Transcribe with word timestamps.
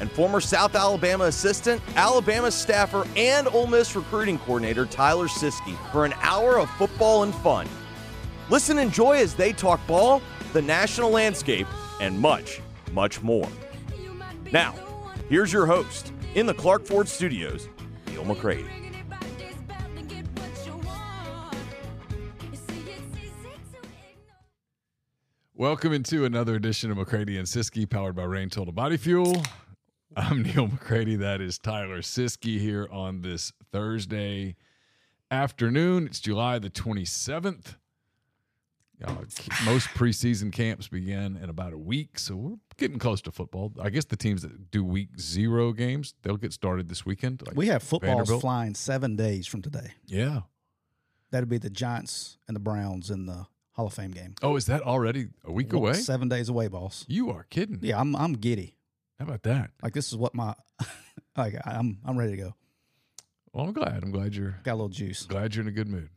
and 0.00 0.10
former 0.10 0.40
South 0.40 0.74
Alabama 0.74 1.24
assistant, 1.24 1.80
Alabama 1.96 2.50
staffer, 2.50 3.06
and 3.16 3.48
Ole 3.48 3.66
Miss 3.66 3.94
recruiting 3.94 4.38
coordinator 4.38 4.86
Tyler 4.86 5.28
Siskey 5.28 5.76
for 5.92 6.04
an 6.04 6.14
hour 6.20 6.58
of 6.58 6.70
football 6.70 7.22
and 7.22 7.34
fun. 7.36 7.68
Listen 8.50 8.78
and 8.78 8.88
enjoy 8.88 9.16
as 9.16 9.34
they 9.34 9.52
talk 9.52 9.84
ball, 9.86 10.20
the 10.52 10.62
national 10.62 11.10
landscape, 11.10 11.66
and 12.00 12.18
much, 12.18 12.60
much 12.92 13.22
more. 13.22 13.48
Now, 14.52 14.74
here's 15.28 15.52
your 15.52 15.66
host 15.66 16.12
in 16.34 16.46
the 16.46 16.54
Clark 16.54 16.84
Ford 16.84 17.08
Studios, 17.08 17.68
Neal 18.08 18.24
McCready. 18.24 18.66
Welcome 25.56 25.92
into 25.92 26.24
another 26.24 26.56
edition 26.56 26.90
of 26.90 26.96
McCready 26.96 27.38
and 27.38 27.46
Siskey, 27.46 27.88
powered 27.88 28.16
by 28.16 28.24
Reign 28.24 28.50
Total 28.50 28.72
Body 28.72 28.96
Fuel. 28.96 29.40
I'm 30.16 30.42
Neal 30.42 30.68
McCready. 30.68 31.16
That 31.16 31.40
is 31.40 31.58
Tyler 31.58 32.00
Siskey 32.00 32.58
here 32.60 32.88
on 32.90 33.22
this 33.22 33.52
Thursday 33.72 34.56
afternoon. 35.30 36.06
It's 36.06 36.20
July 36.20 36.58
the 36.58 36.70
27th. 36.70 37.76
Uh, 39.04 39.16
most 39.64 39.88
preseason 39.88 40.52
camps 40.52 40.86
begin 40.88 41.36
in 41.36 41.50
about 41.50 41.72
a 41.72 41.78
week, 41.78 42.18
so 42.18 42.36
we're 42.36 42.56
getting 42.76 42.98
close 42.98 43.20
to 43.22 43.32
football. 43.32 43.72
I 43.82 43.90
guess 43.90 44.04
the 44.04 44.16
teams 44.16 44.42
that 44.42 44.70
do 44.70 44.84
week 44.84 45.18
zero 45.18 45.72
games, 45.72 46.14
they'll 46.22 46.36
get 46.36 46.52
started 46.52 46.88
this 46.88 47.04
weekend. 47.04 47.42
like 47.44 47.56
We 47.56 47.66
have 47.66 47.82
footballs 47.82 48.14
Vanderbilt. 48.28 48.40
flying 48.40 48.74
seven 48.74 49.16
days 49.16 49.46
from 49.48 49.62
today. 49.62 49.92
Yeah. 50.06 50.42
That'd 51.32 51.48
be 51.48 51.58
the 51.58 51.70
Giants 51.70 52.38
and 52.46 52.54
the 52.54 52.60
Browns 52.60 53.10
in 53.10 53.26
the 53.26 53.46
Hall 53.72 53.88
of 53.88 53.92
Fame 53.94 54.12
game. 54.12 54.36
Oh, 54.42 54.54
is 54.56 54.66
that 54.66 54.80
already 54.82 55.26
a 55.44 55.50
week 55.52 55.72
Well, 55.72 55.82
away? 55.82 55.94
Seven 55.94 56.28
days 56.28 56.48
away, 56.48 56.68
boss. 56.68 57.04
You 57.08 57.30
are 57.30 57.44
kidding. 57.50 57.80
Yeah, 57.82 58.00
I'm 58.00 58.14
I'm 58.14 58.34
giddy. 58.34 58.76
How 59.18 59.26
about 59.26 59.42
that? 59.44 59.70
Like 59.82 59.92
this 59.94 60.08
is 60.08 60.16
what 60.16 60.34
my 60.34 60.54
like 61.36 61.54
I'm 61.64 61.98
I'm 62.04 62.16
ready 62.18 62.32
to 62.32 62.36
go. 62.42 62.54
Well, 63.52 63.66
I'm 63.66 63.72
glad. 63.72 64.02
I'm 64.02 64.10
glad 64.10 64.34
you're 64.34 64.56
Got 64.64 64.72
a 64.72 64.74
little 64.74 64.88
juice. 64.88 65.26
glad 65.26 65.54
you're 65.54 65.62
in 65.62 65.68
a 65.68 65.72
good 65.72 65.88
mood. 65.88 66.10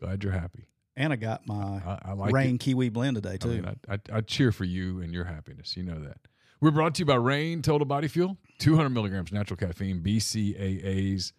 Glad 0.00 0.22
you're 0.22 0.32
happy. 0.32 0.66
And 0.96 1.12
I 1.12 1.16
got 1.16 1.46
my 1.46 1.54
I, 1.84 1.98
I 2.04 2.12
like 2.12 2.32
Reign 2.32 2.54
it. 2.54 2.60
kiwi 2.60 2.88
blend 2.88 3.16
today 3.16 3.32
I 3.34 3.36
too. 3.36 3.48
mean, 3.48 3.66
I, 3.88 3.94
I, 3.94 3.98
I 4.12 4.20
cheer 4.20 4.52
for 4.52 4.64
you 4.64 5.00
and 5.00 5.12
your 5.12 5.24
happiness. 5.24 5.76
You 5.76 5.82
know 5.82 5.98
that. 6.00 6.18
We're 6.60 6.70
brought 6.70 6.94
to 6.94 7.00
you 7.00 7.04
by 7.06 7.16
Reign 7.16 7.62
Total 7.62 7.84
Body 7.84 8.06
Fuel, 8.08 8.38
200 8.60 8.88
milligrams 8.90 9.32
natural 9.32 9.56
caffeine, 9.56 10.00
BCAAs, 10.00 11.32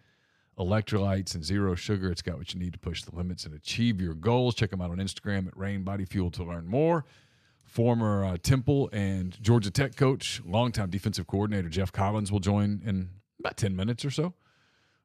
electrolytes, 0.59 1.35
and 1.35 1.43
zero 1.43 1.73
sugar. 1.75 2.11
It's 2.11 2.21
got 2.21 2.37
what 2.37 2.53
you 2.53 2.59
need 2.59 2.73
to 2.73 2.79
push 2.79 3.03
the 3.03 3.15
limits 3.15 3.45
and 3.45 3.53
achieve 3.55 4.01
your 4.01 4.13
goals. 4.13 4.55
Check 4.55 4.71
them 4.71 4.81
out 4.81 4.91
on 4.91 4.97
Instagram 4.97 5.47
at 5.47 5.57
Reign 5.57 5.83
Body 5.83 6.05
Fuel 6.05 6.31
to 6.31 6.43
learn 6.43 6.67
more. 6.67 7.05
Former 7.75 8.23
uh, 8.23 8.37
Temple 8.41 8.89
and 8.93 9.37
Georgia 9.43 9.69
Tech 9.69 9.97
coach, 9.97 10.41
longtime 10.45 10.89
defensive 10.89 11.27
coordinator 11.27 11.67
Geoff 11.67 11.91
Collins 11.91 12.31
will 12.31 12.39
join 12.39 12.81
in 12.85 13.09
about 13.37 13.57
10 13.57 13.75
minutes 13.75 14.05
or 14.05 14.11
so. 14.11 14.33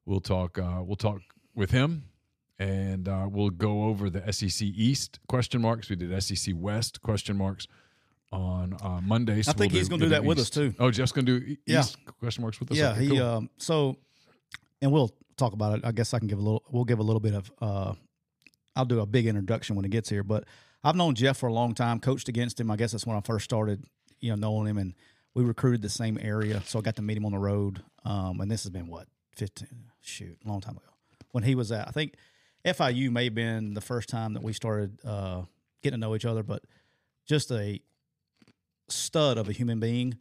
We'll 0.06 0.20
talk. 0.20 0.56
Uh, 0.56 0.81
we'll 0.84 0.94
talk 0.94 1.20
with 1.53 1.72
him, 1.72 2.04
and 2.60 3.08
uh, 3.08 3.26
we'll 3.28 3.50
go 3.50 3.86
over 3.86 4.08
the 4.08 4.32
SEC 4.32 4.62
East 4.69 5.19
question 5.28 5.60
marks. 5.60 5.91
We 5.91 5.97
did 5.97 6.22
SEC 6.22 6.54
West 6.56 7.03
question 7.03 7.36
marks 7.36 7.66
on 8.31 8.76
uh, 8.81 9.00
Monday. 9.02 9.42
so 9.42 9.50
I 9.50 9.54
think 9.54 9.72
we'll 9.72 9.81
he's 9.81 9.88
gonna 9.88 10.04
do 10.04 10.10
that 10.10 10.22
with 10.25 10.38
us, 10.38 10.48
too. 10.48 10.72
Oh, 10.78 10.92
Geoff's 10.92 11.10
gonna 11.10 11.26
do 11.26 11.37
E- 11.38 11.58
Yeah. 11.66 11.82
Question 12.20 12.42
marks 12.42 12.60
with 12.60 12.70
us. 12.70 12.76
yeah, 12.76 12.92
Okay, 12.92 13.00
he 13.02 13.08
cool. 13.08 13.22
um 13.22 13.50
so 13.58 13.97
and 14.81 14.92
we'll 14.92 15.10
talk 15.37 15.54
about 15.54 15.76
it. 15.76 15.84
I 15.84 15.91
guess 15.91 16.14
I 16.14 16.20
can 16.20 16.28
give 16.28 16.38
a 16.38 16.42
little 16.42 16.62
we'll 16.70 16.84
give 16.84 17.00
a 17.00 17.02
little 17.02 17.19
bit 17.19 17.34
of 17.34 17.50
uh 17.60 17.94
I'll 18.76 18.84
do 18.84 19.00
a 19.00 19.06
big 19.06 19.26
introduction 19.26 19.75
when 19.75 19.84
it 19.84 19.91
gets 19.91 20.08
here, 20.08 20.22
but 20.22 20.44
I've 20.82 20.96
known 20.96 21.14
Geoff 21.14 21.36
for 21.36 21.48
a 21.48 21.52
long 21.52 21.74
time, 21.74 22.00
coached 22.00 22.28
against 22.28 22.58
him. 22.58 22.70
I 22.70 22.76
guess 22.76 22.92
that's 22.92 23.06
when 23.06 23.16
I 23.16 23.20
first 23.20 23.44
started, 23.44 23.84
you 24.20 24.30
know, 24.30 24.36
knowing 24.36 24.66
him 24.66 24.78
and 24.78 24.94
we 25.34 25.44
recruited 25.44 25.82
the 25.82 25.88
same 25.88 26.18
area, 26.20 26.62
so 26.64 26.78
I 26.78 26.82
got 26.82 26.96
to 26.96 27.02
meet 27.02 27.16
him 27.16 27.26
on 27.26 27.32
the 27.32 27.38
road. 27.38 27.82
Um 28.04 28.41
and 28.41 28.50
this 28.50 28.64
has 28.64 28.70
been 28.70 28.86
what, 28.86 29.06
15 29.36 29.69
shoot, 30.00 30.38
a 30.44 30.48
long 30.48 30.60
time 30.60 30.76
ago. 30.76 30.86
When 31.32 31.44
he 31.44 31.54
was 31.54 31.70
at 31.70 31.86
I 31.86 31.90
think 31.90 32.14
FIU 32.64 33.10
may 33.10 33.24
have 33.24 33.34
been 33.34 33.74
the 33.74 33.80
first 33.80 34.08
time 34.08 34.34
that 34.34 34.42
we 34.42 34.52
started 34.52 34.98
uh 35.04 35.42
getting 35.82 36.00
to 36.00 36.06
know 36.06 36.14
each 36.14 36.26
other, 36.26 36.42
but 36.42 36.62
just 37.26 37.50
a 37.52 37.80
stud 38.88 39.38
of 39.38 39.48
a 39.48 39.52
human 39.52 39.80
being. 39.80 40.19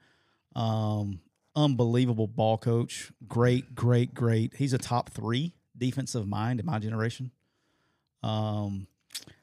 Um, 0.56 1.22
unbelievable 1.56 2.28
ball 2.28 2.58
coach. 2.58 3.12
Great, 3.28 3.75
great, 3.75 4.14
great. 4.14 4.53
He's 4.56 4.74
a 4.74 4.78
top 4.78 5.09
three 5.09 5.53
defensive 5.78 6.28
mind 6.28 6.59
in 6.59 6.66
my 6.66 6.80
generation. 6.80 7.31
Um, 8.24 8.88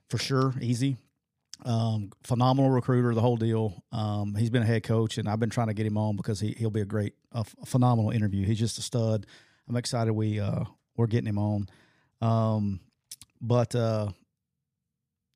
for 0.08 0.18
sure, 0.18 0.54
easy. 0.60 0.96
Um, 1.64 2.10
phenomenal 2.22 2.70
recruiter, 2.70 3.14
the 3.14 3.20
whole 3.20 3.36
deal. 3.36 3.82
Um, 3.90 4.34
he's 4.34 4.50
been 4.50 4.62
a 4.62 4.66
head 4.66 4.82
coach, 4.82 5.18
and 5.18 5.28
I've 5.28 5.40
been 5.40 5.50
trying 5.50 5.68
to 5.68 5.74
get 5.74 5.86
him 5.86 5.96
on 5.98 6.16
because 6.16 6.38
he 6.38 6.54
he'll 6.58 6.70
be 6.70 6.82
a 6.82 6.86
great, 6.86 7.14
a 7.32 7.38
f- 7.38 7.56
phenomenal 7.64 8.10
interview. 8.10 8.44
He's 8.44 8.58
just 8.58 8.78
a 8.78 8.82
stud. 8.82 9.26
I'm 9.68 9.76
excited 9.76 10.12
we 10.12 10.38
uh 10.38 10.64
we're 10.96 11.06
getting 11.06 11.28
him 11.28 11.38
on. 11.38 11.66
Um, 12.20 12.80
but 13.40 13.74
uh, 13.74 14.08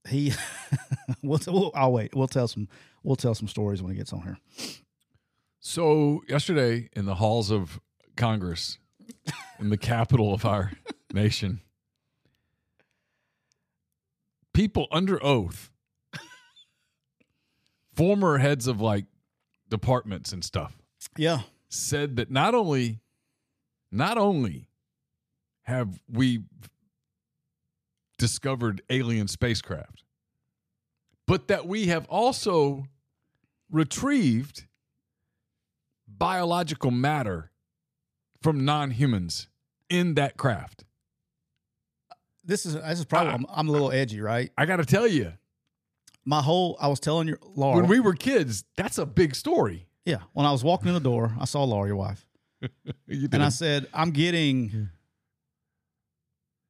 he, 0.09 0.33
we'll, 1.23 1.41
we'll 1.47 1.73
I'll 1.75 1.93
wait. 1.93 2.15
We'll 2.15 2.29
tell 2.29 2.49
some 2.49 2.69
we'll 3.03 3.17
tell 3.17 3.35
some 3.35 3.49
stories 3.49 3.83
when 3.83 3.93
he 3.93 3.99
gets 3.99 4.13
on 4.13 4.23
here. 4.23 4.39
So 5.61 6.23
yesterday 6.29 6.89
in 6.95 7.05
the 7.05 7.17
halls 7.17 7.51
of 7.51 7.81
Congress, 8.17 8.79
in 9.59 9.71
the 9.71 9.77
capital 9.77 10.33
of 10.33 10.45
our 10.45 10.73
nation, 11.13 11.61
people 14.55 14.87
under 14.91 15.23
oath, 15.25 15.71
former 17.95 18.39
heads 18.39 18.67
of 18.67 18.81
like 18.81 19.07
departments 19.69 20.33
and 20.33 20.45
stuff, 20.45 20.77
Yeah. 21.17 21.43
said 21.69 22.17
that 22.17 22.31
not 22.31 22.55
only, 22.55 23.01
not 23.91 24.19
only 24.19 24.69
have 25.65 26.01
we 26.09 26.43
discovered 28.19 28.83
alien 28.91 29.29
spacecraft, 29.29 30.05
but 31.27 31.49
that 31.49 31.67
we 31.67 31.87
have 31.87 32.07
also 32.07 32.87
retrieved 33.71 34.67
biological 36.09 36.91
matter 36.91 37.51
from 38.43 38.65
non-humans 38.65 39.49
in 39.89 40.15
that 40.15 40.37
craft. 40.37 40.85
This 42.45 42.67
is 42.67 42.75
this 42.75 42.99
is 42.99 43.05
probably 43.05 43.33
I'm, 43.33 43.47
I'm 43.49 43.69
a 43.69 43.73
little 43.73 43.93
edgy, 43.93 44.21
right? 44.21 44.51
I 44.59 44.67
got 44.67 44.77
to 44.77 44.85
tell 44.85 45.07
you, 45.07 45.33
My 46.25 46.43
whole 46.43 46.77
I 46.81 46.89
was 46.89 47.01
telling 47.01 47.29
your 47.29 47.39
Laura 47.55 47.77
when 47.77 47.87
we 47.89 48.01
were 48.01 48.15
kids, 48.15 48.65
that's 48.77 48.99
a 48.99 49.07
big 49.07 49.35
story. 49.35 49.87
yeah 50.05 50.19
when 50.33 50.47
I 50.47 50.53
was 50.53 50.63
walking 50.63 50.89
in 50.89 50.95
the 50.95 51.01
door, 51.01 51.33
I 51.41 51.45
saw 51.45 51.65
Laura, 51.65 51.89
your 51.89 51.97
wife, 51.97 52.27
You 53.07 53.29
and 53.33 53.43
I 53.43 53.49
said, 53.49 53.87
"I'm 53.95 54.11
getting." 54.11 54.91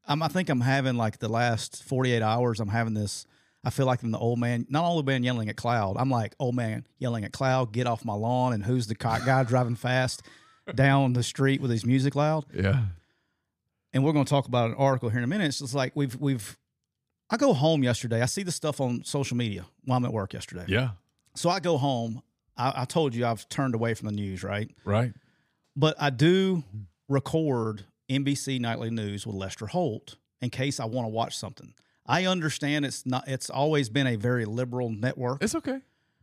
I'm, 0.06 0.22
I 0.22 0.28
think 0.28 0.48
I'm 0.48 0.60
having 0.60 0.96
like 0.96 1.18
the 1.18 1.28
last 1.28 1.84
48 1.84 2.20
hours. 2.22 2.58
I'm 2.58 2.68
having 2.68 2.94
this. 2.94 3.26
I 3.62 3.70
feel 3.70 3.86
like 3.86 4.02
I'm 4.02 4.10
the 4.10 4.18
old 4.18 4.38
man, 4.40 4.66
not 4.68 4.84
old 4.84 5.06
man 5.06 5.22
yelling 5.22 5.48
at 5.48 5.56
cloud. 5.56 5.96
I'm 5.98 6.10
like 6.10 6.34
old 6.40 6.56
man 6.56 6.86
yelling 6.98 7.24
at 7.24 7.32
cloud, 7.32 7.72
get 7.72 7.86
off 7.86 8.04
my 8.04 8.14
lawn, 8.14 8.52
and 8.52 8.64
who's 8.64 8.86
the 8.86 8.94
guy 8.94 9.44
driving 9.44 9.76
fast 9.76 10.22
down 10.74 11.12
the 11.12 11.22
street 11.22 11.60
with 11.60 11.70
his 11.70 11.84
music 11.84 12.14
loud? 12.14 12.46
Yeah. 12.52 12.84
And 13.92 14.02
we're 14.04 14.12
going 14.12 14.24
to 14.24 14.30
talk 14.30 14.46
about 14.46 14.70
an 14.70 14.76
article 14.76 15.10
here 15.10 15.18
in 15.18 15.24
a 15.24 15.28
minute. 15.28 15.48
It's 15.48 15.74
like 15.74 15.92
we've 15.94 16.16
we've. 16.16 16.56
I 17.30 17.36
go 17.36 17.52
home 17.54 17.82
yesterday. 17.84 18.22
I 18.22 18.26
see 18.26 18.42
the 18.42 18.52
stuff 18.52 18.80
on 18.80 19.04
social 19.04 19.36
media 19.36 19.64
while 19.84 19.98
I'm 19.98 20.04
at 20.04 20.12
work 20.12 20.32
yesterday. 20.34 20.64
Yeah. 20.66 20.90
So 21.36 21.48
I 21.48 21.60
go 21.60 21.78
home. 21.78 22.22
I, 22.56 22.82
I 22.82 22.84
told 22.84 23.14
you 23.14 23.24
I've 23.24 23.48
turned 23.48 23.74
away 23.74 23.94
from 23.94 24.06
the 24.06 24.14
news, 24.14 24.42
right? 24.42 24.68
Right. 24.84 25.12
But 25.76 25.94
I 26.00 26.10
do 26.10 26.64
record 27.08 27.84
NBC 28.10 28.60
Nightly 28.60 28.90
News 28.90 29.26
with 29.26 29.36
Lester 29.36 29.66
Holt 29.66 30.16
in 30.42 30.50
case 30.50 30.80
I 30.80 30.86
want 30.86 31.06
to 31.06 31.10
watch 31.10 31.36
something. 31.36 31.72
I 32.06 32.26
understand 32.26 32.84
it's 32.84 33.06
not. 33.06 33.28
It's 33.28 33.48
always 33.48 33.88
been 33.88 34.08
a 34.08 34.16
very 34.16 34.44
liberal 34.44 34.90
network. 34.90 35.42
It's 35.44 35.54
okay. 35.54 35.78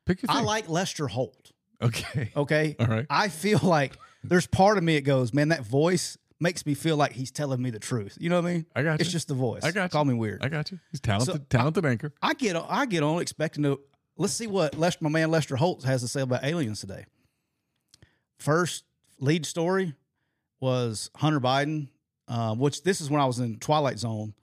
Pick 0.06 0.21
your 0.21 0.31
I 0.31 0.42
like 0.42 0.68
Lester 0.68 1.07
Holt. 1.07 1.51
Okay. 1.81 2.31
Okay. 2.36 2.75
All 2.80 2.88
right. 2.88 3.06
I 3.10 3.30
feel 3.30 3.60
like 3.63 3.94
there's 4.24 4.48
part 4.48 4.77
of 4.77 4.83
me 4.83 4.95
that 4.95 5.06
goes, 5.06 5.33
man, 5.33 5.50
that 5.50 5.63
voice 5.63 6.18
makes 6.39 6.66
me 6.66 6.74
feel 6.74 6.98
like 6.98 7.13
he's 7.13 7.31
telling 7.31 7.62
me 7.62 7.69
the 7.69 7.80
truth. 7.80 8.18
You 8.19 8.30
know 8.30 8.42
what 8.42 8.50
I 8.50 8.54
mean? 8.54 8.66
I 8.75 8.84
got 8.84 8.92
you. 8.94 8.98
It's 9.00 9.12
just 9.12 9.28
the 9.28 9.34
voice. 9.34 9.63
I 9.63 9.72
got 9.72 9.84
you. 9.84 9.89
Call 9.89 10.06
me 10.06 10.13
weird. 10.13 10.44
I 10.44 10.50
got 10.50 10.72
you. 10.72 10.80
He's 10.92 11.00
talented. 11.00 11.36
So, 11.36 11.42
talented 11.50 11.86
anchor. 11.86 12.13
I 12.22 12.34
get 12.34 12.56
I 12.56 12.86
get 12.86 13.04
on 13.04 13.22
expecting 13.22 13.63
to 13.63 13.80
let's 14.18 14.34
see 14.34 14.48
what 14.48 14.78
Lester, 14.78 15.04
my 15.04 15.10
man 15.10 15.31
Lester 15.31 15.56
Holt 15.56 15.84
has 15.84 16.01
to 16.01 16.07
say 16.07 16.22
about 16.22 16.44
aliens 16.44 16.81
today. 16.81 17.06
First 18.39 18.84
lead 19.19 19.45
story 19.45 19.94
was 20.60 21.10
Hunter 21.16 21.39
Biden, 21.39 21.88
uh, 22.28 22.56
which 22.56 22.84
this 22.84 23.01
is 23.01 23.10
when 23.10 23.22
I 23.22 23.25
was 23.25 23.39
in 23.39 23.57
Twilight 23.57 24.00
Zone, 24.00 24.34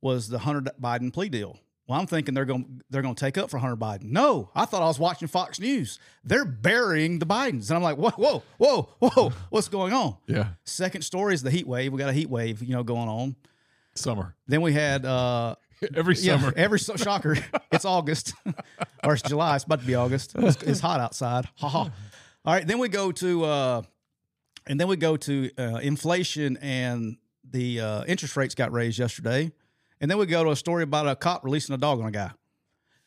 was 0.00 0.28
the 0.28 0.38
Hunter 0.38 0.70
Biden 0.80 1.12
plea 1.12 1.28
deal. 1.28 1.58
Well, 1.88 1.98
I'm 1.98 2.06
thinking 2.06 2.34
they're 2.34 2.44
going 2.44 2.82
they're 2.90 3.02
going 3.02 3.14
to 3.14 3.20
take 3.20 3.38
up 3.38 3.50
for 3.50 3.58
Hunter 3.58 3.76
Biden. 3.76 4.04
No, 4.10 4.50
I 4.54 4.66
thought 4.66 4.82
I 4.82 4.86
was 4.86 4.98
watching 4.98 5.26
Fox 5.26 5.58
News. 5.58 5.98
They're 6.22 6.44
burying 6.44 7.18
the 7.18 7.26
Bidens, 7.26 7.70
and 7.70 7.76
I'm 7.76 7.82
like, 7.82 7.96
whoa, 7.96 8.10
whoa, 8.10 8.42
whoa, 8.58 8.88
whoa, 8.98 9.32
what's 9.50 9.68
going 9.68 9.94
on? 9.94 10.16
Yeah. 10.26 10.48
Second 10.64 11.02
story 11.02 11.32
is 11.34 11.42
the 11.42 11.50
heat 11.50 11.66
wave. 11.66 11.92
We 11.92 11.98
got 11.98 12.10
a 12.10 12.12
heat 12.12 12.28
wave, 12.28 12.62
you 12.62 12.74
know, 12.74 12.82
going 12.82 13.08
on. 13.08 13.36
Summer. 13.94 14.36
Then 14.46 14.60
we 14.60 14.74
had 14.74 15.04
uh, 15.04 15.56
Every 15.94 16.14
yeah, 16.16 16.38
summer. 16.38 16.52
every 16.56 16.78
so, 16.78 16.96
shocker. 16.96 17.36
it's 17.72 17.84
August 17.84 18.34
or 19.04 19.14
it's 19.14 19.22
July. 19.22 19.56
It's 19.56 19.64
about 19.64 19.80
to 19.80 19.86
be 19.86 19.94
August. 19.94 20.34
It's, 20.36 20.62
it's 20.62 20.80
hot 20.80 21.00
outside. 21.00 21.48
Ha 21.56 21.68
ha. 21.68 21.90
All 22.44 22.54
right, 22.54 22.66
then 22.66 22.78
we 22.78 22.88
go 22.88 23.12
to 23.12 23.44
uh, 23.44 23.82
and 24.66 24.80
then 24.80 24.88
we 24.88 24.96
go 24.96 25.16
to 25.16 25.50
uh, 25.58 25.78
inflation 25.82 26.56
and 26.60 27.16
the 27.48 27.80
uh, 27.80 28.04
interest 28.04 28.36
rates 28.36 28.54
got 28.54 28.72
raised 28.72 28.98
yesterday, 28.98 29.50
and 30.00 30.10
then 30.10 30.18
we 30.18 30.26
go 30.26 30.44
to 30.44 30.50
a 30.50 30.56
story 30.56 30.82
about 30.82 31.08
a 31.08 31.16
cop 31.16 31.44
releasing 31.44 31.74
a 31.74 31.78
dog 31.78 32.00
on 32.00 32.06
a 32.06 32.10
guy. 32.10 32.30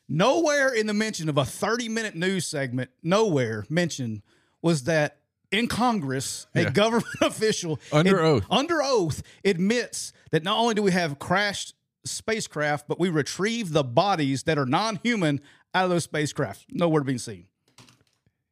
Nowhere 0.08 0.74
in 0.74 0.86
the 0.86 0.94
mention 0.94 1.28
of 1.28 1.38
a 1.38 1.44
thirty-minute 1.44 2.14
news 2.16 2.46
segment, 2.46 2.90
nowhere 3.02 3.64
mentioned 3.70 4.22
was 4.60 4.84
that 4.84 5.18
in 5.50 5.68
Congress, 5.68 6.46
a 6.54 6.62
Yeah. 6.62 6.70
government 6.70 7.06
official 7.22 7.78
Under 7.92 8.18
ad- 8.18 8.24
oath. 8.24 8.44
under 8.50 8.82
oath 8.82 9.22
admits 9.44 10.12
that 10.30 10.42
not 10.42 10.58
only 10.58 10.74
do 10.74 10.82
we 10.82 10.92
have 10.92 11.18
crashed 11.18 11.74
spacecraft, 12.04 12.88
but 12.88 12.98
we 12.98 13.08
retrieve 13.10 13.72
the 13.72 13.84
bodies 13.84 14.42
that 14.44 14.58
are 14.58 14.66
non-human 14.66 15.40
out 15.74 15.84
of 15.84 15.90
those 15.90 16.04
spacecraft. 16.04 16.66
Nowhere 16.70 17.00
to 17.00 17.04
be 17.04 17.16
seen. 17.18 17.46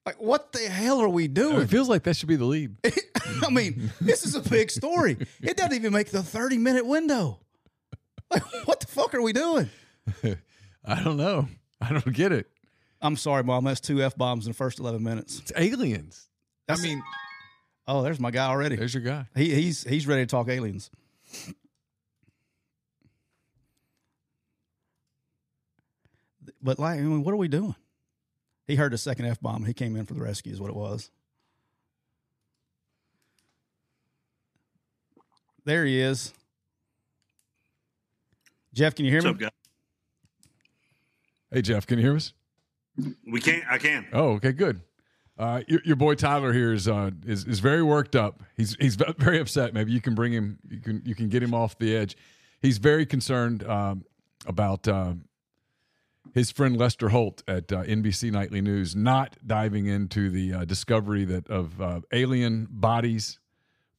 Like, 0.07 0.21
what 0.21 0.53
the 0.53 0.61
hell 0.69 1.01
are 1.01 1.09
we 1.09 1.29
doing? 1.29 1.61
It 1.61 1.69
feels 1.69 1.89
like 1.89 2.05
that 2.05 2.17
should 2.17 2.29
be 2.29 2.37
the 2.37 2.45
lead. 2.47 2.77
I 3.43 3.51
mean, 3.51 3.93
this 4.01 4.25
is 4.25 4.35
a 4.35 4.41
big 4.41 4.71
story. 4.71 5.17
It 5.43 5.57
doesn't 5.57 5.75
even 5.75 5.93
make 5.93 6.11
the 6.11 6.23
30 6.23 6.59
minute 6.59 6.87
window. 6.87 7.41
Like, 8.31 8.43
what 8.67 8.81
the 8.81 8.87
fuck 8.87 9.15
are 9.15 9.23
we 9.23 9.33
doing? 9.33 9.71
I 10.85 11.03
don't 11.03 11.17
know. 11.17 11.49
I 11.81 11.93
don't 11.93 12.13
get 12.13 12.33
it. 12.33 12.47
I'm 13.03 13.17
sorry, 13.17 13.43
mom. 13.43 13.65
That's 13.65 13.81
two 13.81 14.03
F 14.03 14.17
bombs 14.17 14.47
in 14.47 14.53
the 14.53 14.57
first 14.57 14.79
11 14.79 15.03
minutes. 15.03 15.39
It's 15.41 15.53
aliens. 15.57 16.29
I 16.69 16.77
mean, 16.77 17.03
Oh, 17.89 18.03
there's 18.03 18.21
my 18.21 18.31
guy 18.31 18.47
already. 18.47 18.77
there's 18.77 18.95
your 18.95 19.03
guy. 19.03 19.27
He, 19.35 19.53
he's 19.53 19.83
he's 19.83 20.07
ready 20.07 20.23
to 20.23 20.27
talk 20.27 20.49
aliens. 20.49 20.91
But 26.63 26.79
like, 26.79 26.99
I 26.99 27.03
mean, 27.03 27.25
what 27.25 27.33
are 27.33 27.37
we 27.39 27.49
doing? 27.49 27.75
He 28.67 28.77
heard 28.77 28.93
the 28.93 28.99
second 28.99 29.27
f 29.27 29.41
bomb. 29.41 29.65
He 29.65 29.73
came 29.75 29.97
in 29.97 30.07
for 30.07 30.15
the 30.15 30.23
rescue. 30.23 30.53
Is 30.53 30.61
what 30.61 30.71
it 30.71 30.77
was. 30.77 31.11
There 35.65 35.85
he 35.85 36.01
is. 36.01 36.33
Geoff, 38.73 38.95
can 38.95 39.05
you 39.05 39.11
hear 39.11 39.21
What's 39.23 39.27
me? 39.41 39.47
up, 39.47 39.53
guys? 39.53 39.61
Hey, 41.53 41.63
Geoff, 41.63 41.87
can 41.87 41.99
you 41.99 42.05
hear 42.05 42.17
us? 42.17 42.33
We 43.27 43.41
can't. 43.41 43.65
I 43.69 43.79
can. 43.79 44.07
Oh, 44.13 44.33
okay, 44.35 44.53
good. 44.53 44.81
Uh, 45.39 45.63
your, 45.69 45.81
your 45.85 45.97
boy 45.97 46.15
Tyler 46.15 46.53
here 46.53 46.73
is, 46.73 46.87
uh, 46.87 47.11
is 47.25 47.47
is 47.47 47.61
very 47.61 47.83
worked 47.83 48.15
up. 48.15 48.43
He's 48.57 48.77
he's 48.79 48.97
very 49.19 49.41
upset. 49.41 49.73
Maybe 49.73 49.91
you 49.91 50.01
can 50.01 50.15
bring 50.15 50.33
him. 50.33 50.59
You 50.69 50.81
can 50.81 51.03
you 51.05 51.15
can 51.15 51.29
get 51.29 51.43
him 51.43 51.55
off 51.55 51.79
the 51.79 51.97
edge. 51.97 52.17
He's 52.61 52.77
very 52.79 53.07
concerned 53.07 53.67
um, 53.67 54.05
about 54.47 54.87
um, 54.87 55.25
his 56.35 56.51
friend 56.51 56.77
Lester 56.77 57.09
Holt 57.09 57.43
at 57.49 57.73
uh, 57.73 57.85
NBC 57.85 58.31
Nightly 58.31 58.61
News 58.61 58.95
not 58.95 59.37
diving 59.47 59.87
into 59.87 60.29
the 60.31 60.53
uh, 60.53 60.65
discovery 60.67 61.25
that 61.25 61.49
of 61.49 61.81
uh, 61.81 62.01
alien 62.13 62.69
bodies 62.71 63.39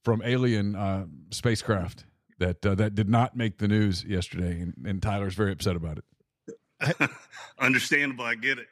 from 0.03 0.21
alien 0.23 0.75
uh, 0.75 1.05
spacecraft 1.31 2.05
that 2.41 2.65
uh, 2.65 2.75
that 2.75 2.93
did 2.93 3.09
not 3.09 3.35
make 3.35 3.57
the 3.57 3.67
news 3.67 4.03
yesterday, 4.03 4.59
and, 4.59 4.73
and 4.85 5.01
Tyler's 5.01 5.33
very 5.33 5.51
upset 5.51 5.75
about 5.75 5.99
it. 5.99 7.09
Understandable. 7.59 8.25
I 8.25 8.35
get 8.35 8.59
it. 8.59 8.67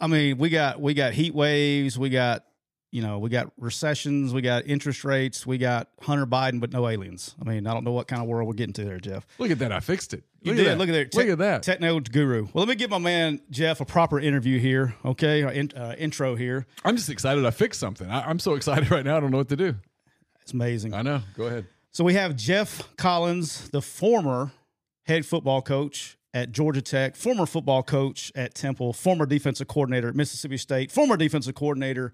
I 0.00 0.06
mean, 0.06 0.38
we 0.38 0.50
got 0.50 0.80
we 0.80 0.92
got 0.94 1.12
heat 1.14 1.34
waves, 1.34 1.98
we 1.98 2.10
got 2.10 2.44
you 2.90 3.02
know, 3.02 3.18
we 3.18 3.28
got 3.28 3.50
recessions, 3.58 4.32
we 4.32 4.40
got 4.40 4.68
interest 4.68 5.04
rates, 5.04 5.44
we 5.44 5.58
got 5.58 5.88
Hunter 6.00 6.26
Biden, 6.26 6.60
but 6.60 6.72
no 6.72 6.86
aliens. 6.88 7.34
I 7.40 7.48
mean, 7.48 7.66
I 7.66 7.74
don't 7.74 7.82
know 7.82 7.90
what 7.90 8.06
kind 8.06 8.22
of 8.22 8.28
world 8.28 8.46
we're 8.46 8.54
getting 8.54 8.72
to 8.74 8.84
there, 8.84 9.00
Geoff. 9.00 9.26
Look 9.38 9.50
at 9.50 9.58
that! 9.58 9.72
I 9.72 9.80
fixed 9.80 10.14
it. 10.14 10.22
You 10.42 10.52
Look 10.52 10.58
did. 10.58 10.66
At 10.66 10.70
that. 10.70 10.78
Look 10.78 10.88
at 10.88 10.92
there. 10.92 11.24
Look 11.24 11.32
at 11.32 11.38
that. 11.38 11.62
Techno 11.64 11.98
guru. 11.98 12.42
Well, 12.52 12.64
let 12.64 12.68
me 12.68 12.76
give 12.76 12.90
my 12.90 12.98
man 12.98 13.40
Geoff 13.50 13.80
a 13.80 13.84
proper 13.84 14.20
interview 14.20 14.60
here. 14.60 14.94
Okay, 15.04 15.42
Our 15.42 15.52
in, 15.52 15.72
uh, 15.76 15.94
intro 15.98 16.36
here. 16.36 16.66
I'm 16.84 16.96
just 16.96 17.10
excited. 17.10 17.44
I 17.44 17.50
fixed 17.50 17.80
something. 17.80 18.08
I, 18.08 18.28
I'm 18.28 18.38
so 18.38 18.54
excited 18.54 18.90
right 18.92 19.04
now. 19.04 19.16
I 19.16 19.20
don't 19.20 19.30
know 19.30 19.38
what 19.38 19.48
to 19.48 19.56
do. 19.56 19.74
It's 20.42 20.52
amazing. 20.52 20.94
I 20.94 21.02
know. 21.02 21.20
Go 21.36 21.46
ahead. 21.46 21.66
So 21.94 22.02
we 22.02 22.14
have 22.14 22.34
Geoff 22.34 22.96
Collins, 22.96 23.70
the 23.70 23.80
former 23.80 24.50
head 25.04 25.24
football 25.24 25.62
coach 25.62 26.18
at 26.34 26.50
Georgia 26.50 26.82
Tech, 26.82 27.14
former 27.14 27.46
football 27.46 27.84
coach 27.84 28.32
at 28.34 28.52
Temple, 28.52 28.92
former 28.92 29.26
defensive 29.26 29.68
coordinator 29.68 30.08
at 30.08 30.16
Mississippi 30.16 30.56
State, 30.56 30.90
former 30.90 31.16
defensive 31.16 31.54
coordinator 31.54 32.10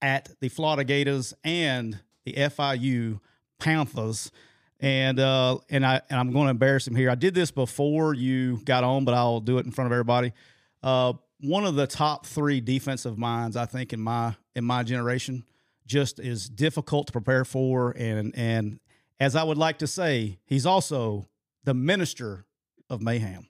at 0.00 0.30
the 0.40 0.48
Florida 0.48 0.84
Gators 0.84 1.34
and 1.42 1.98
the 2.24 2.34
FIU 2.34 3.18
Panthers. 3.58 4.30
And 4.78 5.18
uh, 5.18 5.58
and 5.68 5.84
I 5.84 6.00
and 6.08 6.20
I'm 6.20 6.30
going 6.30 6.44
to 6.44 6.50
embarrass 6.50 6.86
him 6.86 6.94
here. 6.94 7.10
I 7.10 7.16
did 7.16 7.34
this 7.34 7.50
before 7.50 8.14
you 8.14 8.58
got 8.58 8.84
on, 8.84 9.04
but 9.04 9.14
I'll 9.14 9.40
do 9.40 9.58
it 9.58 9.66
in 9.66 9.72
front 9.72 9.86
of 9.86 9.92
everybody. 9.92 10.32
Uh, 10.80 11.14
one 11.40 11.66
of 11.66 11.74
the 11.74 11.88
top 11.88 12.24
three 12.24 12.60
defensive 12.60 13.18
minds, 13.18 13.56
I 13.56 13.66
think, 13.66 13.92
in 13.92 13.98
my 13.98 14.36
in 14.54 14.64
my 14.64 14.84
generation, 14.84 15.42
just 15.88 16.20
is 16.20 16.48
difficult 16.48 17.08
to 17.08 17.12
prepare 17.12 17.44
for, 17.44 17.90
and 17.98 18.32
and 18.36 18.78
as 19.20 19.36
I 19.36 19.42
would 19.42 19.58
like 19.58 19.78
to 19.78 19.86
say, 19.86 20.38
he's 20.44 20.66
also 20.66 21.28
the 21.64 21.74
minister 21.74 22.46
of 22.90 23.00
mayhem. 23.00 23.48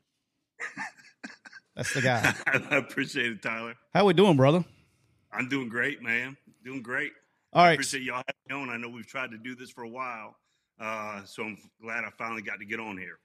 That's 1.76 1.92
the 1.92 2.02
guy. 2.02 2.34
I 2.46 2.76
appreciate 2.76 3.32
it, 3.32 3.42
Tyler. 3.42 3.74
How 3.92 4.04
we 4.04 4.14
doing, 4.14 4.36
brother? 4.36 4.64
I'm 5.32 5.48
doing 5.48 5.68
great, 5.68 6.02
man. 6.02 6.36
Doing 6.64 6.82
great. 6.82 7.12
All 7.52 7.62
right. 7.62 7.70
I 7.70 7.72
appreciate 7.72 8.04
y'all 8.04 8.22
having 8.26 8.66
me 8.66 8.72
on. 8.72 8.74
I 8.74 8.76
know 8.76 8.88
we've 8.88 9.06
tried 9.06 9.30
to 9.32 9.38
do 9.38 9.54
this 9.54 9.70
for 9.70 9.82
a 9.82 9.88
while, 9.88 10.36
uh, 10.80 11.24
so 11.24 11.42
I'm 11.44 11.58
glad 11.82 12.04
I 12.04 12.10
finally 12.16 12.42
got 12.42 12.60
to 12.60 12.64
get 12.64 12.78
on 12.78 12.96
here. 12.96 13.18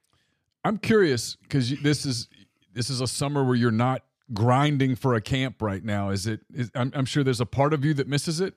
I'm 0.64 0.78
curious 0.78 1.36
because 1.36 1.70
this 1.80 2.04
is 2.04 2.28
this 2.72 2.90
is 2.90 3.00
a 3.00 3.06
summer 3.06 3.44
where 3.44 3.54
you're 3.54 3.70
not 3.70 4.02
grinding 4.34 4.94
for 4.94 5.14
a 5.14 5.20
camp 5.20 5.62
right 5.62 5.82
now. 5.82 6.10
Is 6.10 6.26
it? 6.26 6.40
Is, 6.52 6.70
I'm, 6.74 6.92
I'm 6.94 7.06
sure 7.06 7.24
there's 7.24 7.40
a 7.40 7.46
part 7.46 7.72
of 7.72 7.84
you 7.84 7.94
that 7.94 8.08
misses 8.08 8.40
it. 8.40 8.54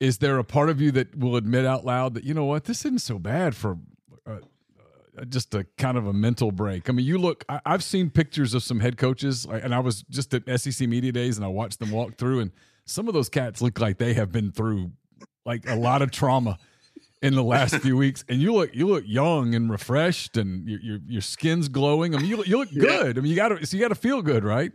Is 0.00 0.18
there 0.18 0.38
a 0.38 0.44
part 0.44 0.68
of 0.68 0.80
you 0.80 0.90
that 0.92 1.16
will 1.16 1.36
admit 1.36 1.64
out 1.64 1.84
loud 1.84 2.14
that 2.14 2.24
you 2.24 2.34
know 2.34 2.44
what 2.44 2.64
this 2.64 2.84
isn't 2.84 3.00
so 3.00 3.18
bad 3.18 3.54
for 3.54 3.78
uh, 4.26 4.38
uh, 5.18 5.24
just 5.24 5.54
a 5.54 5.64
kind 5.78 5.96
of 5.96 6.06
a 6.06 6.12
mental 6.12 6.52
break? 6.52 6.88
I 6.88 6.92
mean, 6.92 7.06
you 7.06 7.18
look. 7.18 7.44
I, 7.48 7.60
I've 7.64 7.82
seen 7.82 8.10
pictures 8.10 8.54
of 8.54 8.62
some 8.62 8.80
head 8.80 8.96
coaches, 8.96 9.46
and 9.46 9.74
I 9.74 9.80
was 9.80 10.02
just 10.02 10.34
at 10.34 10.60
SEC 10.60 10.88
media 10.88 11.12
days, 11.12 11.36
and 11.36 11.44
I 11.44 11.48
watched 11.48 11.78
them 11.78 11.90
walk 11.90 12.18
through, 12.18 12.40
and 12.40 12.52
some 12.84 13.08
of 13.08 13.14
those 13.14 13.28
cats 13.28 13.62
look 13.62 13.80
like 13.80 13.98
they 13.98 14.14
have 14.14 14.30
been 14.30 14.52
through 14.52 14.92
like 15.44 15.68
a 15.68 15.76
lot 15.76 16.02
of 16.02 16.10
trauma 16.10 16.58
in 17.22 17.34
the 17.34 17.44
last 17.44 17.76
few 17.82 17.96
weeks, 17.96 18.24
and 18.28 18.40
you 18.40 18.52
look 18.52 18.74
you 18.74 18.86
look 18.86 19.04
young 19.06 19.54
and 19.54 19.70
refreshed, 19.70 20.36
and 20.36 20.68
your 20.68 20.80
your, 20.80 20.98
your 21.06 21.22
skin's 21.22 21.68
glowing. 21.68 22.14
I 22.14 22.18
mean, 22.18 22.26
you 22.26 22.36
look, 22.36 22.48
you 22.48 22.58
look 22.58 22.72
good. 22.72 23.18
I 23.18 23.20
mean, 23.20 23.30
you 23.30 23.36
got 23.36 23.48
to 23.48 23.66
so 23.66 23.76
you 23.76 23.82
got 23.82 23.88
to 23.88 23.94
feel 23.94 24.22
good, 24.22 24.44
right? 24.44 24.72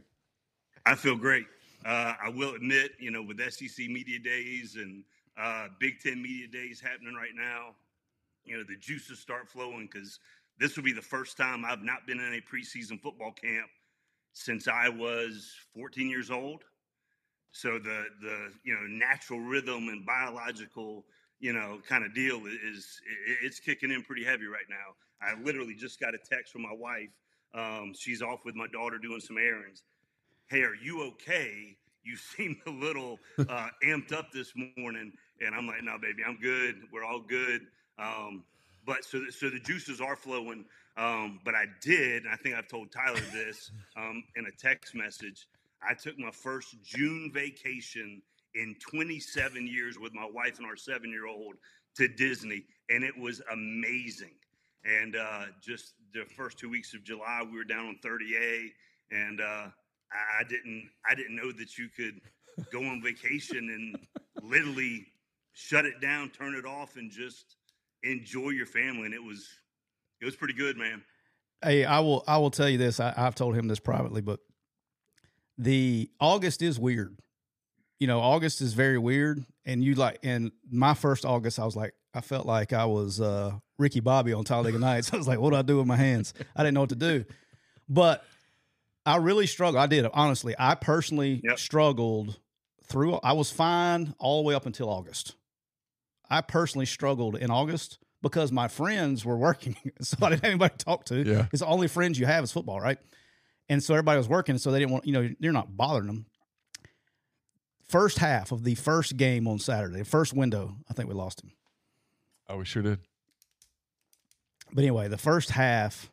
I 0.86 0.96
feel 0.96 1.16
great. 1.16 1.46
Uh, 1.86 2.14
I 2.24 2.30
will 2.30 2.56
admit, 2.56 2.92
you 3.00 3.12
know, 3.12 3.24
with 3.24 3.40
SEC 3.52 3.88
media 3.88 4.20
days 4.20 4.76
and 4.76 5.04
uh, 5.38 5.68
Big 5.80 6.00
Ten 6.00 6.22
media 6.22 6.48
days 6.48 6.80
happening 6.80 7.16
right 7.16 7.36
now, 7.36 7.76
you 8.46 8.58
know, 8.58 8.64
the 8.64 8.76
juices 8.76 9.20
start 9.20 9.50
flowing 9.50 9.90
because 9.92 10.20
this 10.60 10.76
will 10.76 10.84
be 10.84 10.94
the 10.94 11.02
first 11.02 11.38
time 11.38 11.66
I've 11.66 11.84
not 11.84 12.06
been 12.06 12.20
in 12.20 12.34
a 12.34 12.42
preseason 12.42 13.02
football 13.02 13.32
camp 13.32 13.70
since 14.34 14.68
I 14.68 14.90
was 14.90 15.54
14 15.76 16.10
years 16.10 16.30
old. 16.30 16.64
So 17.52 17.80
the 17.80 18.06
the 18.22 18.52
you 18.64 18.74
know 18.74 18.88
natural 18.88 19.40
rhythm 19.40 19.90
and 19.90 20.06
biological 20.06 21.06
you 21.40 21.52
know 21.52 21.80
kind 21.88 22.06
of 22.06 22.14
deal 22.14 22.42
is 22.46 23.02
it's 23.44 23.60
kicking 23.60 23.92
in 23.92 24.04
pretty 24.04 24.24
heavy 24.24 24.46
right 24.46 24.70
now. 24.70 24.96
I 25.22 25.40
literally 25.42 25.76
just 25.76 26.00
got 26.00 26.16
a 26.16 26.18
text 26.18 26.54
from 26.54 26.62
my 26.62 26.74
wife. 26.74 27.10
Um, 27.54 27.94
she's 27.98 28.22
off 28.22 28.46
with 28.46 28.56
my 28.56 28.68
daughter 28.68 28.98
doing 28.98 29.20
some 29.20 29.38
errands. 29.38 29.84
Hey, 30.52 30.64
are 30.64 30.76
you 30.76 31.04
okay? 31.04 31.78
You 32.04 32.18
seem 32.36 32.58
a 32.68 32.70
little 32.70 33.20
uh, 33.40 33.70
amped 33.86 34.12
up 34.12 34.34
this 34.34 34.52
morning, 34.78 35.14
and 35.40 35.56
I'm 35.56 35.66
like, 35.66 35.82
no, 35.82 35.98
baby, 35.98 36.24
I'm 36.28 36.38
good. 36.42 36.76
We're 36.92 37.06
all 37.06 37.22
good. 37.22 37.62
Um, 37.98 38.44
but 38.86 39.06
so 39.06 39.30
so 39.30 39.50
the 39.50 39.60
juices 39.60 40.02
are 40.02 40.18
flowing. 40.18 40.66
Um, 40.98 41.40
but 41.46 41.56
I 41.56 41.68
did, 41.82 42.24
and 42.24 42.34
I 42.34 42.36
think 42.36 42.56
I've 42.56 42.68
told 42.68 42.92
Tyler 42.92 43.22
this 43.32 43.72
um, 43.98 44.26
in 44.36 44.46
a 44.46 44.52
text 44.52 44.94
message. 44.94 45.48
I 45.82 45.94
took 45.94 46.20
my 46.20 46.32
first 46.32 46.76
June 46.84 47.32
vacation 47.34 48.22
in 48.54 48.76
27 48.82 49.66
years 49.66 49.98
with 49.98 50.14
my 50.14 50.30
wife 50.34 50.58
and 50.58 50.68
our 50.68 50.76
seven 50.76 51.12
year 51.12 51.28
old 51.28 51.56
to 51.96 52.10
Disney, 52.10 52.66
and 52.90 53.06
it 53.06 53.18
was 53.18 53.42
amazing. 53.54 54.34
And 54.84 55.16
uh, 55.16 55.46
just 55.62 55.94
the 56.14 56.26
first 56.26 56.60
two 56.60 56.70
weeks 56.70 56.94
of 56.94 57.06
July, 57.06 57.42
we 57.50 57.56
were 57.56 57.64
down 57.64 57.86
on 57.86 58.00
30A, 58.04 58.68
and 59.12 59.40
uh, 59.40 59.68
I 60.40 60.44
didn't 60.44 60.90
I 61.10 61.16
didn't 61.16 61.36
know 61.36 61.52
that 61.52 61.78
you 61.78 61.88
could 61.96 62.20
go 62.72 62.80
on 62.84 63.02
vacation 63.02 63.58
and 63.58 64.08
literally 64.44 65.08
shut 65.54 65.86
it 65.86 66.02
down, 66.02 66.30
turn 66.30 66.56
it 66.56 66.66
off, 66.66 66.96
and 66.98 67.12
just 67.12 67.56
enjoy 68.04 68.50
your 68.50 68.66
family. 68.66 69.06
And 69.06 69.14
it 69.14 69.24
was 69.24 69.48
it 70.20 70.26
was 70.26 70.36
pretty 70.36 70.54
good, 70.54 70.78
man. 70.78 71.02
Hey, 71.64 71.86
I 71.86 72.00
will 72.00 72.24
I 72.28 72.38
will 72.38 72.52
tell 72.52 72.70
you 72.70 72.78
this. 72.78 73.00
I, 73.00 73.14
I've 73.16 73.36
told 73.36 73.56
him 73.56 73.68
this 73.68 73.80
privately, 73.80 74.22
but 74.22 74.40
the 75.58 76.10
August 76.20 76.62
is 76.62 76.80
weird. 76.80 77.18
You 78.00 78.08
know, 78.08 78.20
August 78.20 78.62
is 78.62 78.74
very 78.74 78.98
weird. 78.98 79.46
And 79.64 79.84
you 79.84 79.94
like 79.94 80.20
and 80.24 80.52
my 80.72 80.96
first 80.96 81.24
August, 81.24 81.60
I 81.60 81.66
was 81.66 81.76
like, 81.76 81.94
I 82.16 82.22
felt 82.22 82.48
like 82.48 82.74
I 82.74 82.86
was 82.86 83.22
uh, 83.22 83.54
Ricky 83.78 84.00
Bobby 84.00 84.34
on 84.34 84.44
Talladega 84.44 84.80
Nights. 84.80 85.14
I 85.14 85.18
was 85.18 85.28
like, 85.28 85.40
what 85.40 85.52
do 85.52 85.58
I 85.58 85.62
do 85.62 85.78
with 85.78 85.88
my 85.88 85.98
hands? 85.98 86.34
I 86.56 86.64
didn't 86.64 86.74
know 86.74 86.82
what 86.82 86.90
to 86.90 86.96
do. 86.96 87.26
But 87.88 88.26
I 89.06 89.18
really 89.18 89.48
struggled. 89.48 89.82
I 89.82 89.88
did 89.88 90.06
honestly. 90.14 90.56
I 90.58 90.76
personally 90.76 91.42
yep. 91.44 91.58
struggled 91.58 92.40
through. 92.86 93.16
I 93.24 93.34
was 93.34 93.52
fine 93.52 94.14
all 94.20 94.42
the 94.42 94.48
way 94.48 94.54
up 94.54 94.66
until 94.66 94.90
August. 94.90 95.36
I 96.30 96.42
personally 96.42 96.86
struggled 96.86 97.36
in 97.36 97.50
August 97.50 97.98
because 98.22 98.52
my 98.52 98.68
friends 98.68 99.26
were 99.26 99.38
working, 99.38 99.76
so 100.02 100.18
I 100.22 100.30
didn't 100.30 100.44
have 100.44 100.50
anybody 100.52 100.76
to 100.78 100.86
talk 100.86 101.06
to. 101.06 101.24
Yeah, 101.24 101.48
it's 101.52 101.62
the 101.62 101.68
only 101.68 101.88
friends 101.88 102.20
you 102.20 102.26
have 102.26 102.44
is 102.44 102.52
football, 102.52 102.80
right? 102.80 102.98
And 103.70 103.82
so 103.82 103.94
everybody 103.94 104.18
was 104.18 104.30
working, 104.30 104.58
so 104.58 104.72
they 104.72 104.80
didn't 104.80 104.92
want 104.92 105.06
you 105.06 105.14
know 105.14 105.30
you're 105.40 105.54
not 105.54 105.76
bothering 105.76 106.08
them. 106.08 106.26
First 107.88 108.20
half 108.20 108.52
of 108.52 108.64
the 108.64 108.76
first 108.76 109.18
game 109.18 109.48
on 109.48 109.60
Saturday, 109.60 110.04
first 110.04 110.34
window, 110.34 110.76
I 110.90 110.94
think 110.94 111.10
we 111.10 111.16
lost 111.16 111.44
him. 111.44 111.52
Oh, 112.48 112.58
we 112.58 112.66
sure 112.66 112.84
did. 112.84 113.00
But 114.72 114.84
anyway, 114.84 115.10
the 115.10 115.18
first 115.18 115.52
half 115.52 116.10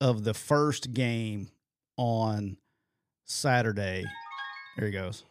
of 0.00 0.22
the 0.22 0.34
first 0.34 0.92
game 0.92 1.48
on 1.98 2.56
Saturday, 3.26 4.06
there 4.78 4.86
he 4.86 4.92
goes. 4.92 5.24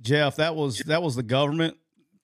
Geoff, 0.00 0.36
that 0.36 0.56
was 0.56 0.78
that 0.86 1.02
was 1.02 1.16
the 1.16 1.22
government 1.22 1.76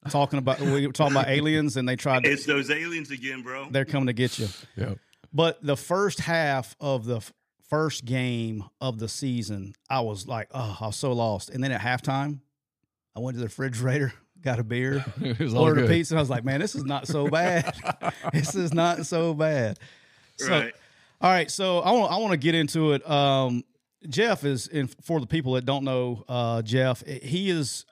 talking 0.09 0.38
about 0.38 0.61
we 0.61 0.87
were 0.87 0.92
talking 0.92 1.16
about 1.16 1.28
aliens 1.28 1.76
and 1.76 1.88
they 1.88 1.97
tried 1.97 2.25
to, 2.25 2.30
It's 2.30 2.47
those 2.47 2.71
aliens 2.71 3.11
again, 3.11 3.42
bro. 3.42 3.68
They're 3.71 3.85
coming 3.85 4.06
to 4.06 4.12
get 4.12 4.38
you. 4.38 4.49
Yeah. 4.76 4.94
But 5.33 5.64
the 5.64 5.76
first 5.76 6.21
half 6.21 6.76
of 6.80 7.04
the 7.04 7.21
first 7.68 8.04
game 8.04 8.64
of 8.80 8.99
the 8.99 9.09
season, 9.09 9.75
I 9.90 10.00
was 10.00 10.28
like, 10.28 10.49
oh, 10.52 10.76
I 10.80 10.87
was 10.87 10.97
so 10.97 11.12
lost. 11.12 11.50
And 11.50 11.62
then 11.62 11.73
at 11.73 11.80
halftime, 11.80 12.38
I 13.16 13.21
went 13.21 13.35
to 13.37 13.40
the 13.40 13.47
refrigerator, 13.47 14.12
got 14.40 14.61
a 14.61 14.64
beer, 14.64 15.04
ordered 15.56 15.87
a 15.87 15.88
pizza. 15.88 16.14
And 16.14 16.18
I 16.18 16.23
was 16.23 16.30
like, 16.30 16.44
man, 16.44 16.61
this 16.61 16.76
is 16.76 16.85
not 16.85 17.09
so 17.09 17.28
bad. 17.28 17.75
this 18.33 18.54
is 18.54 18.73
not 18.73 19.06
so 19.06 19.35
bad. 19.35 19.78
So, 20.36 20.50
right. 20.50 20.72
all 21.20 21.30
right. 21.30 21.50
So 21.50 21.80
I 21.80 21.92
want 21.92 22.12
I 22.12 22.16
want 22.18 22.32
to 22.32 22.38
get 22.38 22.54
into 22.54 22.92
it. 22.92 23.08
Um, 23.08 23.64
Geoff 24.08 24.44
is, 24.44 24.66
in, 24.66 24.88
for 25.02 25.20
the 25.20 25.26
people 25.26 25.54
that 25.54 25.64
don't 25.64 25.84
know 25.84 26.24
uh, 26.28 26.62
Geoff, 26.62 27.02
he 27.06 27.50
is, 27.50 27.86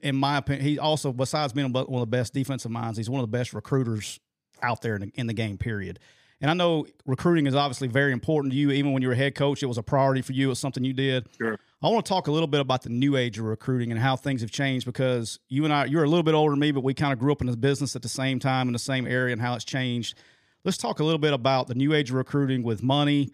in 0.00 0.16
my 0.16 0.36
opinion, 0.36 0.64
he 0.64 0.78
also, 0.78 1.12
besides 1.12 1.52
being 1.52 1.72
one 1.72 1.86
of 1.88 2.00
the 2.00 2.06
best 2.06 2.32
defensive 2.32 2.70
minds, 2.70 2.96
he's 2.96 3.10
one 3.10 3.20
of 3.20 3.30
the 3.30 3.36
best 3.36 3.52
recruiters 3.52 4.20
out 4.62 4.80
there 4.82 4.94
in 4.94 5.00
the, 5.00 5.12
in 5.14 5.26
the 5.26 5.34
game, 5.34 5.58
period. 5.58 5.98
And 6.40 6.50
I 6.50 6.54
know 6.54 6.86
recruiting 7.04 7.46
is 7.46 7.54
obviously 7.54 7.88
very 7.88 8.12
important 8.12 8.52
to 8.52 8.58
you. 8.58 8.70
Even 8.70 8.92
when 8.92 9.02
you 9.02 9.08
were 9.08 9.14
a 9.14 9.16
head 9.16 9.34
coach, 9.34 9.62
it 9.62 9.66
was 9.66 9.76
a 9.76 9.82
priority 9.82 10.22
for 10.22 10.32
you. 10.32 10.46
It 10.46 10.50
was 10.50 10.58
something 10.58 10.84
you 10.84 10.94
did. 10.94 11.26
Sure. 11.36 11.58
I 11.82 11.88
want 11.88 12.06
to 12.06 12.08
talk 12.08 12.28
a 12.28 12.32
little 12.32 12.46
bit 12.46 12.60
about 12.60 12.82
the 12.82 12.88
new 12.88 13.16
age 13.16 13.38
of 13.38 13.44
recruiting 13.44 13.90
and 13.90 14.00
how 14.00 14.16
things 14.16 14.40
have 14.40 14.50
changed 14.50 14.86
because 14.86 15.38
you 15.48 15.64
and 15.64 15.72
I, 15.72 15.84
you're 15.84 16.04
a 16.04 16.08
little 16.08 16.22
bit 16.22 16.34
older 16.34 16.52
than 16.52 16.60
me, 16.60 16.72
but 16.72 16.82
we 16.82 16.94
kind 16.94 17.12
of 17.12 17.18
grew 17.18 17.32
up 17.32 17.42
in 17.42 17.46
this 17.46 17.56
business 17.56 17.94
at 17.94 18.02
the 18.02 18.08
same 18.08 18.38
time 18.38 18.68
in 18.68 18.72
the 18.72 18.78
same 18.78 19.06
area 19.06 19.32
and 19.32 19.40
how 19.40 19.54
it's 19.54 19.64
changed. 19.64 20.16
Let's 20.64 20.76
talk 20.76 21.00
a 21.00 21.04
little 21.04 21.18
bit 21.18 21.32
about 21.32 21.68
the 21.68 21.74
new 21.74 21.94
age 21.94 22.10
recruiting 22.10 22.62
with 22.62 22.82
money, 22.82 23.30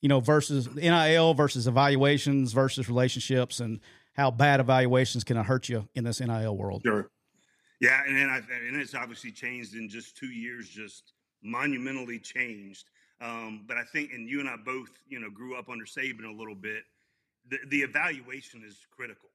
you 0.00 0.08
know, 0.08 0.20
versus 0.20 0.72
NIL 0.74 1.34
versus 1.34 1.66
evaluations 1.66 2.52
versus 2.52 2.88
relationships 2.88 3.58
and 3.60 3.80
how 4.14 4.30
bad 4.30 4.60
evaluations 4.60 5.24
can 5.24 5.36
hurt 5.36 5.68
you 5.68 5.88
in 5.94 6.04
this 6.04 6.20
NIL 6.20 6.56
world. 6.56 6.82
Sure. 6.84 7.10
Yeah, 7.80 8.00
and 8.06 8.30
I, 8.30 8.38
and 8.66 8.76
it's 8.76 8.94
obviously 8.94 9.30
changed 9.30 9.74
in 9.74 9.88
just 9.88 10.16
two 10.16 10.28
years, 10.28 10.68
just 10.68 11.12
monumentally 11.42 12.18
changed. 12.18 12.90
Um, 13.20 13.64
but 13.66 13.76
I 13.76 13.84
think, 13.84 14.12
and 14.12 14.28
you 14.28 14.40
and 14.40 14.48
I 14.48 14.56
both, 14.56 14.90
you 15.08 15.20
know, 15.20 15.30
grew 15.30 15.56
up 15.56 15.68
under 15.68 15.84
Saban 15.84 16.24
a 16.24 16.36
little 16.36 16.54
bit. 16.54 16.82
The, 17.48 17.58
the 17.68 17.78
evaluation 17.78 18.62
is 18.66 18.78
critical. 18.90 19.30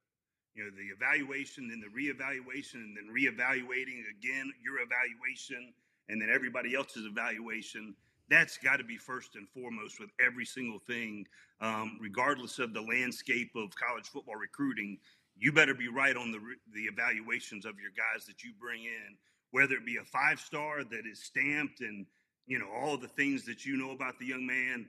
You 0.55 0.65
know, 0.65 0.69
the 0.71 0.93
evaluation, 0.93 1.67
then 1.69 1.81
the 1.81 1.89
reevaluation, 1.89 2.75
and 2.75 2.95
then 2.95 3.09
reevaluating 3.09 4.03
again 4.11 4.51
your 4.63 4.79
evaluation, 4.79 5.73
and 6.09 6.21
then 6.21 6.29
everybody 6.33 6.75
else's 6.75 7.05
evaluation 7.05 7.95
that's 8.29 8.57
got 8.57 8.77
to 8.77 8.83
be 8.83 8.97
first 8.97 9.35
and 9.35 9.47
foremost 9.49 9.99
with 9.99 10.09
every 10.25 10.45
single 10.45 10.79
thing, 10.79 11.25
um, 11.61 11.97
regardless 12.01 12.59
of 12.59 12.73
the 12.73 12.81
landscape 12.81 13.51
of 13.55 13.75
college 13.75 14.07
football 14.07 14.35
recruiting. 14.35 14.97
You 15.35 15.51
better 15.51 15.73
be 15.73 15.87
right 15.87 16.15
on 16.15 16.31
the 16.31 16.39
the 16.73 16.83
evaluations 16.83 17.65
of 17.65 17.79
your 17.79 17.91
guys 17.91 18.25
that 18.25 18.43
you 18.43 18.51
bring 18.59 18.83
in, 18.83 19.17
whether 19.51 19.75
it 19.75 19.85
be 19.85 19.97
a 19.97 20.03
five 20.03 20.39
star 20.39 20.83
that 20.83 21.05
is 21.11 21.23
stamped 21.23 21.81
and 21.81 22.05
you 22.45 22.59
know 22.59 22.69
all 22.73 22.97
the 22.97 23.07
things 23.07 23.45
that 23.45 23.65
you 23.65 23.77
know 23.77 23.91
about 23.91 24.19
the 24.19 24.25
young 24.25 24.45
man 24.45 24.85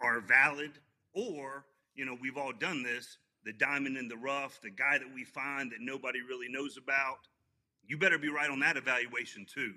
are 0.00 0.20
valid, 0.20 0.72
or 1.14 1.64
you 1.94 2.04
know 2.04 2.16
we've 2.20 2.36
all 2.36 2.52
done 2.52 2.82
this. 2.82 3.18
The 3.44 3.52
diamond 3.52 3.96
in 3.96 4.08
the 4.08 4.16
rough, 4.16 4.60
the 4.60 4.70
guy 4.70 4.98
that 4.98 5.14
we 5.14 5.24
find 5.24 5.70
that 5.70 5.80
nobody 5.80 6.20
really 6.20 6.48
knows 6.48 6.76
about. 6.76 7.18
You 7.86 7.96
better 7.96 8.18
be 8.18 8.28
right 8.28 8.50
on 8.50 8.58
that 8.60 8.76
evaluation 8.76 9.46
too. 9.46 9.74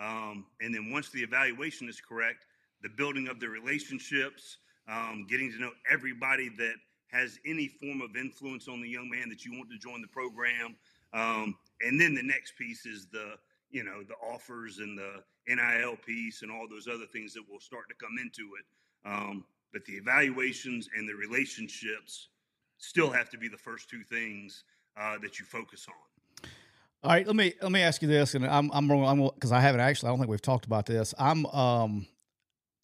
Um, 0.00 0.46
and 0.60 0.74
then 0.74 0.90
once 0.90 1.10
the 1.10 1.20
evaluation 1.20 1.88
is 1.88 2.00
correct, 2.00 2.46
the 2.82 2.88
building 2.88 3.28
of 3.28 3.38
the 3.38 3.48
relationships, 3.48 4.56
um, 4.88 5.26
getting 5.28 5.52
to 5.52 5.58
know 5.58 5.70
everybody 5.90 6.48
that 6.56 6.74
has 7.08 7.38
any 7.44 7.68
form 7.68 8.00
of 8.00 8.16
influence 8.16 8.68
on 8.68 8.80
the 8.80 8.88
young 8.88 9.10
man 9.10 9.28
that 9.28 9.44
you 9.44 9.52
want 9.52 9.70
to 9.70 9.78
join 9.78 10.00
the 10.00 10.08
program. 10.08 10.76
Um, 11.12 11.56
and 11.82 12.00
then 12.00 12.14
the 12.14 12.22
next 12.22 12.56
piece 12.56 12.86
is 12.86 13.06
the, 13.12 13.34
you 13.70 13.84
know, 13.84 14.02
the 14.02 14.14
offers 14.32 14.78
and 14.78 14.96
the 14.96 15.22
NIL 15.46 15.96
piece 15.96 16.42
and 16.42 16.50
all 16.50 16.66
those 16.68 16.88
other 16.88 17.06
things 17.12 17.34
that 17.34 17.42
will 17.50 17.60
start 17.60 17.84
to 17.88 17.94
come 17.94 18.16
into 18.20 18.50
it. 18.54 18.64
Um, 19.04 19.44
but 19.72 19.84
the 19.84 19.94
evaluations 19.94 20.88
and 20.96 21.08
the 21.08 21.14
relationships 21.14 22.28
still 22.78 23.10
have 23.10 23.28
to 23.30 23.38
be 23.38 23.48
the 23.48 23.56
first 23.58 23.90
two 23.90 24.02
things 24.02 24.64
uh, 24.96 25.18
that 25.18 25.38
you 25.38 25.44
focus 25.44 25.86
on. 25.88 26.09
All 27.02 27.10
right, 27.10 27.26
let 27.26 27.34
me 27.34 27.54
let 27.62 27.72
me 27.72 27.80
ask 27.80 28.02
you 28.02 28.08
this, 28.08 28.34
and 28.34 28.46
I'm 28.46 28.70
I'm 28.74 28.90
I'm 28.90 29.22
because 29.34 29.52
I 29.52 29.60
haven't 29.60 29.80
actually. 29.80 30.08
I 30.08 30.10
don't 30.10 30.18
think 30.18 30.30
we've 30.30 30.42
talked 30.42 30.66
about 30.66 30.84
this. 30.84 31.14
I'm 31.18 31.46
um, 31.46 32.06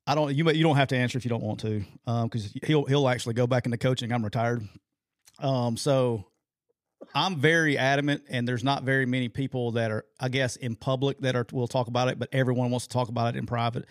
I 0.06 0.14
don't 0.14 0.34
you 0.34 0.50
you 0.52 0.62
don't 0.62 0.76
have 0.76 0.88
to 0.88 0.96
answer 0.96 1.18
if 1.18 1.26
you 1.26 1.28
don't 1.28 1.42
want 1.42 1.60
to, 1.60 1.84
um, 2.06 2.28
because 2.28 2.50
he'll 2.64 2.86
he'll 2.86 3.08
actually 3.10 3.34
go 3.34 3.46
back 3.46 3.66
into 3.66 3.76
coaching. 3.76 4.10
I'm 4.12 4.24
retired, 4.24 4.66
um, 5.38 5.76
so 5.76 6.24
I'm 7.14 7.36
very 7.36 7.76
adamant, 7.76 8.22
and 8.30 8.48
there's 8.48 8.64
not 8.64 8.84
very 8.84 9.04
many 9.04 9.28
people 9.28 9.72
that 9.72 9.90
are, 9.90 10.06
I 10.18 10.30
guess, 10.30 10.56
in 10.56 10.76
public 10.76 11.18
that 11.20 11.36
are 11.36 11.44
will 11.52 11.68
talk 11.68 11.86
about 11.86 12.08
it, 12.08 12.18
but 12.18 12.30
everyone 12.32 12.70
wants 12.70 12.86
to 12.86 12.92
talk 12.94 13.10
about 13.10 13.34
it 13.34 13.38
in 13.38 13.44
private 13.44 13.84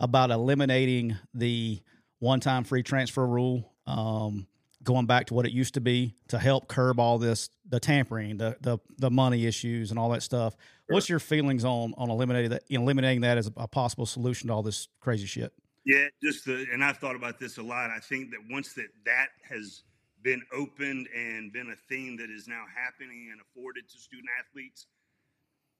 about 0.00 0.32
eliminating 0.32 1.16
the 1.34 1.80
one 2.18 2.40
time 2.40 2.64
free 2.64 2.82
transfer 2.82 3.24
rule. 3.24 3.72
Um, 3.86 4.47
going 4.82 5.06
back 5.06 5.26
to 5.26 5.34
what 5.34 5.46
it 5.46 5.52
used 5.52 5.74
to 5.74 5.80
be 5.80 6.14
to 6.28 6.38
help 6.38 6.68
curb 6.68 7.00
all 7.00 7.18
this 7.18 7.50
the 7.68 7.80
tampering 7.80 8.36
the 8.36 8.56
the, 8.60 8.78
the 8.98 9.10
money 9.10 9.46
issues 9.46 9.90
and 9.90 9.98
all 9.98 10.08
that 10.10 10.22
stuff 10.22 10.54
sure. 10.86 10.94
what's 10.94 11.08
your 11.08 11.18
feelings 11.18 11.64
on 11.64 11.92
on 11.96 12.10
eliminating 12.10 12.50
that 12.50 12.62
eliminating 12.68 13.20
that 13.20 13.38
as 13.38 13.50
a, 13.56 13.68
possible 13.68 14.06
solution 14.06 14.48
to 14.48 14.54
all 14.54 14.62
this 14.62 14.88
crazy 15.00 15.26
shit 15.26 15.52
yeah 15.84 16.06
just 16.22 16.44
the 16.44 16.66
and 16.72 16.84
i've 16.84 16.98
thought 16.98 17.16
about 17.16 17.38
this 17.38 17.58
a 17.58 17.62
lot 17.62 17.90
i 17.90 17.98
think 17.98 18.30
that 18.30 18.40
once 18.50 18.72
that 18.72 18.88
that 19.04 19.28
has 19.48 19.82
been 20.22 20.42
opened 20.52 21.08
and 21.16 21.52
been 21.52 21.70
a 21.70 21.76
thing 21.92 22.16
that 22.16 22.30
is 22.30 22.48
now 22.48 22.64
happening 22.74 23.28
and 23.32 23.40
afforded 23.40 23.88
to 23.88 23.98
student 23.98 24.28
athletes 24.40 24.86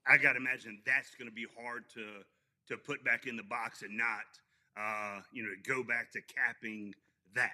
I 0.08 0.16
got 0.16 0.32
to 0.32 0.38
imagine 0.38 0.80
that's 0.86 1.14
going 1.14 1.28
to 1.28 1.34
be 1.34 1.46
hard 1.60 1.84
to 1.94 2.24
to 2.68 2.76
put 2.76 3.04
back 3.04 3.26
in 3.26 3.36
the 3.36 3.42
box 3.42 3.82
and 3.82 3.96
not, 3.96 4.28
uh, 4.76 5.20
you 5.32 5.42
know, 5.42 5.48
go 5.66 5.82
back 5.82 6.12
to 6.12 6.20
capping 6.20 6.94
that. 7.34 7.50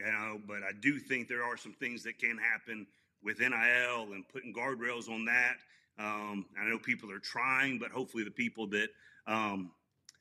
You 0.00 0.12
know, 0.12 0.40
but 0.46 0.62
I 0.62 0.72
do 0.80 0.98
think 0.98 1.28
there 1.28 1.44
are 1.44 1.56
some 1.56 1.74
things 1.74 2.02
that 2.04 2.18
can 2.18 2.38
happen 2.38 2.86
with 3.22 3.40
NIL 3.40 4.12
and 4.12 4.26
putting 4.28 4.54
guardrails 4.54 5.10
on 5.10 5.26
that. 5.26 5.56
Um, 5.98 6.46
I 6.58 6.66
know 6.68 6.78
people 6.78 7.12
are 7.12 7.18
trying, 7.18 7.78
but 7.78 7.90
hopefully 7.90 8.24
the 8.24 8.30
people 8.30 8.66
that 8.68 8.88
um, 9.26 9.72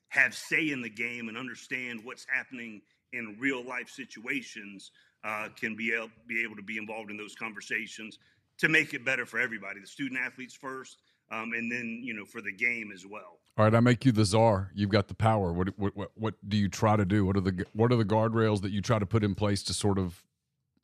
have 0.09 0.35
say 0.35 0.71
in 0.71 0.81
the 0.81 0.89
game 0.89 1.29
and 1.29 1.37
understand 1.37 2.01
what's 2.03 2.25
happening 2.33 2.81
in 3.13 3.37
real 3.39 3.63
life 3.63 3.89
situations 3.89 4.91
uh, 5.23 5.47
can 5.57 5.77
be 5.77 5.93
able, 5.93 6.09
be 6.27 6.43
able 6.43 6.57
to 6.57 6.61
be 6.61 6.77
involved 6.77 7.09
in 7.09 7.15
those 7.15 7.35
conversations 7.35 8.19
to 8.57 8.67
make 8.67 8.93
it 8.93 9.05
better 9.05 9.25
for 9.25 9.39
everybody, 9.39 9.79
the 9.79 9.87
student 9.87 10.19
athletes 10.19 10.53
first, 10.53 10.97
um, 11.31 11.53
and 11.53 11.71
then 11.71 12.01
you 12.03 12.13
know 12.13 12.25
for 12.25 12.41
the 12.41 12.51
game 12.51 12.91
as 12.93 13.05
well. 13.05 13.39
All 13.57 13.65
right, 13.65 13.75
I 13.75 13.81
make 13.81 14.05
you 14.05 14.11
the 14.11 14.23
czar. 14.25 14.71
You've 14.73 14.89
got 14.89 15.09
the 15.09 15.15
power. 15.15 15.51
What, 15.51 15.69
what 15.77 15.95
what 15.95 16.11
what 16.15 16.35
do 16.47 16.57
you 16.57 16.69
try 16.69 16.95
to 16.95 17.05
do? 17.05 17.25
What 17.25 17.35
are 17.37 17.41
the 17.41 17.65
what 17.73 17.91
are 17.91 17.97
the 17.97 18.05
guardrails 18.05 18.61
that 18.61 18.71
you 18.71 18.81
try 18.81 18.99
to 18.99 19.05
put 19.05 19.23
in 19.23 19.35
place 19.35 19.63
to 19.63 19.73
sort 19.73 19.97
of 19.97 20.23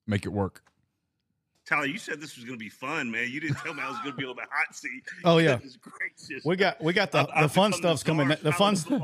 make 0.05 0.25
it 0.25 0.29
work? 0.29 0.61
Tyler, 1.65 1.87
you 1.87 1.97
said 1.97 2.21
this 2.21 2.35
was 2.35 2.45
going 2.45 2.59
to 2.59 2.63
be 2.63 2.69
fun, 2.69 3.09
man. 3.09 3.27
You 3.31 3.39
didn't 3.39 3.57
tell 3.57 3.73
me 3.73 3.81
I 3.81 3.89
was 3.89 3.97
going 3.99 4.11
to 4.11 4.17
be 4.17 4.25
on 4.25 4.35
the 4.35 4.43
hot 4.51 4.75
seat. 4.75 5.03
Oh 5.23 5.39
yeah, 5.39 5.57
we 6.43 6.55
got 6.55 6.79
we 6.79 6.93
got 6.93 7.11
the, 7.11 7.27
the 7.39 7.49
fun 7.49 7.73
stuff's 7.73 8.03
coming. 8.03 8.27
The 8.27 8.51
fun 8.51 8.75
stuff. 8.75 9.01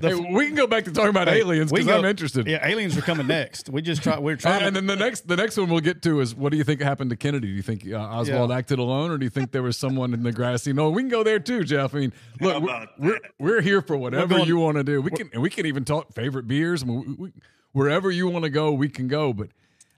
hey, 0.00 0.14
we 0.14 0.46
can 0.46 0.54
go 0.54 0.66
back 0.66 0.84
to 0.84 0.92
talking 0.92 1.10
about 1.10 1.28
hey, 1.28 1.40
aliens 1.40 1.70
because 1.70 1.88
I'm 1.88 2.06
interested. 2.06 2.46
Yeah, 2.46 2.66
aliens 2.66 2.96
are 2.96 3.02
coming 3.02 3.26
next. 3.26 3.68
We 3.68 3.82
just 3.82 4.02
try. 4.02 4.18
We're 4.18 4.36
trying. 4.36 4.62
And, 4.62 4.68
and, 4.68 4.76
then 4.76 4.86
the 4.86 4.96
next 4.96 5.28
the 5.28 5.36
next 5.36 5.58
one 5.58 5.68
we'll 5.68 5.80
get 5.80 6.00
to 6.02 6.20
is 6.20 6.34
what 6.34 6.50
do 6.50 6.56
you 6.56 6.64
think 6.64 6.80
happened 6.80 7.10
to 7.10 7.16
Kennedy? 7.16 7.48
Do 7.48 7.52
you 7.52 7.62
think 7.62 7.86
uh, 7.86 7.98
Oswald 7.98 8.50
yeah. 8.50 8.56
acted 8.56 8.78
alone, 8.78 9.10
or 9.10 9.18
do 9.18 9.24
you 9.24 9.30
think 9.30 9.52
there 9.52 9.62
was 9.62 9.76
someone 9.76 10.14
in 10.14 10.22
the 10.22 10.32
grassy? 10.32 10.72
No, 10.72 10.88
we 10.88 11.02
can 11.02 11.10
go 11.10 11.22
there 11.22 11.40
too, 11.40 11.62
Geoff. 11.62 11.94
I 11.94 11.98
mean, 11.98 12.12
look, 12.40 12.62
we're, 12.62 12.86
we're, 12.98 13.20
we're, 13.38 13.60
here 13.60 13.82
for 13.82 13.98
whatever 13.98 14.36
going, 14.36 14.46
you 14.46 14.56
want 14.56 14.78
to 14.78 14.84
do. 14.84 15.02
We 15.02 15.10
can 15.10 15.28
and 15.34 15.42
we 15.42 15.50
can 15.50 15.66
even 15.66 15.84
talk 15.84 16.14
favorite 16.14 16.48
beers. 16.48 16.82
I 16.82 16.86
mean, 16.86 17.00
we, 17.00 17.14
we, 17.26 17.32
wherever 17.72 18.10
you 18.10 18.28
want 18.28 18.44
to 18.44 18.50
go, 18.50 18.72
we 18.72 18.88
can 18.88 19.08
go. 19.08 19.34
But 19.34 19.48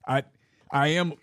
I 0.08 0.24
I 0.72 0.88
am 0.88 1.14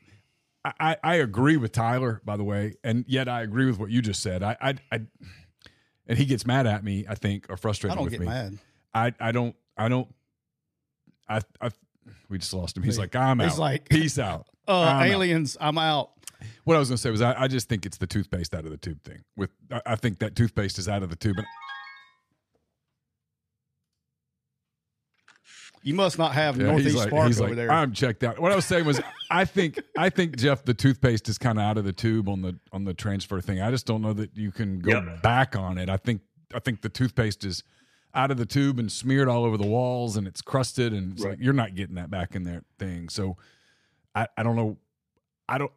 I, 0.63 0.98
I 1.03 1.15
agree 1.15 1.58
with 1.58 1.72
Tyler, 1.72 2.22
by 2.24 2.38
the 2.38 2.44
way, 2.44 2.75
and 2.84 3.03
yet 3.08 3.27
I 3.27 3.41
agree 3.41 3.65
with 3.65 3.80
what 3.80 3.89
you 3.89 4.01
just 4.01 4.22
said. 4.22 4.44
I, 4.44 4.56
I, 4.62 4.75
I 4.91 5.01
and 6.08 6.18
he 6.18 6.25
gets 6.25 6.46
mad 6.46 6.68
at 6.68 6.84
me. 6.84 7.06
I 7.10 7.15
think 7.15 7.48
or 7.50 7.58
frustrated. 7.58 7.94
I 7.94 7.96
don't 7.96 8.06
with 8.06 8.12
get 8.12 8.20
me. 8.20 8.27
mad. 8.27 8.58
I, 8.94 9.13
I 9.20 9.32
don't, 9.32 9.56
I 9.77 9.88
don't. 9.88 10.08
I, 11.27 11.41
I, 11.60 11.72
we 12.30 12.38
just 12.38 12.53
lost 12.53 12.77
him. 12.77 12.84
He's 12.84 13.00
like, 13.00 13.15
I'm 13.15 13.41
out. 13.41 13.50
He's 13.50 13.60
like, 13.60 13.89
peace 13.89 14.20
out. 14.20 14.48
Uh, 14.68 14.84
I'm 14.84 15.12
aliens, 15.12 15.58
out. 15.60 15.70
I'm 15.70 15.77
out. 15.80 16.12
What 16.65 16.75
I 16.75 16.80
was 16.80 16.88
going 16.88 16.96
to 16.96 17.01
say 17.01 17.10
was, 17.10 17.22
I, 17.22 17.34
I 17.36 17.48
just 17.48 17.68
think 17.68 17.86
it's 17.86 17.98
the 17.98 18.06
toothpaste 18.06 18.53
out 18.53 18.63
of 18.63 18.70
the 18.70 18.77
tube 18.77 19.03
thing. 19.03 19.24
With, 19.36 19.50
I, 19.72 19.82
I 19.88 19.96
think 19.96 20.20
that 20.20 20.36
toothpaste 20.36 20.77
is 20.77 20.88
out 20.88 21.01
of 21.01 21.10
the 21.10 21.15
tube, 21.15 21.39
and 21.39 21.48
You 25.83 25.95
must 25.95 26.17
not 26.17 26.33
have 26.33 26.57
yeah, 26.57 26.67
Northeast 26.67 26.95
like, 26.95 27.07
Spark 27.07 27.31
over 27.31 27.47
like, 27.47 27.55
there. 27.55 27.71
I'm 27.71 27.91
checked 27.91 28.23
out. 28.23 28.39
What 28.39 28.51
I 28.51 28.55
was 28.55 28.65
saying 28.65 28.85
was, 28.85 29.01
I 29.29 29.45
think 29.45 29.79
I 29.97 30.09
think 30.09 30.38
Geoff, 30.38 30.63
the 30.63 30.73
toothpaste 30.73 31.27
is 31.27 31.38
kind 31.38 31.57
of 31.57 31.63
out 31.63 31.77
of 31.77 31.85
the 31.85 31.93
tube 31.93 32.29
on 32.29 32.41
the 32.41 32.59
on 32.71 32.83
the 32.83 32.93
transfer 32.93 33.41
thing. 33.41 33.61
I 33.61 33.71
just 33.71 33.85
don't 33.85 34.01
know 34.01 34.13
that 34.13 34.35
you 34.38 34.51
can 34.51 34.79
go 34.79 34.91
yep. 34.91 35.21
back 35.21 35.55
on 35.55 35.77
it. 35.77 35.89
I 35.89 35.97
think 35.97 36.21
I 36.53 36.59
think 36.59 36.81
the 36.81 36.89
toothpaste 36.89 37.43
is 37.43 37.63
out 38.13 38.29
of 38.29 38.38
the 38.38 38.45
tube 38.45 38.77
and 38.77 38.91
smeared 38.91 39.27
all 39.27 39.43
over 39.43 39.57
the 39.57 39.67
walls, 39.67 40.17
and 40.17 40.27
it's 40.27 40.41
crusted, 40.41 40.93
and 40.93 41.13
it's 41.13 41.23
right. 41.23 41.31
like 41.31 41.39
you're 41.39 41.53
not 41.53 41.75
getting 41.75 41.95
that 41.95 42.11
back 42.11 42.35
in 42.35 42.43
there 42.43 42.63
thing. 42.77 43.09
So, 43.09 43.38
I 44.13 44.27
I 44.38 44.43
don't 44.43 44.55
know. 44.55 44.77
I 45.50 45.57
don't. 45.57 45.71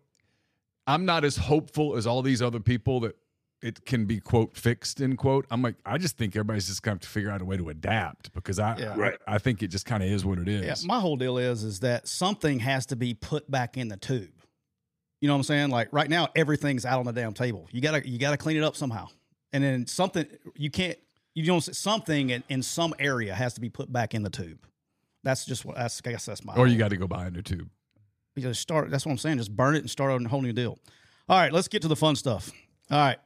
I'm 0.86 1.06
not 1.06 1.24
as 1.24 1.36
hopeful 1.36 1.96
as 1.96 2.06
all 2.06 2.20
these 2.20 2.42
other 2.42 2.60
people 2.60 3.00
that 3.00 3.16
it 3.64 3.86
can 3.86 4.04
be 4.04 4.20
quote 4.20 4.54
fixed 4.54 5.00
in 5.00 5.16
quote. 5.16 5.46
I'm 5.50 5.62
like, 5.62 5.76
I 5.86 5.96
just 5.96 6.18
think 6.18 6.36
everybody's 6.36 6.66
just 6.66 6.82
going 6.82 6.98
to 6.98 7.04
have 7.06 7.08
to 7.08 7.08
figure 7.08 7.30
out 7.30 7.40
a 7.40 7.46
way 7.46 7.56
to 7.56 7.70
adapt 7.70 8.32
because 8.34 8.58
I, 8.58 8.76
yeah. 8.76 8.94
right. 8.94 9.16
I, 9.26 9.36
I 9.36 9.38
think 9.38 9.62
it 9.62 9.68
just 9.68 9.86
kind 9.86 10.02
of 10.02 10.10
is 10.10 10.22
what 10.22 10.38
it 10.38 10.48
is. 10.48 10.82
Yeah, 10.82 10.86
my 10.86 11.00
whole 11.00 11.16
deal 11.16 11.38
is 11.38 11.64
is 11.64 11.80
that 11.80 12.06
something 12.06 12.58
has 12.58 12.84
to 12.86 12.96
be 12.96 13.14
put 13.14 13.50
back 13.50 13.78
in 13.78 13.88
the 13.88 13.96
tube. 13.96 14.28
You 15.22 15.28
know 15.28 15.34
what 15.34 15.38
I'm 15.38 15.44
saying? 15.44 15.70
Like 15.70 15.88
right 15.92 16.10
now, 16.10 16.28
everything's 16.36 16.84
out 16.84 16.98
on 16.98 17.06
the 17.06 17.12
damn 17.12 17.32
table. 17.32 17.66
You 17.72 17.80
gotta 17.80 18.06
you 18.06 18.18
gotta 18.18 18.36
clean 18.36 18.58
it 18.58 18.62
up 18.62 18.76
somehow, 18.76 19.08
and 19.54 19.64
then 19.64 19.86
something 19.86 20.26
you 20.54 20.70
can't 20.70 20.98
you 21.34 21.46
don't 21.46 21.62
something 21.62 22.28
in, 22.28 22.42
in 22.50 22.62
some 22.62 22.94
area 22.98 23.34
has 23.34 23.54
to 23.54 23.62
be 23.62 23.70
put 23.70 23.90
back 23.90 24.12
in 24.12 24.22
the 24.22 24.30
tube. 24.30 24.66
That's 25.22 25.46
just 25.46 25.64
what 25.64 25.76
that's 25.76 26.02
I 26.04 26.10
guess 26.10 26.26
that's 26.26 26.44
my. 26.44 26.54
Or 26.54 26.66
you 26.66 26.76
got 26.76 26.90
to 26.90 26.98
go 26.98 27.06
buy 27.06 27.26
a 27.26 27.30
new 27.30 27.40
tube. 27.40 27.70
You 28.36 28.42
just 28.42 28.60
start. 28.60 28.90
That's 28.90 29.06
what 29.06 29.12
I'm 29.12 29.18
saying. 29.18 29.38
Just 29.38 29.56
burn 29.56 29.74
it 29.74 29.78
and 29.78 29.90
start 29.90 30.12
on 30.12 30.26
a 30.26 30.28
whole 30.28 30.42
new 30.42 30.52
deal. 30.52 30.78
All 31.26 31.38
right, 31.38 31.50
let's 31.50 31.68
get 31.68 31.80
to 31.82 31.88
the 31.88 31.96
fun 31.96 32.16
stuff. 32.16 32.50
All 32.90 32.98
right, 32.98 33.18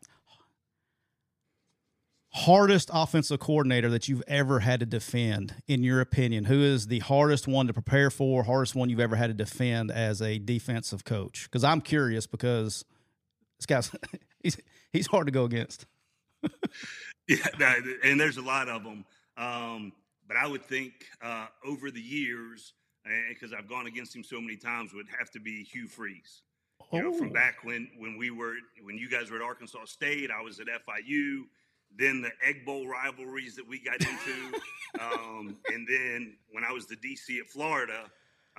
hardest 2.38 2.90
offensive 2.92 3.40
coordinator 3.40 3.90
that 3.90 4.08
you've 4.08 4.22
ever 4.28 4.60
had 4.60 4.80
to 4.80 4.86
defend, 4.86 5.54
in 5.66 5.82
your 5.82 6.00
opinion? 6.00 6.44
Who 6.44 6.62
is 6.62 6.86
the 6.86 7.00
hardest 7.00 7.48
one 7.48 7.66
to 7.66 7.72
prepare 7.72 8.10
for, 8.10 8.44
hardest 8.44 8.74
one 8.74 8.88
you've 8.88 9.00
ever 9.00 9.16
had 9.16 9.26
to 9.26 9.34
defend 9.34 9.90
as 9.90 10.22
a 10.22 10.38
defensive 10.38 11.04
coach? 11.04 11.44
Because 11.44 11.64
I'm 11.64 11.80
curious 11.80 12.26
because 12.26 12.84
this 13.58 13.66
guy's 13.66 13.90
he's 14.42 14.56
he's 14.92 15.06
hard 15.06 15.26
to 15.26 15.32
go 15.32 15.44
against. 15.44 15.86
yeah, 17.28 17.74
and 18.04 18.18
there's 18.20 18.36
a 18.36 18.42
lot 18.42 18.68
of 18.68 18.84
them. 18.84 19.04
Um, 19.36 19.92
but 20.26 20.36
I 20.36 20.46
would 20.46 20.62
think 20.62 20.92
uh, 21.22 21.46
over 21.64 21.90
the 21.90 22.00
years, 22.00 22.74
because 23.28 23.52
I've 23.52 23.68
gone 23.68 23.86
against 23.86 24.14
him 24.14 24.22
so 24.22 24.40
many 24.40 24.56
times, 24.56 24.92
would 24.94 25.08
have 25.18 25.30
to 25.32 25.40
be 25.40 25.64
Hugh 25.64 25.88
Freeze. 25.88 26.42
You 26.92 27.02
know, 27.02 27.12
from 27.12 27.30
oh. 27.30 27.32
back 27.32 27.64
when 27.64 27.88
when 27.98 28.16
we 28.16 28.30
were 28.30 28.54
when 28.82 28.96
you 28.96 29.10
guys 29.10 29.30
were 29.30 29.38
at 29.38 29.42
Arkansas 29.42 29.86
State, 29.86 30.30
I 30.30 30.42
was 30.42 30.60
at 30.60 30.66
FIU 30.68 31.42
then 31.98 32.22
the 32.22 32.30
Egg 32.46 32.64
Bowl 32.64 32.86
rivalries 32.86 33.56
that 33.56 33.68
we 33.68 33.80
got 33.80 34.00
into, 34.00 34.60
um, 35.00 35.56
and 35.66 35.86
then 35.88 36.36
when 36.52 36.64
I 36.64 36.72
was 36.72 36.86
the 36.86 36.96
DC 36.96 37.40
at 37.40 37.46
Florida, 37.46 38.04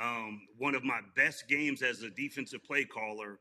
um, 0.01 0.41
one 0.57 0.75
of 0.75 0.83
my 0.83 0.99
best 1.15 1.47
games 1.47 1.81
as 1.81 2.03
a 2.03 2.09
defensive 2.09 2.63
play 2.63 2.85
caller 2.85 3.39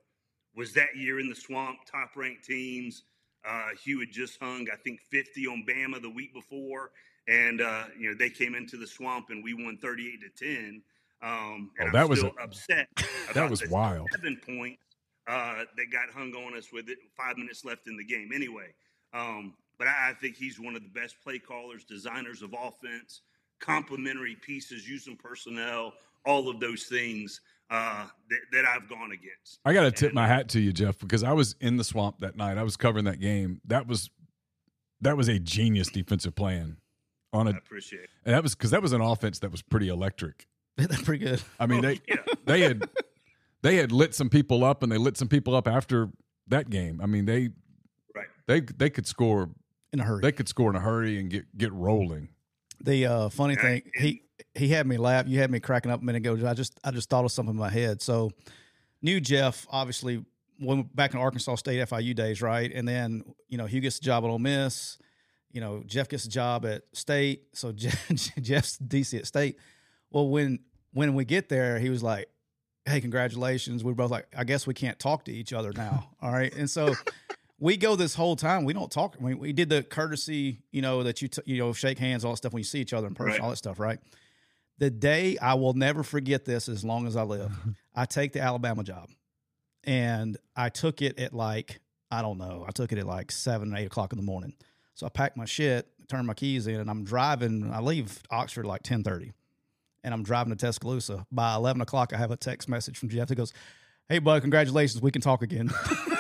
was 0.57 0.73
that 0.75 0.97
year 0.97 1.21
in 1.21 1.29
the 1.29 1.35
swamp, 1.35 1.79
top 1.91 2.11
ranked 2.17 2.45
teams. 2.45 3.05
Uh, 3.49 3.69
Hugh 3.83 4.01
had 4.01 4.11
just 4.11 4.39
hung, 4.41 4.67
I 4.73 4.77
think, 4.77 5.01
50 5.01 5.47
on 5.47 5.65
Bama 5.69 6.03
the 6.03 6.11
week 6.11 6.35
before, 6.35 6.91
and 7.29 7.61
uh, 7.61 7.85
you 7.99 8.11
know 8.11 8.17
they 8.19 8.31
came 8.31 8.55
into 8.55 8.77
the 8.77 8.87
swamp 8.87 9.27
and 9.31 9.43
we 9.45 9.55
won 9.55 9.79
38 9.81 10.21
to 10.37 10.57
10. 10.57 10.83
Um, 11.21 11.71
and 11.79 11.89
oh, 11.89 11.93
that 11.93 12.03
I'm 12.03 12.09
was 12.09 12.23
a, 12.23 12.31
upset. 12.43 12.89
that 13.35 13.51
was 13.51 13.69
wild. 13.69 14.07
Seven 14.13 14.41
points 14.45 14.83
uh, 15.29 15.65
that 15.77 15.93
got 15.93 16.11
hung 16.13 16.33
on 16.35 16.57
us 16.57 16.73
with 16.73 16.89
it. 16.89 16.99
Five 17.17 17.37
minutes 17.37 17.65
left 17.65 17.87
in 17.87 17.97
the 17.97 18.05
game. 18.05 18.31
Anyway, 18.35 18.69
um, 19.13 19.55
but 19.79 19.87
I, 19.87 20.11
I 20.11 20.13
think 20.15 20.37
he's 20.37 20.61
one 20.61 20.75
of 20.77 20.83
the 20.83 20.89
best 20.89 21.17
play 21.23 21.39
callers, 21.39 21.85
designers 21.85 22.43
of 22.43 22.55
offense, 22.55 23.23
complementary 23.61 24.37
pieces, 24.37 24.89
using 24.89 25.17
personnel, 25.17 25.95
all 26.27 26.49
of 26.49 26.61
those 26.61 26.85
things 26.85 27.41
uh, 27.71 28.07
that, 28.31 28.39
that, 28.53 28.65
I've 28.65 28.89
gone 28.89 29.13
against. 29.13 29.61
I 29.65 29.73
got 29.73 29.83
to 29.83 29.91
tip 29.91 30.15
my 30.15 30.27
hat 30.27 30.49
to 30.51 30.61
you, 30.61 30.73
Geoff, 30.73 30.99
because 30.99 31.23
I 31.23 31.33
was 31.33 31.55
in 31.61 31.77
the 31.77 31.85
swamp 31.85 32.21
that 32.21 32.37
night. 32.37 32.57
I 32.57 32.63
was 32.63 32.77
covering 32.77 33.05
that 33.05 33.21
game. 33.21 33.61
That 33.67 33.87
was 33.87 34.11
that 35.01 35.17
was 35.17 35.29
a 35.29 35.39
genius 35.39 35.89
defensive 35.89 36.35
plan. 36.35 36.79
On 37.33 37.47
a, 37.47 37.51
I 37.51 37.59
appreciate 37.59 38.05
it. 38.05 38.11
And 38.25 38.35
that 38.35 38.43
was 38.43 38.55
because 38.55 38.71
that 38.71 38.81
was 38.81 38.93
an 38.93 39.03
offense 39.03 39.41
that 39.41 39.51
was 39.51 39.61
pretty 39.61 39.89
electric. 39.89 40.47
That's 40.77 41.03
pretty 41.03 41.25
good. 41.25 41.43
I 41.61 41.67
mean, 41.67 41.83
they 41.83 42.01
yeah. 42.09 42.17
they 42.47 42.61
had 42.63 42.89
they 43.63 43.77
had 43.77 43.93
lit 43.93 44.15
some 44.15 44.31
people 44.31 44.65
up, 44.65 44.83
and 44.83 44.91
they 44.91 44.99
lit 44.99 45.17
some 45.19 45.29
people 45.29 45.55
up 45.55 45.69
after 45.69 46.09
that 46.47 46.71
game. 46.71 47.01
I 47.03 47.07
mean, 47.07 47.27
they 47.27 47.51
right 48.15 48.29
they 48.47 48.61
they 48.61 48.89
could 48.89 49.07
score 49.07 49.51
in 49.93 50.01
a 50.01 50.05
hurry. 50.05 50.21
They 50.23 50.33
could 50.33 50.49
score 50.49 50.71
in 50.71 50.77
a 50.77 50.81
hurry 50.81 51.19
and 51.19 51.31
get 51.31 51.57
get 51.57 51.73
rolling. 51.73 52.29
The 52.81 53.07
uh, 53.07 53.29
funny 53.29 53.57
thing, 53.57 53.83
he 53.95 54.23
he 54.55 54.69
had 54.69 54.87
me 54.87 54.97
laugh. 54.97 55.27
You 55.27 55.39
had 55.39 55.51
me 55.51 55.61
cracking 55.61 55.91
up 55.91 56.01
a 56.01 56.05
minute 56.05 56.27
ago. 56.27 56.49
I 56.49 56.55
just 56.55 56.79
I 56.85 56.91
just 56.91 57.09
thought 57.09 57.25
of 57.25 57.33
something 57.33 57.55
in 57.55 57.61
my 57.61 57.71
head. 57.71 58.01
So, 58.03 58.31
knew 59.03 59.21
Geoff 59.21 59.67
obviously 59.71 60.25
when 60.59 60.83
back 60.83 61.15
in 61.15 61.21
Arkansas 61.21 61.57
State 61.57 61.89
FIU 61.89 62.15
days, 62.15 62.43
right? 62.43 62.71
And 62.73 62.87
then 62.87 63.25
you 63.49 63.59
know 63.59 63.67
Hugh 63.67 63.81
gets 63.81 63.99
a 63.99 64.03
job 64.03 64.25
at 64.25 64.31
Ole 64.31 64.39
Miss. 64.39 64.99
You 65.51 65.61
know 65.61 65.83
Geoff 65.87 66.09
gets 66.09 66.25
a 66.25 66.31
job 66.31 66.67
at 66.67 66.83
State. 66.93 67.45
So 67.55 67.73
Geoff, 67.73 68.09
Geoff's 68.41 68.79
DC 68.79 69.19
at 69.19 69.27
State. 69.27 69.59
Well, 70.11 70.29
when 70.29 70.61
when 70.93 71.15
we 71.15 71.25
get 71.25 71.49
there, 71.49 71.79
he 71.79 71.91
was 71.91 72.03
like, 72.03 72.29
"Hey, 72.87 73.01
congratulations." 73.01 73.85
We're 73.85 73.95
both 73.95 74.11
like, 74.11 74.27
"I 74.37 74.45
guess 74.45 74.67
we 74.67 74.75
can't 74.75 74.99
talk 74.99 75.25
to 75.25 75.33
each 75.33 75.53
other 75.53 75.73
now." 75.73 76.11
All 76.23 76.33
right, 76.33 76.55
and 76.55 76.69
so 76.69 76.95
we 77.61 77.77
go 77.77 77.97
this 77.97 78.15
whole 78.15 78.37
time. 78.37 78.65
We 78.65 78.73
don't 78.73 78.91
talk. 78.91 79.17
We, 79.19 79.35
we 79.35 79.53
did 79.53 79.69
the 79.69 79.83
courtesy, 79.83 80.61
you 80.71 80.83
know, 80.83 81.03
that 81.03 81.21
you 81.21 81.29
t- 81.29 81.43
you 81.45 81.59
know 81.59 81.73
shake 81.73 81.99
hands, 81.99 82.25
all 82.25 82.33
that 82.33 82.39
stuff 82.39 82.53
when 82.53 82.61
you 82.61 82.65
see 82.65 82.81
each 82.81 82.93
other 82.93 83.07
in 83.07 83.15
person, 83.15 83.33
right. 83.33 83.41
all 83.41 83.51
that 83.51 83.57
stuff, 83.57 83.81
right? 83.81 83.99
The 84.79 84.91
day 84.91 85.37
I 85.39 85.55
will 85.55 85.75
never 85.75 86.03
forget 86.03 86.45
this 86.45 86.69
as 86.69 86.85
long 86.85 87.07
as 87.07 87.17
I 87.17 87.23
live. 87.23 87.53
I 87.95 88.05
take 88.05 88.33
the 88.33 88.41
Alabama 88.41 88.85
job, 88.85 89.11
and 89.85 90.37
I 90.55 90.69
took 90.69 91.03
it 91.03 91.19
at 91.19 91.35
like 91.35 91.81
I 92.11 92.23
don't 92.23 92.39
know. 92.39 92.65
I 92.67 92.71
took 92.71 92.93
it 92.93 92.99
at 92.99 93.07
like 93.07 93.33
seven, 93.33 93.75
eight 93.77 93.87
o'clock 93.87 94.13
in 94.13 94.19
the 94.19 94.25
morning. 94.25 94.55
So 94.95 95.07
I 95.07 95.09
packed 95.11 95.37
my 95.37 95.45
shit, 95.45 95.89
turned 96.09 96.27
my 96.27 96.35
keys 96.35 96.67
in, 96.67 96.77
and 96.77 96.89
I'm 96.89 97.05
driving. 97.05 97.71
I 97.73 97.81
leave 97.81 98.23
Oxford 98.31 98.67
like 98.67 98.83
ten 98.85 99.03
thirty, 99.03 99.33
and 100.05 100.15
I'm 100.15 100.23
driving 100.23 100.53
to 100.53 100.57
Tuscaloosa. 100.57 101.27
By 101.33 101.57
eleven 101.57 101.83
o'clock, 101.83 102.13
I 102.13 102.19
have 102.19 102.31
a 102.31 102.37
text 102.37 102.69
message 102.69 102.97
from 102.99 103.09
Geoff 103.09 103.29
that 103.29 103.35
goes, 103.35 103.53
"Hey, 104.09 104.21
bud, 104.21 104.43
congratulations, 104.43 105.03
we 105.03 105.11
can 105.11 105.23
talk 105.23 105.43
again." 105.43 105.71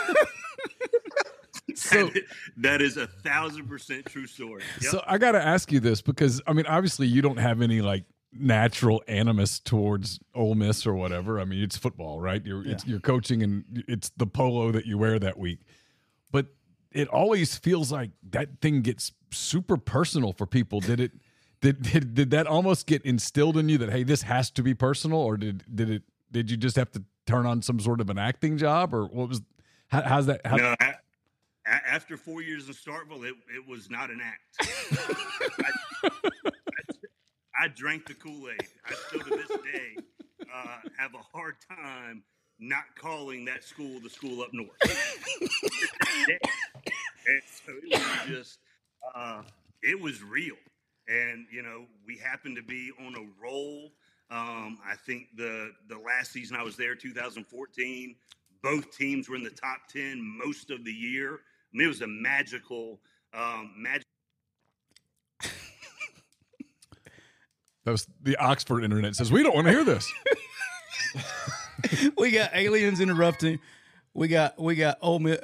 So- 1.78 2.10
that 2.58 2.82
is 2.82 2.96
a 2.96 3.06
thousand 3.06 3.68
percent 3.68 4.06
true 4.06 4.26
story. 4.26 4.62
Yep. 4.80 4.90
So 4.90 5.04
I 5.06 5.18
got 5.18 5.32
to 5.32 5.44
ask 5.44 5.70
you 5.72 5.80
this 5.80 6.02
because 6.02 6.40
I 6.46 6.52
mean, 6.52 6.66
obviously, 6.66 7.06
you 7.06 7.22
don't 7.22 7.38
have 7.38 7.62
any 7.62 7.80
like 7.80 8.04
natural 8.32 9.02
animus 9.08 9.58
towards 9.58 10.20
Ole 10.34 10.54
Miss 10.54 10.86
or 10.86 10.94
whatever. 10.94 11.40
I 11.40 11.44
mean, 11.44 11.62
it's 11.62 11.76
football, 11.76 12.20
right? 12.20 12.44
You're 12.44 12.66
it's, 12.66 12.86
you're 12.86 13.00
coaching, 13.00 13.42
and 13.42 13.84
it's 13.88 14.10
the 14.16 14.26
polo 14.26 14.70
that 14.72 14.86
you 14.86 14.98
wear 14.98 15.18
that 15.18 15.38
week. 15.38 15.60
But 16.30 16.46
it 16.92 17.08
always 17.08 17.56
feels 17.56 17.90
like 17.92 18.10
that 18.30 18.60
thing 18.60 18.82
gets 18.82 19.12
super 19.30 19.76
personal 19.76 20.32
for 20.32 20.46
people. 20.46 20.80
Did 20.80 21.00
it? 21.00 21.12
Did, 21.60 21.82
did 21.82 22.14
did 22.14 22.30
that 22.30 22.46
almost 22.46 22.86
get 22.86 23.02
instilled 23.02 23.56
in 23.56 23.68
you 23.68 23.78
that 23.78 23.90
hey, 23.90 24.04
this 24.04 24.22
has 24.22 24.50
to 24.52 24.62
be 24.62 24.74
personal, 24.74 25.18
or 25.18 25.36
did 25.36 25.64
did 25.74 25.90
it? 25.90 26.02
Did 26.30 26.50
you 26.50 26.56
just 26.56 26.76
have 26.76 26.92
to 26.92 27.02
turn 27.26 27.46
on 27.46 27.62
some 27.62 27.80
sort 27.80 28.00
of 28.00 28.10
an 28.10 28.18
acting 28.18 28.58
job, 28.58 28.94
or 28.94 29.06
what 29.06 29.28
was? 29.28 29.42
How, 29.88 30.02
how's 30.02 30.26
that? 30.26 30.46
How, 30.46 30.56
no, 30.56 30.74
a, 30.80 30.94
a- 31.68 31.88
after 31.88 32.16
four 32.16 32.42
years 32.42 32.68
in 32.68 32.74
Starkville, 32.74 33.24
it, 33.24 33.34
it 33.54 33.66
was 33.68 33.90
not 33.90 34.10
an 34.10 34.20
act. 34.22 34.40
I, 34.60 35.72
I, 36.04 36.10
I 37.64 37.68
drank 37.68 38.06
the 38.06 38.14
Kool 38.14 38.48
Aid. 38.50 38.60
I 38.86 38.94
still 39.08 39.20
to 39.20 39.30
this 39.30 39.48
day 39.48 39.96
uh, 40.54 40.78
have 40.98 41.14
a 41.14 41.36
hard 41.36 41.56
time 41.68 42.22
not 42.60 42.84
calling 42.96 43.44
that 43.44 43.62
school 43.64 44.00
the 44.00 44.10
school 44.10 44.42
up 44.42 44.50
north. 44.52 44.70
and 44.82 44.92
so 47.64 47.72
it 47.82 47.98
was 47.98 48.28
just, 48.28 48.58
uh, 49.14 49.42
it 49.82 50.00
was 50.00 50.22
real. 50.22 50.56
And, 51.08 51.46
you 51.52 51.62
know, 51.62 51.84
we 52.06 52.16
happened 52.18 52.56
to 52.56 52.62
be 52.62 52.90
on 53.00 53.14
a 53.14 53.26
roll. 53.42 53.92
Um, 54.30 54.78
I 54.86 54.94
think 55.06 55.28
the, 55.36 55.70
the 55.88 55.96
last 55.98 56.32
season 56.32 56.56
I 56.56 56.62
was 56.62 56.76
there, 56.76 56.94
2014, 56.94 58.14
both 58.62 58.96
teams 58.96 59.28
were 59.28 59.36
in 59.36 59.44
the 59.44 59.50
top 59.50 59.88
10 59.90 60.20
most 60.44 60.70
of 60.70 60.84
the 60.84 60.92
year. 60.92 61.40
I 61.72 61.76
mean, 61.76 61.86
it 61.86 61.88
was 61.88 62.02
a 62.02 62.06
magical, 62.06 63.00
um, 63.34 63.72
magic. 63.76 64.04
that 67.84 67.90
was 67.90 68.06
the 68.22 68.36
Oxford 68.36 68.84
internet 68.84 69.14
says 69.16 69.30
we 69.30 69.42
don't 69.42 69.54
want 69.54 69.66
to 69.66 69.72
hear 69.72 69.84
this. 69.84 70.10
we 72.18 72.30
got 72.30 72.54
aliens 72.54 73.00
interrupting. 73.00 73.58
We 74.14 74.28
got 74.28 74.60
we 74.60 74.74
got 74.74 74.98
Ole 75.00 75.18
Miss. 75.20 75.38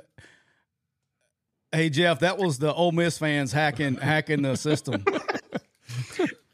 Hey 1.72 1.90
Geoff, 1.90 2.20
that 2.20 2.38
was 2.38 2.58
the 2.58 2.72
Ole 2.72 2.92
Miss 2.92 3.18
fans 3.18 3.52
hacking 3.52 3.96
hacking 3.96 4.42
the 4.42 4.56
system. 4.56 5.04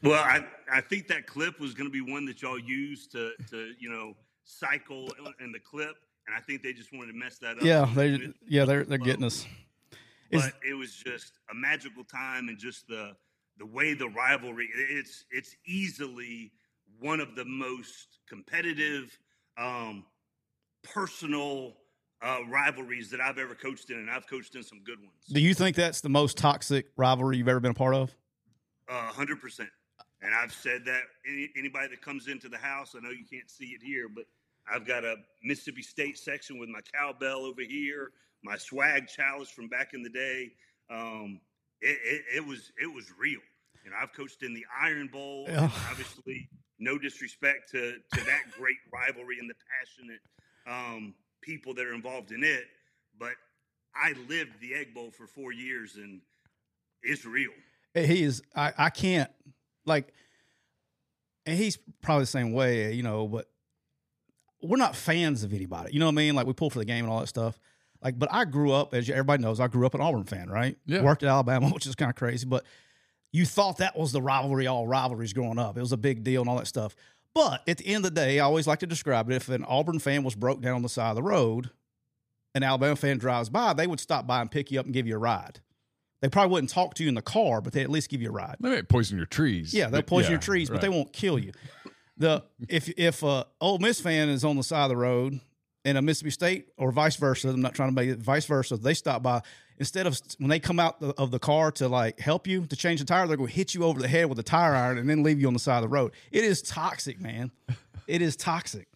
Well, 0.03 0.23
I, 0.23 0.43
I 0.71 0.81
think 0.81 1.07
that 1.09 1.27
clip 1.27 1.59
was 1.59 1.73
going 1.73 1.87
to 1.87 1.91
be 1.91 2.01
one 2.01 2.25
that 2.25 2.41
y'all 2.41 2.59
used 2.59 3.11
to, 3.11 3.33
to, 3.51 3.71
you 3.79 3.89
know, 3.89 4.15
cycle 4.43 5.09
in 5.39 5.51
the 5.51 5.59
clip. 5.59 5.95
And 6.27 6.35
I 6.35 6.39
think 6.39 6.61
they 6.61 6.73
just 6.73 6.93
wanted 6.93 7.11
to 7.11 7.17
mess 7.17 7.37
that 7.39 7.57
up. 7.57 7.63
Yeah, 7.63 7.89
they 7.93 8.31
yeah 8.47 8.65
they're 8.65 8.83
they're 8.83 8.97
getting 8.97 9.23
us. 9.23 9.45
But 10.31 10.53
it 10.67 10.73
was 10.73 10.93
just 10.93 11.33
a 11.51 11.55
magical 11.55 12.03
time 12.03 12.47
and 12.47 12.57
just 12.57 12.87
the 12.87 13.15
the 13.57 13.65
way 13.65 13.93
the 13.93 14.09
rivalry 14.09 14.69
it's 14.73 15.25
it's 15.29 15.55
easily 15.65 16.51
one 16.99 17.19
of 17.19 17.35
the 17.35 17.45
most 17.45 18.19
competitive 18.29 19.17
um 19.57 20.05
personal 20.83 21.75
uh 22.21 22.39
rivalries 22.49 23.09
that 23.09 23.19
I've 23.19 23.37
ever 23.37 23.55
coached 23.55 23.89
in 23.89 23.97
and 23.97 24.09
I've 24.09 24.27
coached 24.27 24.55
in 24.55 24.63
some 24.63 24.81
good 24.83 24.99
ones. 24.99 25.25
Do 25.27 25.41
you 25.41 25.53
think 25.53 25.75
that's 25.75 26.01
the 26.01 26.09
most 26.09 26.37
toxic 26.37 26.87
rivalry 26.95 27.37
you've 27.37 27.49
ever 27.49 27.59
been 27.59 27.71
a 27.71 27.75
part 27.75 27.95
of? 27.95 28.15
Uh, 28.87 29.07
hundred 29.07 29.41
percent. 29.41 29.69
And 30.21 30.35
I've 30.35 30.53
said 30.53 30.85
that 30.85 31.01
any, 31.27 31.49
anybody 31.57 31.87
that 31.89 32.01
comes 32.01 32.27
into 32.27 32.47
the 32.47 32.57
house, 32.57 32.93
I 32.95 32.99
know 32.99 33.09
you 33.09 33.25
can't 33.29 33.49
see 33.49 33.65
it 33.67 33.81
here, 33.81 34.07
but 34.07 34.25
I've 34.71 34.85
got 34.85 35.03
a 35.03 35.15
Mississippi 35.43 35.81
State 35.81 36.17
section 36.17 36.59
with 36.59 36.69
my 36.69 36.79
cowbell 36.93 37.45
over 37.45 37.61
here, 37.61 38.11
my 38.43 38.57
swag 38.57 39.07
chalice 39.07 39.49
from 39.49 39.67
back 39.67 39.93
in 39.93 40.03
the 40.03 40.09
day. 40.09 40.51
Um, 40.89 41.39
it, 41.81 41.97
it, 42.03 42.21
it 42.37 42.45
was 42.45 42.71
it 42.81 42.93
was 42.93 43.05
real. 43.17 43.39
You 43.83 43.91
know, 43.91 43.97
I've 44.01 44.13
coached 44.13 44.43
in 44.43 44.53
the 44.53 44.65
Iron 44.81 45.07
Bowl. 45.07 45.47
Obviously, 45.89 46.49
no 46.79 46.97
disrespect 46.97 47.71
to 47.71 47.93
to 48.13 48.25
that 48.25 48.41
great 48.57 48.77
rivalry 48.93 49.37
and 49.39 49.49
the 49.49 49.55
passionate 49.79 50.21
um, 50.67 51.15
people 51.41 51.73
that 51.73 51.85
are 51.85 51.93
involved 51.93 52.31
in 52.31 52.43
it, 52.43 52.65
but 53.19 53.33
I 53.95 54.13
lived 54.29 54.59
the 54.61 54.75
Egg 54.75 54.93
Bowl 54.93 55.11
for 55.11 55.27
four 55.27 55.51
years, 55.51 55.95
and 55.95 56.21
it's 57.03 57.25
real. 57.25 57.51
he 57.95 58.23
is 58.23 58.41
I, 58.55 58.73
I 58.77 58.89
can't 58.89 59.31
like 59.85 60.13
and 61.45 61.57
he's 61.57 61.77
probably 62.01 62.23
the 62.23 62.27
same 62.27 62.53
way 62.53 62.93
you 62.93 63.03
know 63.03 63.27
but 63.27 63.49
we're 64.63 64.77
not 64.77 64.95
fans 64.95 65.43
of 65.43 65.53
anybody 65.53 65.91
you 65.93 65.99
know 65.99 66.05
what 66.05 66.11
i 66.11 66.15
mean 66.15 66.35
like 66.35 66.47
we 66.47 66.53
pull 66.53 66.69
for 66.69 66.79
the 66.79 66.85
game 66.85 67.03
and 67.03 67.11
all 67.11 67.19
that 67.19 67.27
stuff 67.27 67.59
like 68.01 68.17
but 68.17 68.29
i 68.31 68.45
grew 68.45 68.71
up 68.71 68.93
as 68.93 69.09
everybody 69.09 69.41
knows 69.41 69.59
i 69.59 69.67
grew 69.67 69.85
up 69.85 69.93
an 69.93 70.01
auburn 70.01 70.23
fan 70.23 70.49
right 70.49 70.77
Yeah. 70.85 71.01
worked 71.01 71.23
at 71.23 71.29
alabama 71.29 71.69
which 71.73 71.87
is 71.87 71.95
kind 71.95 72.09
of 72.09 72.15
crazy 72.15 72.45
but 72.45 72.63
you 73.31 73.45
thought 73.45 73.77
that 73.77 73.97
was 73.97 74.11
the 74.11 74.21
rivalry 74.21 74.67
all 74.67 74.87
rivalries 74.87 75.33
growing 75.33 75.59
up 75.59 75.77
it 75.77 75.81
was 75.81 75.91
a 75.91 75.97
big 75.97 76.23
deal 76.23 76.41
and 76.41 76.49
all 76.49 76.57
that 76.57 76.67
stuff 76.67 76.95
but 77.33 77.61
at 77.67 77.77
the 77.77 77.87
end 77.87 78.05
of 78.05 78.13
the 78.13 78.21
day 78.21 78.39
i 78.39 78.43
always 78.43 78.67
like 78.67 78.79
to 78.79 78.87
describe 78.87 79.29
it 79.29 79.35
if 79.35 79.49
an 79.49 79.63
auburn 79.65 79.99
fan 79.99 80.23
was 80.23 80.35
broke 80.35 80.61
down 80.61 80.75
on 80.75 80.81
the 80.81 80.89
side 80.89 81.09
of 81.09 81.15
the 81.15 81.23
road 81.23 81.69
an 82.55 82.63
alabama 82.63 82.95
fan 82.95 83.17
drives 83.17 83.49
by 83.49 83.73
they 83.73 83.87
would 83.87 83.99
stop 83.99 84.27
by 84.27 84.41
and 84.41 84.51
pick 84.51 84.71
you 84.71 84.79
up 84.79 84.85
and 84.85 84.93
give 84.93 85.07
you 85.07 85.15
a 85.15 85.19
ride 85.19 85.59
they 86.21 86.29
probably 86.29 86.51
wouldn't 86.51 86.69
talk 86.69 86.93
to 86.95 87.03
you 87.03 87.09
in 87.09 87.15
the 87.15 87.21
car, 87.23 87.61
but 87.61 87.73
they 87.73 87.81
at 87.81 87.89
least 87.89 88.07
give 88.09 88.21
you 88.21 88.29
a 88.29 88.31
ride. 88.31 88.55
They 88.59 88.69
may 88.69 88.83
poison 88.83 89.17
your 89.17 89.25
trees. 89.25 89.73
Yeah, 89.73 89.87
they'll 89.87 90.03
poison 90.03 90.29
yeah, 90.29 90.33
your 90.33 90.39
trees, 90.39 90.69
but 90.69 90.79
they 90.79 90.87
won't 90.89 91.11
kill 91.11 91.39
you. 91.39 91.51
The 92.21 92.43
if 92.69 92.87
if 92.97 93.23
a 93.23 93.47
Ole 93.59 93.79
Miss 93.79 93.99
fan 93.99 94.29
is 94.29 94.45
on 94.45 94.55
the 94.55 94.63
side 94.63 94.83
of 94.83 94.89
the 94.89 94.95
road 94.97 95.39
and 95.83 95.97
a 95.97 96.03
Mississippi 96.03 96.29
State 96.29 96.67
or 96.77 96.91
vice 96.91 97.15
versa, 97.15 97.49
I'm 97.49 97.61
not 97.61 97.73
trying 97.73 97.89
to 97.89 97.95
make 97.95 98.09
it 98.09 98.19
vice 98.19 98.45
versa. 98.45 98.77
They 98.77 98.93
stop 98.93 99.23
by 99.23 99.41
instead 99.79 100.05
of 100.05 100.21
when 100.37 100.47
they 100.47 100.59
come 100.59 100.79
out 100.79 100.99
the, 100.99 101.15
of 101.17 101.31
the 101.31 101.39
car 101.39 101.71
to 101.71 101.87
like 101.87 102.19
help 102.19 102.45
you 102.45 102.67
to 102.67 102.75
change 102.75 102.99
the 102.99 103.07
tire, 103.07 103.25
they're 103.25 103.37
going 103.37 103.49
to 103.49 103.55
hit 103.55 103.73
you 103.73 103.85
over 103.85 103.99
the 103.99 104.07
head 104.07 104.29
with 104.29 104.37
a 104.37 104.43
tire 104.43 104.75
iron 104.75 104.99
and 104.99 105.09
then 105.09 105.23
leave 105.23 105.41
you 105.41 105.47
on 105.47 105.53
the 105.53 105.59
side 105.59 105.77
of 105.77 105.81
the 105.81 105.87
road. 105.87 106.11
It 106.31 106.43
is 106.43 106.61
toxic, 106.61 107.19
man. 107.19 107.49
it 108.07 108.21
is 108.21 108.35
toxic. 108.35 108.87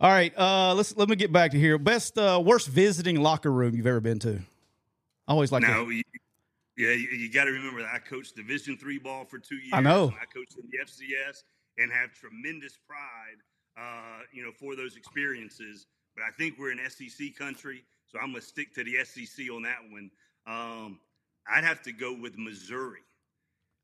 All 0.00 0.10
right, 0.10 0.36
uh, 0.36 0.74
let's 0.74 0.96
let 0.96 1.08
me 1.08 1.14
get 1.14 1.32
back 1.32 1.52
to 1.52 1.58
here. 1.58 1.78
Best 1.78 2.18
uh, 2.18 2.42
worst 2.44 2.66
visiting 2.66 3.22
locker 3.22 3.52
room 3.52 3.76
you've 3.76 3.86
ever 3.86 4.00
been 4.00 4.18
to. 4.20 4.40
I 5.28 5.32
always 5.32 5.52
like 5.52 5.62
Now, 5.62 5.84
to, 5.84 5.90
you, 5.90 6.02
yeah, 6.76 6.90
you, 6.90 7.10
you 7.10 7.30
got 7.30 7.44
to 7.44 7.52
remember 7.52 7.82
that 7.82 7.94
I 7.94 7.98
coached 7.98 8.34
Division 8.34 8.76
three 8.76 8.98
ball 8.98 9.24
for 9.24 9.38
two 9.38 9.54
years. 9.54 9.72
I 9.72 9.80
know. 9.82 10.12
I 10.20 10.24
coached 10.24 10.56
in 10.56 10.68
the 10.68 10.78
FCS 10.84 11.44
and 11.80 11.92
have 11.92 12.12
tremendous 12.12 12.78
pride, 12.86 13.40
uh, 13.78 14.22
you 14.32 14.42
know, 14.42 14.52
for 14.52 14.76
those 14.76 14.96
experiences. 14.96 15.86
But 16.14 16.24
I 16.24 16.30
think 16.36 16.58
we're 16.58 16.72
in 16.72 16.80
SEC 16.88 17.36
country, 17.36 17.84
so 18.06 18.18
I'm 18.18 18.32
gonna 18.32 18.42
stick 18.42 18.74
to 18.74 18.84
the 18.84 19.04
SEC 19.04 19.50
on 19.50 19.62
that 19.62 19.78
one. 19.90 20.10
Um, 20.46 21.00
I'd 21.48 21.64
have 21.64 21.82
to 21.82 21.92
go 21.92 22.12
with 22.12 22.36
Missouri, 22.36 23.00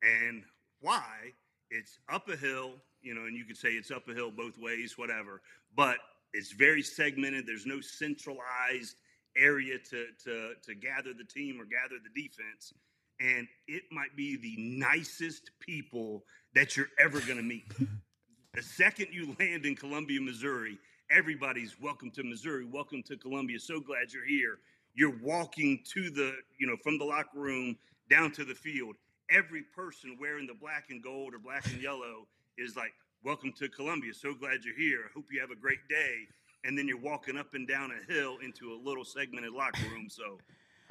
and 0.02 0.42
why? 0.80 1.32
It's 1.70 1.98
up 2.08 2.28
a 2.28 2.36
hill, 2.36 2.74
you 3.02 3.14
know, 3.14 3.22
and 3.22 3.36
you 3.36 3.44
could 3.44 3.56
say 3.56 3.70
it's 3.70 3.90
up 3.90 4.08
a 4.08 4.14
hill 4.14 4.30
both 4.30 4.58
ways, 4.58 4.96
whatever. 4.96 5.40
But 5.74 5.96
it's 6.32 6.52
very 6.52 6.82
segmented. 6.82 7.46
There's 7.46 7.66
no 7.66 7.80
centralized 7.80 8.96
area 9.36 9.78
to 9.90 10.06
to 10.24 10.54
to 10.62 10.74
gather 10.74 11.12
the 11.12 11.24
team 11.24 11.60
or 11.60 11.64
gather 11.64 11.96
the 12.02 12.22
defense 12.22 12.72
and 13.20 13.48
it 13.66 13.84
might 13.90 14.14
be 14.16 14.36
the 14.36 14.56
nicest 14.58 15.50
people 15.60 16.24
that 16.56 16.74
you're 16.74 16.88
ever 16.98 17.20
going 17.20 17.36
to 17.36 17.42
meet. 17.42 17.70
The 18.54 18.62
second 18.62 19.08
you 19.12 19.36
land 19.38 19.66
in 19.66 19.76
Columbia 19.76 20.22
Missouri 20.22 20.78
everybody's 21.10 21.78
welcome 21.78 22.10
to 22.10 22.24
Missouri 22.24 22.64
welcome 22.64 23.02
to 23.02 23.16
Columbia. 23.18 23.58
So 23.60 23.78
glad 23.78 24.10
you're 24.10 24.24
here. 24.24 24.58
You're 24.94 25.18
walking 25.22 25.80
to 25.92 26.08
the 26.08 26.32
you 26.58 26.66
know 26.66 26.76
from 26.82 26.96
the 26.96 27.04
locker 27.04 27.38
room 27.38 27.76
down 28.08 28.32
to 28.32 28.44
the 28.44 28.54
field. 28.54 28.96
Every 29.30 29.64
person 29.74 30.16
wearing 30.18 30.46
the 30.46 30.54
black 30.54 30.86
and 30.88 31.02
gold 31.02 31.34
or 31.34 31.38
black 31.38 31.66
and 31.66 31.82
yellow 31.82 32.26
is 32.56 32.74
like 32.74 32.94
welcome 33.22 33.52
to 33.58 33.68
Columbia. 33.68 34.14
So 34.14 34.32
glad 34.32 34.64
you're 34.64 34.74
here. 34.74 35.10
Hope 35.14 35.26
you 35.30 35.38
have 35.42 35.50
a 35.50 35.60
great 35.60 35.86
day. 35.90 36.26
And 36.64 36.76
then 36.76 36.88
you're 36.88 36.98
walking 36.98 37.36
up 37.36 37.52
and 37.52 37.68
down 37.68 37.90
a 37.92 38.12
hill 38.12 38.38
into 38.42 38.72
a 38.72 38.78
little 38.82 39.04
segmented 39.04 39.52
locker 39.52 39.86
room. 39.92 40.08
So, 40.08 40.38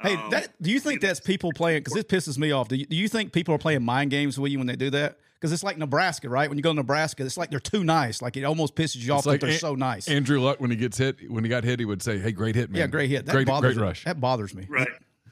Hey, 0.00 0.14
um, 0.14 0.30
that, 0.30 0.60
do 0.60 0.70
you 0.70 0.80
think 0.80 1.00
that's 1.00 1.20
people 1.20 1.52
playing? 1.52 1.80
Because 1.80 1.94
this 1.94 2.04
pisses 2.04 2.38
me 2.38 2.52
off. 2.52 2.68
Do 2.68 2.76
you, 2.76 2.86
do 2.86 2.96
you 2.96 3.08
think 3.08 3.32
people 3.32 3.54
are 3.54 3.58
playing 3.58 3.82
mind 3.82 4.10
games 4.10 4.38
with 4.38 4.52
you 4.52 4.58
when 4.58 4.66
they 4.66 4.76
do 4.76 4.90
that? 4.90 5.18
Because 5.34 5.52
it's 5.52 5.62
like 5.62 5.78
Nebraska, 5.78 6.28
right? 6.28 6.48
When 6.48 6.58
you 6.58 6.62
go 6.62 6.70
to 6.70 6.76
Nebraska, 6.76 7.24
it's 7.24 7.36
like 7.36 7.50
they're 7.50 7.60
too 7.60 7.84
nice. 7.84 8.22
Like 8.22 8.36
it 8.36 8.44
almost 8.44 8.74
pisses 8.74 8.96
you 8.96 9.12
off 9.12 9.20
It's 9.20 9.26
like 9.26 9.40
that 9.40 9.46
they're 9.46 9.54
An- 9.54 9.60
so 9.60 9.74
nice. 9.74 10.08
Andrew 10.08 10.40
Luck 10.40 10.60
when 10.60 10.70
he 10.70 10.76
gets 10.76 10.98
hit, 10.98 11.30
when 11.30 11.44
he 11.44 11.50
got 11.50 11.62
hit, 11.64 11.78
he 11.78 11.84
would 11.84 12.02
say, 12.02 12.18
"Hey, 12.18 12.32
great 12.32 12.54
hit, 12.54 12.70
man! 12.70 12.80
yeah, 12.80 12.86
great 12.86 13.10
hit. 13.10 13.26
That 13.26 13.32
great, 13.32 13.46
bothers 13.46 13.74
great 13.74 13.82
me. 13.82 13.86
rush." 13.88 14.04
That 14.04 14.20
bothers 14.20 14.54
me. 14.54 14.66
right, 14.68 14.88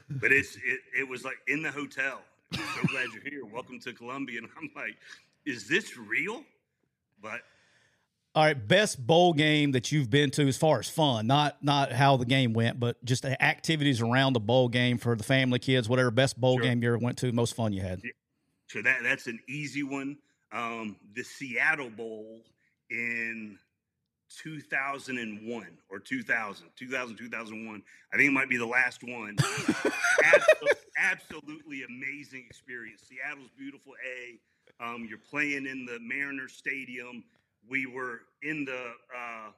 but 0.09 0.31
it's 0.31 0.55
it, 0.57 0.79
it 0.99 1.09
was 1.09 1.23
like 1.23 1.37
in 1.47 1.63
the 1.63 1.71
hotel. 1.71 2.21
So 2.53 2.59
glad 2.87 3.07
you're 3.13 3.23
here. 3.23 3.45
Welcome 3.45 3.79
to 3.81 3.93
Columbia. 3.93 4.39
And 4.39 4.49
I'm 4.57 4.69
like, 4.75 4.95
is 5.45 5.67
this 5.67 5.97
real? 5.97 6.43
But 7.21 7.41
All 8.35 8.43
right, 8.43 8.67
best 8.67 8.99
bowl 9.05 9.31
game 9.31 9.71
that 9.71 9.93
you've 9.93 10.09
been 10.09 10.29
to 10.31 10.45
as 10.45 10.57
far 10.57 10.79
as 10.79 10.89
fun, 10.89 11.25
not 11.25 11.63
not 11.63 11.93
how 11.93 12.17
the 12.17 12.25
game 12.25 12.51
went, 12.51 12.79
but 12.81 13.03
just 13.05 13.21
the 13.23 13.41
activities 13.41 14.01
around 14.01 14.33
the 14.33 14.41
bowl 14.41 14.67
game 14.67 14.97
for 14.97 15.15
the 15.15 15.23
family, 15.23 15.57
kids, 15.57 15.87
whatever. 15.87 16.11
Best 16.11 16.39
bowl 16.39 16.57
Sure. 16.57 16.63
game 16.65 16.83
you 16.83 16.89
ever 16.89 16.97
went 16.97 17.17
to, 17.19 17.31
most 17.31 17.55
fun 17.55 17.71
you 17.71 17.81
had. 17.81 18.01
so 18.67 18.81
that 18.81 19.03
that's 19.03 19.27
an 19.27 19.39
easy 19.47 19.83
one. 19.83 20.17
Um, 20.51 20.97
the 21.13 21.23
Seattle 21.23 21.89
Bowl 21.89 22.41
in 22.89 23.57
2001 24.43 25.67
or 25.89 25.99
2000, 25.99 26.67
2000, 26.75 27.15
2001. 27.15 27.83
I 28.13 28.17
think 28.17 28.27
it 28.29 28.33
might 28.33 28.49
be 28.49 28.57
the 28.57 28.65
last 28.65 29.01
one. 29.03 29.37
absolutely, 29.39 30.81
absolutely 30.99 31.83
amazing 31.83 32.43
experience. 32.49 33.01
Seattle's 33.07 33.49
beautiful 33.57 33.93
A. 34.05 34.39
Um, 34.83 35.05
you're 35.09 35.19
playing 35.19 35.65
in 35.67 35.85
the 35.85 35.99
Mariners 36.01 36.53
Stadium. 36.53 37.23
We 37.69 37.85
were 37.85 38.21
in 38.43 38.65
the 38.65 38.91
uh, 39.15 39.51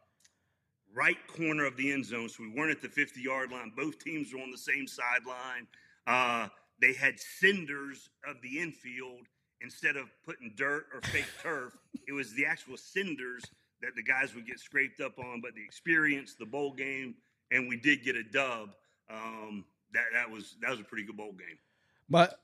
right 0.95 1.17
corner 1.27 1.65
of 1.65 1.77
the 1.77 1.91
end 1.91 2.05
zone, 2.05 2.29
so 2.29 2.43
we 2.43 2.49
weren't 2.49 2.71
at 2.71 2.81
the 2.81 2.89
50 2.89 3.21
yard 3.21 3.51
line. 3.51 3.71
Both 3.75 3.99
teams 3.99 4.33
were 4.33 4.39
on 4.39 4.51
the 4.51 4.57
same 4.57 4.87
sideline. 4.87 5.67
Uh, 6.05 6.47
they 6.79 6.93
had 6.93 7.19
cinders 7.19 8.09
of 8.27 8.37
the 8.41 8.59
infield 8.59 9.27
instead 9.61 9.97
of 9.97 10.05
putting 10.25 10.53
dirt 10.55 10.85
or 10.93 11.01
fake 11.01 11.25
turf. 11.43 11.75
It 12.07 12.13
was 12.13 12.33
the 12.33 12.45
actual 12.45 12.77
cinders 12.77 13.43
that 13.81 13.95
the 13.95 14.03
guys 14.03 14.33
would 14.35 14.47
get 14.47 14.59
scraped 14.59 15.01
up 15.01 15.17
on. 15.19 15.41
But 15.41 15.55
the 15.55 15.63
experience, 15.63 16.35
the 16.35 16.45
bowl 16.45 16.73
game, 16.73 17.15
and 17.51 17.67
we 17.67 17.77
did 17.77 18.03
get 18.03 18.15
a 18.15 18.23
dub. 18.23 18.69
Um, 19.09 19.65
that 19.93 20.05
that 20.13 20.29
was 20.29 20.55
that 20.61 20.69
was 20.69 20.79
a 20.79 20.83
pretty 20.83 21.05
good 21.05 21.17
bowl 21.17 21.31
game. 21.31 21.57
But 22.09 22.39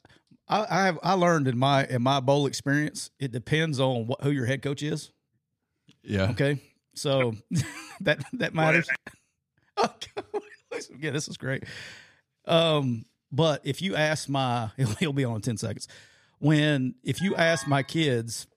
I, 0.47 0.65
I 0.69 0.85
have 0.85 0.99
I 1.03 1.13
learned 1.13 1.47
in 1.47 1.57
my 1.57 1.85
in 1.85 2.01
my 2.01 2.19
bowl 2.19 2.45
experience, 2.45 3.11
it 3.19 3.31
depends 3.31 3.79
on 3.79 4.07
what, 4.07 4.21
who 4.21 4.31
your 4.31 4.45
head 4.45 4.61
coach 4.61 4.83
is. 4.83 5.11
Yeah. 6.03 6.31
Okay, 6.31 6.59
so 6.95 7.33
that 8.01 8.23
that 8.33 8.53
matters. 8.53 8.87
okay. 9.83 10.11
yeah, 10.99 11.11
this 11.11 11.27
is 11.27 11.37
great. 11.37 11.63
Um, 12.45 13.05
but 13.31 13.61
if 13.63 13.81
you 13.81 13.95
ask 13.95 14.29
my, 14.29 14.71
he'll, 14.77 14.87
he'll 14.95 15.13
be 15.13 15.25
on 15.25 15.35
in 15.35 15.41
ten 15.41 15.57
seconds. 15.57 15.87
When 16.39 16.95
if 17.03 17.21
you 17.21 17.35
ask 17.35 17.67
my 17.67 17.83
kids 17.83 18.47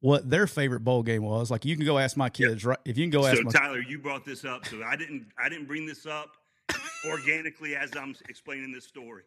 what 0.00 0.28
their 0.28 0.46
favorite 0.46 0.80
bowl 0.80 1.02
game 1.02 1.22
was, 1.22 1.50
like 1.50 1.64
you 1.64 1.76
can 1.76 1.86
go 1.86 1.98
ask 1.98 2.16
my 2.16 2.28
kids, 2.28 2.64
right? 2.64 2.78
If 2.84 2.98
you 2.98 3.04
can 3.04 3.10
go 3.10 3.26
ask 3.26 3.38
So 3.38 3.44
my 3.44 3.52
Tyler, 3.52 3.80
you 3.80 3.98
brought 3.98 4.24
this 4.24 4.44
up, 4.44 4.66
so 4.66 4.82
I 4.82 4.96
didn't 4.96 5.26
I 5.38 5.48
didn't 5.48 5.66
bring 5.66 5.86
this 5.86 6.06
up 6.06 6.30
organically 7.06 7.76
as 7.76 7.90
I'm 7.96 8.14
explaining 8.28 8.72
this 8.72 8.84
story. 8.84 9.22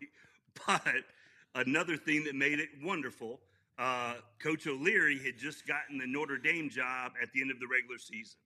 But 0.67 0.83
another 1.55 1.95
thing 1.95 2.23
that 2.25 2.35
made 2.35 2.59
it 2.59 2.69
wonderful, 2.83 3.39
uh, 3.79 4.15
Coach 4.43 4.67
O'Leary 4.67 5.17
had 5.23 5.37
just 5.37 5.65
gotten 5.65 5.97
the 5.97 6.05
Notre 6.05 6.37
Dame 6.37 6.69
job 6.69 7.13
at 7.21 7.31
the 7.33 7.41
end 7.41 7.49
of 7.49 7.59
the 7.59 7.67
regular 7.67 7.97
season. 7.97 8.37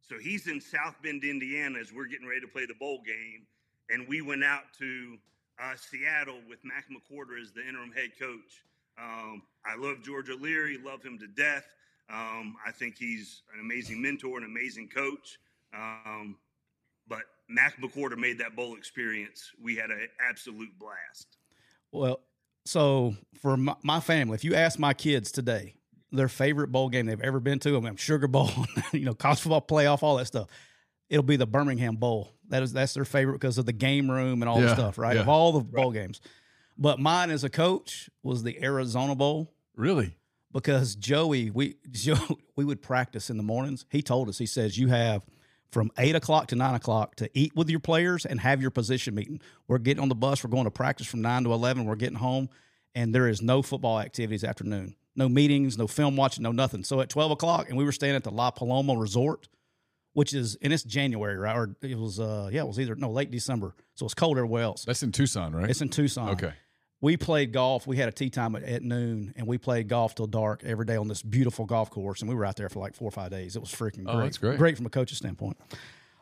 So 0.00 0.16
he's 0.18 0.46
in 0.46 0.60
South 0.60 0.94
Bend, 1.02 1.24
Indiana, 1.24 1.80
as 1.80 1.92
we're 1.92 2.06
getting 2.06 2.28
ready 2.28 2.40
to 2.40 2.46
play 2.46 2.64
the 2.64 2.74
bowl 2.78 3.02
game, 3.04 3.44
and 3.90 4.06
we 4.08 4.22
went 4.22 4.44
out 4.44 4.62
to 4.78 5.18
uh, 5.60 5.74
Seattle 5.74 6.38
with 6.48 6.60
Mac 6.62 6.84
McWhorter 6.88 7.40
as 7.42 7.50
the 7.50 7.66
interim 7.66 7.90
head 7.90 8.10
coach. 8.18 8.62
Um, 9.02 9.42
I 9.64 9.76
love 9.76 10.02
George 10.04 10.30
O'Leary, 10.30 10.78
love 10.78 11.02
him 11.02 11.18
to 11.18 11.26
death. 11.26 11.66
Um, 12.08 12.54
I 12.64 12.70
think 12.70 12.96
he's 12.96 13.42
an 13.52 13.60
amazing 13.60 14.00
mentor, 14.00 14.38
an 14.38 14.44
amazing 14.44 14.88
coach. 14.88 15.38
Um, 15.74 16.36
but 17.08 17.22
Mac 17.48 17.76
McWhorter 17.80 18.16
made 18.16 18.38
that 18.38 18.54
bowl 18.54 18.76
experience. 18.76 19.50
We 19.60 19.74
had 19.74 19.90
an 19.90 20.06
absolute 20.28 20.70
blast. 20.78 21.38
Well, 21.90 22.20
so 22.66 23.14
for 23.40 23.56
my, 23.56 23.74
my 23.82 24.00
family, 24.00 24.34
if 24.34 24.44
you 24.44 24.54
ask 24.54 24.78
my 24.78 24.94
kids 24.94 25.30
today 25.32 25.74
their 26.12 26.28
favorite 26.28 26.68
bowl 26.72 26.88
game 26.88 27.06
they've 27.06 27.20
ever 27.20 27.40
been 27.40 27.58
to, 27.60 27.76
I 27.76 27.80
mean, 27.80 27.96
Sugar 27.96 28.28
Bowl, 28.28 28.50
you 28.92 29.04
know, 29.04 29.14
college 29.14 29.40
football 29.40 29.60
playoff, 29.60 30.02
all 30.02 30.16
that 30.16 30.26
stuff, 30.26 30.48
it'll 31.10 31.22
be 31.24 31.36
the 31.36 31.46
Birmingham 31.46 31.96
Bowl. 31.96 32.32
That 32.48 32.62
is 32.62 32.72
that's 32.72 32.94
their 32.94 33.04
favorite 33.04 33.34
because 33.34 33.58
of 33.58 33.66
the 33.66 33.72
game 33.72 34.10
room 34.10 34.42
and 34.42 34.48
all 34.48 34.60
the 34.60 34.72
stuff, 34.72 34.98
right? 34.98 35.16
yeah. 35.16 35.22
Of 35.22 35.28
all 35.28 35.52
the 35.52 35.60
bowl 35.60 35.90
games. 35.90 36.20
But 36.78 37.00
mine 37.00 37.30
as 37.30 37.42
a 37.42 37.50
coach 37.50 38.08
was 38.22 38.42
the 38.42 38.62
Arizona 38.62 39.14
Bowl 39.14 39.52
Really? 39.74 40.16
because 40.52 40.94
Joey, 40.94 41.50
we 41.50 41.76
Joe, 41.90 42.38
we 42.54 42.64
would 42.64 42.82
practice 42.82 43.30
in 43.30 43.36
the 43.36 43.42
mornings. 43.42 43.84
He 43.90 44.00
told 44.02 44.28
us, 44.28 44.38
he 44.38 44.46
says, 44.46 44.78
you 44.78 44.88
have 44.88 45.24
from 45.76 45.92
eight 45.98 46.16
o'clock 46.16 46.46
to 46.46 46.56
nine 46.56 46.74
o'clock 46.74 47.16
to 47.16 47.28
eat 47.38 47.54
with 47.54 47.68
your 47.68 47.80
players 47.80 48.24
and 48.24 48.40
have 48.40 48.62
your 48.62 48.70
position 48.70 49.14
meeting. 49.14 49.42
We're 49.68 49.76
getting 49.76 50.02
on 50.02 50.08
the 50.08 50.14
bus. 50.14 50.42
We're 50.42 50.48
going 50.48 50.64
to 50.64 50.70
practice 50.70 51.06
from 51.06 51.20
nine 51.20 51.44
to 51.44 51.52
eleven. 51.52 51.84
We're 51.84 51.96
getting 51.96 52.16
home, 52.16 52.48
and 52.94 53.14
there 53.14 53.28
is 53.28 53.42
no 53.42 53.60
football 53.60 54.00
activities 54.00 54.42
afternoon. 54.42 54.96
No 55.16 55.28
meetings, 55.28 55.76
no 55.76 55.86
film 55.86 56.16
watching, 56.16 56.44
no 56.44 56.50
nothing. 56.50 56.82
So 56.82 57.02
at 57.02 57.10
twelve 57.10 57.30
o'clock, 57.30 57.68
and 57.68 57.76
we 57.76 57.84
were 57.84 57.92
staying 57.92 58.16
at 58.16 58.24
the 58.24 58.30
La 58.30 58.50
Paloma 58.52 58.96
Resort, 58.96 59.50
which 60.14 60.32
is 60.32 60.56
and 60.62 60.72
it's 60.72 60.82
January, 60.82 61.36
right? 61.36 61.54
Or 61.54 61.76
it 61.82 61.98
was 61.98 62.18
uh 62.18 62.48
yeah, 62.50 62.62
it 62.62 62.66
was 62.66 62.80
either 62.80 62.94
no 62.94 63.10
late 63.10 63.30
December. 63.30 63.74
So 63.96 64.06
it's 64.06 64.14
cold 64.14 64.38
everywhere 64.38 64.62
else. 64.62 64.86
That's 64.86 65.02
in 65.02 65.12
Tucson, 65.12 65.54
right? 65.54 65.68
It's 65.68 65.82
in 65.82 65.90
Tucson. 65.90 66.30
okay. 66.30 66.54
We 67.00 67.16
played 67.16 67.52
golf. 67.52 67.86
We 67.86 67.98
had 67.98 68.08
a 68.08 68.12
tee 68.12 68.30
time 68.30 68.56
at, 68.56 68.62
at 68.62 68.82
noon, 68.82 69.34
and 69.36 69.46
we 69.46 69.58
played 69.58 69.86
golf 69.88 70.14
till 70.14 70.26
dark 70.26 70.62
every 70.64 70.86
day 70.86 70.96
on 70.96 71.08
this 71.08 71.22
beautiful 71.22 71.66
golf 71.66 71.90
course. 71.90 72.20
And 72.22 72.28
we 72.28 72.34
were 72.34 72.44
out 72.44 72.56
there 72.56 72.68
for 72.68 72.80
like 72.80 72.94
four 72.94 73.08
or 73.08 73.12
five 73.12 73.30
days. 73.30 73.54
It 73.54 73.60
was 73.60 73.70
freaking 73.70 74.04
Oh, 74.06 74.14
great. 74.16 74.24
that's 74.24 74.38
great. 74.38 74.58
Great 74.58 74.76
from 74.76 74.86
a 74.86 74.90
coach's 74.90 75.18
standpoint. 75.18 75.58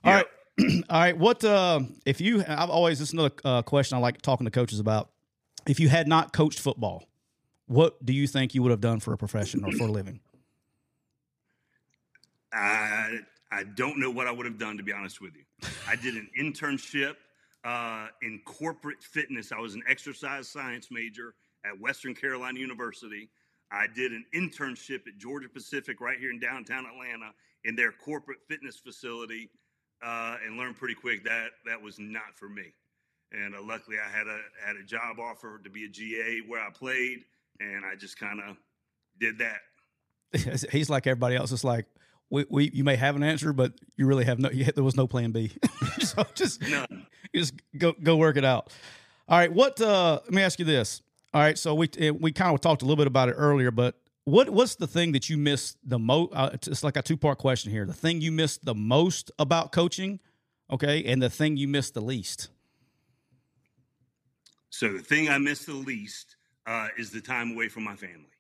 All 0.03 0.13
right, 0.13 0.27
all 0.61 1.01
right. 1.01 1.17
What 1.17 1.45
uh, 1.45 1.81
if 2.05 2.21
you? 2.21 2.45
I've 2.47 2.71
always 2.71 2.99
this 2.99 3.09
is 3.09 3.13
another 3.15 3.35
uh, 3.45 3.63
question 3.63 3.97
I 3.97 4.01
like 4.01 4.21
talking 4.21 4.45
to 4.47 4.51
coaches 4.51 4.81
about. 4.81 5.11
If 5.67 5.79
you 5.81 5.89
had 5.89 6.09
not 6.09 6.33
coached 6.33 6.59
football, 6.61 7.05
what 7.67 8.05
do 8.05 8.13
you 8.13 8.27
think 8.27 8.55
you 8.55 8.63
would 8.63 8.71
have 8.71 8.81
done 8.83 9.01
for 9.01 9.13
a 9.15 9.17
profession 9.17 9.65
or 9.65 9.73
for 9.73 9.85
a 9.85 9.91
living? 9.91 10.21
I 12.53 13.19
I 13.51 13.65
don't 13.65 13.99
know 13.99 14.11
what 14.11 14.27
I 14.27 14.33
would 14.33 14.47
have 14.47 14.59
done 14.59 14.77
to 14.77 14.83
be 14.83 14.93
honest 14.93 15.21
with 15.21 15.33
you. 15.37 15.45
I 15.89 15.97
did 15.97 16.15
an 16.17 16.29
internship 16.39 17.15
uh, 17.65 18.09
in 18.23 18.41
corporate 18.45 19.03
fitness. 19.03 19.53
I 19.53 19.59
was 19.59 19.75
an 19.75 19.83
exercise 19.89 20.49
science 20.49 20.89
major 20.91 21.35
at 21.65 21.79
Western 21.81 22.15
Carolina 22.15 22.59
University. 22.59 23.31
I 23.73 23.87
did 23.87 24.13
an 24.13 24.25
internship 24.35 25.07
at 25.07 25.19
Georgia 25.19 25.49
Pacific 25.49 26.01
right 26.01 26.19
here 26.19 26.31
in 26.31 26.39
downtown 26.39 26.85
Atlanta 26.87 27.33
in 27.65 27.75
their 27.75 27.93
corporate 27.93 28.39
fitness 28.47 28.77
facility, 28.77 29.51
uh, 30.05 30.37
and 30.45 30.57
learned 30.57 30.77
pretty 30.77 30.95
quick 30.95 31.25
that 31.25 31.49
that 31.67 31.81
was 31.81 31.99
not 31.99 32.35
for 32.35 32.49
me. 32.49 32.75
And 33.33 33.55
uh, 33.55 33.63
luckily, 33.63 33.97
I 33.99 34.09
had 34.09 34.27
a 34.27 34.39
had 34.65 34.77
a 34.77 34.85
job 34.85 35.19
offer 35.19 35.61
to 35.65 35.71
be 35.71 35.85
a 35.85 35.89
GA 35.89 36.41
where 36.47 36.61
I 36.61 36.71
played, 36.71 37.25
and 37.59 37.85
I 37.85 37.97
just 37.97 38.19
kind 38.19 38.41
of 38.41 38.57
did 39.19 39.39
that. 39.39 40.69
He's 40.71 40.91
like 40.91 41.07
everybody 41.07 41.37
else. 41.37 41.51
It's 41.51 41.65
like 41.65 41.87
we, 42.31 42.45
we 42.51 42.71
you 42.73 42.85
may 42.85 42.97
have 42.97 43.17
an 43.17 43.23
answer, 43.23 43.53
but 43.53 43.73
you 43.97 44.07
really 44.07 44.25
have 44.25 44.39
no. 44.39 44.51
You, 44.51 44.65
there 44.75 44.85
was 44.85 44.97
no 44.97 45.07
plan 45.07 45.33
B. 45.33 45.53
so 46.01 46.25
just 46.35 46.63
None. 46.63 47.07
Just 47.35 47.55
go 47.77 47.93
go 48.03 48.17
work 48.17 48.37
it 48.37 48.45
out. 48.45 48.73
All 49.29 49.39
right. 49.39 49.53
What? 49.53 49.81
Uh, 49.81 50.21
let 50.25 50.33
me 50.33 50.43
ask 50.43 50.59
you 50.59 50.65
this. 50.65 51.03
All 51.33 51.41
right. 51.41 51.59
So 51.59 51.75
we 51.75 51.89
eh, 51.99 52.11
we 52.11 52.33
kind 52.33 52.55
of 52.55 52.61
talked 52.61 52.83
a 52.83 52.85
little 52.85 52.97
bit 52.97 53.07
about 53.07 53.29
it 53.29 53.33
earlier, 53.33 53.71
but 53.71 53.97
what 54.25 54.51
what's 54.51 54.77
the 54.77 54.87
thing 54.87 55.13
that 55.13 55.29
you 55.29 55.37
missed 55.37 55.77
the 55.85 55.99
most? 55.99 56.33
Uh, 56.35 56.51
it's- 56.53 56.83
like 56.83 56.97
a 56.97 57.03
two 57.03 57.17
part 57.17 57.39
question 57.39 57.71
here. 57.71 57.85
The 57.85 57.93
thing 57.93 58.21
you 58.21 58.33
missed 58.33 58.65
the 58.65 58.75
most 58.75 59.31
about 59.39 59.73
coaching, 59.73 60.21
okay, 60.71 61.05
and 61.05 61.23
the 61.23 61.31
thing 61.31 61.57
you 61.57 61.69
missed 61.69 61.95
the 61.95 62.01
least. 62.03 62.49
So 64.71 64.93
the 64.93 65.03
thing 65.03 65.29
I 65.29 65.39
miss 65.39 65.65
the 65.65 65.75
least 65.75 66.37
uh, 66.67 66.89
is 66.99 67.11
the 67.11 67.21
time 67.21 67.53
away 67.53 67.69
from 67.69 67.85
my 67.85 67.95
family. 67.97 68.33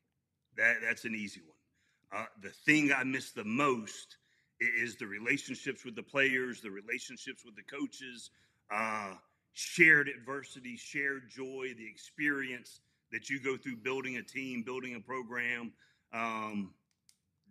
That 0.56 0.76
that's 0.82 1.04
an 1.04 1.14
easy 1.14 1.40
one. 1.40 2.22
Uh, 2.22 2.26
the 2.42 2.50
thing 2.50 2.92
I 2.92 3.04
miss 3.04 3.32
the 3.32 3.44
most 3.44 4.16
is 4.60 4.96
the 4.96 5.06
relationships 5.06 5.84
with 5.84 5.96
the 5.96 6.02
players, 6.02 6.60
the 6.60 6.70
relationships 6.70 7.44
with 7.44 7.56
the 7.56 7.62
coaches, 7.62 8.30
uh, 8.72 9.14
shared 9.52 10.08
adversity, 10.08 10.76
shared 10.76 11.28
joy, 11.30 11.72
the 11.76 11.86
experience 11.86 12.80
that 13.12 13.30
you 13.30 13.40
go 13.40 13.56
through 13.56 13.76
building 13.76 14.16
a 14.16 14.22
team, 14.22 14.62
building 14.62 14.94
a 14.96 15.00
program. 15.00 15.72
Um, 16.12 16.74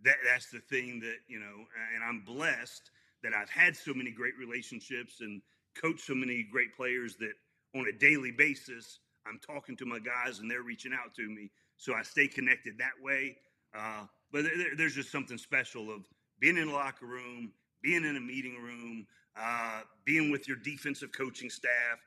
that 0.04 0.16
that's 0.26 0.50
the 0.50 0.60
thing 0.60 1.00
that 1.02 1.18
you 1.28 1.40
know, 1.40 1.66
and 1.96 2.04
I'm 2.04 2.22
blessed 2.26 2.92
that 3.24 3.34
I've 3.34 3.50
had 3.50 3.76
so 3.76 3.94
many 3.94 4.12
great 4.12 4.34
relationships 4.38 5.22
and 5.22 5.42
coached 5.82 6.06
so 6.06 6.14
many 6.14 6.44
great 6.52 6.76
players 6.76 7.16
that 7.18 7.34
on 7.76 7.88
a 7.88 7.92
daily 7.98 8.32
basis 8.32 9.00
I'm 9.26 9.40
talking 9.40 9.76
to 9.78 9.86
my 9.86 10.00
guys 10.00 10.40
and 10.40 10.52
they're 10.52 10.62
reaching 10.64 10.92
out 10.94 11.14
to 11.16 11.30
me, 11.30 11.50
so 11.78 11.94
I 11.94 12.04
stay 12.04 12.28
connected 12.28 12.78
that 12.78 12.92
way. 13.02 13.38
Uh, 13.76 14.06
but 14.32 14.44
there, 14.44 14.58
there- 14.58 14.76
there's 14.76 14.96
just 14.96 15.12
something 15.12 15.38
special 15.38 15.90
of 15.94 16.06
being 16.40 16.58
in 16.58 16.68
a 16.68 16.74
locker 16.74 17.06
room, 17.06 17.52
being 17.84 18.06
in 18.06 18.16
a 18.16 18.20
meeting 18.20 18.56
room, 18.60 19.06
uh, 19.40 19.82
being 20.06 20.32
with 20.32 20.48
your 20.48 20.58
defensive 20.58 21.12
coaching 21.12 21.50
staff, 21.50 22.00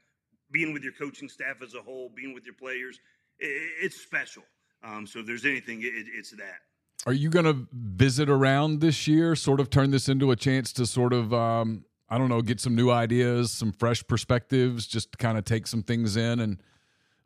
being 0.51 0.73
with 0.73 0.83
your 0.83 0.93
coaching 0.93 1.29
staff 1.29 1.57
as 1.63 1.75
a 1.75 1.83
whole, 1.83 2.11
being 2.17 2.35
with 2.35 2.45
your 2.45 2.55
players. 2.55 2.99
I- 3.41 3.45
I- 3.45 3.85
it's 3.85 4.01
special. 4.01 4.43
Um, 4.83 5.07
so 5.07 5.21
if 5.21 5.27
there's 5.27 5.45
anything, 5.45 5.83
it, 5.83 5.93
it's 5.95 6.31
that. 6.33 6.61
Are 7.07 7.13
you 7.13 7.29
going 7.29 7.45
to 7.45 7.69
visit 7.73 8.29
around 8.29 8.81
this 8.81 9.07
year? 9.07 9.37
Sort 9.37 9.61
of 9.61 9.71
turn 9.71 9.91
this 9.91 10.09
into 10.09 10.31
a 10.31 10.37
chance 10.37 10.73
to 10.75 10.87
sort 10.87 11.13
of, 11.13 11.33
um, 11.33 11.85
I 12.09 12.19
don't 12.19 12.29
know, 12.29 12.41
get 12.41 12.61
some 12.61 12.75
new 12.75 12.91
ideas, 12.91 13.53
some 13.53 13.73
fresh 13.73 14.05
perspectives, 14.07 14.87
just 14.87 15.19
kind 15.19 15.37
of 15.37 15.45
take 15.45 15.67
some 15.67 15.83
things 15.83 16.17
in 16.17 16.41
and 16.41 16.63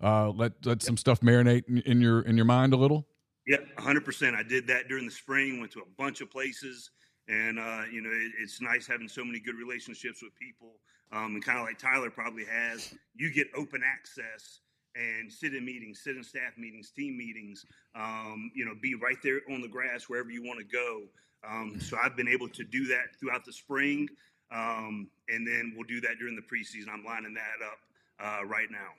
uh, 0.03 0.31
let 0.31 0.53
let 0.65 0.83
some 0.83 0.97
stuff 0.97 1.21
marinate 1.21 1.69
in, 1.69 1.79
in 1.83 2.01
your 2.01 2.23
in 2.23 2.37
your 2.37 2.47
mind 2.47 2.73
a 2.73 2.77
little. 2.77 3.07
Yeah, 3.47 3.59
100%. 3.79 4.35
I 4.35 4.43
did 4.43 4.67
that 4.69 4.89
during 4.89 5.05
the 5.05 5.11
spring, 5.11 5.61
went 5.61 5.73
to 5.73 5.81
a 5.81 5.87
bunch 5.99 6.21
of 6.21 6.31
places. 6.31 6.91
And, 7.31 7.61
uh, 7.61 7.83
you 7.91 8.03
know, 8.03 8.11
it, 8.11 8.33
it's 8.43 8.61
nice 8.61 8.89
having 8.89 9.07
so 9.07 9.25
many 9.25 9.39
good 9.39 9.55
relationships 9.55 10.21
with 10.21 10.35
people. 10.35 10.73
Um, 11.13 11.35
and 11.35 11.45
kind 11.45 11.59
of 11.59 11.65
like 11.65 11.79
Tyler 11.79 12.11
probably 12.11 12.45
has, 12.45 12.93
you 13.15 13.33
get 13.33 13.47
open 13.57 13.83
access 13.87 14.61
and 14.97 15.33
sit 15.33 15.55
in 15.55 15.65
meetings, 15.65 16.01
sit 16.03 16.17
in 16.17 16.25
staff 16.25 16.59
meetings, 16.59 16.91
team 16.91 17.17
meetings. 17.17 17.65
Um, 17.95 18.51
you 18.55 18.65
know, 18.65 18.75
be 18.81 18.97
right 18.97 19.19
there 19.23 19.41
on 19.51 19.61
the 19.61 19.69
grass 19.69 20.09
wherever 20.09 20.31
you 20.31 20.43
want 20.43 20.59
to 20.59 20.65
go. 20.65 21.03
Um, 21.49 21.81
so 21.81 21.97
I've 22.03 22.17
been 22.17 22.29
able 22.29 22.49
to 22.49 22.65
do 22.65 22.87
that 22.89 23.17
throughout 23.19 23.45
the 23.45 23.53
spring, 23.53 24.09
um, 24.53 25.09
and 25.29 25.47
then 25.47 25.73
we'll 25.75 25.87
do 25.87 26.01
that 26.03 26.19
during 26.19 26.37
the 26.37 26.43
preseason. 26.43 26.89
I'm 26.93 27.05
lining 27.05 27.35
that 27.35 27.65
up 27.65 27.79
uh, 28.21 28.45
right 28.47 28.71
now. 28.71 28.91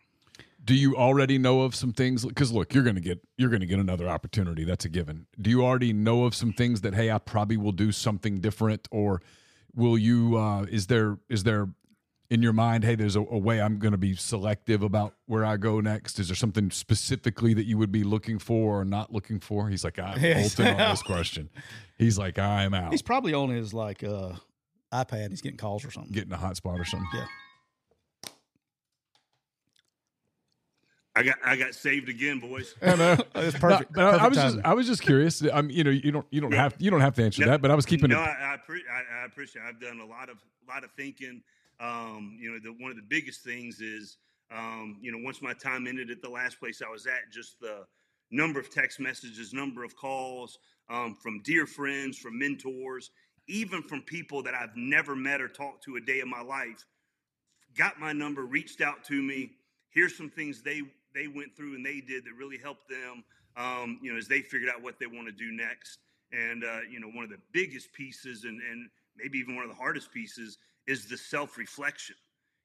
Do 0.64 0.76
you 0.76 0.96
already 0.96 1.38
know 1.38 1.62
of 1.62 1.74
some 1.76 1.92
things? 1.92 2.26
Because 2.26 2.52
look, 2.52 2.74
you're 2.74 2.84
going 2.84 2.96
to 2.96 3.02
get 3.02 3.20
you're 3.38 3.50
going 3.50 3.62
to 3.62 3.66
get 3.66 3.80
another 3.80 4.08
opportunity. 4.08 4.64
That's 4.64 4.86
a 4.86 4.90
given. 4.90 5.26
Do 5.40 5.50
you 5.50 5.64
already 5.66 5.92
know 5.94 6.26
of 6.26 6.36
some 6.36 6.54
things 6.54 6.82
that 6.82 6.94
hey, 6.94 7.10
I 7.12 7.18
probably 7.18 7.58
will 7.58 7.72
do 7.72 7.92
something 7.92 8.40
different, 8.40 8.88
or 8.92 9.22
will 9.76 9.98
you? 9.98 10.38
Uh, 10.38 10.64
is 10.64 10.88
there 10.88 11.18
is 11.30 11.44
there 11.44 11.70
in 12.30 12.42
your 12.42 12.54
mind, 12.54 12.86
hey, 12.86 12.96
there's 12.96 13.18
a, 13.18 13.20
a 13.22 13.38
way 13.38 13.60
I'm 13.60 13.78
going 13.78 13.92
to 13.92 13.98
be 13.98 14.16
selective 14.16 14.84
about 14.84 15.16
where 15.26 15.44
I 15.44 15.58
go 15.58 15.82
next? 15.82 16.18
Is 16.18 16.30
there 16.30 16.36
something 16.36 16.72
specifically 16.72 17.54
that 17.56 17.66
you 17.66 17.78
would 17.78 17.92
be 17.92 18.06
looking 18.06 18.40
for 18.40 18.80
or 18.80 18.86
not 18.86 19.12
looking 19.12 19.38
for? 19.42 19.68
He's 19.68 19.84
like, 19.84 20.00
I'm 20.00 20.18
Yes. 20.22 20.56
bolting 20.56 20.74
on 20.80 20.92
this 20.92 21.02
question. 21.06 21.50
He's 21.98 22.18
like, 22.18 22.40
I'm 22.40 22.74
out. 22.74 22.92
He's 22.92 23.02
probably 23.02 23.34
on 23.34 23.50
his 23.50 23.74
like 23.74 24.02
uh, 24.02 24.32
iPad. 24.94 25.32
He's 25.32 25.42
getting 25.42 25.58
calls 25.58 25.84
or 25.84 25.92
something. 25.92 26.14
getting 26.14 26.32
a 26.32 26.38
hotspot 26.38 26.80
or 26.80 26.86
something. 26.86 27.10
Yeah. 27.14 27.26
I 31.16 31.24
got 31.24 31.38
I 31.44 31.56
got 31.58 31.76
saved 31.76 32.10
again, 32.10 32.40
boys. 32.40 32.74
I 32.82 32.96
know. 32.96 33.18
It's 33.36 33.58
perfect. 33.58 33.96
No, 33.96 34.12
but 34.12 34.22
I- 34.22 34.26
I, 34.26 34.30
perfect 34.30 34.30
was 34.30 34.54
just. 34.54 34.66
I 34.66 34.74
was 34.74 34.88
just 34.88 35.02
curious. 35.02 35.44
I 35.54 35.62
mean, 35.62 35.76
you 35.76 35.84
know, 35.84 35.90
you 35.90 36.12
don't 36.12 36.26
you 36.32 36.42
don't 36.42 36.54
have 36.54 36.76
you 36.80 36.90
don't 36.90 37.02
have 37.02 37.16
to 37.16 37.24
answer 37.24 37.44
No, 37.46 37.52
that, 37.52 37.62
but 37.62 37.70
I 37.72 37.76
was 37.76 37.86
keeping 37.86 38.10
no, 38.12 38.22
it. 38.22 38.26
I, 38.26 38.54
I, 38.54 38.58
pre- 38.66 38.86
I, 38.90 39.22
I 39.22 39.26
appreciate. 39.26 39.64
It. 39.64 39.68
I've 39.68 39.82
done 39.82 40.00
a 40.00 40.06
lot 40.06 40.30
of 40.30 40.38
lot 40.68 40.84
of 40.84 40.92
thinking. 40.92 41.42
Um, 41.80 42.38
you 42.40 42.52
know, 42.52 42.60
the, 42.64 42.70
one 42.82 42.92
of 42.92 42.98
the 42.98 43.04
biggest 43.04 43.44
things 43.44 43.82
is, 43.82 44.18
um, 44.56 45.00
you 45.02 45.12
know, 45.12 45.18
once 45.24 45.42
my 45.42 45.54
time 45.54 45.88
ended 45.88 46.12
at 46.12 46.22
the 46.22 46.30
last 46.30 46.60
place 46.60 46.82
I 46.86 46.90
was 46.90 47.08
at, 47.08 47.32
just 47.32 47.60
the 47.60 47.86
number 48.30 48.60
of 48.60 48.70
text 48.70 49.00
messages, 49.00 49.52
number 49.52 49.84
of 49.84 49.96
calls 49.96 50.60
um, 50.90 51.18
from 51.22 51.42
dear 51.44 51.66
friends, 51.66 52.18
from 52.18 52.38
mentors, 52.38 53.10
even 53.48 53.82
from 53.82 54.02
people 54.04 54.44
that 54.44 54.54
I've 54.54 54.76
never 54.76 55.16
met 55.16 55.42
or 55.42 55.48
talked 55.48 55.84
to 55.86 55.96
a 55.96 56.02
day 56.02 56.20
of 56.20 56.28
my 56.28 56.42
life, 56.42 56.86
got 57.78 58.00
my 58.00 58.14
number, 58.14 58.46
reached 58.46 58.82
out 58.82 59.04
to 59.06 59.22
me. 59.22 59.52
Here's 59.90 60.16
some 60.16 60.30
things 60.30 60.62
they 60.62 60.84
they 61.14 61.28
went 61.28 61.56
through 61.56 61.76
and 61.76 61.86
they 61.86 62.02
did 62.02 62.26
that 62.26 62.34
really 62.38 62.58
helped 62.58 62.90
them. 62.90 63.24
Um, 63.58 64.00
you 64.02 64.12
know, 64.12 64.18
as 64.18 64.28
they 64.28 64.42
figured 64.42 64.70
out 64.70 64.82
what 64.82 65.00
they 65.00 65.08
want 65.08 65.28
to 65.28 65.34
do 65.34 65.52
next. 65.52 66.00
And 66.32 66.64
uh, 66.64 66.80
you 66.90 67.00
know, 67.00 67.10
one 67.10 67.26
of 67.26 67.30
the 67.30 67.42
biggest 67.52 67.92
pieces, 67.94 68.46
and 68.46 68.62
and 68.62 68.90
maybe 69.18 69.38
even 69.38 69.56
one 69.56 69.66
of 69.66 69.70
the 69.70 69.76
hardest 69.76 70.12
pieces, 70.14 70.58
is 70.88 71.08
the 71.08 71.18
self 71.18 71.58
reflection. 71.58 72.16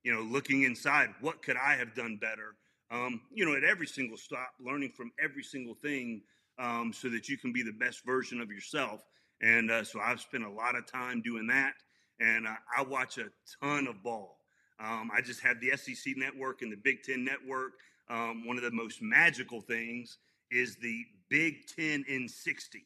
You 0.04 0.14
know, 0.14 0.20
looking 0.20 0.62
inside, 0.62 1.09
what 1.20 1.42
could 1.42 1.56
I 1.56 1.74
have 1.74 1.94
done 1.94 2.16
better? 2.20 2.54
Um, 2.92 3.22
you 3.32 3.44
know, 3.44 3.56
at 3.56 3.64
every 3.64 3.88
single 3.88 4.16
stop, 4.16 4.50
learning 4.64 4.92
from 4.96 5.11
every 5.22 5.42
single 5.42 5.74
thing, 5.74 6.22
um, 6.61 6.92
so 6.94 7.09
that 7.11 7.28
you 7.28 7.37
can 7.37 7.52
be 7.52 7.62
the 7.62 7.72
best 7.72 8.04
version 8.06 8.40
of 8.40 8.50
yourself. 8.50 9.00
And 9.42 9.70
uh, 9.70 9.82
so 9.82 10.00
I've 10.00 10.20
spent 10.20 10.44
a 10.44 10.50
lot 10.50 10.76
of 10.76 10.90
time 10.90 11.20
doing 11.22 11.48
that, 11.48 11.72
and 12.20 12.46
uh, 12.46 12.54
I 12.76 12.82
watch 12.82 13.18
a 13.18 13.26
ton 13.61 13.88
of 13.88 14.02
ball. 14.02 14.38
Um, 14.78 15.11
I 15.14 15.20
just 15.20 15.40
have 15.40 15.56
the 15.61 15.76
SEC 15.76 16.14
network 16.16 16.62
and 16.62 16.70
the 16.70 16.76
Big 16.76 17.02
Ten 17.02 17.24
network. 17.24 17.72
Um, 18.08 18.46
one 18.46 18.56
of 18.56 18.62
the 18.62 18.70
most 18.70 19.02
magical 19.02 19.60
things 19.60 20.18
is 20.50 20.76
the 20.76 21.04
Big 21.28 21.66
Ten 21.66 22.04
in 22.08 22.28
60. 22.28 22.84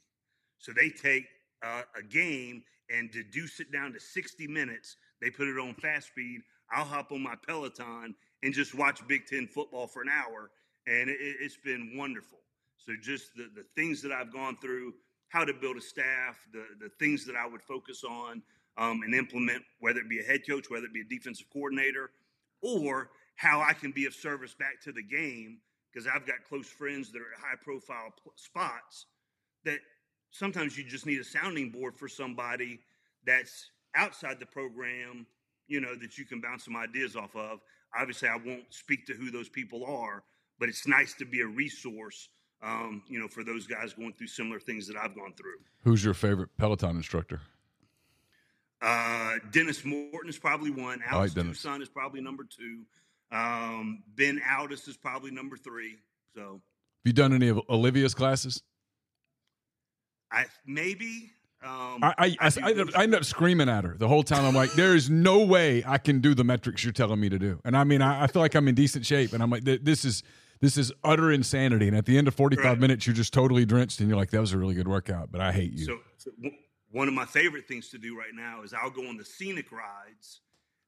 So 0.58 0.72
they 0.72 0.90
take 0.90 1.26
uh, 1.62 1.82
a 1.96 2.02
game 2.02 2.62
and 2.90 3.10
deduce 3.10 3.60
it 3.60 3.72
down 3.72 3.92
to 3.92 4.00
60 4.00 4.46
minutes. 4.46 4.96
They 5.20 5.30
put 5.30 5.48
it 5.48 5.58
on 5.58 5.74
fast 5.74 6.08
speed. 6.08 6.40
I'll 6.72 6.84
hop 6.84 7.12
on 7.12 7.22
my 7.22 7.34
Peloton 7.46 8.14
and 8.42 8.54
just 8.54 8.74
watch 8.74 9.06
Big 9.06 9.26
Ten 9.26 9.46
football 9.46 9.86
for 9.86 10.02
an 10.02 10.08
hour, 10.08 10.50
and 10.86 11.10
it, 11.10 11.18
it's 11.20 11.58
been 11.58 11.96
wonderful. 11.96 12.38
So 12.78 12.92
just 13.00 13.34
the, 13.34 13.48
the 13.54 13.64
things 13.76 14.00
that 14.02 14.12
I've 14.12 14.32
gone 14.32 14.56
through, 14.62 14.94
how 15.28 15.44
to 15.44 15.52
build 15.52 15.76
a 15.76 15.80
staff, 15.80 16.38
the, 16.52 16.64
the 16.80 16.88
things 16.98 17.26
that 17.26 17.36
I 17.36 17.46
would 17.46 17.62
focus 17.62 18.02
on 18.04 18.42
um, 18.78 19.02
and 19.04 19.14
implement, 19.14 19.62
whether 19.80 20.00
it 20.00 20.08
be 20.08 20.20
a 20.20 20.22
head 20.22 20.40
coach, 20.48 20.70
whether 20.70 20.86
it 20.86 20.94
be 20.94 21.02
a 21.02 21.04
defensive 21.04 21.46
coordinator, 21.52 22.10
or 22.62 23.10
how 23.40 23.62
I 23.66 23.72
can 23.72 23.90
be 23.90 24.04
of 24.04 24.12
service 24.12 24.52
back 24.52 24.82
to 24.82 24.92
the 24.92 25.02
game 25.02 25.60
because 25.90 26.06
I've 26.06 26.26
got 26.26 26.44
close 26.46 26.66
friends 26.66 27.10
that 27.10 27.20
are 27.20 27.32
at 27.34 27.40
high 27.40 27.56
profile 27.62 28.12
spots 28.36 29.06
that 29.64 29.78
sometimes 30.30 30.76
you 30.76 30.84
just 30.84 31.06
need 31.06 31.18
a 31.20 31.24
sounding 31.24 31.70
board 31.70 31.96
for 31.96 32.06
somebody 32.06 32.80
that's 33.24 33.70
outside 33.96 34.40
the 34.40 34.46
program, 34.46 35.26
you 35.68 35.80
know, 35.80 35.94
that 35.96 36.18
you 36.18 36.26
can 36.26 36.42
bounce 36.42 36.66
some 36.66 36.76
ideas 36.76 37.16
off 37.16 37.34
of. 37.34 37.60
Obviously, 37.98 38.28
I 38.28 38.36
won't 38.36 38.64
speak 38.68 39.06
to 39.06 39.14
who 39.14 39.30
those 39.30 39.48
people 39.48 39.86
are, 39.86 40.22
but 40.58 40.68
it's 40.68 40.86
nice 40.86 41.14
to 41.14 41.24
be 41.24 41.40
a 41.40 41.46
resource, 41.46 42.28
um, 42.62 43.02
you 43.08 43.18
know, 43.18 43.26
for 43.26 43.42
those 43.42 43.66
guys 43.66 43.94
going 43.94 44.12
through 44.12 44.26
similar 44.26 44.60
things 44.60 44.86
that 44.86 44.98
I've 44.98 45.14
gone 45.14 45.32
through. 45.34 45.56
Who's 45.82 46.04
your 46.04 46.12
favorite 46.12 46.50
Peloton 46.58 46.94
instructor? 46.94 47.40
Uh, 48.82 49.36
Denis 49.50 49.82
Morton 49.82 50.28
is 50.28 50.38
probably 50.38 50.70
one. 50.70 51.00
I 51.00 51.04
like 51.06 51.12
Alex 51.12 51.34
Dennis. 51.34 51.62
Toussaint 51.62 51.80
is 51.80 51.88
probably 51.88 52.20
number 52.20 52.44
two. 52.44 52.82
Um, 53.32 54.02
ben 54.16 54.40
Alldis 54.46 54.88
is 54.88 54.96
probably 54.96 55.30
number 55.30 55.56
three. 55.56 55.96
So 56.34 56.42
Have 56.54 56.60
you 57.04 57.12
done 57.12 57.32
any 57.32 57.48
of 57.48 57.60
Olivia's 57.68 58.14
classes? 58.14 58.62
I 60.32 60.46
maybe. 60.66 61.30
Um, 61.62 62.02
I 62.02 62.14
I, 62.18 62.36
I, 62.40 62.50
I, 62.62 62.84
I 62.96 63.02
end 63.02 63.14
up 63.14 63.24
screaming 63.24 63.68
at 63.68 63.84
her 63.84 63.94
the 63.98 64.08
whole 64.08 64.22
time. 64.22 64.44
I'm 64.44 64.54
like, 64.54 64.72
there 64.72 64.94
is 64.96 65.10
no 65.10 65.44
way 65.44 65.82
I 65.86 65.98
can 65.98 66.20
do 66.20 66.34
the 66.34 66.44
metrics 66.44 66.82
you're 66.84 66.92
telling 66.92 67.20
me 67.20 67.28
to 67.28 67.38
do. 67.38 67.60
And 67.64 67.76
I 67.76 67.84
mean, 67.84 68.00
I, 68.00 68.24
I 68.24 68.26
feel 68.28 68.40
like 68.40 68.54
I'm 68.54 68.66
in 68.68 68.74
decent 68.74 69.04
shape, 69.04 69.32
and 69.34 69.42
I'm 69.42 69.50
like, 69.50 69.64
this 69.64 70.04
is 70.04 70.22
this 70.60 70.76
is 70.78 70.92
utter 71.04 71.30
insanity. 71.32 71.88
And 71.88 71.96
at 71.96 72.06
the 72.06 72.16
end 72.18 72.28
of 72.28 72.34
45 72.34 72.64
Right. 72.64 72.78
minutes, 72.78 73.06
you're 73.06 73.14
just 73.16 73.32
totally 73.34 73.64
drenched, 73.66 74.00
and 74.00 74.08
you're 74.08 74.16
like, 74.18 74.30
that 74.30 74.40
was 74.40 74.52
a 74.52 74.58
really 74.58 74.74
good 74.74 74.88
workout, 74.88 75.30
but 75.30 75.40
I 75.40 75.52
hate 75.52 75.72
you. 75.72 75.84
So, 75.84 75.98
so 76.16 76.30
w- 76.42 76.56
one 76.92 77.08
of 77.08 77.14
my 77.14 77.24
favorite 77.26 77.66
things 77.68 77.88
to 77.90 77.98
do 77.98 78.16
right 78.18 78.34
now 78.34 78.62
is 78.62 78.72
I'll 78.74 78.90
go 78.90 79.06
on 79.06 79.16
the 79.16 79.24
scenic 79.24 79.70
rides 79.70 80.40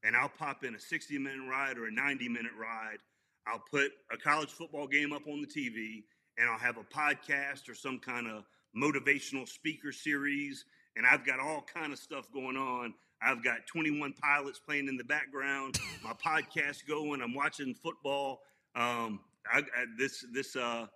and 0.04 0.16
I'll 0.16 0.28
pop 0.28 0.64
in 0.64 0.74
a 0.74 0.80
60 0.80 1.18
minute 1.18 1.48
ride 1.48 1.78
or 1.78 1.86
a 1.86 1.92
90 1.92 2.28
minute 2.28 2.52
ride. 2.58 2.98
I'll 3.46 3.62
put 3.70 3.90
a 4.12 4.16
college 4.16 4.50
football 4.50 4.86
game 4.86 5.12
up 5.12 5.26
on 5.26 5.40
the 5.40 5.46
TV 5.46 6.04
and 6.38 6.48
I'll 6.48 6.58
have 6.58 6.76
a 6.76 6.84
podcast 6.84 7.68
or 7.68 7.74
some 7.74 7.98
kind 7.98 8.28
of 8.28 8.44
motivational 8.76 9.48
speaker 9.48 9.92
series. 9.92 10.64
And 10.96 11.06
I've 11.06 11.24
got 11.24 11.40
all 11.40 11.64
kind 11.72 11.92
of 11.92 11.98
stuff 11.98 12.26
going 12.32 12.56
on. 12.56 12.94
I've 13.22 13.42
got 13.42 13.66
21 13.66 14.14
pilots 14.20 14.58
playing 14.58 14.88
in 14.88 14.96
the 14.96 15.04
background, 15.04 15.78
my 16.02 16.12
podcast 16.12 16.86
going. 16.88 17.22
I'm 17.22 17.34
watching 17.34 17.74
football. 17.74 18.40
Um, 18.74 19.20
I, 19.50 19.58
I, 19.58 19.84
this 19.96 20.24
this 20.32 20.56
uh, 20.56 20.86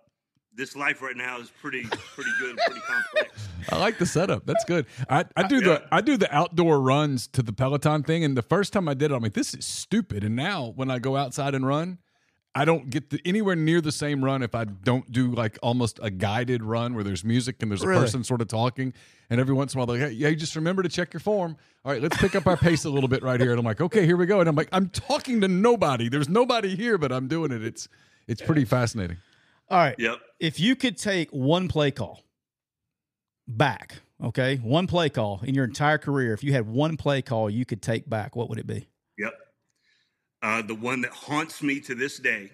this 0.55 0.75
life 0.75 1.01
right 1.01 1.15
now 1.15 1.39
is 1.39 1.51
pretty 1.61 1.83
pretty 1.83 2.31
good, 2.39 2.57
pretty 2.65 2.81
complex. 2.81 3.47
I 3.69 3.77
like 3.77 3.97
the 3.99 4.05
setup. 4.05 4.45
That's 4.45 4.63
good. 4.65 4.85
I, 5.09 5.25
I 5.35 5.47
do 5.47 5.59
the 5.61 5.69
Yeah. 5.81 5.87
I 5.91 6.01
do 6.01 6.17
the 6.17 6.33
outdoor 6.35 6.79
runs 6.81 7.27
to 7.29 7.43
the 7.43 7.53
Peloton 7.53 8.03
thing, 8.03 8.23
and 8.23 8.35
the 8.35 8.41
first 8.41 8.73
time 8.73 8.87
I 8.89 8.93
did 8.93 9.11
it, 9.11 9.15
I'm 9.15 9.21
like, 9.21 9.33
this 9.33 9.53
is 9.53 9.65
stupid. 9.65 10.23
And 10.23 10.35
now 10.35 10.73
when 10.75 10.89
I 10.89 10.99
go 10.99 11.15
outside 11.15 11.53
and 11.53 11.65
run, 11.67 11.99
I 12.55 12.65
don't 12.65 12.89
get 12.89 13.11
the, 13.11 13.19
anywhere 13.23 13.55
near 13.55 13.81
the 13.81 13.91
same 13.91 14.25
run 14.25 14.41
if 14.41 14.55
I 14.55 14.63
don't 14.63 15.11
do 15.11 15.31
like 15.31 15.59
almost 15.61 15.99
a 16.01 16.09
guided 16.09 16.63
run 16.63 16.95
where 16.95 17.03
there's 17.03 17.23
music 17.23 17.57
and 17.61 17.69
there's 17.69 17.83
a 17.83 17.87
Really? 17.87 18.01
person 18.01 18.23
sort 18.23 18.41
of 18.41 18.47
talking, 18.47 18.93
and 19.29 19.39
every 19.39 19.53
once 19.53 19.75
in 19.75 19.77
a 19.77 19.79
while 19.81 19.85
they're 19.85 20.07
like, 20.07 20.11
hey, 20.13 20.17
yeah, 20.17 20.31
just 20.31 20.55
remember 20.55 20.81
to 20.81 20.89
check 20.89 21.13
your 21.13 21.19
form. 21.19 21.55
All 21.85 21.91
right, 21.91 22.01
let's 22.01 22.17
pick 22.17 22.35
up 22.35 22.47
our 22.47 22.57
pace 22.57 22.83
a 22.85 22.89
little 22.89 23.09
bit 23.09 23.21
right 23.21 23.39
here. 23.39 23.51
And 23.51 23.59
I'm 23.59 23.65
like, 23.65 23.79
okay, 23.79 24.05
here 24.07 24.17
we 24.17 24.25
go. 24.25 24.39
And 24.39 24.49
I'm 24.49 24.55
like, 24.55 24.69
I'm 24.71 24.89
talking 24.89 25.39
to 25.41 25.47
nobody. 25.47 26.09
There's 26.09 26.27
nobody 26.29 26.75
here, 26.75 26.97
but 26.97 27.11
I'm 27.11 27.27
doing 27.27 27.51
it. 27.51 27.63
It's 27.63 27.87
it's 28.27 28.41
pretty 28.41 28.65
fascinating. 28.65 29.17
All 29.69 29.77
right. 29.79 29.95
Yep. 29.97 30.19
If 30.39 30.59
you 30.59 30.75
could 30.75 30.97
take 30.97 31.29
one 31.31 31.67
play 31.67 31.91
call 31.91 32.23
back, 33.47 33.95
okay, 34.23 34.57
one 34.57 34.87
play 34.87 35.09
call 35.09 35.41
in 35.43 35.53
your 35.55 35.65
entire 35.65 35.97
career, 35.97 36.33
if 36.33 36.43
you 36.43 36.53
had 36.53 36.67
one 36.67 36.95
play 36.95 37.21
call 37.21 37.49
you 37.49 37.65
could 37.65 37.81
take 37.81 38.09
back, 38.09 38.35
what 38.35 38.49
would 38.49 38.59
it 38.59 38.67
be? 38.67 38.87
Yep. 39.17 39.33
Uh, 40.41 40.61
the 40.61 40.75
one 40.75 41.01
that 41.01 41.11
haunts 41.11 41.61
me 41.61 41.79
to 41.81 41.95
this 41.95 42.17
day. 42.19 42.51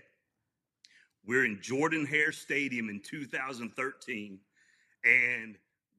We're 1.26 1.46
in 1.46 1.60
Jordan 1.62 2.06
Hare 2.06 2.34
Stadium 2.34 2.90
in 2.90 3.00
2013, 3.00 4.40
and 5.06 5.56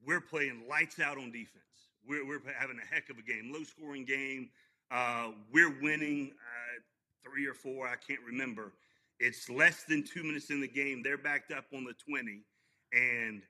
we're 0.07 0.21
playing 0.21 0.65
lights 0.69 1.01
out 1.01 1.17
on 1.17 1.33
defense. 1.33 1.65
We're, 2.07 2.27
we're 2.27 2.41
having 2.59 2.77
a 2.79 2.95
heck 2.95 3.09
of 3.09 3.17
a 3.17 3.23
game, 3.23 3.51
low 3.53 3.63
scoring 3.63 4.05
game. 4.05 4.51
Uh, 4.91 5.31
we're 5.51 5.81
winning 5.81 6.33
uh, 6.35 6.81
three 7.23 7.47
or 7.47 7.55
four, 7.55 7.89
I 7.89 7.97
can't 7.97 8.21
remember. 8.27 8.73
It's 9.21 9.49
less 9.49 9.85
than 9.85 10.03
two 10.03 10.23
minutes 10.23 10.51
in 10.51 10.61
the 10.61 10.69
game. 10.69 11.03
They're 11.03 11.19
backed 11.19 11.53
up 11.53 11.65
on 11.75 11.85
the 11.85 11.95
20, 12.09 12.43
and 12.93 13.43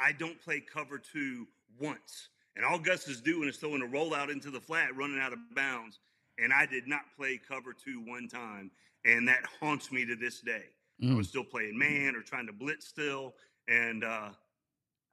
I 0.00 0.12
don't 0.12 0.40
play 0.40 0.60
cover 0.60 0.98
two 0.98 1.46
once. 1.80 2.28
And 2.56 2.64
all 2.64 2.78
Gus 2.78 3.06
is 3.08 3.20
doing 3.20 3.48
is 3.48 3.56
throwing 3.56 3.82
a 3.82 3.86
rollout 3.86 4.30
into 4.30 4.50
the 4.50 4.60
flat, 4.60 4.96
running 4.96 5.20
out 5.20 5.32
of 5.32 5.38
bounds. 5.54 6.00
And 6.38 6.52
I 6.52 6.66
did 6.66 6.88
not 6.88 7.02
play 7.16 7.38
cover 7.48 7.72
two 7.72 8.00
one 8.06 8.28
time. 8.28 8.70
And 9.04 9.26
that 9.28 9.44
haunts 9.60 9.92
me 9.92 10.04
to 10.06 10.16
this 10.16 10.40
day. 10.40 10.64
I 11.00 11.06
Mm. 11.06 11.16
was 11.16 11.28
still 11.28 11.44
playing 11.44 11.78
man 11.78 12.16
or 12.16 12.22
trying 12.22 12.46
to 12.48 12.52
blitz 12.52 12.86
still. 12.88 13.34
And 13.68 14.02
uh, 14.02 14.30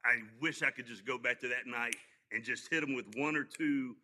I 0.04 0.22
wish 0.40 0.62
I 0.62 0.70
could 0.70 0.86
just 0.86 1.04
go 1.06 1.18
back 1.18 1.38
to 1.40 1.48
that 1.48 1.66
night 1.66 1.94
and 2.32 2.42
just 2.42 2.68
hit 2.68 2.80
them 2.80 2.94
with 2.94 3.06
one 3.16 3.36
or 3.36 3.44
two 3.44 3.96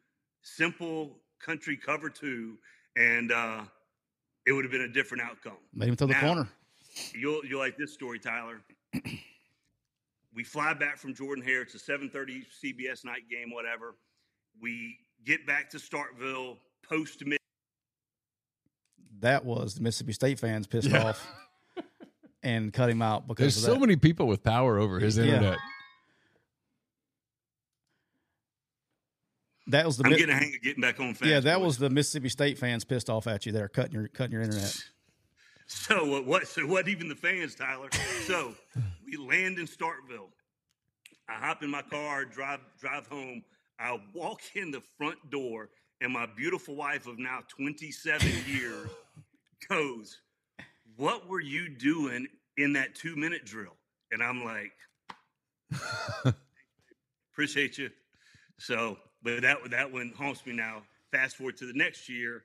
simple 0.42 1.18
country 1.40 1.76
cover 1.76 2.08
two. 2.08 2.58
And 2.96 3.32
uh, 3.32 3.64
it 4.46 4.52
would 4.52 4.64
have 4.64 4.72
been 4.72 4.82
a 4.82 4.88
different 4.88 5.22
outcome. 5.22 5.56
Made 5.74 5.88
him 5.88 5.96
throw 5.96 6.06
the 6.08 6.14
corner. 6.14 6.48
You'll 7.14 7.44
you'll 7.44 7.58
like 7.60 7.76
this 7.76 7.92
story, 7.92 8.18
Tyler. 8.18 8.60
we 10.34 10.44
fly 10.44 10.74
back 10.74 10.98
from 10.98 11.14
Jordan 11.14 11.44
Hare. 11.44 11.62
It's 11.62 11.74
a 11.74 11.78
7:30 11.78 12.44
CBS 12.62 13.04
night 13.04 13.28
game, 13.30 13.50
whatever. 13.50 13.94
We 14.60 14.98
get 15.24 15.46
back 15.46 15.70
to 15.70 15.78
Starkville 15.78 16.56
post 16.88 17.24
mid. 17.24 17.38
That 19.20 19.44
was 19.44 19.74
the 19.76 19.82
Mississippi 19.82 20.12
State 20.12 20.38
fans 20.38 20.66
pissed 20.66 20.88
Yeah. 20.88 21.04
off 21.04 21.26
and 22.42 22.72
cut 22.72 22.90
him 22.90 23.00
out 23.02 23.28
because 23.28 23.54
There's 23.54 23.68
of 23.68 23.74
so 23.74 23.78
many 23.78 23.96
people 23.96 24.26
with 24.26 24.42
power 24.42 24.78
over 24.78 24.98
his 24.98 25.16
Yeah. 25.16 25.24
internet. 25.24 25.58
That 29.68 29.86
was 29.86 29.96
the 29.96 30.04
I'm 30.04 30.10
Mi- 30.12 30.18
getting 30.18 30.34
a 30.34 30.38
hang 30.38 30.54
of 30.54 30.62
getting 30.62 30.80
back 30.80 30.98
on 31.00 31.14
fast. 31.14 31.30
yeah. 31.30 31.40
That 31.40 31.58
boys. 31.58 31.64
was 31.66 31.78
the 31.78 31.90
Mississippi 31.90 32.28
State 32.28 32.58
fans 32.58 32.84
pissed 32.84 33.08
off 33.08 33.26
at 33.26 33.46
you 33.46 33.52
there, 33.52 33.68
cutting 33.68 33.92
your 33.92 34.08
cutting 34.08 34.32
your 34.32 34.42
internet. 34.42 34.76
So 35.68 36.04
what? 36.04 36.26
what 36.26 36.46
so 36.48 36.66
what? 36.66 36.86
Even 36.88 37.08
the 37.08 37.14
fans, 37.14 37.54
Tyler. 37.54 37.88
So 38.26 38.52
we 39.06 39.16
land 39.16 39.58
in 39.58 39.66
Starkville. 39.66 40.28
I 41.30 41.34
hop 41.34 41.62
in 41.62 41.70
my 41.70 41.80
car, 41.80 42.26
drive 42.26 42.60
drive 42.78 43.06
home. 43.06 43.42
I 43.78 43.98
walk 44.12 44.40
in 44.54 44.70
the 44.70 44.82
front 44.98 45.30
door, 45.30 45.70
and 46.02 46.12
my 46.12 46.26
beautiful 46.36 46.74
wife 46.76 47.06
of 47.06 47.18
now 47.18 47.38
27 47.48 48.28
years 48.46 48.90
goes, 49.70 50.20
"What 50.96 51.26
were 51.26 51.40
you 51.40 51.70
doing 51.70 52.26
in 52.58 52.74
that 52.74 52.94
two 52.94 53.16
minute 53.16 53.46
drill?" 53.46 53.76
And 54.10 54.22
I'm 54.22 54.44
like, 54.44 54.72
"Appreciate 57.32 57.78
you." 57.78 57.88
So, 58.58 58.98
but 59.22 59.42
that 59.42 59.58
that 59.70 59.92
one 59.92 60.12
haunts 60.16 60.44
me 60.46 60.52
now. 60.52 60.82
Fast 61.10 61.36
forward 61.36 61.56
to 61.58 61.66
the 61.66 61.74
next 61.74 62.08
year, 62.08 62.42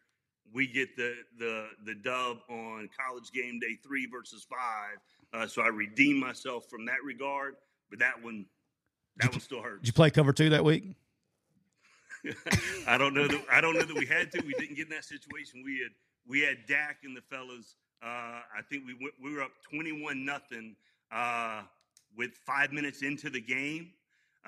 we 0.53 0.67
get 0.67 0.95
the 0.95 1.15
the 1.39 1.67
the 1.85 1.95
dub 1.95 2.37
on 2.49 2.89
college 2.99 3.31
game 3.31 3.59
day 3.59 3.77
three 3.83 4.05
versus 4.11 4.45
five. 4.49 4.97
Uh, 5.33 5.47
so 5.47 5.61
I 5.61 5.67
redeem 5.67 6.19
myself 6.19 6.65
from 6.69 6.85
that 6.85 7.03
regard, 7.05 7.55
but 7.89 7.99
that 7.99 8.21
one 8.23 8.45
that 9.17 9.31
one 9.31 9.39
still 9.41 9.61
hurts. 9.61 9.81
Did 9.81 9.87
you 9.87 9.93
play 9.93 10.09
cover 10.11 10.33
two 10.33 10.49
that 10.51 10.63
week? 10.65 10.83
I 12.87 12.97
don't 12.97 13.13
know 13.13 13.27
that 13.27 13.41
I 13.51 13.61
don't 13.61 13.73
know 13.73 13.83
that 13.85 13.95
we 13.95 14.05
had 14.05 14.31
to. 14.33 14.43
We 14.45 14.53
didn't 14.53 14.75
get 14.75 14.87
in 14.87 14.91
that 14.93 15.05
situation. 15.05 15.61
We 15.63 15.79
had 15.79 15.91
we 16.27 16.41
had 16.41 16.57
Dak 16.67 16.97
and 17.03 17.15
the 17.15 17.21
fellas. 17.29 17.75
Uh, 18.03 18.05
I 18.05 18.61
think 18.69 18.83
we 18.85 18.93
went, 18.93 19.13
we 19.23 19.33
were 19.33 19.41
up 19.41 19.51
twenty 19.71 19.91
one 20.03 20.25
nothing 20.25 20.75
uh, 21.11 21.61
with 22.17 22.31
five 22.45 22.71
minutes 22.73 23.01
into 23.01 23.29
the 23.29 23.41
game. 23.41 23.91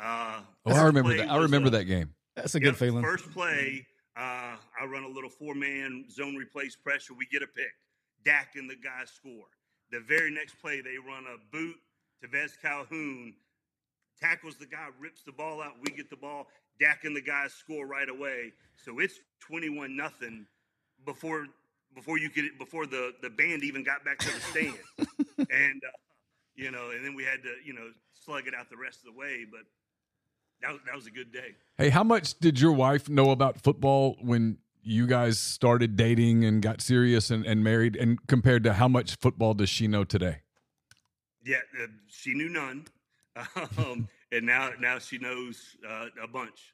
Uh, 0.02 0.42
Oh, 0.66 0.74
I 0.74 0.84
remember 0.84 1.16
that. 1.18 1.30
I 1.30 1.38
remember 1.38 1.68
a- 1.68 1.72
that 1.72 1.86
game. 1.86 2.14
That's 2.42 2.56
a 2.56 2.60
Yep, 2.60 2.64
good 2.64 2.78
feeling. 2.78 3.04
First 3.04 3.32
play, 3.32 3.86
uh, 4.16 4.56
I 4.80 4.86
run 4.86 5.04
a 5.04 5.08
little 5.08 5.30
four 5.30 5.54
man 5.56 6.06
zone 6.10 6.36
replace 6.36 6.76
pressure. 6.76 7.14
We 7.14 7.26
get 7.26 7.44
a 7.44 7.48
pick. 7.48 7.72
Dak 8.26 8.56
and 8.56 8.70
the 8.70 8.76
guys 8.76 9.10
score. 9.10 9.48
The 9.92 10.00
very 10.02 10.32
next 10.32 10.56
play, 10.62 10.82
they 10.82 10.98
run 10.98 11.26
a 11.26 11.38
boot 11.52 11.76
to 12.22 12.28
Vez 12.28 12.58
Calhoun, 12.62 13.34
tackles 14.22 14.58
the 14.58 14.66
guy, 14.66 14.88
rips 15.00 15.24
the 15.24 15.32
ball 15.32 15.62
out. 15.62 15.74
We 15.82 15.92
get 15.92 16.10
the 16.10 16.18
ball. 16.18 16.48
Dak 16.80 17.04
and 17.04 17.16
the 17.16 17.22
guys 17.22 17.54
score 17.54 17.86
right 17.88 18.10
away. 18.10 18.54
So 18.78 19.00
it's 19.00 19.20
twenty-one 19.42 19.96
nothing 19.96 20.46
before 21.06 21.48
before 21.94 22.18
you 22.18 22.30
could 22.30 22.58
before 22.58 22.86
the 22.86 23.14
the 23.22 23.30
band 23.30 23.64
even 23.64 23.84
got 23.84 24.06
back 24.06 24.20
to 24.20 24.34
the 24.34 24.42
stand, 24.42 24.78
and 25.38 25.82
uh, 25.84 25.98
you 26.56 26.72
know, 26.72 26.92
and 26.92 27.04
then 27.04 27.16
we 27.16 27.24
had 27.24 27.44
to 27.44 27.54
you 27.66 27.74
know 27.74 27.90
slug 28.14 28.48
it 28.48 28.54
out 28.54 28.70
the 28.70 28.78
rest 28.78 29.00
of 29.00 29.14
the 29.14 29.20
way. 29.20 29.46
But 29.50 29.62
that 30.62 30.72
was, 30.72 30.82
that 30.86 30.96
was 30.96 31.08
a 31.08 31.12
good 31.12 31.32
day. 31.32 31.56
Hey, 31.78 31.90
how 31.90 32.04
much 32.04 32.38
did 32.40 32.60
your 32.60 32.74
wife 32.74 33.10
know 33.10 33.32
about 33.32 33.62
football 33.62 34.18
when 34.22 34.58
you 34.82 35.08
guys 35.08 35.40
started 35.40 35.96
dating 35.96 36.44
and 36.46 36.62
got 36.62 36.82
serious 36.82 37.32
and, 37.32 37.46
and 37.46 37.64
married? 37.64 37.96
And 37.96 38.26
compared 38.28 38.64
to 38.66 38.74
how 38.74 38.88
much 38.88 39.16
football 39.16 39.54
does 39.54 39.70
she 39.70 39.88
know 39.88 40.04
today? 40.04 40.40
Yeah, 41.46 41.58
uh, 41.82 41.88
she 42.08 42.34
knew 42.34 42.50
none, 42.50 42.86
um, 43.78 44.08
and 44.32 44.46
now 44.46 44.72
now 44.80 45.00
she 45.00 45.18
knows 45.18 45.76
uh, 45.90 46.08
a 46.22 46.28
bunch. 46.28 46.74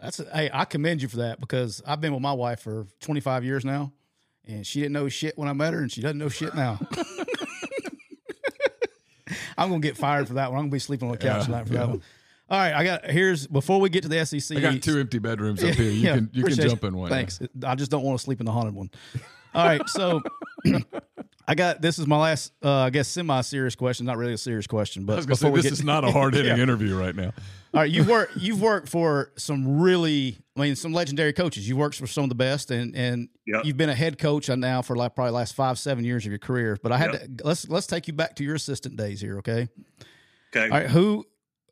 That's 0.00 0.20
a, 0.20 0.24
hey, 0.34 0.50
I 0.52 0.64
commend 0.64 1.02
you 1.02 1.08
for 1.08 1.18
that 1.18 1.40
because 1.40 1.82
I've 1.86 2.00
been 2.00 2.14
with 2.14 2.22
my 2.22 2.32
wife 2.32 2.60
for 2.60 2.86
25 3.00 3.44
years 3.44 3.64
now, 3.64 3.92
and 4.46 4.66
she 4.66 4.80
didn't 4.80 4.94
know 4.94 5.08
shit 5.08 5.36
when 5.36 5.48
I 5.48 5.52
met 5.52 5.74
her, 5.74 5.80
and 5.80 5.92
she 5.92 6.00
doesn't 6.00 6.18
know 6.18 6.28
shit 6.30 6.54
now. 6.54 6.80
I'm 9.58 9.68
gonna 9.68 9.80
get 9.80 9.96
fired 9.96 10.28
for 10.28 10.34
that 10.34 10.50
one. 10.50 10.58
I'm 10.58 10.64
gonna 10.66 10.72
be 10.72 10.78
sleeping 10.78 11.08
on 11.08 11.12
the 11.12 11.18
couch 11.18 11.40
Yeah, 11.40 11.44
tonight 11.44 11.66
for 11.66 11.74
yeah. 11.74 11.80
that 11.80 11.88
one. 11.88 12.02
All 12.50 12.58
right, 12.58 12.72
I 12.72 12.82
got 12.84 13.04
here's 13.10 13.46
before 13.46 13.78
we 13.80 13.90
get 13.90 14.02
to 14.04 14.08
the 14.08 14.24
SEC. 14.24 14.56
I 14.56 14.60
got 14.60 14.80
two 14.82 14.98
empty 14.98 15.18
bedrooms 15.18 15.62
up 15.62 15.74
here. 15.74 15.90
You 15.90 16.00
Yeah, 16.06 16.14
can 16.14 16.30
you 16.32 16.44
can 16.44 16.54
jump 16.54 16.82
in 16.84 16.96
one. 16.96 17.10
Thanks. 17.10 17.40
I 17.64 17.74
just 17.74 17.90
don't 17.90 18.02
want 18.04 18.18
to 18.18 18.24
sleep 18.24 18.40
in 18.40 18.46
the 18.46 18.52
haunted 18.52 18.74
one. 18.74 18.90
All 19.54 19.64
right, 19.66 19.86
so 19.88 20.22
I 21.46 21.54
got 21.54 21.80
this 21.82 21.98
is 21.98 22.06
my 22.06 22.18
last, 22.18 22.52
uh, 22.62 22.70
I 22.70 22.90
guess, 22.90 23.08
semi-serious 23.08 23.74
question. 23.74 24.06
Not 24.06 24.16
really 24.18 24.32
a 24.34 24.38
serious 24.38 24.66
question, 24.66 25.04
but 25.04 25.14
I 25.14 25.16
was 25.16 25.26
gonna 25.26 25.36
say 25.36 25.40
before 25.46 25.52
we 25.52 25.58
this 25.58 25.64
get 25.64 25.72
is 25.72 25.84
not 25.84 26.04
a 26.04 26.10
hard 26.10 26.34
hitting 26.36 26.56
Yeah. 26.56 26.62
interview 26.62 26.94
right 26.96 27.14
now. 27.14 27.32
All 27.74 27.80
right, 27.82 27.90
you've 27.90 28.08
worked 28.08 28.36
you've 28.36 28.62
worked 28.62 28.88
for 28.88 29.32
some 29.36 29.78
really, 29.80 30.38
I 30.56 30.60
mean, 30.60 30.76
some 30.76 30.94
legendary 30.94 31.34
coaches. 31.34 31.68
You've 31.68 31.76
worked 31.78 31.96
for 31.96 32.06
some 32.06 32.24
of 32.24 32.28
the 32.30 32.34
best, 32.34 32.70
and 32.70 32.94
and 32.96 33.28
Yep. 33.46 33.64
you've 33.66 33.76
been 33.76 33.88
a 33.90 33.94
head 33.94 34.18
coach 34.18 34.48
now 34.48 34.80
for 34.82 34.96
like 34.96 35.14
probably 35.14 35.32
last 35.32 35.54
five 35.54 35.78
seven 35.78 36.02
years 36.04 36.24
of 36.24 36.32
your 36.32 36.38
career. 36.38 36.78
But 36.82 36.92
I 36.92 36.98
had 36.98 37.12
to 37.12 37.44
let's 37.44 37.68
let's 37.68 37.86
take 37.86 38.06
you 38.08 38.14
back 38.14 38.36
to 38.36 38.44
your 38.44 38.54
assistant 38.54 38.96
days 38.96 39.20
here, 39.20 39.38
okay? 39.38 39.68
Okay, 40.54 40.64
All 40.64 40.80
right, 40.80 40.88
who 40.88 41.26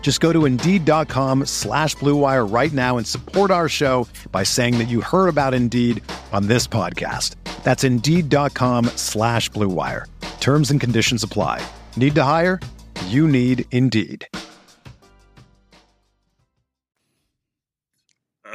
Just 0.00 0.20
go 0.20 0.32
to 0.32 0.46
Indeed.com 0.46 1.44
slash 1.44 1.94
Blue 1.96 2.16
Wire 2.16 2.46
right 2.46 2.72
now 2.72 2.96
and 2.96 3.06
support 3.06 3.50
our 3.50 3.68
show 3.68 4.08
by 4.32 4.42
saying 4.42 4.78
that 4.78 4.88
you 4.88 5.02
heard 5.02 5.28
about 5.28 5.52
Indeed 5.52 6.02
on 6.32 6.46
this 6.46 6.66
podcast. 6.66 7.34
That's 7.62 7.84
Indeed.com 7.84 8.86
slash 8.96 9.50
Blue 9.50 9.68
Wire. 9.68 10.06
Terms 10.40 10.70
and 10.70 10.80
conditions 10.80 11.22
apply. 11.22 11.60
Need 11.98 12.14
to 12.14 12.24
hire? 12.24 12.58
You 13.08 13.28
need 13.28 13.66
Indeed. 13.70 14.26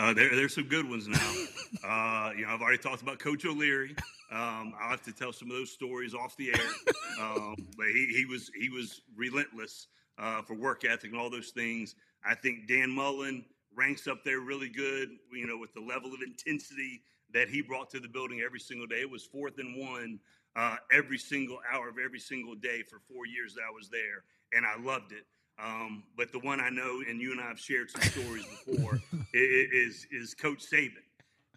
uh, 0.03 0.13
there, 0.13 0.35
there's 0.35 0.53
some 0.53 0.67
good 0.67 0.89
ones 0.89 1.07
now. 1.07 1.17
uh, 1.87 2.31
you 2.35 2.45
know, 2.45 2.53
I've 2.53 2.61
already 2.61 2.77
talked 2.77 3.01
about 3.01 3.19
Coach 3.19 3.45
O'Leary. 3.45 3.95
Um, 4.31 4.73
I'll 4.81 4.89
have 4.89 5.03
to 5.03 5.11
tell 5.11 5.31
some 5.31 5.49
of 5.49 5.57
those 5.57 5.71
stories 5.71 6.13
off 6.13 6.35
the 6.37 6.49
air. 6.49 6.55
Um, 7.21 7.55
but 7.77 7.85
he, 7.89 8.07
he 8.07 8.25
was 8.25 8.49
he 8.59 8.69
was 8.69 9.01
relentless 9.15 9.85
uh, 10.17 10.41
for 10.41 10.53
work 10.55 10.85
ethic 10.85 11.11
and 11.11 11.19
all 11.19 11.29
those 11.29 11.49
things. 11.49 11.95
I 12.25 12.35
think 12.35 12.67
Dan 12.67 12.89
Mullen 12.89 13.45
ranks 13.75 14.07
up 14.07 14.23
there 14.23 14.39
really 14.39 14.69
good. 14.69 15.09
You 15.31 15.47
know, 15.47 15.57
with 15.57 15.73
the 15.73 15.81
level 15.81 16.13
of 16.13 16.21
intensity 16.21 17.01
that 17.33 17.49
he 17.49 17.61
brought 17.61 17.89
to 17.89 17.99
the 17.99 18.07
building 18.07 18.41
every 18.45 18.59
single 18.59 18.87
day. 18.87 19.01
It 19.01 19.09
was 19.09 19.23
fourth 19.23 19.57
and 19.57 19.75
one 19.75 20.19
uh, 20.55 20.75
every 20.91 21.17
single 21.17 21.59
hour 21.71 21.89
of 21.89 21.95
every 22.03 22.19
single 22.19 22.55
day 22.55 22.83
for 22.83 22.99
four 23.11 23.25
years 23.25 23.55
that 23.55 23.61
I 23.67 23.71
was 23.71 23.89
there, 23.89 24.23
and 24.53 24.65
I 24.65 24.79
loved 24.81 25.11
it. 25.11 25.25
Um, 25.61 26.03
but 26.17 26.31
the 26.31 26.39
one 26.39 26.59
I 26.59 26.69
know, 26.69 27.01
and 27.07 27.21
you 27.21 27.31
and 27.31 27.41
I 27.41 27.47
have 27.47 27.59
shared 27.59 27.89
some 27.89 28.01
stories 28.01 28.45
before, 28.65 28.99
is 29.33 30.07
is 30.11 30.33
Coach 30.33 30.63
Saban. 30.71 31.03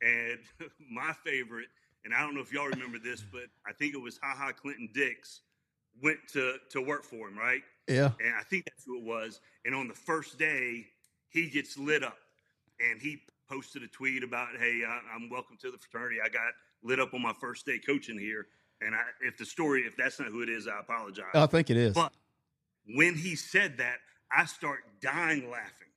And 0.02 0.38
my 0.90 1.12
favorite, 1.24 1.68
and 2.04 2.14
I 2.14 2.20
don't 2.20 2.34
know 2.34 2.40
if 2.40 2.52
y'all 2.52 2.68
remember 2.68 2.98
this, 2.98 3.22
but 3.30 3.44
I 3.66 3.72
think 3.72 3.94
it 3.94 4.00
was 4.00 4.18
Ha 4.22 4.34
Ha 4.36 4.52
Clinton 4.52 4.88
Dix 4.94 5.40
went 6.02 6.18
to 6.32 6.56
to 6.70 6.80
work 6.80 7.04
for 7.04 7.28
him, 7.28 7.38
right? 7.38 7.62
Yeah. 7.88 8.12
and 8.20 8.34
I 8.38 8.42
think 8.42 8.64
that's 8.64 8.84
who 8.84 8.98
it 8.98 9.04
was. 9.04 9.40
And 9.64 9.74
on 9.74 9.88
the 9.88 9.94
first 9.94 10.38
day, 10.38 10.86
he 11.28 11.48
gets 11.48 11.78
lit 11.78 12.02
up, 12.02 12.18
and 12.80 13.00
he 13.00 13.22
posted 13.48 13.82
a 13.82 13.88
tweet 13.88 14.22
about, 14.22 14.56
"Hey, 14.58 14.82
I, 14.86 15.00
I'm 15.14 15.28
welcome 15.30 15.56
to 15.62 15.70
the 15.70 15.78
fraternity. 15.78 16.16
I 16.24 16.28
got 16.28 16.52
lit 16.82 17.00
up 17.00 17.14
on 17.14 17.22
my 17.22 17.32
first 17.40 17.66
day 17.66 17.78
coaching 17.78 18.18
here." 18.18 18.46
And 18.80 18.94
I, 18.94 19.00
if 19.22 19.38
the 19.38 19.46
story, 19.46 19.82
if 19.82 19.96
that's 19.96 20.20
not 20.20 20.28
who 20.28 20.42
it 20.42 20.48
is, 20.48 20.66
I 20.68 20.80
apologize. 20.80 21.34
I 21.34 21.46
think 21.46 21.70
it 21.70 21.76
is. 21.76 21.94
But 21.94 22.12
when 22.94 23.14
he 23.14 23.34
said 23.34 23.78
that, 23.78 23.98
I 24.30 24.44
start 24.44 24.80
dying 25.00 25.50
laughing 25.50 25.88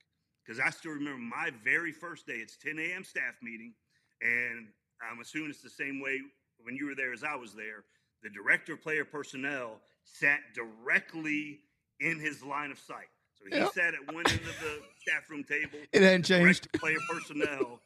because 0.45 0.59
I 0.59 0.69
still 0.69 0.91
remember 0.91 1.19
my 1.19 1.51
very 1.63 1.91
first 1.91 2.25
day. 2.25 2.35
It's 2.35 2.57
10 2.57 2.79
a.m. 2.79 3.03
staff 3.03 3.35
meeting, 3.41 3.73
and 4.21 4.67
I'm 5.01 5.19
assuming 5.19 5.49
it's 5.49 5.61
the 5.61 5.69
same 5.69 5.99
way 5.99 6.19
when 6.61 6.75
you 6.75 6.87
were 6.87 6.95
there 6.95 7.13
as 7.13 7.23
I 7.23 7.35
was 7.35 7.53
there. 7.53 7.83
The 8.23 8.29
director 8.29 8.73
of 8.73 8.81
player 8.81 9.05
personnel 9.05 9.79
sat 10.03 10.39
directly 10.53 11.59
in 11.99 12.19
his 12.19 12.43
line 12.43 12.71
of 12.71 12.79
sight. 12.79 13.07
So 13.33 13.45
he 13.45 13.55
Yep. 13.57 13.73
sat 13.73 13.93
at 13.93 14.05
one 14.07 14.27
end 14.29 14.47
of 14.47 14.59
the 14.59 14.83
staff 14.97 15.29
room 15.29 15.43
table. 15.43 15.79
It 15.93 16.01
hadn't 16.01 16.23
changed. 16.23 16.67
Player 16.79 16.99
personnel 17.09 17.81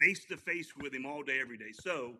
face 0.00 0.24
to 0.26 0.36
face 0.36 0.76
with 0.76 0.94
him 0.94 1.06
all 1.06 1.22
day, 1.22 1.40
every 1.40 1.56
day. 1.56 1.72
So 1.72 2.14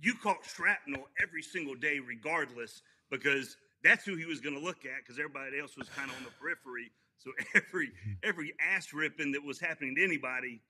you 0.00 0.14
caught 0.14 0.44
shrapnel 0.44 1.08
every 1.20 1.42
single 1.42 1.74
day, 1.74 1.98
regardless, 1.98 2.82
because 3.10 3.56
that's 3.82 4.04
who 4.04 4.16
he 4.16 4.24
was 4.24 4.40
going 4.40 4.54
to 4.54 4.60
look 4.62 4.84
at. 4.86 4.98
Because 5.02 5.18
everybody 5.18 5.58
else 5.58 5.76
was 5.76 5.88
kind 5.88 6.10
of 6.10 6.16
on 6.16 6.22
the 6.24 6.30
periphery. 6.30 6.90
So 7.18 7.32
every 7.54 7.92
every 8.22 8.54
ass 8.60 8.92
ripping 8.92 9.32
that 9.32 9.42
was 9.44 9.58
happening 9.60 9.94
to 9.96 10.04
anybody, 10.04 10.62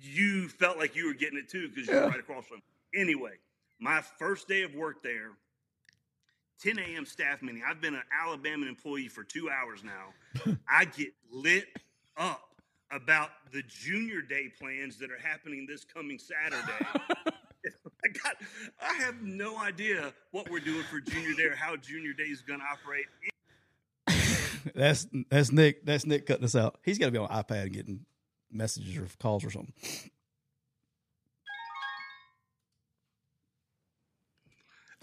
you 0.00 0.48
felt 0.48 0.78
like 0.78 0.94
you 0.96 1.06
were 1.06 1.14
getting 1.14 1.38
it 1.38 1.48
too 1.48 1.68
because 1.68 1.88
you 1.88 1.96
were 1.96 2.02
Yeah. 2.04 2.08
right 2.08 2.20
across 2.20 2.46
from. 2.46 2.58
him. 2.58 2.62
Anyway, 2.94 3.38
my 3.80 4.00
first 4.00 4.48
day 4.48 4.62
of 4.62 4.74
work 4.74 5.02
there, 5.02 5.32
10 6.62 6.78
a.m. 6.78 7.06
staff 7.06 7.42
meeting. 7.42 7.62
I've 7.66 7.80
been 7.80 7.94
an 7.94 8.02
Alabama 8.12 8.66
employee 8.66 9.08
for 9.08 9.24
two 9.24 9.48
hours 9.50 9.82
now. 9.84 10.56
I 10.68 10.84
get 10.84 11.12
lit 11.30 11.66
up 12.16 12.48
about 12.90 13.30
the 13.52 13.62
junior 13.68 14.22
day 14.22 14.50
plans 14.60 14.98
that 14.98 15.10
are 15.10 15.18
happening 15.18 15.66
this 15.68 15.84
coming 15.84 16.18
Saturday. 16.18 16.86
I 18.04 18.08
got, 18.22 18.36
I 18.80 18.94
have 18.94 19.22
no 19.22 19.58
idea 19.58 20.12
what 20.30 20.48
we're 20.48 20.60
doing 20.60 20.84
for 20.84 21.00
junior 21.00 21.34
day 21.34 21.44
or 21.44 21.56
how 21.56 21.76
junior 21.76 22.12
day 22.12 22.24
is 22.24 22.40
going 22.40 22.60
to 22.60 22.66
operate. 22.66 23.06
That's 24.74 25.06
that's 25.30 25.52
Nick. 25.52 25.84
That's 25.84 26.06
Nick 26.06 26.26
cutting 26.26 26.44
us 26.44 26.54
out. 26.54 26.78
He's 26.84 26.98
got 26.98 27.06
to 27.06 27.12
be 27.12 27.18
on 27.18 27.28
iPad 27.28 27.62
and 27.64 27.72
getting 27.72 28.06
messages 28.50 28.96
or 28.96 29.06
calls 29.18 29.44
or 29.44 29.50
something. 29.50 29.72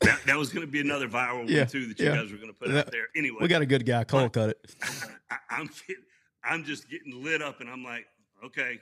That, 0.01 0.19
that 0.25 0.37
was 0.37 0.51
going 0.51 0.65
to 0.65 0.71
be 0.71 0.81
another 0.81 1.07
viral 1.07 1.49
Yeah, 1.49 1.59
one 1.59 1.67
too 1.67 1.87
that 1.87 1.99
you 1.99 2.05
yeah. 2.05 2.15
guys 2.17 2.31
were 2.31 2.37
going 2.37 2.53
to 2.53 2.59
put 2.59 2.69
That- 2.71 2.87
out 2.87 2.91
there. 2.91 3.07
Anyway, 3.15 3.37
We 3.41 3.47
got 3.47 3.61
a 3.61 3.65
good 3.65 3.85
guy. 3.85 4.03
Cole 4.03 4.29
cut 4.29 4.49
it. 4.49 4.75
I, 5.31 5.37
I'm 5.49 5.67
getting, 5.87 6.03
I'm 6.43 6.63
just 6.63 6.89
getting 6.89 7.23
lit 7.23 7.41
up, 7.41 7.61
and 7.61 7.69
I'm 7.69 7.83
like, 7.83 8.05
okay, 8.43 8.79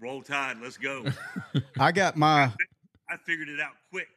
roll 0.00 0.22
tide, 0.22 0.56
let's 0.62 0.76
go. 0.78 1.04
I 1.78 1.92
got 1.92 2.16
my. 2.16 2.52
I 3.08 3.16
figured 3.26 3.48
it 3.48 3.60
out 3.60 3.72
quick. 3.92 4.08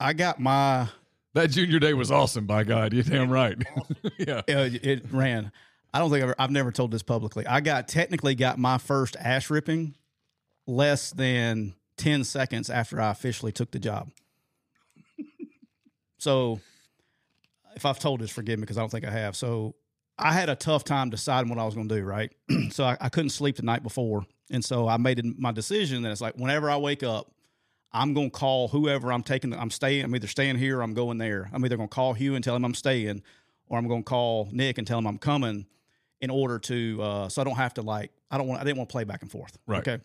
I 0.00 0.12
got 0.12 0.40
my. 0.40 0.88
That 1.34 1.50
junior 1.50 1.78
day 1.78 1.92
was 1.94 2.10
awesome, 2.10 2.46
by 2.46 2.64
God. 2.64 2.92
You're 2.92 3.02
damn 3.02 3.30
right. 3.30 3.56
yeah. 4.18 4.38
Uh, 4.48 4.68
it 4.72 5.04
ran. 5.12 5.52
I 5.94 5.98
don't 6.00 6.10
think 6.10 6.24
I've, 6.24 6.34
I've 6.38 6.50
never 6.50 6.72
told 6.72 6.90
this 6.90 7.02
publicly. 7.02 7.46
I 7.46 7.60
got 7.60 7.88
technically 7.88 8.34
got 8.34 8.58
my 8.58 8.78
first 8.78 9.16
ash 9.20 9.48
ripping 9.48 9.94
less 10.66 11.10
than 11.10 11.74
ten 11.96 12.24
seconds 12.24 12.68
after 12.68 13.00
I 13.00 13.10
officially 13.10 13.52
took 13.52 13.70
the 13.70 13.78
job. 13.78 14.10
So, 16.18 16.60
if 17.74 17.84
I've 17.84 17.98
told 17.98 18.20
this, 18.20 18.30
forgive 18.30 18.58
me 18.58 18.62
because 18.62 18.78
I 18.78 18.80
don't 18.80 18.90
think 18.90 19.04
I 19.06 19.10
have. 19.10 19.36
So, 19.36 19.74
I 20.18 20.32
had 20.32 20.48
a 20.48 20.54
tough 20.56 20.82
time 20.84 21.10
deciding 21.10 21.50
what 21.50 21.58
I 21.58 21.64
was 21.64 21.74
going 21.74 21.88
to 21.88 21.94
do. 21.96 22.02
Right, 22.02 22.32
so 22.70 22.84
I, 22.84 22.96
I 23.00 23.08
couldn't 23.08 23.30
sleep 23.30 23.56
the 23.56 23.62
night 23.62 23.82
before, 23.82 24.24
and 24.50 24.64
so 24.64 24.88
I 24.88 24.96
made 24.96 25.18
it- 25.18 25.38
my 25.38 25.52
decision 25.52 26.02
that 26.02 26.12
it's 26.12 26.20
like 26.20 26.34
whenever 26.36 26.70
I 26.70 26.76
wake 26.78 27.02
up, 27.02 27.30
I'm 27.92 28.14
going 28.14 28.30
to 28.30 28.36
call 28.36 28.68
whoever 28.68 29.12
I'm 29.12 29.22
taking. 29.22 29.54
I'm 29.54 29.70
staying. 29.70 30.04
I'm 30.04 30.14
either 30.14 30.26
staying 30.26 30.56
here 30.56 30.78
or 30.78 30.82
I'm 30.82 30.94
going 30.94 31.18
there. 31.18 31.48
I'm 31.52 31.64
either 31.64 31.76
going 31.76 31.88
to 31.88 31.94
call 31.94 32.14
Hugh 32.14 32.34
and 32.34 32.42
tell 32.42 32.56
him 32.56 32.64
I'm 32.64 32.74
staying, 32.74 33.22
or 33.68 33.78
I'm 33.78 33.88
going 33.88 34.02
to 34.02 34.08
call 34.08 34.48
Nick 34.52 34.78
and 34.78 34.86
tell 34.86 34.98
him 34.98 35.06
I'm 35.06 35.18
coming, 35.18 35.66
in 36.22 36.30
order 36.30 36.58
to 36.58 37.02
uh, 37.02 37.28
so 37.28 37.42
I 37.42 37.44
don't 37.44 37.56
have 37.56 37.74
to 37.74 37.82
like 37.82 38.10
I 38.30 38.38
don't 38.38 38.46
want 38.48 38.60
I 38.60 38.64
didn't 38.64 38.78
want 38.78 38.88
to 38.88 38.92
play 38.92 39.04
back 39.04 39.20
and 39.22 39.30
forth. 39.30 39.58
Right. 39.66 39.86
Okay. 39.86 40.02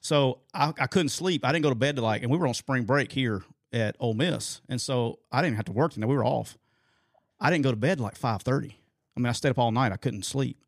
So 0.00 0.40
I, 0.52 0.72
I 0.80 0.86
couldn't 0.86 1.10
sleep. 1.10 1.44
I 1.44 1.52
didn't 1.52 1.62
go 1.62 1.68
to 1.68 1.76
bed 1.76 1.96
to 1.96 2.02
like, 2.02 2.22
and 2.22 2.30
we 2.30 2.36
were 2.38 2.46
on 2.48 2.54
spring 2.54 2.82
break 2.84 3.12
here 3.12 3.42
at 3.72 3.96
Ole 3.98 4.14
Miss, 4.14 4.60
and 4.68 4.80
so 4.80 5.18
I 5.30 5.42
didn't 5.42 5.56
have 5.56 5.66
to 5.66 5.72
work. 5.72 5.96
You 5.96 6.00
know, 6.00 6.06
we 6.06 6.16
were 6.16 6.24
off. 6.24 6.58
I 7.40 7.50
didn't 7.50 7.64
go 7.64 7.70
to 7.70 7.76
bed 7.76 8.00
like 8.00 8.16
five 8.16 8.42
thirty. 8.42 8.78
I 9.16 9.20
mean, 9.20 9.26
I 9.26 9.32
stayed 9.32 9.50
up 9.50 9.58
all 9.58 9.72
night. 9.72 9.92
I 9.92 9.96
couldn't 9.96 10.24
sleep. 10.24 10.58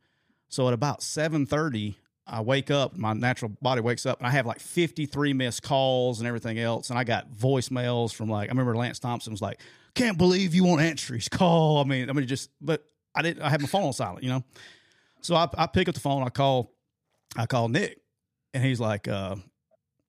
So 0.48 0.68
at 0.68 0.74
about 0.74 1.02
seven 1.02 1.46
thirty, 1.46 1.96
I 2.26 2.40
wake 2.40 2.70
up. 2.70 2.96
My 2.96 3.12
natural 3.12 3.52
body 3.62 3.80
wakes 3.80 4.07
up, 4.07 4.18
and 4.18 4.26
I 4.26 4.30
have 4.30 4.46
like 4.46 4.61
fifty 4.61 5.07
three 5.07 5.32
missed 5.32 5.62
calls 5.62 6.20
and 6.20 6.26
everything 6.26 6.59
else. 6.59 6.90
And 6.90 6.98
I 6.98 7.05
got 7.05 7.30
voicemails 7.30 8.14
from 8.14 8.28
like 8.28 8.48
I 8.48 8.52
remember 8.52 8.74
Lance 8.76 8.98
Thompson 8.98 9.32
was 9.32 9.42
like, 9.42 9.61
"Can't 9.94 10.18
believe 10.18 10.55
you 10.55 10.64
won't 10.64 10.80
answer 10.80 11.14
his 11.14 11.28
call." 11.28 11.78
I 11.78 11.84
mean, 11.84 12.11
I 12.11 12.12
mean, 12.12 12.26
just 12.26 12.50
but 12.61 12.84
I 13.14 13.22
didn't. 13.22 13.42
I 13.42 13.50
had 13.50 13.61
my 13.61 13.68
phone 13.68 13.84
on 13.84 13.92
silent, 13.92 14.24
you 14.24 14.30
know. 14.30 14.42
So 15.20 15.34
I, 15.34 15.48
I 15.57 15.66
pick 15.66 15.88
up 15.88 15.94
the 15.94 16.00
phone. 16.00 16.22
I 16.22 16.28
call, 16.28 16.72
I 17.36 17.46
call 17.46 17.68
Nick, 17.68 17.98
and 18.52 18.62
he's 18.62 18.78
like, 18.78 19.09
uh, 19.09 19.36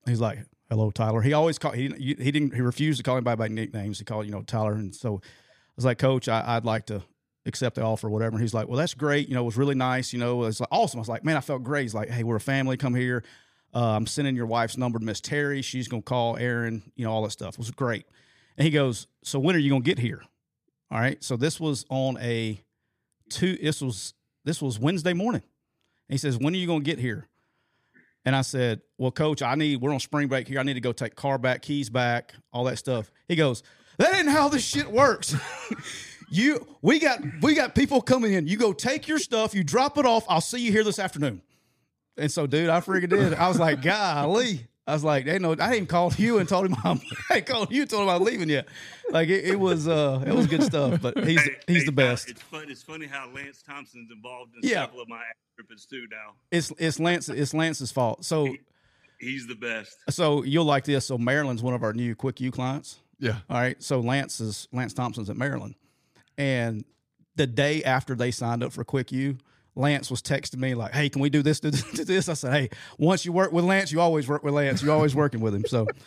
he's 0.05 0.19
like, 0.19 0.39
"Hello, 0.69 0.91
Tyler." 0.91 1.21
He 1.21 1.33
always 1.33 1.57
called 1.57 1.75
He 1.75 1.89
he 1.97 2.13
didn't. 2.13 2.53
He 2.53 2.61
refused 2.61 2.97
to 2.97 3.03
call 3.03 3.17
anybody 3.17 3.37
by 3.37 3.47
nicknames. 3.47 3.99
He 3.99 4.05
called 4.05 4.25
you 4.25 4.31
know 4.31 4.41
Tyler, 4.41 4.73
and 4.73 4.93
so 4.95 5.15
I 5.23 5.73
was 5.75 5.85
like, 5.85 5.97
"Coach, 5.97 6.27
I, 6.27 6.43
I'd 6.55 6.65
like 6.65 6.85
to 6.87 7.03
accept 7.45 7.75
the 7.75 7.83
offer, 7.83 8.07
or 8.07 8.09
whatever." 8.09 8.35
And 8.35 8.41
he's 8.41 8.53
like, 8.53 8.67
"Well, 8.67 8.77
that's 8.77 8.93
great. 8.93 9.27
You 9.27 9.35
know, 9.35 9.41
it 9.41 9.45
was 9.45 9.57
really 9.57 9.75
nice. 9.75 10.13
You 10.13 10.19
know, 10.19 10.43
it's 10.43 10.59
like 10.59 10.69
awesome." 10.71 10.99
I 10.99 11.01
was 11.01 11.09
like, 11.09 11.23
"Man, 11.23 11.37
I 11.37 11.41
felt 11.41 11.63
great." 11.63 11.83
He's 11.83 11.93
like, 11.95 12.09
"Hey, 12.09 12.23
we're 12.23 12.37
a 12.37 12.41
family. 12.41 12.77
Come 12.77 12.95
here. 12.95 13.23
Uh, 13.73 13.95
I'm 13.95 14.07
sending 14.07 14.35
your 14.35 14.45
wife's 14.45 14.77
number 14.77 14.99
to 14.99 15.05
Miss 15.05 15.19
Terry. 15.21 15.61
She's 15.61 15.87
gonna 15.87 16.01
call 16.01 16.37
Aaron. 16.37 16.91
You 16.95 17.05
know, 17.05 17.11
all 17.11 17.23
that 17.23 17.31
stuff. 17.31 17.55
It 17.55 17.59
was 17.59 17.71
great." 17.71 18.05
And 18.57 18.65
he 18.65 18.71
goes, 18.71 19.07
"So 19.23 19.39
when 19.39 19.55
are 19.55 19.59
you 19.59 19.69
gonna 19.69 19.83
get 19.83 19.99
here?" 19.99 20.23
All 20.91 20.99
right. 20.99 21.23
So 21.23 21.35
this 21.35 21.59
was 21.59 21.85
on 21.89 22.17
a 22.21 22.61
two. 23.29 23.57
This 23.57 23.81
was 23.81 24.13
this 24.45 24.61
was 24.61 24.79
Wednesday 24.79 25.13
morning. 25.13 25.41
And 26.07 26.13
he 26.13 26.17
says, 26.17 26.37
"When 26.37 26.53
are 26.53 26.57
you 26.57 26.67
going 26.67 26.81
to 26.81 26.85
get 26.85 26.99
here?" 26.99 27.27
And 28.25 28.35
I 28.35 28.41
said, 28.41 28.81
"Well, 28.97 29.11
coach, 29.11 29.41
I 29.41 29.55
need. 29.55 29.81
We're 29.81 29.93
on 29.93 29.99
spring 29.99 30.27
break 30.27 30.47
here. 30.47 30.59
I 30.59 30.63
need 30.63 30.73
to 30.73 30.81
go 30.81 30.91
take 30.91 31.15
car 31.15 31.37
back, 31.37 31.61
keys 31.61 31.89
back, 31.89 32.33
all 32.51 32.63
that 32.65 32.77
stuff." 32.77 33.11
He 33.27 33.35
goes, 33.35 33.63
"That 33.97 34.15
ain't 34.15 34.29
how 34.29 34.49
this 34.49 34.63
shit 34.63 34.91
works." 34.91 35.35
you, 36.29 36.65
we 36.81 36.99
got 36.99 37.19
we 37.41 37.53
got 37.53 37.75
people 37.75 38.01
coming 38.01 38.33
in. 38.33 38.47
You 38.47 38.57
go 38.57 38.73
take 38.73 39.07
your 39.07 39.19
stuff. 39.19 39.53
You 39.53 39.63
drop 39.63 39.97
it 39.97 40.05
off. 40.05 40.25
I'll 40.27 40.41
see 40.41 40.59
you 40.59 40.71
here 40.71 40.83
this 40.83 40.99
afternoon. 40.99 41.41
And 42.17 42.31
so, 42.31 42.47
dude, 42.47 42.69
I 42.69 42.79
freaking 42.81 43.09
did. 43.09 43.33
I 43.33 43.47
was 43.47 43.59
like, 43.59 43.81
"Golly." 43.81 44.67
I 44.87 44.93
was 44.93 45.03
like, 45.03 45.25
they 45.25 45.39
know 45.39 45.55
I 45.59 45.71
didn't 45.73 45.89
call 45.89 46.13
you 46.17 46.37
and 46.37 46.47
told 46.47 46.67
him 46.67 46.75
I'm 46.83 47.01
I 47.31 47.37
ain't 47.37 47.45
called 47.47 47.71
you 47.71 47.81
and 47.81 47.89
told 47.89 48.03
him 48.03 48.09
I'm 48.09 48.21
leaving 48.23 48.49
yet. 48.49 48.67
Like 49.09 49.29
it, 49.29 49.45
it 49.45 49.59
was 49.59 49.87
uh 49.87 50.23
it 50.25 50.33
was 50.33 50.45
good 50.47 50.61
stuff. 50.63 51.01
But 51.01 51.17
he's 51.25 51.41
Hey, 51.41 51.55
he's 51.67 51.79
hey, 51.79 51.85
the 51.85 51.91
best. 51.91 52.29
It's 52.29 52.41
fun. 52.41 52.65
It's 52.69 52.83
funny 52.83 53.07
how 53.07 53.29
Lance 53.33 53.63
Thompson's 53.63 54.11
involved 54.11 54.51
in 54.61 54.69
Yeah. 54.69 54.85
several 54.85 55.01
of 55.01 55.09
my 55.09 55.21
trips 55.55 55.85
too. 55.85 56.05
Now 56.11 56.33
It's 56.51 56.71
it's 56.77 56.99
Lance 56.99 57.29
it's 57.29 57.53
Lance's 57.53 57.91
fault. 57.91 58.23
So 58.25 58.53
he's 59.19 59.47
the 59.47 59.55
best. 59.55 59.97
so 60.09 60.43
you'll 60.43 60.65
like 60.65 60.83
this. 60.85 61.05
So 61.07 61.17
Maryland's 61.17 61.63
one 61.63 61.73
of 61.73 61.81
our 61.83 61.93
new 61.93 62.13
Quick 62.15 62.39
U 62.41 62.51
clients. 62.51 62.99
Yeah. 63.19 63.37
All 63.49 63.57
right. 63.57 63.81
So 63.81 64.01
Lance 64.01 64.39
is 64.39 64.67
Lance 64.71 64.93
Thompson's 64.93 65.29
at 65.29 65.37
Maryland, 65.37 65.73
and 66.37 66.83
the 67.37 67.47
day 67.47 67.83
after 67.83 68.13
they 68.13 68.29
signed 68.29 68.61
up 68.63 68.71
for 68.71 68.83
Quick 68.83 69.11
U, 69.13 69.37
Lance 69.75 70.09
was 70.09 70.21
texting 70.21 70.59
me 70.59 70.73
like, 70.75 70.93
"Hey, 70.93 71.09
can 71.09 71.21
we 71.21 71.29
do 71.29 71.41
this? 71.41 71.59
This? 71.59 71.83
This?" 72.05 72.29
I 72.29 72.33
said, 72.33 72.53
"Hey, 72.53 72.69
once 72.97 73.25
you 73.25 73.31
work 73.31 73.51
with 73.51 73.65
Lance, 73.65 73.91
you 73.91 73.99
always 73.99 74.27
work 74.27 74.43
with 74.43 74.53
Lance. 74.53 74.81
You're 74.81 74.93
always 74.93 75.15
working 75.15 75.41
with 75.41 75.55
him." 75.55 75.65
So. 75.65 75.87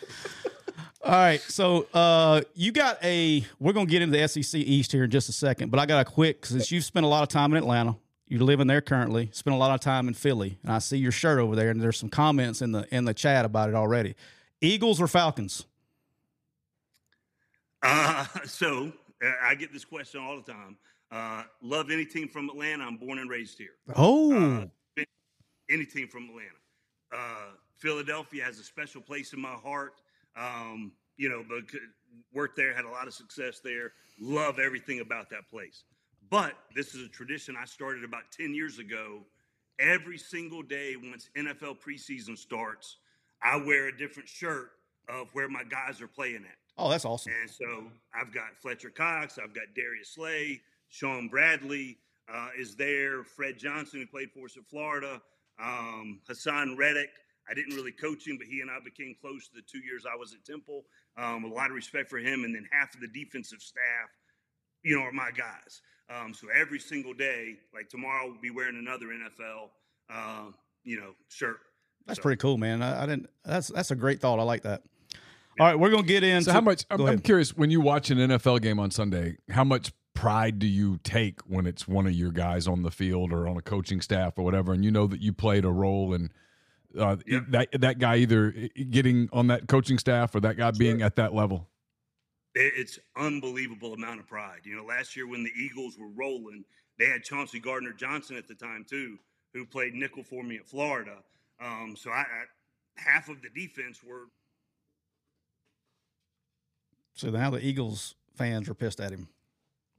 All 1.01 1.13
right, 1.13 1.39
so 1.39 1.87
uh, 1.93 2.41
you 2.55 2.73
got 2.73 3.01
a. 3.01 3.45
We're 3.57 3.71
gonna 3.71 3.85
get 3.85 4.01
into 4.01 4.17
the 4.17 4.27
SEC 4.27 4.59
East 4.59 4.91
here 4.91 5.05
in 5.05 5.09
just 5.09 5.29
a 5.29 5.31
second, 5.31 5.71
but 5.71 5.79
I 5.79 5.85
got 5.85 6.05
a 6.05 6.09
quick 6.09 6.45
since 6.45 6.73
you've 6.73 6.83
spent 6.83 7.05
a 7.05 7.09
lot 7.09 7.23
of 7.23 7.29
time 7.29 7.53
in 7.53 7.57
Atlanta. 7.57 7.95
You're 8.27 8.43
living 8.43 8.67
there 8.67 8.81
currently. 8.81 9.29
Spent 9.31 9.55
a 9.55 9.57
lot 9.57 9.73
of 9.73 9.79
time 9.79 10.09
in 10.09 10.13
Philly, 10.13 10.59
and 10.61 10.73
I 10.73 10.79
see 10.79 10.97
your 10.97 11.13
shirt 11.13 11.39
over 11.39 11.55
there. 11.55 11.69
And 11.69 11.81
there's 11.81 11.97
some 11.97 12.09
comments 12.09 12.61
in 12.61 12.73
the 12.73 12.85
in 12.93 13.05
the 13.05 13.13
chat 13.13 13.45
about 13.45 13.69
it 13.69 13.75
already. 13.75 14.15
Eagles 14.61 14.99
or 14.99 15.07
Falcons? 15.07 15.65
Uh, 17.81 18.25
so 18.45 18.91
uh, 19.25 19.31
I 19.41 19.55
get 19.55 19.73
this 19.73 19.85
question 19.85 20.21
all 20.21 20.35
the 20.35 20.51
time. 20.51 20.77
Uh, 21.11 21.43
love 21.61 21.89
any 21.91 22.05
team 22.05 22.27
from 22.27 22.49
Atlanta. 22.49 22.83
I'm 22.83 22.97
born 22.97 23.19
and 23.19 23.29
raised 23.29 23.57
here. 23.57 23.75
Oh, 23.95 24.31
Uh, 24.97 25.03
any 25.69 25.85
team 25.85 26.07
from 26.07 26.29
Atlanta. 26.29 26.49
Uh, 27.11 27.51
Philadelphia 27.77 28.43
has 28.43 28.59
a 28.59 28.63
special 28.63 29.01
place 29.01 29.33
in 29.33 29.39
my 29.39 29.53
heart. 29.53 29.93
Um, 30.35 30.91
you 31.17 31.29
know, 31.29 31.43
but 31.47 31.63
worked 32.33 32.55
there, 32.55 32.73
had 32.73 32.85
a 32.85 32.89
lot 32.89 33.07
of 33.07 33.13
success 33.13 33.59
there. 33.63 33.93
Love 34.19 34.57
everything 34.59 34.99
about 34.99 35.29
that 35.29 35.47
place. 35.49 35.83
But 36.29 36.53
this 36.75 36.93
is 36.95 37.05
a 37.05 37.09
tradition 37.09 37.55
I 37.59 37.65
started 37.65 38.03
about 38.03 38.23
10 38.31 38.53
years 38.53 38.79
ago. 38.79 39.21
Every 39.79 40.17
single 40.17 40.61
day, 40.61 40.95
once 40.95 41.29
NFL 41.37 41.77
preseason 41.79 42.37
starts, 42.37 42.97
I 43.41 43.55
wear 43.57 43.87
a 43.87 43.97
different 43.97 44.27
shirt 44.29 44.71
of 45.07 45.29
where 45.33 45.47
my 45.49 45.63
guys 45.63 46.01
are 46.01 46.07
playing 46.07 46.43
at. 46.45 46.57
oh, 46.77 46.89
that's 46.89 47.05
awesome. 47.05 47.31
And 47.41 47.49
so 47.49 47.83
I've 48.13 48.33
got 48.33 48.55
Fletcher 48.61 48.89
Cox, 48.89 49.37
I've 49.41 49.53
got 49.53 49.63
Darius 49.75 50.09
Slay, 50.15 50.61
Shaun 50.89 51.27
Bradley 51.29 51.97
uh, 52.33 52.49
is 52.57 52.75
there, 52.75 53.23
Fred 53.23 53.57
Johnson, 53.57 54.01
who 54.01 54.07
played 54.07 54.31
for 54.31 54.45
us 54.45 54.57
at 54.57 54.65
Florida, 54.65 55.21
um, 55.61 56.19
Haason 56.29 56.77
Reddick. 56.77 57.09
I 57.49 57.53
didn't 57.55 57.75
really 57.75 57.91
coach 57.91 58.27
him, 58.27 58.37
but 58.37 58.45
he 58.47 58.61
and 58.61 58.69
I 58.69 58.77
became 58.83 59.15
close 59.19 59.49
the 59.53 59.61
two 59.61 59.79
years 59.79 60.03
I 60.11 60.15
was 60.15 60.33
at 60.33 60.45
Temple. 60.45 60.83
Um, 61.17 61.43
a 61.45 61.47
lot 61.47 61.69
of 61.69 61.75
respect 61.75 62.09
for 62.09 62.19
him, 62.19 62.43
and 62.43 62.53
then 62.53 62.67
half 62.71 62.93
of 62.93 63.01
the 63.01 63.07
defensive 63.07 63.61
staff, 63.61 64.09
you 64.83 64.95
know, 64.95 65.03
are 65.03 65.11
my 65.11 65.31
guys. 65.31 65.81
Um, 66.11 66.33
so 66.33 66.47
every 66.55 66.79
single 66.79 67.13
day, 67.13 67.55
like 67.73 67.89
tomorrow, 67.89 68.27
we'll 68.29 68.41
be 68.41 68.51
wearing 68.51 68.77
another 68.77 69.07
NFL, 69.07 69.69
uh, 70.11 70.51
you 70.83 70.99
know, 70.99 71.11
shirt. 71.29 71.57
That's 72.05 72.17
So- 72.17 72.23
pretty 72.23 72.37
cool, 72.37 72.57
man. 72.57 72.81
I, 72.81 73.03
I 73.03 73.05
didn't. 73.05 73.29
That's 73.43 73.67
that's 73.69 73.91
a 73.91 73.95
great 73.95 74.19
thought. 74.21 74.39
I 74.39 74.43
like 74.43 74.63
that. 74.63 74.83
All 75.59 75.65
right, 75.67 75.77
we're 75.77 75.89
gonna 75.91 76.03
get 76.03 76.23
in. 76.23 76.43
So 76.43 76.53
how 76.53 76.61
much? 76.61 76.85
I'm, 76.89 77.01
I'm 77.01 77.19
curious. 77.19 77.55
When 77.57 77.69
you 77.69 77.81
watch 77.81 78.09
an 78.11 78.17
NFL 78.17 78.61
game 78.61 78.79
on 78.79 78.91
Sunday, 78.91 79.37
how 79.51 79.63
much 79.63 79.91
pride 80.19 80.59
do 80.59 80.67
you 80.67 80.99
take 81.05 81.39
when 81.47 81.65
it's 81.65 81.87
one 81.87 82.05
of 82.05 82.11
your 82.11 82.31
guys 82.31 82.67
on 82.67 82.81
the 82.81 82.91
field 82.91 83.31
or 83.31 83.47
on 83.47 83.55
a 83.55 83.61
coaching 83.61 84.01
staff 84.01 84.37
or 84.37 84.43
whatever, 84.43 84.73
and 84.73 84.83
you 84.83 84.91
know 84.91 85.07
that 85.07 85.21
you 85.21 85.31
played 85.31 85.63
a 85.63 85.69
role 85.71 86.13
in 86.13 86.29
uh, 86.97 87.15
Yeah. 87.25 87.39
that 87.49 87.69
that 87.79 87.99
guy 87.99 88.17
either 88.17 88.51
getting 88.89 89.29
on 89.31 89.47
that 89.47 89.69
coaching 89.69 89.97
staff 89.97 90.35
or 90.35 90.41
that 90.41 90.57
guy 90.57 90.71
being 90.71 91.01
at 91.01 91.15
that 91.15 91.33
level? 91.33 91.67
it's 92.55 92.99
unbelievable 93.15 93.93
amount 93.93 94.19
of 94.19 94.27
pride. 94.27 94.59
You 94.65 94.75
know, 94.75 94.83
last 94.83 95.15
year 95.15 95.25
when 95.27 95.43
the 95.43 95.51
Eagles 95.51 95.97
were 95.97 96.09
rolling, 96.09 96.65
they 96.97 97.05
had 97.05 97.23
Chauncey 97.23 97.59
Gardner 97.59 97.93
Johnson 97.93 98.35
at 98.35 98.47
the 98.47 98.55
time 98.55 98.85
too, 98.89 99.17
who 99.53 99.65
played 99.65 99.93
nickel 99.93 100.23
for 100.23 100.43
me 100.43 100.57
at 100.57 100.67
Florida. 100.67 101.17
Um, 101.61 101.95
so 101.97 102.09
I, 102.09 102.21
I 102.21 102.43
half 102.97 103.29
of 103.29 103.37
the 103.41 103.49
defense 103.49 104.03
were 104.03 104.25
So 107.13 107.29
now 107.29 107.49
the 107.51 107.65
Eagles 107.65 108.15
fans 108.35 108.67
are 108.67 108.73
pissed 108.73 108.99
at 108.99 109.11
him. 109.11 109.29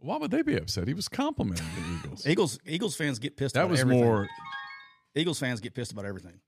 Why 0.01 0.16
would 0.16 0.30
they 0.30 0.42
be 0.42 0.57
upset? 0.57 0.88
He 0.88 0.94
was 0.94 1.09
complimenting 1.09 1.66
the 1.76 1.98
Eagles. 2.05 2.26
Eagles 2.26 2.59
Eagles 2.66 2.96
fans 2.96 3.18
get 3.18 3.36
pissed. 3.36 3.55
That 3.55 3.61
about 3.62 3.70
was 3.72 3.80
everything. 3.80 4.03
more. 4.05 4.28
Eagles 5.14 5.38
fans 5.38 5.61
get 5.61 5.74
pissed 5.74 5.92
about 5.92 6.05
everything. 6.07 6.40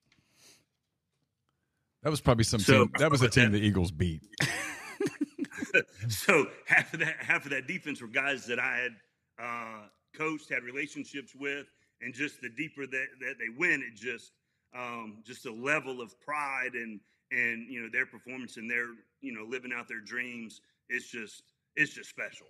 That 2.02 2.10
was 2.10 2.20
probably 2.20 2.44
some 2.44 2.60
So- 2.60 2.84
team. 2.86 2.92
That 2.98 3.10
was 3.10 3.22
a 3.22 3.28
team 3.28 3.52
the 3.52 3.60
Eagles 3.60 3.90
beat. 3.92 4.22
so 6.08 6.46
half 6.66 6.92
of 6.94 7.00
that 7.00 7.16
half 7.18 7.44
of 7.44 7.50
that 7.50 7.66
defense 7.66 8.00
were 8.00 8.08
guys 8.08 8.46
that 8.46 8.58
I 8.58 8.76
had 8.76 8.92
uh, 9.38 9.86
coached, 10.16 10.50
had 10.50 10.62
relationships 10.64 11.34
with, 11.34 11.66
and 12.00 12.12
just 12.14 12.40
the 12.40 12.48
deeper 12.48 12.86
that, 12.86 13.06
that 13.20 13.34
they 13.38 13.48
went, 13.56 13.82
it 13.82 13.94
just 13.94 14.32
um, 14.76 15.18
just 15.24 15.46
a 15.46 15.52
level 15.52 16.00
of 16.00 16.18
pride 16.20 16.74
and 16.74 17.00
and 17.30 17.68
you 17.70 17.80
know 17.82 17.88
their 17.92 18.06
performance 18.06 18.56
and 18.56 18.70
their 18.70 18.86
you 19.20 19.32
know 19.32 19.44
living 19.48 19.72
out 19.74 19.88
their 19.88 20.00
dreams. 20.00 20.60
It's 20.88 21.06
just 21.08 21.42
it's 21.76 21.92
just 21.94 22.10
special. 22.10 22.46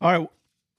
All 0.00 0.12
right, 0.12 0.28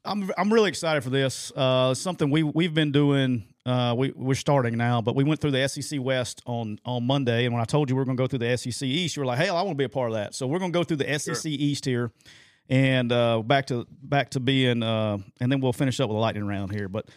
I'm 0.05 0.32
I'm 0.38 0.53
really 0.53 0.70
excited 0.70 1.03
for 1.03 1.09
this. 1.09 1.51
Uh, 1.55 1.93
something 1.93 2.30
we 2.30 2.43
we've 2.43 2.74
been 2.74 2.91
doing. 2.91 3.45
Uh, 3.65 3.95
we 3.97 4.11
we're 4.15 4.36
starting 4.36 4.78
now, 4.78 5.01
but 5.01 5.15
we 5.15 5.24
went 5.24 5.41
through 5.41 5.51
the 5.51 5.68
SEC 5.68 5.99
West 6.01 6.41
on 6.45 6.80
on 6.86 7.05
Monday, 7.05 7.45
and 7.45 7.53
when 7.53 7.61
I 7.61 7.65
told 7.65 7.89
you 7.89 7.95
we 7.95 8.01
are 8.01 8.05
going 8.05 8.15
to 8.15 8.24
go 8.24 8.28
through 8.28 8.39
the 8.39 8.57
SEC 8.57 8.88
East, 8.88 9.15
you 9.15 9.22
were 9.22 9.26
like, 9.26 9.39
"Hey, 9.39 9.49
I 9.49 9.61
want 9.61 9.70
to 9.70 9.76
be 9.76 9.86
a 9.86 9.89
part 9.89 10.09
of 10.09 10.15
that." 10.15 10.36
So 10.36 10.45
we're 10.45 10.59
going 10.59 10.72
to 10.72 10.78
go 10.78 10.84
through 10.84 10.97
the 10.97 11.20
SEC 11.20 11.45
East 11.45 11.84
here, 11.84 12.11
and 12.70 13.11
uh, 13.11 13.41
back 13.41 13.65
to 13.68 13.88
back 13.89 14.30
to 14.32 14.39
being, 14.39 14.84
uh, 14.84 15.18
and 15.41 15.51
then 15.51 15.61
we'll 15.61 15.74
finish 15.74 15.99
up 15.99 16.09
with 16.09 16.15
a 16.18 16.20
lightning 16.20 16.45
round 16.45 16.72
here. 16.72 16.88
But 16.88 17.09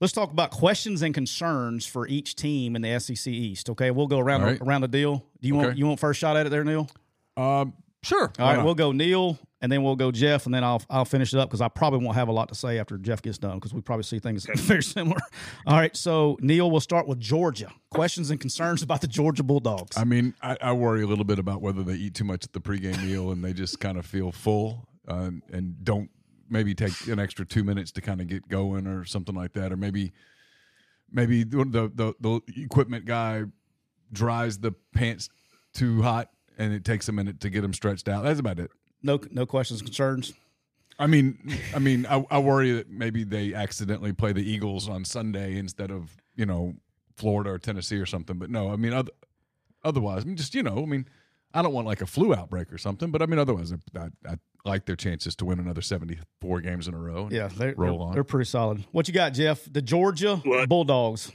let's 0.00 0.12
talk 0.12 0.30
about 0.30 0.52
questions 0.52 1.02
and 1.02 1.12
concerns 1.12 1.86
for 1.86 2.06
each 2.06 2.36
team 2.36 2.76
in 2.76 2.82
the 2.82 3.00
SEC 3.00 3.26
East. 3.32 3.68
Okay, 3.70 3.90
we'll 3.90 4.06
go 4.06 4.20
around 4.20 4.42
right. 4.42 4.60
around 4.60 4.82
the 4.82 4.88
deal. 4.88 5.24
Do 5.42 5.48
you 5.48 5.56
want 5.56 5.76
you 5.76 5.86
want 5.86 5.98
first 5.98 6.20
shot 6.20 6.36
at 6.36 6.46
it 6.46 6.50
there, 6.50 6.62
Neal? 6.62 6.88
Um, 7.36 7.74
sure. 8.02 8.32
All 8.38 8.54
right, 8.54 8.64
we'll 8.64 8.76
go 8.76 8.92
Neal, 8.92 9.38
and 9.60 9.72
then 9.72 9.82
we'll 9.82 9.96
go 9.96 10.10
Geoff, 10.10 10.46
and 10.46 10.54
then 10.54 10.62
I'll 10.62 10.82
I'll 10.88 11.04
finish 11.04 11.32
it 11.32 11.38
up 11.38 11.48
because 11.48 11.60
I 11.60 11.68
probably 11.68 12.04
won't 12.04 12.16
have 12.16 12.28
a 12.28 12.32
lot 12.32 12.48
to 12.48 12.54
say 12.54 12.78
after 12.78 12.96
Geoff 12.96 13.22
gets 13.22 13.38
done 13.38 13.56
because 13.56 13.74
we 13.74 13.80
probably 13.80 14.04
see 14.04 14.18
things 14.18 14.46
very 14.56 14.82
similar. 14.82 15.18
All 15.66 15.76
right, 15.76 15.96
so 15.96 16.36
Neal, 16.40 16.70
we'll 16.70 16.80
start 16.80 17.08
with 17.08 17.20
Georgia. 17.20 17.72
Questions 17.90 18.30
and 18.30 18.40
concerns 18.40 18.82
about 18.82 19.00
the 19.00 19.08
Georgia 19.08 19.42
Bulldogs. 19.42 19.96
I 19.96 20.04
mean, 20.04 20.34
I, 20.42 20.56
I 20.60 20.72
worry 20.72 21.02
a 21.02 21.06
little 21.06 21.24
bit 21.24 21.38
about 21.38 21.60
whether 21.62 21.82
they 21.82 21.94
eat 21.94 22.14
too 22.14 22.24
much 22.24 22.44
at 22.44 22.52
the 22.52 22.60
pregame 22.60 23.02
meal 23.02 23.30
and 23.30 23.44
they 23.44 23.52
just 23.52 23.80
kind 23.80 23.98
of 23.98 24.06
feel 24.06 24.30
full 24.30 24.88
uh, 25.08 25.30
and 25.52 25.84
don't 25.84 26.10
maybe 26.50 26.74
take 26.74 27.06
an 27.08 27.18
extra 27.18 27.44
two 27.44 27.64
minutes 27.64 27.92
to 27.92 28.00
kind 28.00 28.20
of 28.20 28.28
get 28.28 28.48
going 28.48 28.86
or 28.86 29.04
something 29.04 29.34
like 29.34 29.52
that, 29.54 29.72
or 29.72 29.76
maybe 29.76 30.12
maybe 31.10 31.44
the 31.44 31.64
the, 31.64 31.90
the, 31.94 32.14
the 32.20 32.62
equipment 32.62 33.06
guy 33.06 33.44
dries 34.12 34.58
the 34.58 34.72
pants 34.94 35.28
too 35.74 36.02
hot 36.02 36.30
and 36.56 36.72
it 36.72 36.84
takes 36.84 37.08
a 37.08 37.12
minute 37.12 37.40
to 37.40 37.50
get 37.50 37.62
them 37.62 37.72
stretched 37.72 38.08
out. 38.08 38.24
That's 38.24 38.40
about 38.40 38.58
it. 38.58 38.70
No 39.02 39.20
no 39.30 39.46
questions 39.46 39.82
concerns. 39.82 40.32
I 40.98 41.06
mean, 41.06 41.38
I 41.74 41.78
mean, 41.78 42.06
I, 42.06 42.24
I 42.30 42.38
worry 42.38 42.72
that 42.72 42.90
maybe 42.90 43.22
they 43.22 43.54
accidentally 43.54 44.12
play 44.12 44.32
the 44.32 44.42
Eagles 44.42 44.88
on 44.88 45.04
Sunday 45.04 45.56
instead 45.56 45.90
of 45.90 46.16
you 46.34 46.44
know 46.46 46.74
Florida 47.16 47.50
or 47.50 47.58
Tennessee 47.58 47.98
or 47.98 48.06
something. 48.06 48.36
But 48.38 48.50
no, 48.50 48.72
I 48.72 48.76
mean, 48.76 48.92
other, 48.92 49.12
otherwise, 49.84 50.22
I 50.24 50.26
mean, 50.26 50.36
just 50.36 50.54
you 50.54 50.62
know, 50.64 50.82
I 50.82 50.86
mean, 50.86 51.06
I 51.54 51.62
don't 51.62 51.72
want 51.72 51.86
like 51.86 52.00
a 52.00 52.06
flu 52.06 52.34
outbreak 52.34 52.72
or 52.72 52.78
something. 52.78 53.10
But 53.12 53.22
I 53.22 53.26
mean, 53.26 53.38
otherwise, 53.38 53.72
I, 53.72 53.98
I, 53.98 54.08
I 54.28 54.34
like 54.64 54.86
their 54.86 54.96
chances 54.96 55.36
to 55.36 55.44
win 55.44 55.60
another 55.60 55.82
seventy-four 55.82 56.60
games 56.62 56.88
in 56.88 56.94
a 56.94 56.98
row. 56.98 57.24
and 57.26 57.32
Yeah, 57.32 57.46
they're, 57.46 57.74
roll 57.76 57.98
they're, 57.98 58.06
on. 58.08 58.14
they're 58.14 58.24
pretty 58.24 58.48
solid. 58.48 58.84
What 58.90 59.06
you 59.06 59.14
got, 59.14 59.34
Geoff? 59.34 59.68
The 59.70 59.80
Georgia 59.82 60.36
What? 60.44 60.68
Bulldogs. 60.68 61.30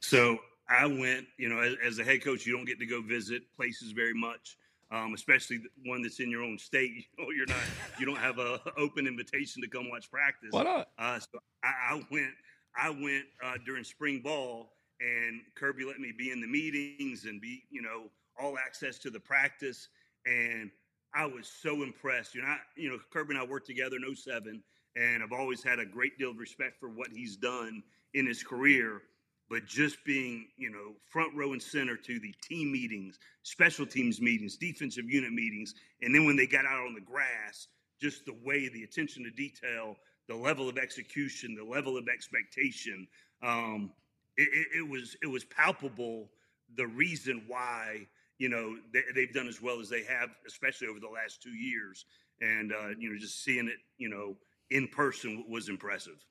So 0.00 0.36
I 0.68 0.84
went, 0.86 1.26
you 1.38 1.48
know, 1.48 1.60
as, 1.60 1.76
as 1.84 1.98
a 1.98 2.04
head 2.04 2.22
coach, 2.22 2.44
you 2.46 2.54
don't 2.54 2.66
get 2.66 2.78
to 2.80 2.86
go 2.86 3.00
visit 3.00 3.42
places 3.56 3.92
very 3.92 4.12
much, 4.14 4.58
um, 4.94 5.12
especially 5.14 5.60
one 5.84 6.02
that's 6.02 6.20
in 6.20 6.30
your 6.30 6.42
own 6.42 6.58
state. 6.58 7.06
You 7.18 7.24
know, 7.24 7.30
you're 7.30 7.46
not, 7.46 7.56
you 7.98 8.06
don't 8.06 8.18
have 8.18 8.38
a 8.38 8.60
open 8.78 9.06
invitation 9.06 9.62
to 9.62 9.68
come 9.68 9.90
watch 9.90 10.10
practice. 10.10 10.50
Why 10.50 10.62
not? 10.62 10.88
Uh, 10.98 11.18
so 11.18 11.38
I, 11.62 11.94
I 11.94 12.02
went, 12.10 12.32
I 12.76 12.90
went 12.90 13.24
uh, 13.42 13.54
during 13.64 13.84
spring 13.84 14.20
ball, 14.20 14.72
and 15.00 15.40
Kirby 15.54 15.84
let 15.84 15.98
me 15.98 16.12
be 16.16 16.30
in 16.30 16.40
the 16.40 16.46
meetings 16.46 17.24
and 17.24 17.40
be, 17.40 17.62
you 17.70 17.82
know, 17.82 18.04
all 18.40 18.56
access 18.58 18.98
to 18.98 19.10
the 19.10 19.20
practice, 19.20 19.88
and 20.26 20.70
I 21.14 21.26
was 21.26 21.50
so 21.62 21.82
impressed. 21.82 22.34
You 22.34 22.42
know, 22.42 22.48
I, 22.48 22.58
you 22.76 22.90
know, 22.90 22.98
Kirby 23.10 23.34
and 23.34 23.42
I 23.42 23.46
worked 23.46 23.66
together 23.66 23.96
in 23.96 24.14
07, 24.14 24.62
and 24.96 25.22
I've 25.22 25.32
always 25.32 25.62
had 25.62 25.78
a 25.78 25.86
great 25.86 26.18
deal 26.18 26.30
of 26.30 26.38
respect 26.38 26.78
for 26.78 26.88
what 26.88 27.08
he's 27.12 27.36
done 27.36 27.82
in 28.14 28.26
his 28.26 28.42
career. 28.42 29.02
But 29.50 29.66
just 29.66 30.02
being, 30.04 30.48
you 30.56 30.70
know, 30.70 30.94
front 31.10 31.34
row 31.34 31.52
and 31.52 31.62
center 31.62 31.96
to 31.96 32.18
the 32.18 32.34
team 32.42 32.72
meetings, 32.72 33.18
special 33.42 33.86
teams 33.86 34.20
meetings, 34.20 34.56
defensive 34.56 35.04
unit 35.08 35.32
meetings, 35.32 35.74
and 36.02 36.14
then 36.14 36.24
when 36.24 36.36
they 36.36 36.46
got 36.46 36.64
out 36.64 36.86
on 36.86 36.94
the 36.94 37.00
grass, 37.00 37.68
just 38.00 38.24
the 38.24 38.36
way 38.42 38.68
the 38.68 38.82
attention 38.82 39.22
to 39.24 39.30
detail, 39.30 39.96
the 40.28 40.34
level 40.34 40.68
of 40.68 40.78
execution, 40.78 41.54
the 41.54 41.64
level 41.64 41.96
of 41.96 42.08
expectation, 42.08 43.06
um, 43.42 43.92
it, 44.36 44.48
it, 44.52 44.78
it 44.78 44.88
was 44.88 45.16
it 45.22 45.26
was 45.26 45.44
palpable. 45.44 46.30
The 46.76 46.86
reason 46.86 47.44
why 47.46 48.06
you 48.38 48.48
know 48.48 48.76
they, 48.92 49.02
they've 49.14 49.32
done 49.32 49.46
as 49.46 49.60
well 49.60 49.80
as 49.80 49.88
they 49.88 50.02
have, 50.04 50.30
especially 50.46 50.88
over 50.88 51.00
the 51.00 51.08
last 51.08 51.42
two 51.42 51.54
years, 51.54 52.06
and 52.40 52.72
uh, 52.72 52.88
you 52.98 53.10
know 53.10 53.18
just 53.18 53.44
seeing 53.44 53.68
it, 53.68 53.78
you 53.98 54.08
know, 54.08 54.36
in 54.70 54.88
person 54.88 55.44
was 55.48 55.68
impressive. 55.68 56.24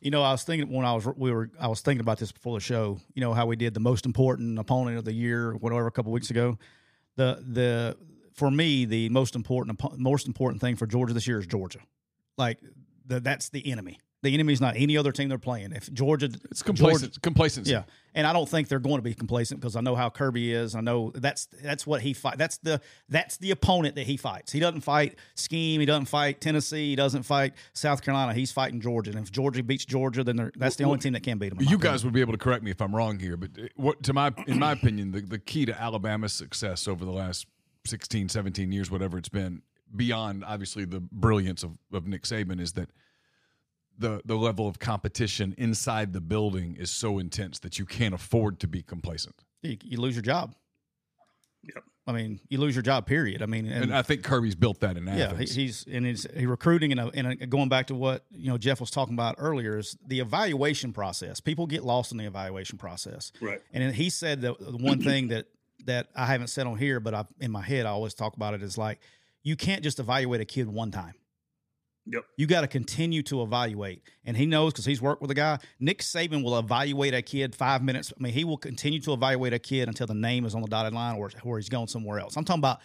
You 0.00 0.10
know, 0.10 0.22
I 0.22 0.32
was 0.32 0.44
thinking 0.44 0.70
when 0.70 0.86
I 0.86 0.94
was 0.94 1.06
we 1.16 1.30
were 1.30 1.50
I 1.60 1.68
was 1.68 1.80
thinking 1.82 2.00
about 2.00 2.18
this 2.18 2.32
before 2.32 2.56
the 2.56 2.60
show. 2.60 2.98
You 3.14 3.20
know 3.20 3.34
how 3.34 3.46
we 3.46 3.56
did 3.56 3.74
the 3.74 3.80
most 3.80 4.06
important 4.06 4.58
opponent 4.58 4.96
of 4.96 5.04
the 5.04 5.12
year, 5.12 5.54
whatever, 5.54 5.86
a 5.86 5.90
couple 5.90 6.10
weeks 6.12 6.30
ago. 6.30 6.58
The 7.16 7.44
the 7.46 7.96
for 8.34 8.50
me 8.50 8.86
the 8.86 9.10
most 9.10 9.34
important 9.34 9.78
most 9.98 10.26
important 10.26 10.62
thing 10.62 10.76
for 10.76 10.86
Georgia 10.86 11.12
this 11.12 11.26
year 11.26 11.38
is 11.38 11.46
Georgia. 11.46 11.80
Like 12.38 12.58
the, 13.04 13.20
that's 13.20 13.50
the 13.50 13.70
enemy. 13.70 13.98
The 14.22 14.34
enemy 14.34 14.52
is 14.52 14.60
not 14.60 14.76
any 14.76 14.98
other 14.98 15.12
team 15.12 15.30
they're 15.30 15.38
playing. 15.38 15.72
If 15.72 15.90
Georgia, 15.92 16.28
It's 16.50 16.62
complacent, 16.62 17.22
complacency. 17.22 17.70
yeah, 17.72 17.84
and 18.14 18.26
I 18.26 18.34
don't 18.34 18.48
think 18.48 18.68
they're 18.68 18.78
going 18.78 18.96
to 18.96 19.02
be 19.02 19.14
complacent 19.14 19.60
because 19.60 19.76
I 19.76 19.80
know 19.80 19.94
how 19.94 20.10
Kirby 20.10 20.52
is. 20.52 20.74
I 20.74 20.82
know 20.82 21.10
that's 21.14 21.46
that's 21.62 21.86
what 21.86 22.02
he 22.02 22.12
fight. 22.12 22.36
That's 22.36 22.58
the 22.58 22.82
that's 23.08 23.38
the 23.38 23.50
opponent 23.50 23.94
that 23.94 24.06
he 24.06 24.18
fights. 24.18 24.52
He 24.52 24.60
doesn't 24.60 24.82
fight 24.82 25.16
scheme. 25.36 25.80
He 25.80 25.86
doesn't 25.86 26.04
fight 26.04 26.40
Tennessee. 26.40 26.90
He 26.90 26.96
doesn't 26.96 27.22
fight 27.22 27.54
South 27.72 28.02
Carolina. 28.02 28.34
He's 28.34 28.52
fighting 28.52 28.80
Georgia. 28.80 29.10
And 29.12 29.20
if 29.20 29.32
Georgia 29.32 29.62
beats 29.62 29.86
Georgia, 29.86 30.22
then 30.22 30.36
they're, 30.36 30.52
that's 30.54 30.76
the 30.76 30.84
only 30.84 30.98
team 30.98 31.14
that 31.14 31.22
can 31.22 31.38
beat 31.38 31.48
them. 31.48 31.58
You 31.60 31.76
opinion. 31.76 31.80
guys 31.80 32.04
would 32.04 32.12
be 32.12 32.20
able 32.20 32.32
to 32.32 32.38
correct 32.38 32.62
me 32.62 32.70
if 32.70 32.82
I'm 32.82 32.94
wrong 32.94 33.18
here, 33.18 33.38
but 33.38 33.50
uh, 33.58 33.68
what 33.76 34.02
to 34.02 34.12
my 34.12 34.32
in 34.46 34.58
my 34.58 34.72
opinion, 34.72 35.12
the, 35.12 35.20
the 35.22 35.38
key 35.38 35.64
to 35.64 35.80
Alabama's 35.80 36.34
success 36.34 36.86
over 36.86 37.04
the 37.06 37.10
last 37.12 37.46
16, 37.86 38.28
17 38.28 38.70
years, 38.70 38.90
whatever 38.90 39.16
it's 39.16 39.30
been, 39.30 39.62
beyond 39.96 40.44
obviously 40.44 40.84
the 40.84 41.00
brilliance 41.00 41.62
of, 41.62 41.78
of 41.92 42.06
Nick 42.06 42.24
Saban, 42.24 42.60
is 42.60 42.74
that 42.74 42.90
the 44.00 44.22
the 44.24 44.36
level 44.36 44.66
of 44.66 44.78
competition 44.78 45.54
inside 45.58 46.12
the 46.12 46.20
building 46.20 46.76
is 46.76 46.90
so 46.90 47.18
intense 47.18 47.58
that 47.60 47.78
you 47.78 47.86
can't 47.86 48.14
afford 48.14 48.58
to 48.60 48.66
be 48.66 48.82
complacent. 48.82 49.36
you, 49.62 49.76
you 49.82 50.00
lose 50.00 50.16
your 50.16 50.22
job. 50.22 50.54
Yep. 51.62 51.84
I 52.06 52.12
mean, 52.12 52.40
you 52.48 52.58
lose 52.58 52.74
your 52.74 52.82
job. 52.82 53.06
Period. 53.06 53.42
I 53.42 53.46
mean, 53.46 53.66
and, 53.66 53.84
And 53.84 53.94
I 53.94 54.02
think 54.02 54.24
Kirby's 54.24 54.54
built 54.54 54.80
that 54.80 54.96
in 54.96 55.06
Athens. 55.06 55.38
yeah, 55.38 55.54
he, 55.54 55.66
he's 55.66 55.86
and 55.90 56.04
he's 56.06 56.26
he 56.34 56.46
recruiting 56.46 56.90
and 56.92 57.00
uh, 57.00 57.10
and 57.14 57.26
a, 57.26 57.46
going 57.46 57.68
back 57.68 57.86
to 57.88 57.94
what 57.94 58.24
you 58.30 58.48
know 58.50 58.58
Geoff 58.58 58.80
was 58.80 58.90
talking 58.90 59.14
about 59.14 59.36
earlier 59.38 59.78
is 59.78 59.96
the 60.04 60.20
evaluation 60.20 60.92
process. 60.92 61.38
People 61.40 61.66
get 61.66 61.84
lost 61.84 62.10
in 62.10 62.18
the 62.18 62.24
evaluation 62.24 62.78
process. 62.78 63.32
Right. 63.40 63.60
And 63.72 63.94
he 63.94 64.10
said 64.10 64.40
that 64.40 64.58
the 64.58 64.78
one 64.78 65.00
thing 65.00 65.28
that 65.28 65.46
that 65.84 66.08
I 66.16 66.26
haven't 66.26 66.48
said 66.48 66.66
on 66.66 66.78
here, 66.78 67.00
but 67.00 67.14
I, 67.14 67.24
in 67.38 67.50
my 67.50 67.62
head 67.62 67.86
I 67.86 67.90
always 67.90 68.14
talk 68.14 68.34
about 68.34 68.54
it 68.54 68.62
is 68.62 68.76
like 68.76 68.98
you 69.42 69.54
can't 69.54 69.82
just 69.82 70.00
evaluate 70.00 70.40
a 70.40 70.44
kid 70.44 70.68
one 70.68 70.90
time. 70.90 71.14
Yep. 72.06 72.24
You 72.36 72.46
got 72.46 72.62
to 72.62 72.66
continue 72.66 73.22
to 73.24 73.42
evaluate. 73.42 74.02
And 74.24 74.36
he 74.36 74.46
knows 74.46 74.72
because 74.72 74.84
he's 74.84 75.02
worked 75.02 75.22
with 75.22 75.30
a 75.30 75.34
guy. 75.34 75.58
Nick 75.78 76.00
Saban 76.00 76.42
will 76.42 76.58
evaluate 76.58 77.14
a 77.14 77.22
kid 77.22 77.54
five 77.54 77.82
minutes. 77.82 78.12
I 78.18 78.22
mean, 78.22 78.32
he 78.32 78.44
will 78.44 78.56
continue 78.56 79.00
to 79.00 79.12
evaluate 79.12 79.52
a 79.52 79.58
kid 79.58 79.88
until 79.88 80.06
the 80.06 80.14
name 80.14 80.44
is 80.44 80.54
on 80.54 80.62
the 80.62 80.68
dotted 80.68 80.94
line 80.94 81.16
or 81.16 81.30
where 81.42 81.58
he's 81.58 81.68
going 81.68 81.88
somewhere 81.88 82.18
else. 82.18 82.36
I'm 82.36 82.44
talking 82.44 82.60
about 82.60 82.80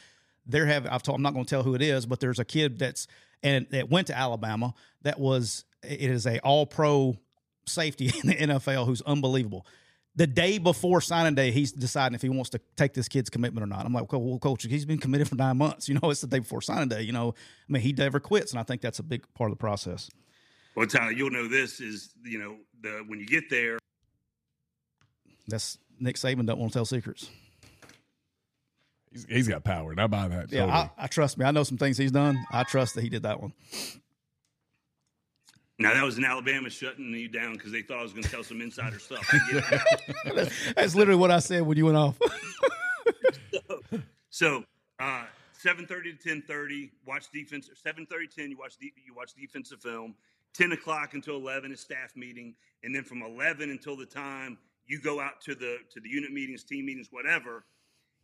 there 0.45 0.65
have 0.65 0.85
I've 0.89 1.01
told 1.01 1.15
I'm 1.15 1.21
not 1.21 1.33
going 1.33 1.45
to 1.45 1.49
tell 1.49 1.63
who 1.63 1.75
it 1.75 1.81
is, 1.81 2.05
but 2.05 2.19
there's 2.19 2.39
a 2.39 2.45
kid 2.45 2.77
that's 2.77 3.07
and 3.41 3.67
that 3.71 3.89
went 3.89 4.07
to 4.07 4.17
Alabama 4.17 4.73
that 5.01 5.19
was 5.19 5.65
it 5.83 6.01
is 6.01 6.25
a 6.27 6.39
all 6.39 6.65
pro 6.65 7.15
safety 7.65 8.11
in 8.23 8.27
the 8.29 8.35
NFL 8.35 8.85
who's 8.85 9.01
unbelievable 9.01 9.65
the 10.15 10.27
day 10.27 10.57
before 10.57 11.01
signing 11.01 11.35
day, 11.35 11.51
he's 11.51 11.71
deciding 11.71 12.15
if 12.15 12.21
he 12.21 12.29
wants 12.29 12.49
to 12.51 12.61
take 12.77 12.93
this 12.93 13.07
kid's 13.07 13.29
commitment 13.29 13.63
or 13.63 13.67
not. 13.67 13.85
I'm 13.85 13.93
like, 13.93 14.11
well, 14.11 14.39
coach, 14.39 14.63
he's 14.63 14.85
been 14.85 14.97
committed 14.97 15.27
for 15.27 15.35
nine 15.35 15.57
months. 15.57 15.89
You 15.95 15.99
know, 16.01 16.09
it's 16.09 16.21
the 16.21 16.27
day 16.27 16.39
before 16.39 16.61
signing 16.61 16.89
day. 16.89 17.01
You 17.01 17.11
know, 17.11 17.35
I 17.69 17.71
mean, 17.71 17.81
he 17.81 17.93
never 17.93 18.19
quits, 18.19 18.51
and 18.51 18.59
I 18.59 18.63
think 18.63 18.81
that's 18.81 18.99
a 18.99 19.03
big 19.03 19.23
part 19.33 19.51
of 19.51 19.57
the 19.57 19.61
process. 19.61 20.09
Well, 20.75 20.87
Tyler, 20.87 21.11
you'll 21.11 21.31
know 21.31 21.47
this 21.47 21.79
is 21.79 22.09
you 22.23 22.37
know 22.37 22.57
the 22.81 23.03
when 23.07 23.19
you 23.19 23.25
get 23.25 23.49
there. 23.49 23.79
That's 25.47 25.77
Nick 25.99 26.15
Saban 26.15 26.45
don't 26.45 26.59
want 26.59 26.73
to 26.73 26.79
tell 26.79 26.85
secrets. 26.85 27.29
He's, 29.11 29.25
he's 29.29 29.47
got 29.47 29.63
power. 29.63 29.91
And 29.91 30.01
I 30.01 30.07
buy 30.07 30.27
that. 30.27 30.51
Yeah, 30.51 30.65
totally. 30.65 30.77
I, 30.77 30.89
I 30.97 31.07
trust 31.07 31.37
me. 31.37 31.45
I 31.45 31.51
know 31.51 31.63
some 31.63 31.77
things 31.77 31.97
he's 31.97 32.11
done. 32.11 32.45
I 32.51 32.63
trust 32.63 32.95
that 32.95 33.01
he 33.01 33.09
did 33.09 33.23
that 33.23 33.41
one. 33.41 33.53
Now 35.77 35.93
that 35.93 36.03
was 36.03 36.17
in 36.17 36.23
Alabama 36.23 36.69
shutting 36.69 37.11
you 37.11 37.27
down 37.27 37.53
because 37.53 37.71
they 37.71 37.81
thought 37.81 37.99
I 37.99 38.03
was 38.03 38.13
going 38.13 38.23
to 38.23 38.29
tell 38.29 38.43
some 38.43 38.61
insider 38.61 38.97
stuff. 38.97 39.29
That's 40.75 40.95
literally 40.95 41.19
what 41.19 41.31
I 41.31 41.39
said 41.39 41.63
when 41.63 41.77
you 41.77 41.85
went 41.85 41.97
off. 41.97 42.17
so, 43.51 43.81
so 44.29 44.63
uh, 44.99 45.25
seven 45.51 45.85
thirty 45.85 46.13
to 46.13 46.17
ten 46.17 46.41
thirty, 46.47 46.91
watch 47.05 47.29
defense. 47.33 47.69
Seven 47.83 48.05
thirty 48.05 48.27
ten, 48.27 48.49
you 48.51 48.57
watch 48.57 48.77
de- 48.77 48.93
you 49.05 49.13
watch 49.13 49.33
defensive 49.33 49.81
film. 49.81 50.15
Ten 50.53 50.71
o'clock 50.71 51.13
until 51.13 51.35
eleven 51.35 51.73
is 51.73 51.81
staff 51.81 52.15
meeting, 52.15 52.55
and 52.83 52.95
then 52.95 53.03
from 53.03 53.21
eleven 53.21 53.69
until 53.69 53.97
the 53.97 54.05
time 54.05 54.57
you 54.87 55.01
go 55.01 55.19
out 55.19 55.41
to 55.41 55.55
the 55.55 55.79
to 55.93 55.99
the 55.99 56.09
unit 56.09 56.31
meetings, 56.31 56.63
team 56.63 56.85
meetings, 56.85 57.09
whatever. 57.11 57.65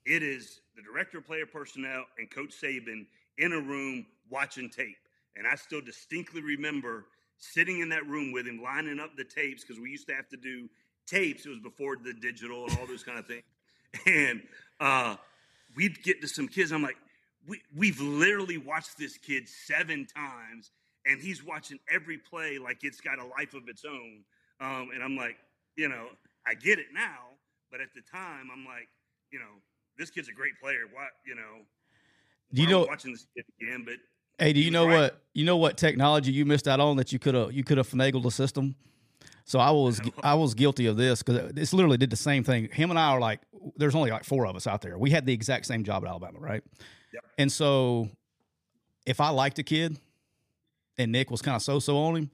It 0.05 0.23
is 0.23 0.61
the 0.75 0.81
director 0.81 1.17
of 1.17 1.25
player 1.25 1.45
personnel 1.45 2.05
and 2.17 2.31
Coach 2.31 2.53
Saban 2.59 3.05
in 3.37 3.53
a 3.53 3.59
room 3.59 4.05
watching 4.29 4.69
tape, 4.69 4.97
and 5.35 5.45
I 5.45 5.55
still 5.55 5.81
distinctly 5.81 6.41
remember 6.41 7.05
sitting 7.41 7.79
in 7.79 7.89
that 7.89 8.07
room 8.07 8.31
with 8.31 8.47
him, 8.47 8.61
lining 8.63 8.99
up 8.99 9.17
the 9.17 9.23
tapes 9.23 9.63
because 9.63 9.81
we 9.81 9.89
used 9.89 10.07
to 10.07 10.13
have 10.13 10.29
to 10.29 10.37
do 10.37 10.69
tapes. 11.07 11.45
It 11.45 11.49
was 11.49 11.59
before 11.59 11.97
the 11.97 12.13
digital 12.13 12.67
and 12.67 12.77
all 12.79 12.87
those 12.87 13.03
kind 13.03 13.19
of 13.19 13.27
things. 13.27 13.43
And 14.05 14.41
uh, 14.79 15.17
we'd 15.75 16.01
get 16.01 16.21
to 16.21 16.27
some 16.27 16.47
kids. 16.47 16.71
I'm 16.71 16.81
like, 16.81 16.95
we, 17.47 17.61
we've 17.75 17.99
literally 17.99 18.57
watched 18.57 18.97
this 18.97 19.17
kid 19.17 19.49
seven 19.49 20.07
times, 20.15 20.71
and 21.05 21.19
he's 21.19 21.43
watching 21.43 21.79
every 21.91 22.17
play 22.17 22.57
like 22.57 22.83
it's 22.83 23.01
got 23.01 23.19
a 23.19 23.25
life 23.25 23.53
of 23.53 23.67
its 23.67 23.83
own. 23.83 24.23
Um, 24.61 24.89
and 24.93 25.03
I'm 25.03 25.17
like, 25.17 25.35
you 25.75 25.89
know, 25.89 26.07
I 26.47 26.53
get 26.53 26.79
it 26.79 26.87
now, 26.93 27.31
but 27.71 27.81
at 27.81 27.89
the 27.95 28.01
time, 28.01 28.49
I'm 28.53 28.63
like, 28.63 28.87
you 29.31 29.39
know, 29.39 29.59
this 29.97 30.09
kid's 30.09 30.29
a 30.29 30.33
great 30.33 30.53
player. 30.61 30.83
What, 30.91 31.09
you 31.25 31.35
know, 31.35 31.65
you 32.51 32.67
know 32.67 32.85
watching 32.85 33.11
this 33.11 33.25
kid 33.35 33.45
again, 33.61 33.83
but 33.85 33.95
Hey, 34.41 34.53
do 34.53 34.59
you 34.59 34.71
know 34.71 34.87
right. 34.87 35.01
what 35.01 35.21
you 35.33 35.45
know 35.45 35.57
what 35.57 35.77
technology 35.77 36.31
you 36.31 36.45
missed 36.45 36.67
out 36.67 36.79
on 36.79 36.97
that 36.97 37.13
you 37.13 37.19
could 37.19 37.35
have 37.35 37.53
you 37.53 37.63
could 37.63 37.77
have 37.77 37.87
finagled 37.87 38.23
the 38.23 38.31
system? 38.31 38.75
So 39.45 39.59
I 39.59 39.69
was 39.69 40.01
I 40.23 40.33
was 40.33 40.55
guilty 40.55 40.87
of 40.87 40.97
this 40.97 41.21
because 41.21 41.53
this 41.53 41.73
literally 41.73 41.97
did 41.97 42.09
the 42.09 42.15
same 42.15 42.43
thing. 42.43 42.67
Him 42.71 42.89
and 42.89 42.97
I 42.97 43.11
are 43.11 43.19
like, 43.19 43.41
there's 43.77 43.93
only 43.93 44.09
like 44.09 44.23
four 44.23 44.47
of 44.47 44.55
us 44.55 44.65
out 44.65 44.81
there. 44.81 44.97
We 44.97 45.11
had 45.11 45.27
the 45.27 45.33
exact 45.33 45.67
same 45.67 45.83
job 45.83 46.03
at 46.03 46.09
Alabama, 46.09 46.39
right? 46.39 46.63
Yep. 47.13 47.23
And 47.37 47.51
so, 47.51 48.09
if 49.05 49.21
I 49.21 49.29
liked 49.29 49.59
a 49.59 49.63
kid, 49.63 49.99
and 50.97 51.11
Nick 51.11 51.29
was 51.29 51.43
kind 51.43 51.55
of 51.55 51.61
so 51.61 51.77
so 51.77 51.97
on 51.97 52.15
him, 52.15 52.31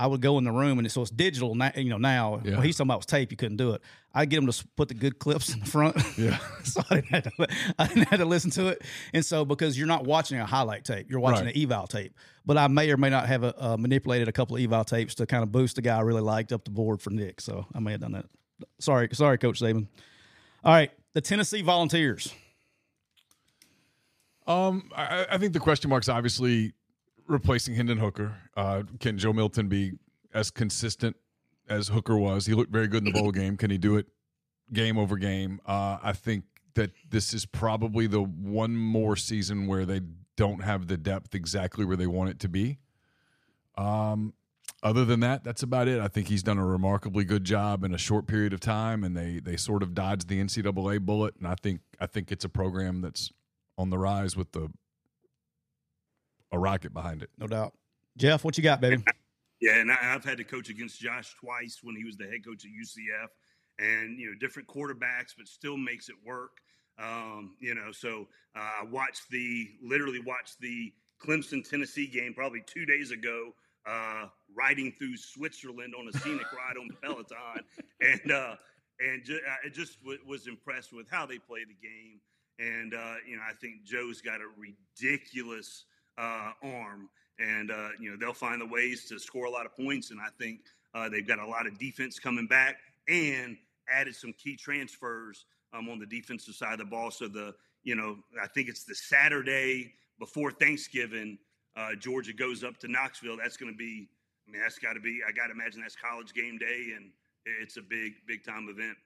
I 0.00 0.06
would 0.06 0.22
go 0.22 0.38
in 0.38 0.44
the 0.44 0.50
room 0.50 0.78
and 0.78 0.86
it, 0.86 0.90
so 0.90 1.02
it's 1.02 1.10
digital 1.10 1.54
now. 1.54 1.72
You 1.76 1.90
know 1.90 1.98
now, 1.98 2.40
yeah. 2.42 2.52
well, 2.52 2.62
he's 2.62 2.78
talking 2.78 2.88
about 2.88 3.00
was 3.00 3.06
tape. 3.06 3.30
You 3.30 3.36
couldn't 3.36 3.58
do 3.58 3.72
it. 3.72 3.82
I 4.14 4.24
get 4.24 4.38
him 4.38 4.50
to 4.50 4.68
put 4.74 4.88
the 4.88 4.94
good 4.94 5.18
clips 5.18 5.52
in 5.52 5.60
the 5.60 5.66
front. 5.66 5.96
Yeah, 6.16 6.38
so 6.64 6.82
I 6.90 6.96
didn't, 6.96 7.10
have 7.10 7.22
to, 7.24 7.48
I 7.78 7.86
didn't 7.86 8.08
have 8.08 8.18
to 8.20 8.24
listen 8.24 8.50
to 8.52 8.68
it. 8.68 8.82
And 9.12 9.24
so 9.24 9.44
because 9.44 9.76
you're 9.76 9.86
not 9.86 10.04
watching 10.04 10.38
a 10.38 10.46
highlight 10.46 10.86
tape, 10.86 11.10
you're 11.10 11.20
watching 11.20 11.44
right. 11.44 11.54
an 11.54 11.62
eval 11.62 11.86
tape. 11.86 12.14
But 12.46 12.56
I 12.56 12.66
may 12.68 12.90
or 12.90 12.96
may 12.96 13.10
not 13.10 13.26
have 13.26 13.44
a, 13.44 13.54
uh, 13.62 13.76
manipulated 13.76 14.26
a 14.26 14.32
couple 14.32 14.56
of 14.56 14.62
eval 14.62 14.84
tapes 14.84 15.14
to 15.16 15.26
kind 15.26 15.42
of 15.42 15.52
boost 15.52 15.76
the 15.76 15.82
guy 15.82 15.98
I 15.98 16.00
really 16.00 16.22
liked 16.22 16.50
up 16.50 16.64
the 16.64 16.70
board 16.70 17.02
for 17.02 17.10
Nick. 17.10 17.42
So 17.42 17.66
I 17.74 17.80
may 17.80 17.92
have 17.92 18.00
done 18.00 18.12
that. 18.12 18.24
Sorry, 18.78 19.08
sorry, 19.12 19.36
Coach 19.36 19.60
Saban. 19.60 19.86
All 20.64 20.72
right, 20.72 20.90
the 21.12 21.20
Tennessee 21.20 21.60
Volunteers. 21.60 22.34
Um, 24.46 24.90
I, 24.96 25.26
I 25.30 25.38
think 25.38 25.52
the 25.52 25.60
question 25.60 25.90
mark's 25.90 26.08
obviously 26.08 26.72
replacing 27.30 27.74
Hendon 27.74 27.98
Hooker. 27.98 28.34
Uh, 28.56 28.82
can 28.98 29.18
Joe 29.18 29.32
Milton 29.32 29.68
be 29.68 29.92
as 30.34 30.50
consistent 30.50 31.16
as 31.68 31.88
Hooker 31.88 32.18
was? 32.18 32.46
He 32.46 32.54
looked 32.54 32.72
very 32.72 32.88
good 32.88 33.06
in 33.06 33.12
the 33.12 33.18
bowl 33.18 33.30
game. 33.30 33.56
Can 33.56 33.70
he 33.70 33.78
do 33.78 33.96
it 33.96 34.06
game 34.72 34.98
over 34.98 35.16
game? 35.16 35.60
Uh, 35.64 35.98
I 36.02 36.12
think 36.12 36.44
that 36.74 36.92
this 37.08 37.32
is 37.32 37.46
probably 37.46 38.06
the 38.06 38.22
one 38.22 38.76
more 38.76 39.16
season 39.16 39.66
where 39.66 39.86
they 39.86 40.00
don't 40.36 40.62
have 40.62 40.88
the 40.88 40.96
depth 40.96 41.34
exactly 41.34 41.84
where 41.84 41.96
they 41.96 42.06
want 42.06 42.30
it 42.30 42.40
to 42.40 42.48
be. 42.48 42.78
Um, 43.76 44.34
other 44.82 45.04
than 45.04 45.20
that, 45.20 45.44
that's 45.44 45.62
about 45.62 45.88
it. 45.88 46.00
I 46.00 46.08
think 46.08 46.28
he's 46.28 46.42
done 46.42 46.58
a 46.58 46.64
remarkably 46.64 47.24
good 47.24 47.44
job 47.44 47.84
in 47.84 47.94
a 47.94 47.98
short 47.98 48.26
period 48.26 48.52
of 48.52 48.60
time, 48.60 49.04
and 49.04 49.14
they 49.14 49.38
they 49.38 49.56
sort 49.56 49.82
of 49.82 49.94
dodged 49.94 50.28
the 50.28 50.40
NCAA 50.42 51.00
bullet. 51.00 51.34
And 51.36 51.46
I 51.46 51.54
think 51.54 51.80
I 52.00 52.06
think 52.06 52.32
it's 52.32 52.44
a 52.44 52.48
program 52.48 53.02
that's 53.02 53.30
on 53.76 53.90
the 53.90 53.98
rise 53.98 54.36
with 54.36 54.52
the 54.52 54.70
a 56.52 56.58
rocket 56.58 56.92
behind 56.92 57.22
it. 57.22 57.30
No 57.38 57.46
doubt. 57.46 57.74
Geoff, 58.16 58.44
what 58.44 58.56
you 58.56 58.64
got, 58.64 58.80
baby? 58.80 59.02
Yeah, 59.60 59.76
and 59.76 59.92
I, 59.92 59.96
have 59.96 60.24
had 60.24 60.38
to 60.38 60.44
coach 60.44 60.70
against 60.70 61.00
Josh 61.00 61.34
twice 61.38 61.80
when 61.82 61.94
he 61.94 62.04
was 62.04 62.16
the 62.16 62.24
head 62.24 62.44
coach 62.44 62.64
at 62.64 62.70
UCF, 62.70 63.28
and 63.78 64.18
you 64.18 64.30
know 64.30 64.34
different 64.40 64.68
quarterbacks, 64.68 65.34
but 65.36 65.46
still 65.46 65.76
makes 65.76 66.08
it 66.08 66.14
work. 66.24 66.52
Um, 66.98 67.56
you 67.60 67.74
know, 67.74 67.92
so 67.92 68.26
uh, 68.56 68.82
I 68.82 68.84
watched 68.90 69.30
the 69.30 69.68
literally 69.82 70.20
watched 70.20 70.60
the 70.60 70.92
Clemson 71.22 71.68
Tennessee 71.68 72.06
game 72.06 72.32
probably 72.34 72.62
two 72.66 72.86
days 72.86 73.10
ago, 73.10 73.52
uh, 73.86 74.26
riding 74.56 74.92
through 74.92 75.16
Switzerland 75.18 75.94
on 75.98 76.08
a 76.08 76.18
scenic 76.18 76.50
ride 76.52 76.76
on 76.78 76.88
Peloton, 77.02 77.64
and 78.00 78.32
uh, 78.32 78.54
and 78.98 79.24
ju- 79.24 79.40
I 79.46 79.68
just 79.68 80.00
w- 80.00 80.20
was 80.26 80.46
impressed 80.46 80.92
with 80.92 81.08
how 81.10 81.26
they 81.26 81.38
play 81.38 81.60
the 81.64 81.76
game. 81.86 82.20
And 82.58 82.94
uh, 82.94 83.14
you 83.26 83.36
know, 83.36 83.42
I 83.48 83.52
think 83.60 83.84
Joe's 83.84 84.20
got 84.20 84.40
a 84.40 84.48
ridiculous 84.56 85.84
uh, 86.20 86.52
arm, 86.62 87.08
and 87.38 87.70
uh, 87.70 87.88
you 87.98 88.10
know 88.10 88.16
they'll 88.18 88.34
find 88.34 88.60
the 88.60 88.66
ways 88.66 89.06
to 89.06 89.18
score 89.18 89.46
a 89.46 89.50
lot 89.50 89.64
of 89.66 89.74
points. 89.74 90.10
And 90.10 90.20
I 90.20 90.28
think 90.38 90.60
uh, 90.94 91.08
they've 91.08 91.26
got 91.26 91.38
a 91.38 91.46
lot 91.46 91.66
of 91.66 91.78
defense 91.78 92.18
coming 92.18 92.46
back 92.46 92.76
and 93.08 93.56
added 93.92 94.14
some 94.14 94.32
key 94.34 94.56
transfers 94.56 95.46
um, 95.72 95.88
on 95.88 95.98
the 95.98 96.06
defensive 96.06 96.54
side 96.54 96.74
of 96.74 96.78
the 96.78 96.84
ball. 96.84 97.10
So 97.10 97.28
the 97.28 97.54
you 97.82 97.94
know 97.94 98.18
I 98.40 98.46
think 98.48 98.68
it's 98.68 98.84
the 98.84 98.94
Saturday 98.94 99.94
before 100.18 100.50
Thanksgiving. 100.50 101.38
Uh, 101.76 101.94
Georgia 101.98 102.32
goes 102.32 102.62
up 102.62 102.76
to 102.78 102.88
Knoxville. 102.88 103.38
That's 103.38 103.56
going 103.56 103.72
to 103.72 103.78
be. 103.78 104.08
I 104.46 104.52
mean, 104.52 104.60
that's 104.60 104.78
got 104.78 104.94
to 104.94 105.00
be. 105.00 105.20
I 105.26 105.32
got 105.32 105.46
to 105.46 105.52
imagine 105.52 105.80
that's 105.80 105.96
college 105.96 106.34
game 106.34 106.58
day, 106.58 106.92
and 106.96 107.10
it's 107.62 107.76
a 107.76 107.82
big, 107.82 108.14
big 108.26 108.44
time 108.44 108.68
event. 108.68 108.96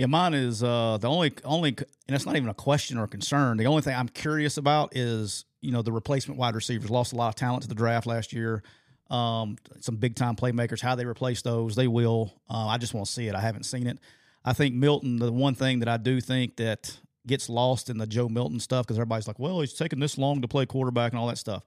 Yeah, 0.00 0.06
mine 0.06 0.32
is 0.32 0.62
uh, 0.62 0.96
the 0.98 1.10
only 1.10 1.30
only, 1.44 1.76
and 1.76 2.16
it's 2.16 2.24
not 2.24 2.34
even 2.34 2.48
a 2.48 2.54
question 2.54 2.96
or 2.96 3.04
a 3.04 3.06
concern. 3.06 3.58
The 3.58 3.66
only 3.66 3.82
thing 3.82 3.94
I'm 3.94 4.08
curious 4.08 4.56
about 4.56 4.96
is 4.96 5.44
you 5.60 5.72
know 5.72 5.82
the 5.82 5.92
replacement 5.92 6.40
wide 6.40 6.54
receivers 6.54 6.88
lost 6.88 7.12
a 7.12 7.16
lot 7.16 7.28
of 7.28 7.34
talent 7.34 7.64
to 7.64 7.68
the 7.68 7.74
draft 7.74 8.06
last 8.06 8.32
year. 8.32 8.62
Um, 9.10 9.58
some 9.80 9.96
big 9.96 10.14
time 10.14 10.36
playmakers. 10.36 10.80
How 10.80 10.94
they 10.94 11.04
replace 11.04 11.42
those, 11.42 11.76
they 11.76 11.86
will. 11.86 12.32
Uh, 12.48 12.68
I 12.68 12.78
just 12.78 12.94
want 12.94 13.08
to 13.08 13.12
see 13.12 13.26
it. 13.28 13.34
I 13.34 13.42
haven't 13.42 13.64
seen 13.64 13.86
it. 13.86 13.98
I 14.42 14.54
think 14.54 14.74
Milton. 14.74 15.18
The 15.18 15.30
one 15.30 15.54
thing 15.54 15.80
that 15.80 15.88
I 15.90 15.98
do 15.98 16.18
think 16.18 16.56
that 16.56 16.98
gets 17.26 17.50
lost 17.50 17.90
in 17.90 17.98
the 17.98 18.06
Joe 18.06 18.30
Milton 18.30 18.58
stuff 18.58 18.86
because 18.86 18.96
everybody's 18.96 19.28
like, 19.28 19.38
well, 19.38 19.60
he's 19.60 19.74
taking 19.74 20.00
this 20.00 20.16
long 20.16 20.40
to 20.40 20.48
play 20.48 20.64
quarterback 20.64 21.12
and 21.12 21.20
all 21.20 21.26
that 21.26 21.36
stuff. 21.36 21.62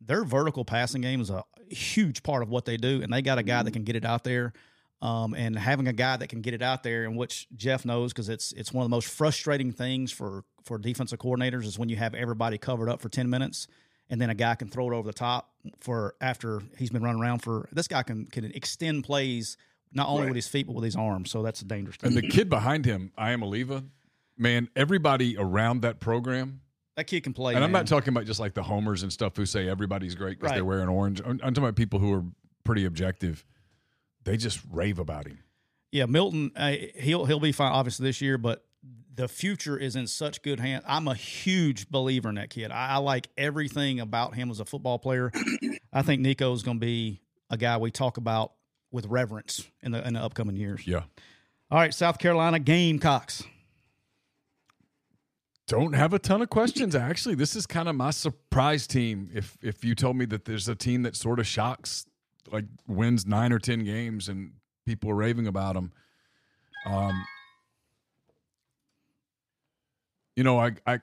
Their 0.00 0.22
vertical 0.22 0.64
passing 0.64 1.00
game 1.00 1.20
is 1.20 1.30
a 1.30 1.42
huge 1.68 2.22
part 2.22 2.44
of 2.44 2.48
what 2.48 2.64
they 2.64 2.76
do, 2.76 3.02
and 3.02 3.12
they 3.12 3.22
got 3.22 3.38
a 3.38 3.42
guy 3.42 3.64
that 3.64 3.72
can 3.72 3.82
get 3.82 3.96
it 3.96 4.04
out 4.04 4.22
there. 4.22 4.52
Um, 5.02 5.34
and 5.34 5.58
having 5.58 5.88
a 5.88 5.92
guy 5.92 6.16
that 6.16 6.28
can 6.28 6.40
get 6.40 6.54
it 6.54 6.62
out 6.62 6.82
there, 6.82 7.04
and 7.04 7.16
which 7.16 7.46
Geoff 7.54 7.84
knows 7.84 8.12
because 8.12 8.30
it's 8.30 8.52
it's 8.52 8.72
one 8.72 8.82
of 8.82 8.86
the 8.86 8.94
most 8.96 9.08
frustrating 9.08 9.70
things 9.70 10.10
for 10.10 10.44
for 10.62 10.78
defensive 10.78 11.18
coordinators 11.18 11.64
is 11.64 11.78
when 11.78 11.90
you 11.90 11.96
have 11.96 12.14
everybody 12.14 12.56
covered 12.56 12.88
up 12.88 13.02
for 13.02 13.10
ten 13.10 13.28
minutes, 13.28 13.66
and 14.08 14.18
then 14.20 14.30
a 14.30 14.34
guy 14.34 14.54
can 14.54 14.68
throw 14.68 14.90
it 14.90 14.94
over 14.94 15.06
the 15.06 15.12
top 15.12 15.50
for 15.80 16.14
after 16.22 16.62
he's 16.78 16.90
been 16.90 17.02
running 17.02 17.20
around 17.20 17.40
for. 17.40 17.68
This 17.72 17.88
guy 17.88 18.02
can 18.04 18.24
can 18.26 18.46
extend 18.46 19.04
plays 19.04 19.58
not 19.92 20.08
only 20.08 20.22
right. 20.22 20.28
with 20.28 20.36
his 20.36 20.48
feet 20.48 20.66
but 20.66 20.74
with 20.74 20.84
his 20.84 20.96
arms, 20.96 21.30
so 21.30 21.42
that's 21.42 21.60
a 21.60 21.66
dangerous. 21.66 21.98
Thing. 21.98 22.08
And 22.08 22.16
the 22.16 22.28
kid 22.28 22.48
behind 22.48 22.86
him, 22.86 23.12
Iamaleava, 23.18 23.84
man, 24.38 24.70
everybody 24.74 25.36
around 25.36 25.82
that 25.82 26.00
program. 26.00 26.62
That 26.96 27.04
kid 27.04 27.22
can 27.22 27.34
play, 27.34 27.52
and 27.52 27.60
man. 27.60 27.64
I'm 27.64 27.72
not 27.72 27.86
talking 27.86 28.08
about 28.14 28.24
just 28.24 28.40
like 28.40 28.54
the 28.54 28.62
homers 28.62 29.02
and 29.02 29.12
stuff 29.12 29.36
who 29.36 29.44
say 29.44 29.68
everybody's 29.68 30.14
great 30.14 30.38
because 30.38 30.52
right. 30.52 30.56
they're 30.56 30.64
wearing 30.64 30.88
orange. 30.88 31.20
I'm, 31.20 31.32
I'm 31.32 31.52
talking 31.52 31.64
about 31.64 31.76
people 31.76 31.98
who 31.98 32.14
are 32.14 32.24
pretty 32.64 32.86
objective 32.86 33.44
they 34.26 34.36
just 34.36 34.60
rave 34.70 34.98
about 34.98 35.26
him. 35.26 35.38
Yeah, 35.92 36.06
Milton, 36.06 36.50
uh, 36.56 36.72
he'll 36.96 37.24
he'll 37.24 37.40
be 37.40 37.52
fine 37.52 37.72
obviously 37.72 38.08
this 38.08 38.20
year, 38.20 38.36
but 38.36 38.66
the 39.14 39.28
future 39.28 39.78
is 39.78 39.96
in 39.96 40.06
such 40.06 40.42
good 40.42 40.60
hands. 40.60 40.84
I'm 40.86 41.08
a 41.08 41.14
huge 41.14 41.88
believer 41.88 42.28
in 42.28 42.34
that 42.34 42.50
kid. 42.50 42.70
I, 42.70 42.88
I 42.88 42.96
like 42.98 43.28
everything 43.38 44.00
about 44.00 44.34
him 44.34 44.50
as 44.50 44.60
a 44.60 44.66
football 44.66 44.98
player. 44.98 45.32
I 45.92 46.02
think 46.02 46.20
Nico 46.20 46.52
is 46.52 46.62
going 46.62 46.78
to 46.78 46.84
be 46.84 47.22
a 47.48 47.56
guy 47.56 47.78
we 47.78 47.90
talk 47.90 48.18
about 48.18 48.52
with 48.90 49.06
reverence 49.06 49.64
in 49.80 49.92
the 49.92 50.06
in 50.06 50.14
the 50.14 50.20
upcoming 50.20 50.56
years. 50.56 50.86
Yeah. 50.86 51.04
All 51.70 51.78
right, 51.78 51.94
South 51.94 52.18
Carolina 52.18 52.58
Gamecocks. 52.58 53.44
Don't 55.68 55.94
have 55.94 56.12
a 56.12 56.18
ton 56.18 56.42
of 56.42 56.50
questions 56.50 56.94
actually. 56.94 57.36
This 57.36 57.56
is 57.56 57.66
kind 57.66 57.88
of 57.88 57.94
my 57.94 58.10
surprise 58.10 58.88
team. 58.88 59.30
If 59.32 59.56
if 59.62 59.84
you 59.84 59.94
told 59.94 60.16
me 60.16 60.24
that 60.26 60.44
there's 60.44 60.68
a 60.68 60.74
team 60.74 61.02
that 61.02 61.16
sort 61.16 61.38
of 61.38 61.46
shocks, 61.46 62.06
like 62.52 62.64
wins 62.86 63.26
nine 63.26 63.52
or 63.52 63.58
ten 63.58 63.84
games, 63.84 64.28
and 64.28 64.52
people 64.84 65.10
are 65.10 65.14
raving 65.14 65.46
about 65.46 65.76
him. 65.76 65.92
um, 66.86 67.24
you 70.34 70.44
know, 70.44 70.58
I 70.58 70.72
I 70.86 71.00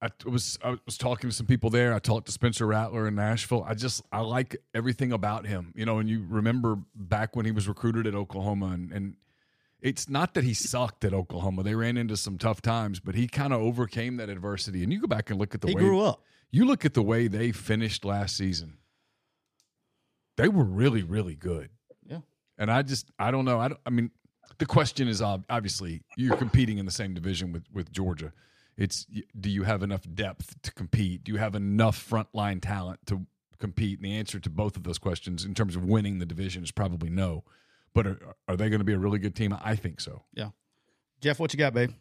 I 0.00 0.08
was 0.24 0.58
I 0.64 0.76
was 0.84 0.98
talking 0.98 1.30
to 1.30 1.36
some 1.36 1.46
people 1.46 1.70
there. 1.70 1.94
I 1.94 1.98
talked 1.98 2.26
to 2.26 2.32
Spencer 2.32 2.66
Rattler 2.66 3.06
in 3.06 3.14
Nashville. 3.14 3.64
I 3.66 3.74
just 3.74 4.02
I 4.10 4.20
like 4.20 4.56
everything 4.74 5.12
about 5.12 5.46
him. 5.46 5.72
You 5.76 5.86
know, 5.86 5.98
and 5.98 6.08
you 6.08 6.24
remember 6.28 6.78
back 6.94 7.36
when 7.36 7.46
he 7.46 7.52
was 7.52 7.68
recruited 7.68 8.06
at 8.06 8.14
Oklahoma 8.14 8.66
and, 8.68 8.92
and 8.92 9.16
it's 9.82 10.08
not 10.08 10.34
that 10.34 10.44
he 10.44 10.54
sucked 10.54 11.04
at 11.04 11.12
Oklahoma. 11.12 11.64
They 11.64 11.74
ran 11.74 11.96
into 11.96 12.16
some 12.16 12.38
tough 12.38 12.62
times, 12.62 13.00
but 13.00 13.16
he 13.16 13.26
kind 13.26 13.52
of 13.52 13.60
overcame 13.60 14.16
that 14.18 14.28
adversity. 14.28 14.84
And 14.84 14.92
you 14.92 15.00
go 15.00 15.08
back 15.08 15.28
and 15.28 15.38
look 15.38 15.54
at 15.54 15.60
the 15.60 15.68
He 15.68 15.74
way 15.74 15.82
grew 15.82 16.00
up. 16.00 16.22
You 16.52 16.64
look 16.64 16.84
at 16.84 16.94
the 16.94 17.02
way 17.02 17.26
they 17.26 17.50
finished 17.50 18.04
last 18.04 18.36
season. 18.36 18.78
They 20.42 20.48
were 20.48 20.64
really, 20.64 21.04
really 21.04 21.36
good. 21.36 21.70
Yeah. 22.04 22.18
And 22.58 22.68
I 22.68 22.82
just, 22.82 23.12
I 23.16 23.30
don't 23.30 23.44
know. 23.44 23.60
I, 23.60 23.68
don't, 23.68 23.80
I 23.86 23.90
mean, 23.90 24.10
the 24.58 24.66
question 24.66 25.06
is 25.06 25.22
obviously 25.22 26.02
you're 26.16 26.36
competing 26.36 26.78
in 26.78 26.84
the 26.84 26.90
same 26.90 27.14
division 27.14 27.52
with 27.52 27.64
with 27.72 27.92
Georgia. 27.92 28.32
It's 28.76 29.06
do 29.38 29.48
you 29.48 29.62
have 29.62 29.84
enough 29.84 30.02
depth 30.14 30.60
to 30.62 30.72
compete? 30.72 31.22
Do 31.22 31.30
you 31.32 31.38
have 31.38 31.54
enough 31.54 31.96
frontline 31.96 32.60
talent 32.60 32.98
to 33.06 33.24
compete? 33.60 34.00
And 34.00 34.04
the 34.04 34.16
answer 34.16 34.40
to 34.40 34.50
both 34.50 34.76
of 34.76 34.82
those 34.82 34.98
questions, 34.98 35.44
in 35.44 35.54
terms 35.54 35.76
of 35.76 35.84
winning 35.84 36.18
the 36.18 36.26
division, 36.26 36.64
is 36.64 36.72
probably 36.72 37.08
no. 37.08 37.44
But 37.94 38.08
are, 38.08 38.18
are 38.48 38.56
they 38.56 38.68
going 38.68 38.80
to 38.80 38.84
be 38.84 38.94
a 38.94 38.98
really 38.98 39.20
good 39.20 39.36
team? 39.36 39.56
I 39.62 39.76
think 39.76 40.00
so. 40.00 40.24
Yeah. 40.34 40.48
Geoff, 41.20 41.38
what 41.38 41.52
you 41.52 41.58
got, 41.58 41.72
babe? 41.72 41.92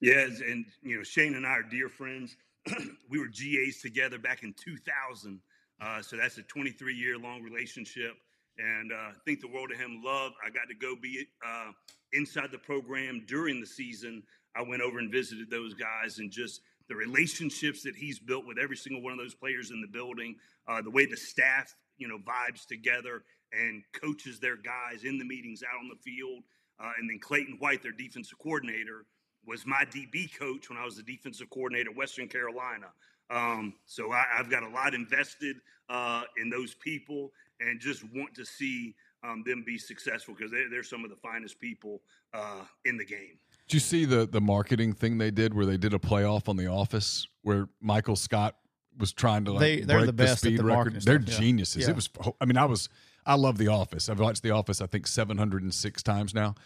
Yes, 0.00 0.40
and 0.40 0.64
you 0.82 0.96
know 0.96 1.02
Shane 1.02 1.34
and 1.34 1.46
I 1.46 1.50
are 1.50 1.62
dear 1.62 1.90
friends. 1.90 2.38
we 3.10 3.18
were 3.18 3.28
GAs 3.28 3.82
together 3.82 4.18
back 4.18 4.44
in 4.44 4.54
2000, 4.54 5.40
uh, 5.80 6.02
so 6.02 6.16
that's 6.16 6.38
a 6.38 6.42
23 6.42 6.94
year 6.94 7.18
long 7.18 7.42
relationship, 7.42 8.16
and 8.58 8.92
uh, 8.92 9.12
think 9.24 9.40
the 9.40 9.48
world 9.48 9.70
of 9.72 9.78
him. 9.78 10.02
Love, 10.04 10.32
I 10.44 10.50
got 10.50 10.68
to 10.68 10.74
go 10.74 10.94
be 11.00 11.26
uh, 11.46 11.72
inside 12.12 12.50
the 12.52 12.58
program 12.58 13.24
during 13.26 13.60
the 13.60 13.66
season. 13.66 14.22
I 14.54 14.62
went 14.62 14.82
over 14.82 14.98
and 14.98 15.10
visited 15.10 15.50
those 15.50 15.74
guys, 15.74 16.18
and 16.18 16.30
just 16.30 16.60
the 16.88 16.96
relationships 16.96 17.82
that 17.84 17.94
he's 17.94 18.18
built 18.18 18.46
with 18.46 18.58
every 18.58 18.76
single 18.76 19.02
one 19.02 19.12
of 19.12 19.18
those 19.18 19.34
players 19.34 19.70
in 19.70 19.80
the 19.80 19.86
building, 19.86 20.36
uh, 20.68 20.82
the 20.82 20.90
way 20.90 21.06
the 21.06 21.16
staff 21.16 21.74
you 21.96 22.08
know 22.08 22.18
vibes 22.18 22.66
together 22.66 23.22
and 23.52 23.82
coaches 23.92 24.38
their 24.38 24.56
guys 24.56 25.04
in 25.04 25.18
the 25.18 25.24
meetings 25.24 25.62
out 25.62 25.80
on 25.80 25.88
the 25.88 25.96
field, 25.96 26.42
uh, 26.78 26.90
and 26.98 27.08
then 27.08 27.18
Clayton 27.20 27.56
White, 27.58 27.82
their 27.82 27.92
defensive 27.92 28.38
coordinator 28.38 29.06
was 29.46 29.66
my 29.66 29.84
DB 29.86 30.28
coach 30.38 30.68
when 30.68 30.78
I 30.78 30.84
was 30.84 30.96
the 30.96 31.02
defensive 31.02 31.48
coordinator 31.50 31.90
at 31.90 31.96
Western 31.96 32.28
Carolina. 32.28 32.86
Um, 33.30 33.74
so 33.86 34.12
I, 34.12 34.24
I've 34.38 34.50
got 34.50 34.62
a 34.62 34.68
lot 34.68 34.94
invested 34.94 35.56
uh, 35.88 36.22
in 36.40 36.50
those 36.50 36.74
people 36.74 37.30
and 37.60 37.80
just 37.80 38.02
want 38.14 38.34
to 38.34 38.44
see 38.44 38.94
um, 39.22 39.42
them 39.46 39.62
be 39.66 39.78
successful 39.78 40.34
because 40.36 40.50
they're, 40.50 40.68
they're 40.70 40.82
some 40.82 41.04
of 41.04 41.10
the 41.10 41.16
finest 41.16 41.60
people 41.60 42.00
uh, 42.34 42.62
in 42.84 42.96
the 42.96 43.04
game. 43.04 43.38
Did 43.68 43.74
you 43.74 43.80
see 43.80 44.04
the 44.04 44.26
the 44.26 44.40
marketing 44.40 44.92
thing 44.94 45.18
they 45.18 45.30
did 45.30 45.54
where 45.54 45.64
they 45.66 45.76
did 45.76 45.94
a 45.94 45.98
playoff 45.98 46.48
on 46.48 46.56
The 46.56 46.66
Office 46.66 47.28
where 47.42 47.68
Michael 47.80 48.16
Scott 48.16 48.56
was 48.98 49.12
trying 49.12 49.44
to 49.44 49.52
like 49.52 49.60
They- 49.60 49.80
they're 49.82 49.98
break 49.98 50.06
the 50.06 50.12
best 50.12 50.32
at 50.32 50.38
speed 50.38 50.58
the 50.58 50.64
record? 50.64 51.00
They're 51.02 51.22
stuff, 51.22 51.38
geniuses. 51.38 51.84
Yeah. 51.84 51.90
It 51.90 51.96
was. 51.96 52.08
I 52.40 52.44
mean, 52.46 52.56
I 52.56 52.64
was. 52.64 52.88
I 53.24 53.34
love 53.34 53.58
The 53.58 53.68
Office. 53.68 54.08
I've 54.08 54.18
watched 54.18 54.42
The 54.42 54.50
Office. 54.50 54.80
I 54.80 54.86
think 54.86 55.06
seven 55.06 55.38
hundred 55.38 55.62
and 55.62 55.72
six 55.72 56.02
times 56.02 56.34
now. 56.34 56.56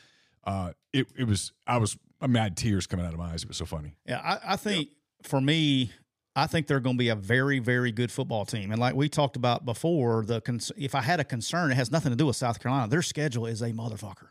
Uh, 0.44 0.72
it 0.94 1.08
it 1.18 1.24
was. 1.24 1.52
I 1.66 1.76
was. 1.76 1.98
I 2.22 2.28
had 2.38 2.56
tears 2.56 2.86
coming 2.86 3.04
out 3.04 3.12
of 3.12 3.18
my 3.18 3.32
eyes. 3.32 3.42
It 3.42 3.48
was 3.48 3.58
so 3.58 3.66
funny. 3.66 3.96
Yeah, 4.06 4.20
I, 4.24 4.54
I 4.54 4.56
think 4.56 4.88
for 5.22 5.42
me, 5.42 5.92
I 6.36 6.46
think 6.46 6.66
they're 6.66 6.80
going 6.80 6.96
to 6.96 6.98
be 6.98 7.10
a 7.10 7.14
very, 7.14 7.60
very 7.60 7.92
good 7.92 8.10
football 8.10 8.44
team. 8.44 8.72
And 8.72 8.80
like 8.80 8.94
we 8.94 9.08
talked 9.08 9.36
about 9.36 9.64
before, 9.64 10.24
the 10.24 10.40
cons- 10.40 10.72
if 10.76 10.94
I 10.94 11.00
had 11.00 11.20
a 11.20 11.24
concern, 11.24 11.70
it 11.70 11.76
has 11.76 11.90
nothing 11.92 12.10
to 12.10 12.16
do 12.16 12.26
with 12.26 12.36
South 12.36 12.60
Carolina. 12.60 12.88
Their 12.88 13.02
schedule 13.02 13.46
is 13.46 13.62
a 13.62 13.70
motherfucker. 13.70 14.28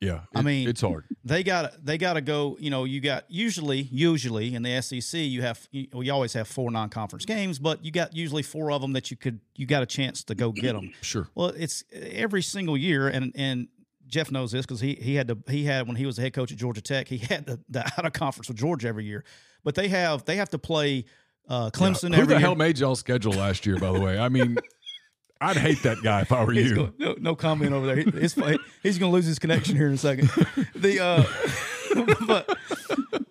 Yeah, 0.00 0.20
I 0.34 0.40
it- 0.40 0.42
mean, 0.44 0.68
it's 0.68 0.80
hard. 0.82 1.04
They 1.24 1.42
got 1.42 1.84
they 1.84 1.96
got 1.98 2.14
to 2.14 2.20
go. 2.20 2.56
You 2.60 2.68
know, 2.70 2.84
you 2.84 3.00
got 3.00 3.24
usually 3.28 3.80
usually 3.90 4.54
in 4.54 4.62
the 4.62 4.80
SEC 4.82 5.18
you 5.20 5.40
have 5.42 5.66
you, 5.70 5.86
we 5.92 6.10
always 6.10 6.34
have 6.34 6.46
four 6.46 6.70
non 6.70 6.88
conference 6.90 7.24
games, 7.24 7.58
but 7.58 7.84
you 7.84 7.90
got 7.90 8.14
usually 8.14 8.42
four 8.42 8.70
of 8.70 8.82
them 8.82 8.92
that 8.92 9.10
you 9.10 9.16
could 9.16 9.40
you 9.56 9.66
got 9.66 9.82
a 9.82 9.86
chance 9.86 10.22
to 10.24 10.34
go 10.34 10.52
get 10.52 10.74
them. 10.74 10.92
Sure. 11.00 11.28
Well, 11.34 11.48
it's 11.56 11.84
every 11.92 12.42
single 12.42 12.76
year, 12.76 13.08
and 13.08 13.32
and 13.34 13.68
Geoff 14.06 14.30
knows 14.30 14.52
this 14.52 14.66
because 14.66 14.80
he 14.80 14.94
he 14.94 15.14
had 15.14 15.28
to 15.28 15.38
he 15.48 15.64
had 15.64 15.86
when 15.86 15.96
he 15.96 16.04
was 16.06 16.16
the 16.16 16.22
head 16.22 16.34
coach 16.34 16.52
at 16.52 16.58
Georgia 16.58 16.82
Tech, 16.82 17.08
he 17.08 17.16
had 17.30 17.46
the, 17.46 17.60
the 17.70 17.80
out 17.98 18.04
of 18.04 18.12
conference 18.12 18.48
with 18.48 18.58
Georgia 18.58 18.88
every 18.88 19.04
year. 19.06 19.24
But 19.62 19.74
they 19.74 19.88
have 19.88 20.26
they 20.26 20.36
have 20.36 20.50
to 20.50 20.58
play 20.58 21.06
uh, 21.48 21.70
Clemson 21.70 22.14
Who 22.14 22.22
every 22.22 22.34
the 22.34 22.40
hell 22.40 22.50
year. 22.50 22.56
made 22.58 22.78
y'all 22.78 22.94
schedule 22.96 23.32
last 23.32 23.66
year? 23.66 23.78
By 23.78 23.92
the 23.92 24.00
way, 24.00 24.18
I 24.18 24.28
mean, 24.28 24.56
I'd 25.40 25.56
hate 25.56 25.82
that 25.82 25.98
guy 26.02 26.22
if 26.22 26.32
I 26.32 26.42
were 26.44 26.52
He's 26.52 26.70
you. 26.70 26.74
go- 26.76 26.92
no, 26.98 27.14
no 27.18 27.34
comment 27.34 27.72
over 27.72 27.86
there. 27.86 27.96
He- 27.96 28.10
It's, 28.14 28.34
he's 28.82 28.98
going 28.98 29.10
to 29.10 29.14
lose 29.14 29.26
his 29.26 29.38
connection 29.38 29.76
here 29.76 29.88
in 29.88 29.94
a 29.94 29.98
second. 29.98 30.30
The 30.74 31.00
uh, 31.02 32.14
but 32.26 32.58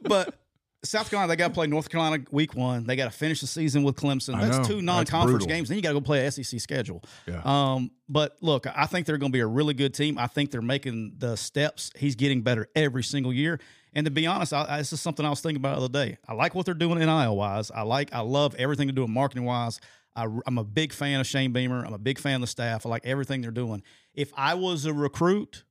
but 0.01 0.35
South 0.83 1.09
Carolina 1.09 1.29
they 1.31 1.35
got 1.37 1.47
to 1.47 1.53
play 1.53 1.65
North 1.67 1.89
Carolina 1.89 2.23
week 2.31 2.55
one. 2.55 2.85
They 2.85 2.95
got 2.95 3.05
to 3.05 3.17
finish 3.17 3.41
the 3.41 3.47
season 3.47 3.83
with 3.83 3.95
Clemson. 3.95 4.39
That's 4.39 4.67
two 4.67 4.81
non-conference 4.81 5.45
games. 5.45 5.69
Then 5.69 5.77
you 5.77 5.81
got 5.81 5.89
to 5.89 5.95
go 5.95 6.01
play 6.01 6.25
a 6.27 6.31
SEC 6.31 6.59
schedule. 6.59 7.01
Yeah. 7.25 7.41
Um, 7.45 7.91
but 8.09 8.35
look, 8.41 8.67
I 8.67 8.85
think 8.85 9.07
they're 9.07 9.17
going 9.17 9.31
to 9.31 9.35
be 9.35 9.39
a 9.39 9.47
really 9.47 9.73
good 9.73 9.93
team. 9.93 10.17
I 10.17 10.27
think 10.27 10.51
they're 10.51 10.61
making 10.61 11.13
the 11.17 11.35
steps. 11.37 11.89
He's 11.95 12.15
getting 12.15 12.41
better 12.41 12.67
every 12.75 13.03
single 13.03 13.31
year. 13.33 13.59
And 13.93 14.05
to 14.05 14.11
be 14.11 14.25
honest, 14.27 14.53
I, 14.53 14.65
I, 14.67 14.77
this 14.77 14.91
is 14.93 15.01
something 15.01 15.25
I 15.25 15.29
was 15.29 15.41
thinking 15.41 15.57
about 15.61 15.77
the 15.77 15.85
other 15.85 16.05
day. 16.05 16.17
I 16.27 16.33
like 16.33 16.55
what 16.55 16.65
they're 16.65 16.73
doing 16.73 16.99
in 17.01 17.05
NIL 17.07 17.35
wise. 17.35 17.69
I 17.71 17.83
like, 17.83 18.13
I 18.13 18.21
love 18.21 18.55
everything 18.55 18.87
they're 18.87 18.95
doing 18.95 19.11
marketing 19.11 19.45
wise. 19.45 19.79
I, 20.15 20.23
am 20.23 20.57
a 20.57 20.63
big 20.63 20.93
fan 20.93 21.19
of 21.19 21.27
Shane 21.27 21.53
Beamer. 21.53 21.85
I'm 21.85 21.93
a 21.93 21.97
big 21.99 22.19
fan 22.19 22.35
of 22.35 22.41
the 22.41 22.47
staff. 22.47 22.85
I 22.85 22.89
like 22.89 23.05
everything 23.05 23.41
they're 23.41 23.51
doing. 23.51 23.83
If 24.13 24.31
I 24.35 24.55
was 24.55 24.85
a 24.85 24.93
recruit, 24.93 25.63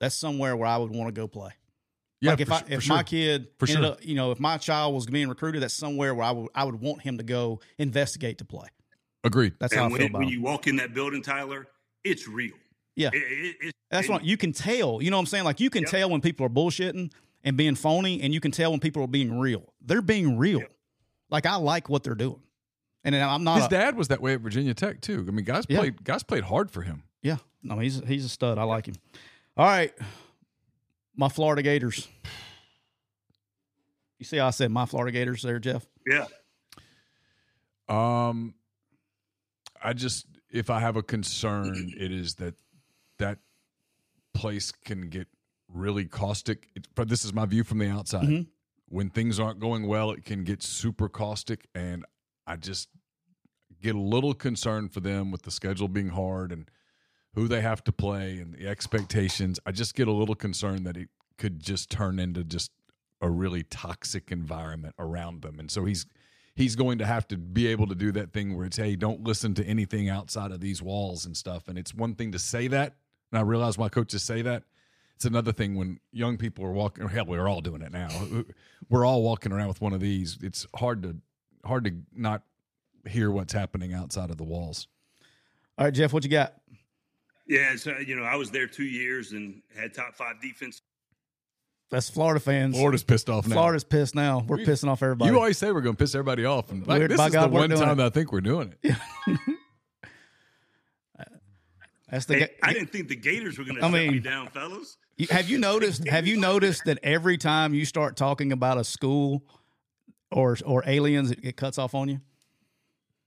that's 0.00 0.14
somewhere 0.14 0.56
where 0.56 0.68
I 0.68 0.76
would 0.76 0.90
want 0.94 1.08
to 1.08 1.12
go 1.12 1.26
play. 1.28 1.50
Yeah, 2.20 2.30
like 2.30 2.40
if 2.40 2.48
for 2.48 2.54
I 2.54 2.62
if 2.68 2.82
for 2.84 2.88
my 2.88 2.96
sure. 2.98 3.02
kid 3.04 3.48
For 3.58 3.66
sure. 3.66 3.84
up, 3.84 4.04
you 4.04 4.14
know, 4.14 4.30
if 4.32 4.40
my 4.40 4.56
child 4.56 4.94
was 4.94 5.04
being 5.06 5.28
recruited, 5.28 5.62
that's 5.62 5.74
somewhere 5.74 6.14
where 6.14 6.24
I 6.24 6.30
would 6.30 6.48
I 6.54 6.64
would 6.64 6.80
want 6.80 7.02
him 7.02 7.18
to 7.18 7.24
go 7.24 7.60
investigate 7.76 8.38
to 8.38 8.44
play. 8.46 8.68
Agreed. 9.22 9.52
That's 9.58 9.74
how 9.74 9.84
and 9.84 9.88
I 9.88 9.92
when, 9.92 9.98
feel 10.00 10.06
about 10.08 10.18
when 10.20 10.28
you 10.28 10.40
walk 10.40 10.66
in 10.66 10.76
that 10.76 10.94
building, 10.94 11.20
Tyler, 11.22 11.66
it's 12.04 12.26
real. 12.26 12.54
Yeah. 12.94 13.10
It- 13.12 13.16
it- 13.16 13.56
it's- 13.56 13.72
That's 13.90 14.06
and- 14.06 14.14
what 14.14 14.24
you 14.24 14.38
can 14.38 14.52
tell. 14.54 15.02
You 15.02 15.10
know 15.10 15.18
what 15.18 15.22
I'm 15.22 15.26
saying? 15.26 15.44
Like 15.44 15.60
you 15.60 15.68
can 15.68 15.82
Yep. 15.82 15.90
tell 15.90 16.10
when 16.10 16.22
people 16.22 16.46
are 16.46 16.50
bullshitting 16.50 17.12
and 17.46 17.56
being 17.56 17.74
phony, 17.76 18.20
and 18.20 18.34
you 18.34 18.40
can 18.40 18.50
tell 18.50 18.72
when 18.72 18.80
people 18.80 19.02
are 19.02 19.06
being 19.08 19.38
real. 19.38 19.72
They're 19.80 20.02
being 20.02 20.36
real. 20.36 20.58
Yep. 20.60 20.72
Like 21.30 21.46
I 21.46 21.56
like 21.56 21.88
what 21.88 22.02
they're 22.02 22.14
doing, 22.14 22.42
and 23.04 23.16
I'm 23.16 23.42
not. 23.44 23.56
His 23.56 23.66
a- 23.66 23.70
dad 23.70 23.96
was 23.96 24.08
that 24.08 24.20
way 24.20 24.34
at 24.34 24.40
Virginia 24.42 24.74
Tech 24.74 25.00
too. 25.00 25.24
I 25.26 25.30
mean, 25.30 25.44
guys 25.46 25.64
Yeah. 25.68 25.78
played 25.78 26.04
guys 26.04 26.22
played 26.22 26.44
hard 26.44 26.70
for 26.70 26.82
him. 26.82 27.02
yeah, 27.22 27.38
no, 27.62 27.78
he's 27.78 28.02
he's 28.06 28.24
a 28.26 28.28
stud. 28.28 28.58
I 28.58 28.64
like 28.64 28.86
him. 28.86 28.96
All 29.56 29.64
right, 29.66 29.94
my 31.16 31.28
Florida 31.30 31.62
Gators. 31.62 32.06
You 34.18 34.24
see 34.24 34.36
how 34.38 34.46
I 34.46 34.50
said 34.50 34.70
my 34.70 34.86
Florida 34.86 35.12
Gators 35.12 35.42
there, 35.42 35.58
Geoff? 35.58 35.86
Yeah. 36.06 36.26
Um, 37.88 38.54
I 39.82 39.92
just 39.92 40.26
if 40.50 40.70
I 40.70 40.80
have 40.80 40.96
a 40.96 41.02
concern, 41.02 41.92
it 41.98 42.10
is 42.12 42.34
that 42.36 42.54
that 43.18 43.38
place 44.34 44.72
can 44.72 45.08
get 45.08 45.28
really 45.76 46.04
caustic. 46.06 46.68
It, 46.74 46.88
but 46.94 47.08
this 47.08 47.24
is 47.24 47.32
my 47.32 47.46
view 47.46 47.64
from 47.64 47.78
the 47.78 47.88
outside. 47.88 48.24
Mhm. 48.24 48.46
When 48.88 49.10
things 49.10 49.40
aren't 49.40 49.58
going 49.60 49.86
well, 49.86 50.10
it 50.12 50.24
can 50.24 50.44
get 50.44 50.62
super 50.62 51.08
caustic, 51.08 51.66
and 51.74 52.04
I 52.46 52.56
just 52.56 52.88
get 53.82 53.94
a 53.94 54.00
little 54.00 54.32
concerned 54.34 54.92
for 54.92 55.00
them 55.00 55.30
with 55.30 55.42
the 55.42 55.50
schedule 55.50 55.88
being 55.88 56.10
hard 56.10 56.52
and 56.52 56.70
who 57.34 57.48
they 57.48 57.60
have 57.60 57.84
to 57.84 57.92
play 57.92 58.38
and 58.38 58.54
the 58.54 58.66
expectations. 58.66 59.60
I 59.66 59.72
just 59.72 59.94
get 59.94 60.08
a 60.08 60.12
little 60.12 60.34
concerned 60.34 60.86
that 60.86 60.96
it 60.96 61.08
could 61.36 61.60
just 61.60 61.90
turn 61.90 62.18
into 62.18 62.44
just 62.44 62.70
a 63.20 63.28
really 63.28 63.62
toxic 63.64 64.30
environment 64.32 64.94
around 64.98 65.42
them. 65.42 65.58
And 65.58 65.70
so 65.70 65.84
he's 65.84 66.06
he's 66.54 66.76
going 66.76 66.96
to 66.98 67.06
have 67.06 67.28
to 67.28 67.36
be 67.36 67.66
able 67.66 67.86
to 67.88 67.94
do 67.94 68.10
that 68.12 68.32
thing 68.32 68.56
where 68.56 68.64
it's 68.66 68.76
hey, 68.78 68.96
don't 68.96 69.22
listen 69.24 69.52
to 69.54 69.64
anything 69.64 70.08
outside 70.08 70.52
of 70.52 70.60
these 70.60 70.80
walls 70.80 71.26
and 71.26 71.36
stuff. 71.36 71.68
And 71.68 71.76
it's 71.78 71.92
one 71.92 72.14
thing 72.14 72.32
to 72.32 72.38
say 72.38 72.68
that, 72.68 72.96
and 73.30 73.38
I 73.38 73.42
realize 73.42 73.76
why 73.76 73.88
coaches 73.90 74.22
say 74.22 74.42
that. 74.42 74.62
It's 75.16 75.24
another 75.24 75.52
thing 75.52 75.74
when 75.76 75.98
young 76.12 76.36
people 76.36 76.64
are 76.64 76.72
walking. 76.72 77.08
Hell, 77.08 77.24
we're 77.26 77.48
all 77.48 77.60
doing 77.62 77.80
it 77.82 77.90
now. 77.90 78.08
We're 78.90 79.04
all 79.06 79.22
walking 79.22 79.50
around 79.50 79.68
with 79.68 79.80
one 79.80 79.92
of 79.94 80.00
these. 80.00 80.38
It's 80.42 80.66
hard 80.76 81.02
to 81.02 81.16
hard 81.64 81.84
to 81.86 81.94
not 82.14 82.42
hear 83.08 83.30
what's 83.30 83.52
happening 83.52 83.94
outside 83.94 84.30
of 84.30 84.36
the 84.36 84.44
walls. 84.44 84.86
All 85.78 85.86
right, 85.86 85.92
Geoff, 85.94 86.12
what 86.12 86.22
you 86.22 86.30
got? 86.30 86.54
Yeah, 87.48 87.74
so 87.76 87.96
you 87.98 88.14
know, 88.14 88.22
I 88.24 88.36
was 88.36 88.50
there 88.50 88.66
two 88.66 88.84
years 88.84 89.32
and 89.32 89.62
had 89.76 89.94
top 89.94 90.14
five 90.14 90.40
defense 90.42 90.82
That's 91.90 92.10
Florida 92.10 92.38
fans. 92.40 92.76
Florida's 92.76 93.02
pissed 93.04 93.30
off 93.30 93.48
now. 93.48 93.54
Florida's 93.54 93.84
pissed 93.84 94.14
now. 94.14 94.44
We're 94.46 94.58
We- 94.58 94.66
pissing 94.66 94.88
off 94.88 95.02
everybody. 95.02 95.30
You 95.32 95.38
always 95.38 95.56
say 95.56 95.72
we're 95.72 95.80
going 95.80 95.96
to 95.96 96.02
piss 96.02 96.14
everybody 96.14 96.44
off, 96.44 96.70
and 96.70 96.86
like, 96.86 97.08
this 97.08 97.16
by 97.16 97.28
is 97.28 97.32
God, 97.32 97.50
the 97.50 97.54
one 97.54 97.70
time 97.70 97.98
it. 98.00 98.04
I 98.04 98.10
think 98.10 98.32
we're 98.32 98.40
doing 98.42 98.74
it. 98.82 98.94
Yeah. 99.26 99.36
That's 102.10 102.26
the. 102.26 102.34
Hey, 102.34 102.40
ga- 102.40 102.52
I 102.62 102.72
didn't 102.72 102.90
think 102.92 103.08
the 103.08 103.16
Gators 103.16 103.58
were 103.58 103.64
going 103.64 103.76
to 103.78 103.84
I 103.84 103.90
shut 103.90 104.12
me 104.12 104.18
down, 104.20 104.48
fellas. 104.48 104.96
Have 105.30 105.48
you 105.48 105.58
noticed? 105.58 106.06
Have 106.08 106.26
you 106.26 106.36
noticed 106.36 106.84
that 106.84 106.98
every 107.02 107.38
time 107.38 107.72
you 107.72 107.84
start 107.84 108.16
talking 108.16 108.52
about 108.52 108.78
a 108.78 108.84
school 108.84 109.42
or 110.30 110.56
or 110.64 110.82
aliens, 110.86 111.30
it, 111.30 111.40
it 111.42 111.56
cuts 111.56 111.78
off 111.78 111.94
on 111.94 112.08
you? 112.08 112.20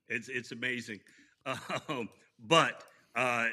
It's 0.08 0.30
it's 0.30 0.52
amazing. 0.52 1.00
Um, 1.88 2.10
but 2.48 2.84
uh, 3.16 3.48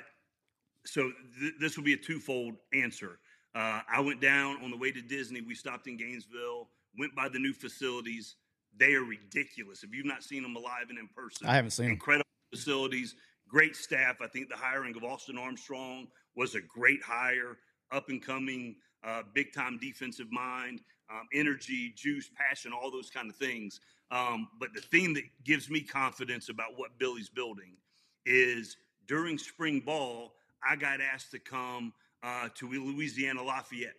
so 0.84 1.10
th- 1.40 1.54
this 1.60 1.76
will 1.76 1.84
be 1.84 1.94
a 1.94 1.98
twofold 1.98 2.56
answer. 2.74 3.18
Uh, 3.54 3.80
I 3.90 4.00
went 4.00 4.20
down 4.20 4.62
on 4.62 4.70
the 4.70 4.76
way 4.76 4.92
to 4.92 5.00
Disney. 5.00 5.40
We 5.40 5.54
stopped 5.54 5.86
in 5.86 5.96
Gainesville, 5.96 6.68
went 6.98 7.14
by 7.14 7.28
the 7.30 7.38
new 7.38 7.54
facilities. 7.54 8.36
They 8.76 8.92
are 8.94 9.04
ridiculous. 9.04 9.82
If 9.82 9.94
you've 9.94 10.04
not 10.04 10.22
seen 10.22 10.42
them 10.42 10.56
alive 10.56 10.86
and 10.90 10.98
in 10.98 11.08
person, 11.08 11.46
I 11.46 11.54
haven't 11.54 11.70
seen 11.70 11.86
incredible 11.86 12.26
facilities, 12.50 13.14
great 13.48 13.76
staff. 13.76 14.20
I 14.20 14.26
think 14.26 14.50
the 14.50 14.56
hiring 14.56 14.94
of 14.94 15.04
Austin 15.04 15.38
Armstrong 15.38 16.08
was 16.36 16.54
a 16.54 16.60
great 16.60 17.02
hire, 17.02 17.56
up 17.92 18.08
and 18.08 18.24
coming, 18.24 18.76
uh, 19.04 19.22
big 19.34 19.52
time 19.52 19.78
defensive 19.78 20.30
mind, 20.30 20.80
um, 21.10 21.26
energy, 21.32 21.92
juice, 21.96 22.30
passion, 22.34 22.72
all 22.72 22.90
those 22.90 23.10
kind 23.10 23.30
of 23.30 23.36
things. 23.36 23.80
Um, 24.10 24.48
but 24.58 24.72
the 24.74 24.80
thing 24.80 25.14
that 25.14 25.24
gives 25.44 25.68
me 25.70 25.80
confidence 25.80 26.48
about 26.48 26.76
what 26.76 26.98
Billy's 26.98 27.28
building 27.28 27.76
is 28.24 28.76
during 29.06 29.38
spring 29.38 29.80
ball, 29.80 30.34
I 30.68 30.76
got 30.76 31.00
asked 31.00 31.30
to 31.32 31.38
come 31.38 31.92
uh, 32.22 32.48
to 32.56 32.68
Louisiana 32.68 33.42
Lafayette 33.42 33.94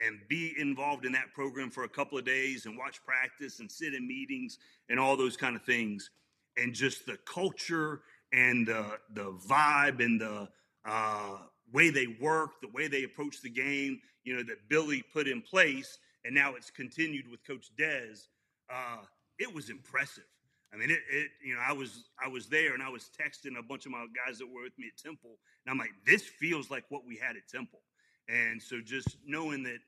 and 0.00 0.18
be 0.28 0.54
involved 0.58 1.06
in 1.06 1.12
that 1.12 1.32
program 1.34 1.70
for 1.70 1.84
a 1.84 1.88
couple 1.88 2.18
of 2.18 2.24
days 2.24 2.66
and 2.66 2.76
watch 2.76 3.02
practice 3.04 3.60
and 3.60 3.70
sit 3.70 3.94
in 3.94 4.06
meetings 4.06 4.58
and 4.88 4.98
all 4.98 5.16
those 5.16 5.36
kind 5.36 5.56
of 5.56 5.62
things. 5.62 6.10
And 6.56 6.74
just 6.74 7.06
the 7.06 7.16
culture 7.24 8.02
and 8.32 8.66
the, 8.66 8.98
the 9.12 9.32
vibe 9.48 10.04
and 10.04 10.20
the 10.20 10.48
uh, 10.84 11.38
way 11.72 11.90
they 11.90 12.06
work, 12.20 12.60
the 12.60 12.68
way 12.68 12.88
they 12.88 13.04
approach 13.04 13.40
the 13.40 13.50
game, 13.50 14.00
you 14.24 14.36
know, 14.36 14.42
that 14.42 14.68
Billy 14.68 15.02
put 15.12 15.28
in 15.28 15.42
place. 15.42 15.98
And 16.24 16.34
now 16.34 16.54
it's 16.54 16.70
continued 16.70 17.30
with 17.30 17.46
Coach 17.46 17.70
Dez. 17.78 18.28
Uh, 18.72 19.02
it 19.38 19.52
was 19.54 19.70
impressive. 19.70 20.24
I 20.72 20.76
mean, 20.76 20.90
it, 20.90 21.00
it, 21.10 21.30
you 21.44 21.54
know, 21.54 21.60
I 21.60 21.72
was, 21.72 22.08
I 22.22 22.28
was 22.28 22.48
there 22.48 22.74
and 22.74 22.82
I 22.82 22.88
was 22.88 23.10
texting 23.20 23.58
a 23.58 23.62
bunch 23.62 23.86
of 23.86 23.92
my 23.92 24.06
guys 24.26 24.38
that 24.38 24.46
were 24.46 24.62
with 24.62 24.76
me 24.78 24.86
at 24.92 25.00
Temple. 25.00 25.38
And 25.64 25.72
I'm 25.72 25.78
like, 25.78 25.92
this 26.04 26.22
feels 26.22 26.70
like 26.70 26.84
what 26.88 27.06
we 27.06 27.16
had 27.16 27.36
at 27.36 27.48
Temple. 27.48 27.80
And 28.28 28.60
so 28.60 28.80
just 28.80 29.16
knowing 29.26 29.62
that 29.64 29.78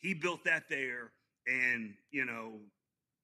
he 0.00 0.12
built 0.12 0.44
that 0.44 0.64
there 0.68 1.12
and, 1.46 1.94
you 2.10 2.24
know, 2.24 2.58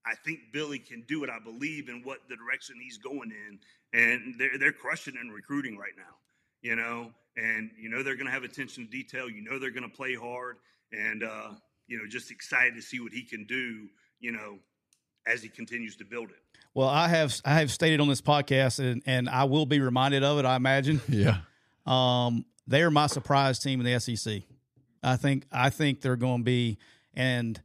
I 0.07 0.15
think 0.15 0.39
Billy 0.53 0.79
can 0.79 1.05
do 1.07 1.25
it. 1.25 1.31
I 1.31 1.39
believe 1.39 1.89
in 1.89 2.03
what 2.05 2.21
the 2.29 2.37
direction 2.37 2.77
he's 2.83 2.97
going 2.97 3.33
in. 3.33 3.59
And 3.93 4.35
they're, 4.39 4.57
they're 4.59 4.73
crushing 4.73 5.15
in 5.21 5.31
recruiting 5.31 5.77
right 5.77 5.93
now, 5.97 6.17
you 6.63 6.77
know, 6.77 7.11
and, 7.37 7.71
you 7.81 7.89
know, 7.89 8.03
they're 8.03 8.15
going 8.17 8.27
to 8.27 8.33
have 8.33 8.45
attention 8.45 8.85
to 8.85 8.91
detail. 8.91 9.29
You 9.31 9.43
know, 9.43 9.59
they're 9.59 9.71
going 9.71 9.89
to 9.89 9.97
play 9.97 10.15
hard 10.15 10.57
and, 10.93 11.23
uh, 11.23 11.51
you 11.87 11.99
know, 11.99 12.05
just 12.09 12.31
excited 12.31 12.75
to 12.75 12.83
see 12.83 13.01
what 13.01 13.13
he 13.13 13.23
can 13.23 13.45
do, 13.47 13.89
you 14.21 14.33
know, 14.33 14.59
as 15.27 15.43
he 15.43 15.49
continues 15.49 15.97
to 15.97 16.05
build 16.05 16.31
it. 16.31 16.37
Well, 16.75 16.89
I 16.89 17.09
have 17.09 17.35
I 17.45 17.55
have 17.61 17.71
stated 17.71 18.01
on 18.01 18.09
this 18.09 18.21
podcast, 18.21 18.79
and, 18.79 19.03
and 19.05 19.29
I 19.29 19.45
will 19.45 19.67
be 19.67 19.81
reminded 19.81 20.23
of 20.23 20.39
it. 20.39 20.45
I 20.45 20.55
imagine 20.57 21.01
Yeah. 21.09 21.39
um, 21.87 22.45
they 22.67 22.83
are 22.83 22.91
my 22.93 23.09
surprise 23.09 23.59
team 23.59 23.81
in 23.81 23.87
the 23.93 23.99
SEC. 23.99 24.43
I 25.03 25.17
think 25.17 25.47
I 25.51 25.71
think 25.71 26.01
they're 26.01 26.15
going 26.17 26.41
to 26.41 26.45
be, 26.45 26.79
and 27.15 27.61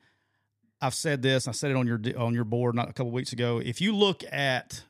I've 0.82 0.96
said 0.96 1.22
this. 1.22 1.48
I 1.48 1.52
said 1.52 1.70
it 1.72 1.78
on 1.78 1.86
your 1.86 2.00
on 2.18 2.34
your 2.34 2.46
board 2.46 2.74
not 2.76 2.90
a 2.90 2.94
couple 2.94 3.12
weeks 3.12 3.32
ago. 3.34 3.60
If 3.64 3.80
you 3.80 3.96
look 3.96 4.24
at 4.32 4.84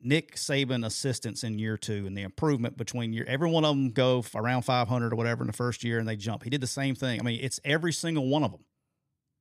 Nick 0.00 0.36
Saban 0.36 0.86
assistants 0.86 1.42
in 1.42 1.58
year 1.58 1.76
two 1.76 2.06
and 2.06 2.16
the 2.16 2.22
improvement 2.22 2.76
between 2.76 3.12
year, 3.12 3.24
every 3.26 3.50
one 3.50 3.64
of 3.64 3.74
them 3.74 3.90
go 3.90 4.24
around 4.34 4.62
500 4.62 5.12
or 5.12 5.16
whatever 5.16 5.42
in 5.42 5.48
the 5.48 5.52
first 5.52 5.82
year, 5.82 5.98
and 5.98 6.08
they 6.08 6.16
jump. 6.16 6.44
He 6.44 6.50
did 6.50 6.60
the 6.60 6.66
same 6.66 6.94
thing. 6.94 7.20
I 7.20 7.22
mean, 7.24 7.40
it's 7.42 7.58
every 7.64 7.92
single 7.92 8.28
one 8.28 8.44
of 8.44 8.52
them. 8.52 8.64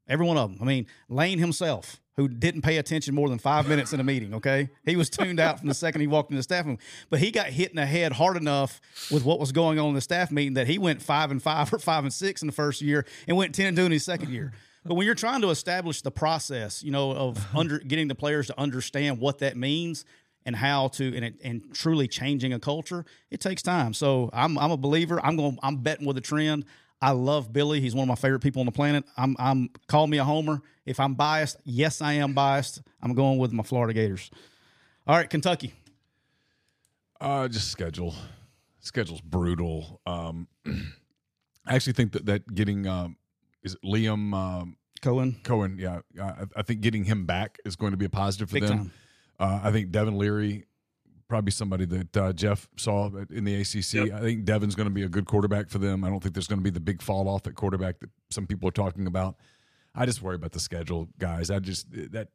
Every 0.09 0.25
one 0.25 0.37
of 0.37 0.49
them. 0.49 0.59
I 0.61 0.65
mean, 0.65 0.87
Lane 1.09 1.37
himself, 1.37 1.99
who 2.15 2.27
didn't 2.27 2.61
pay 2.61 2.77
attention 2.77 3.13
more 3.13 3.29
than 3.29 3.37
five 3.37 3.67
minutes 3.67 3.93
in 3.93 3.99
a 3.99 4.03
meeting, 4.03 4.33
okay? 4.35 4.69
He 4.85 4.95
was 4.95 5.09
tuned 5.09 5.39
out 5.39 5.59
from 5.59 5.67
the 5.67 5.73
second 5.75 6.01
he 6.01 6.07
walked 6.07 6.31
in 6.31 6.37
the 6.37 6.43
staff 6.43 6.65
room. 6.65 6.79
But 7.09 7.19
he 7.19 7.29
got 7.29 7.47
hit 7.47 7.69
in 7.69 7.75
the 7.75 7.85
head 7.85 8.13
hard 8.13 8.37
enough 8.37 8.81
with 9.11 9.23
what 9.23 9.39
was 9.39 9.51
going 9.51 9.79
on 9.79 9.89
in 9.89 9.93
the 9.93 10.01
staff 10.01 10.31
meeting 10.31 10.53
that 10.53 10.67
he 10.67 10.79
went 10.79 11.01
five 11.01 11.29
and 11.29 11.43
five 11.43 11.71
or 11.73 11.77
five 11.77 12.03
and 12.03 12.13
six 12.13 12.41
in 12.41 12.47
the 12.47 12.53
first 12.53 12.81
year 12.81 13.05
and 13.27 13.37
went 13.37 13.53
10 13.53 13.67
and 13.67 13.77
two 13.77 13.85
in 13.85 13.91
his 13.91 14.03
second 14.05 14.31
year. 14.31 14.53
But 14.83 14.95
when 14.95 15.05
you're 15.05 15.15
trying 15.15 15.41
to 15.41 15.49
establish 15.49 16.01
the 16.01 16.11
process, 16.11 16.81
you 16.81 16.91
know, 16.91 17.11
of 17.11 17.45
under 17.55 17.79
getting 17.79 18.07
the 18.07 18.15
players 18.15 18.47
to 18.47 18.59
understand 18.59 19.19
what 19.19 19.39
that 19.39 19.57
means 19.57 20.05
and 20.47 20.55
how 20.55 20.87
to 20.87 21.15
and, 21.15 21.25
it, 21.25 21.35
and 21.43 21.61
truly 21.73 22.07
changing 22.07 22.53
a 22.53 22.59
culture, 22.59 23.05
it 23.29 23.41
takes 23.41 23.61
time. 23.61 23.93
So 23.93 24.29
I'm 24.33 24.57
I'm 24.57 24.71
a 24.71 24.77
believer. 24.77 25.23
I'm 25.23 25.35
going 25.35 25.59
I'm 25.61 25.77
betting 25.77 26.07
with 26.07 26.17
a 26.17 26.21
trend. 26.21 26.65
I 26.99 27.11
love 27.11 27.53
Billy. 27.53 27.79
He's 27.81 27.93
one 27.93 28.03
of 28.03 28.07
my 28.07 28.15
favorite 28.15 28.39
people 28.39 28.61
on 28.61 28.65
the 28.65 28.71
planet. 28.71 29.03
I'm 29.17 29.35
I'm 29.37 29.69
call 29.87 30.07
me 30.07 30.17
a 30.17 30.23
homer. 30.23 30.61
If 30.85 30.99
I'm 30.99 31.13
biased, 31.13 31.57
yes, 31.65 32.01
I 32.01 32.13
am 32.13 32.33
biased. 32.33 32.81
I'm 33.03 33.13
going 33.13 33.37
with 33.37 33.51
my 33.51 33.61
Florida 33.61 33.93
Gators. 33.93 34.31
All 35.05 35.17
right, 35.17 35.29
Kentucky. 35.29 35.73
Uh, 37.19 37.47
just 37.49 37.69
schedule. 37.69 38.15
Schedule's 38.79 39.21
brutal. 39.21 40.01
Um, 40.07 40.47
I 40.65 41.75
actually 41.75 41.93
think 41.93 42.13
that 42.13 42.25
that 42.27 42.55
getting 42.55 42.87
um, 42.87 43.17
is 43.63 43.73
it 43.73 43.81
Liam 43.83 44.33
um, 44.33 44.77
Coen. 45.01 45.41
Coen. 45.41 45.77
Yeah, 45.77 45.99
I, 46.21 46.45
I 46.55 46.61
think 46.61 46.79
getting 46.79 47.03
him 47.03 47.25
back 47.25 47.57
is 47.65 47.75
going 47.75 47.91
to 47.91 47.97
be 47.97 48.05
a 48.05 48.09
positive 48.09 48.49
for 48.49 48.55
Big 48.55 48.63
them. 48.63 48.77
time. 48.77 48.91
Uh, 49.39 49.59
I 49.63 49.71
think 49.71 49.91
Devin 49.91 50.17
Leary, 50.17 50.65
probably 51.27 51.51
somebody 51.51 51.85
that 51.85 52.17
uh, 52.17 52.33
Geoff 52.33 52.67
saw 52.77 53.09
in 53.29 53.43
the 53.43 53.55
ACC. 53.61 54.11
I 54.13 54.19
think 54.19 54.45
Devin's 54.45 54.75
going 54.75 54.87
to 54.87 54.93
be 54.93 55.03
a 55.03 55.09
good 55.09 55.25
quarterback 55.25 55.69
for 55.69 55.77
them. 55.77 56.03
I 56.03 56.09
don't 56.09 56.21
think 56.21 56.33
there's 56.33 56.47
going 56.47 56.59
to 56.59 56.63
be 56.63 56.69
the 56.69 56.79
big 56.79 57.01
fall 57.01 57.27
off 57.27 57.45
at 57.47 57.55
quarterback 57.55 57.99
that 57.99 58.09
some 58.29 58.47
people 58.47 58.67
are 58.69 58.71
talking 58.71 59.07
about. 59.07 59.35
I 59.93 60.05
just 60.05 60.21
worry 60.21 60.35
about 60.35 60.51
the 60.51 60.59
schedule, 60.59 61.07
guys. 61.19 61.49
I 61.51 61.59
just 61.59 61.87
that 62.11 62.29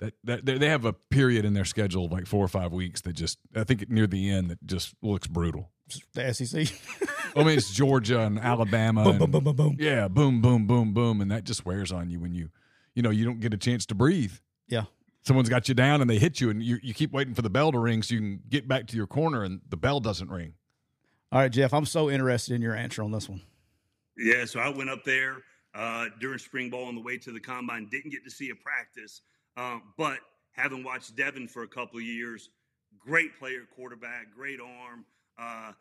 that 0.00 0.14
that 0.24 0.46
they 0.46 0.58
they 0.58 0.68
have 0.68 0.84
a 0.84 0.92
period 0.92 1.44
in 1.44 1.52
their 1.54 1.64
schedule 1.64 2.06
of 2.06 2.12
like 2.12 2.26
four 2.26 2.44
or 2.44 2.48
five 2.48 2.72
weeks 2.72 3.00
that 3.02 3.14
just 3.14 3.38
I 3.54 3.64
think 3.64 3.88
near 3.90 4.06
the 4.06 4.30
end 4.30 4.50
that 4.50 4.64
just 4.66 4.94
looks 5.02 5.26
brutal. 5.26 5.70
The 6.14 6.32
SEC. 6.34 6.66
I 7.36 7.44
mean, 7.44 7.58
it's 7.58 7.72
Georgia 7.72 8.20
and 8.20 8.38
Alabama. 8.38 9.04
boom, 9.04 9.10
and- 9.12 9.18
boom, 9.20 9.30
boom, 9.30 9.44
boom, 9.44 9.56
boom. 9.56 9.76
Yeah, 9.78 10.08
boom, 10.08 10.40
boom, 10.40 10.66
boom, 10.66 10.92
boom, 10.94 11.20
and 11.20 11.30
that 11.30 11.44
just 11.44 11.64
wears 11.66 11.92
on 11.92 12.08
you 12.10 12.18
when 12.18 12.32
you, 12.34 12.48
you 12.94 13.02
know, 13.02 13.10
you 13.10 13.24
don't 13.24 13.40
get 13.40 13.52
a 13.54 13.56
chance 13.58 13.84
to 13.86 13.94
breathe. 13.94 14.32
Yeah. 14.68 14.84
Someone's 15.26 15.48
got 15.48 15.68
you 15.68 15.74
down 15.74 16.00
and 16.00 16.08
they 16.08 16.20
hit 16.20 16.40
you, 16.40 16.50
and 16.50 16.62
you, 16.62 16.78
you 16.84 16.94
keep 16.94 17.10
waiting 17.10 17.34
for 17.34 17.42
the 17.42 17.50
bell 17.50 17.72
to 17.72 17.80
ring 17.80 18.00
so 18.00 18.14
you 18.14 18.20
can 18.20 18.40
get 18.48 18.68
back 18.68 18.86
to 18.86 18.96
your 18.96 19.08
corner, 19.08 19.42
and 19.42 19.60
the 19.68 19.76
bell 19.76 19.98
doesn't 19.98 20.30
ring. 20.30 20.54
All 21.32 21.40
right, 21.40 21.50
Geoff. 21.50 21.74
I'm 21.74 21.84
so 21.84 22.08
interested 22.08 22.54
in 22.54 22.62
your 22.62 22.76
answer 22.76 23.02
on 23.02 23.10
this 23.10 23.28
one. 23.28 23.42
Yeah, 24.16 24.44
so 24.44 24.60
I 24.60 24.68
went 24.68 24.88
up 24.88 25.02
there 25.02 25.38
uh, 25.74 26.06
during 26.20 26.38
spring 26.38 26.70
ball 26.70 26.84
on 26.84 26.94
the 26.94 27.00
way 27.00 27.18
to 27.18 27.32
the 27.32 27.40
combine. 27.40 27.88
Didn't 27.90 28.12
get 28.12 28.22
to 28.22 28.30
see 28.30 28.50
a 28.50 28.54
practice, 28.54 29.22
um, 29.56 29.82
but 29.98 30.18
having 30.52 30.84
watched 30.84 31.16
Devin 31.16 31.48
for 31.48 31.64
a 31.64 31.68
couple 31.68 31.98
of 31.98 32.04
years, 32.04 32.50
great 32.96 33.36
player, 33.36 33.62
quarterback, 33.74 34.28
great 34.32 34.60
arm. 34.60 35.04
Uh, 35.36 35.72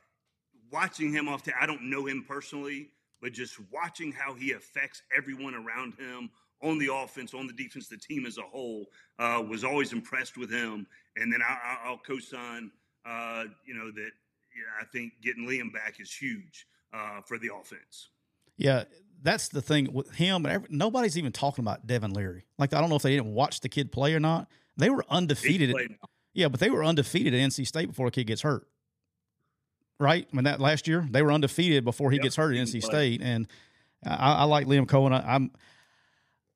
watching 0.72 1.14
him 1.14 1.30
off, 1.30 1.44
the, 1.44 1.54
I 1.62 1.68
don't 1.68 1.84
know 1.84 2.08
him 2.08 2.26
personally, 2.28 2.90
but 3.22 3.32
just 3.32 3.60
watching 3.72 4.12
how 4.12 4.34
he 4.34 4.54
affects 4.54 5.04
everyone 5.16 5.54
around 5.54 5.94
him 6.00 6.32
on 6.62 6.78
the 6.80 6.94
offense, 6.94 7.34
on 7.34 7.48
the 7.48 7.54
defense, 7.54 7.88
the 7.88 7.98
team 7.98 8.26
as 8.26 8.38
a 8.38 8.42
whole, 8.42 8.86
uh, 9.20 9.44
was 9.48 9.64
always 9.64 9.94
impressed 9.94 10.38
with 10.38 10.52
him. 10.52 10.88
And 11.16 11.32
then 11.32 11.42
I, 11.42 11.54
I, 11.54 11.90
I'll 11.90 11.98
co-sign, 11.98 12.72
uh, 13.06 13.46
you 13.66 13.74
know, 13.74 13.92
that 13.92 14.12
yeah, 14.56 14.82
I 14.82 14.86
think 14.92 15.14
getting 15.22 15.48
Liam 15.48 15.74
back 15.74 16.00
is 16.00 16.12
huge 16.12 16.68
uh, 16.94 17.22
for 17.26 17.38
the 17.38 17.50
offense. 17.54 18.10
Yeah, 18.58 18.86
that's 19.22 19.50
the 19.50 19.62
thing 19.62 19.92
with 19.92 20.12
him. 20.16 20.46
Every, 20.46 20.68
nobody's 20.72 21.18
even 21.18 21.32
talking 21.32 21.64
about 21.64 21.86
Devin 21.86 22.14
Leary. 22.14 22.46
Like 22.58 22.74
I 22.74 22.80
don't 22.80 22.90
know 22.90 22.96
if 22.96 23.02
they 23.02 23.16
didn't 23.16 23.34
watch 23.34 23.60
the 23.60 23.70
kid 23.70 23.92
play 23.92 24.14
or 24.14 24.20
not. 24.20 24.50
They 24.78 24.90
were 24.90 25.06
undefeated. 25.10 25.76
at- 25.76 25.92
yeah, 26.34 26.50
but 26.50 26.60
they 26.60 26.70
were 26.70 26.84
undefeated 26.84 27.34
at 27.34 27.40
NC 27.40 27.68
State 27.68 27.88
before 27.88 28.08
a 28.08 28.12
kid 28.12 28.28
gets 28.28 28.42
hurt. 28.42 28.68
Right? 30.00 30.28
I 30.32 30.36
mean 30.36 30.44
that 30.44 30.60
last 30.60 30.88
year 30.88 31.06
they 31.10 31.22
were 31.22 31.32
undefeated 31.32 31.86
before 31.86 32.12
he 32.12 32.18
Yep, 32.18 32.24
gets 32.24 32.36
hurt 32.36 32.56
at 32.56 32.62
NC 32.68 32.82
play. 32.82 32.90
State, 32.90 33.22
and 33.22 33.48
I, 34.06 34.34
I 34.34 34.44
like 34.44 34.68
Liam 34.68 34.86
Coen. 34.86 35.12
I, 35.12 35.36
I'm. 35.36 35.52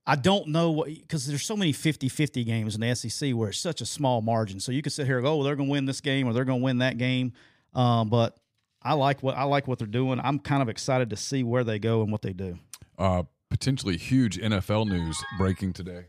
I 0.09 0.15
don't 0.15 0.47
know 0.47 0.71
what 0.71 0.87
because 0.87 1.27
there's 1.27 1.45
so 1.45 1.55
many 1.55 1.71
50-50 1.71 2.43
games 2.43 2.73
in 2.73 2.81
the 2.81 2.95
SEC 2.95 3.31
where 3.33 3.49
it's 3.49 3.59
such 3.59 3.79
a 3.79 3.85
small 3.85 4.21
margin. 4.21 4.59
So 4.59 4.71
you 4.71 4.81
could 4.81 4.91
sit 4.91 5.05
here 5.05 5.17
and 5.19 5.23
go, 5.23 5.39
oh, 5.39 5.43
they're 5.43 5.55
going 5.55 5.69
to 5.69 5.71
win 5.71 5.85
this 5.85 6.01
game 6.01 6.27
or 6.27 6.33
they're 6.33 6.45
going 6.45 6.61
to 6.61 6.63
win 6.63 6.79
that 6.79 6.97
game. 6.97 7.33
Um, 7.75 8.09
but 8.09 8.35
I 8.81 8.93
like 8.93 9.21
what 9.21 9.37
I 9.37 9.43
like 9.43 9.67
what 9.67 9.77
they're 9.77 9.87
doing. 9.87 10.19
I'm 10.19 10.39
kind 10.39 10.63
of 10.63 10.69
excited 10.69 11.11
to 11.11 11.15
see 11.15 11.43
where 11.43 11.63
they 11.63 11.77
go 11.77 12.01
and 12.01 12.11
what 12.11 12.23
they 12.23 12.33
do. 12.33 12.57
Uh, 12.97 13.21
potentially 13.51 13.97
huge 13.97 14.39
NFL 14.39 14.87
news 14.87 15.23
breaking 15.37 15.73
today. 15.73 16.07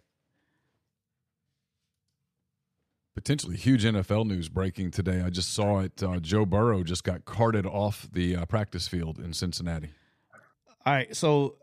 Potentially 3.14 3.58
huge 3.58 3.84
NFL 3.84 4.26
news 4.26 4.48
breaking 4.48 4.92
today. 4.92 5.20
I 5.20 5.28
just 5.28 5.52
saw 5.52 5.80
it. 5.80 6.02
Uh, 6.02 6.20
Joe 6.20 6.46
Burrow 6.46 6.84
just 6.84 7.04
got 7.04 7.26
carted 7.26 7.66
off 7.66 8.08
the 8.10 8.34
uh, 8.34 8.46
practice 8.46 8.88
field 8.88 9.18
in 9.18 9.34
Cincinnati. 9.34 9.90
All 10.86 10.94
right, 10.94 11.14
so 11.14 11.56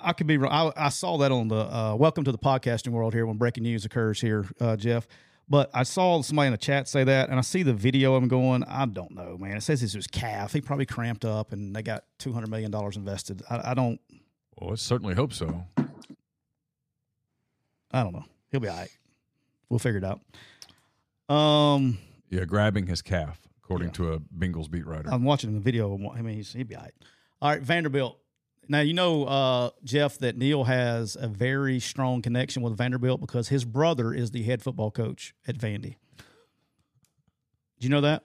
I 0.00 0.12
could 0.12 0.26
be 0.26 0.36
wrong. 0.36 0.72
I, 0.76 0.86
I 0.86 0.88
saw 0.90 1.16
that 1.18 1.32
on 1.32 1.48
the 1.48 1.56
uh, 1.56 1.94
Welcome 1.96 2.24
to 2.24 2.32
the 2.32 2.38
Podcasting 2.38 2.88
World 2.90 3.14
here 3.14 3.26
when 3.26 3.36
breaking 3.36 3.62
news 3.62 3.84
occurs 3.84 4.20
here, 4.20 4.44
uh, 4.60 4.76
Geoff. 4.76 5.06
But 5.48 5.70
I 5.72 5.84
saw 5.84 6.20
somebody 6.22 6.48
in 6.48 6.52
the 6.52 6.58
chat 6.58 6.88
say 6.88 7.04
that, 7.04 7.28
and 7.30 7.38
I 7.38 7.42
see 7.42 7.62
the 7.62 7.72
video 7.72 8.14
of 8.14 8.22
him 8.22 8.28
going, 8.28 8.64
I 8.64 8.84
don't 8.86 9.12
know, 9.12 9.38
man. 9.38 9.56
It 9.56 9.62
says 9.62 9.80
this 9.80 9.94
was 9.94 10.06
calf. 10.06 10.52
He 10.52 10.60
probably 10.60 10.86
cramped 10.86 11.24
up, 11.24 11.52
and 11.52 11.74
they 11.74 11.82
got 11.82 12.04
$200 12.18 12.48
million 12.48 12.74
invested. 12.74 13.42
I, 13.48 13.70
I 13.70 13.74
don't. 13.74 14.00
Well, 14.58 14.72
I 14.72 14.74
certainly 14.74 15.14
hope 15.14 15.32
so. 15.32 15.64
I 17.92 18.02
don't 18.02 18.12
know. 18.12 18.24
He'll 18.50 18.60
be 18.60 18.68
all 18.68 18.76
right. 18.76 18.90
We'll 19.68 19.78
figure 19.78 19.98
it 19.98 20.04
out. 20.04 21.34
Um, 21.34 21.98
Yeah, 22.28 22.44
grabbing 22.44 22.86
his 22.86 23.00
calf, 23.02 23.40
according 23.62 23.92
to 23.92 24.14
a 24.14 24.18
Bengals 24.18 24.70
beat 24.70 24.86
writer. 24.86 25.08
I'm 25.10 25.24
watching 25.24 25.54
the 25.54 25.60
video. 25.60 25.94
I 26.12 26.22
mean, 26.22 26.36
he's, 26.36 26.52
he'd 26.52 26.68
be 26.68 26.76
all 26.76 26.82
right. 26.82 26.94
All 27.40 27.50
right, 27.50 27.62
Vanderbilt. 27.62 28.18
Now 28.68 28.80
you 28.80 28.94
know, 28.94 29.24
uh, 29.24 29.70
Geoff, 29.84 30.18
that 30.18 30.36
Neal 30.36 30.64
has 30.64 31.16
a 31.18 31.28
very 31.28 31.78
strong 31.80 32.22
connection 32.22 32.62
with 32.62 32.76
Vanderbilt 32.76 33.20
because 33.20 33.48
his 33.48 33.64
brother 33.64 34.12
is 34.12 34.30
the 34.32 34.42
head 34.42 34.62
football 34.62 34.90
coach 34.90 35.34
at 35.46 35.56
Vandy. 35.58 35.96
Do 37.78 37.86
you 37.86 37.88
know 37.90 38.00
that? 38.00 38.24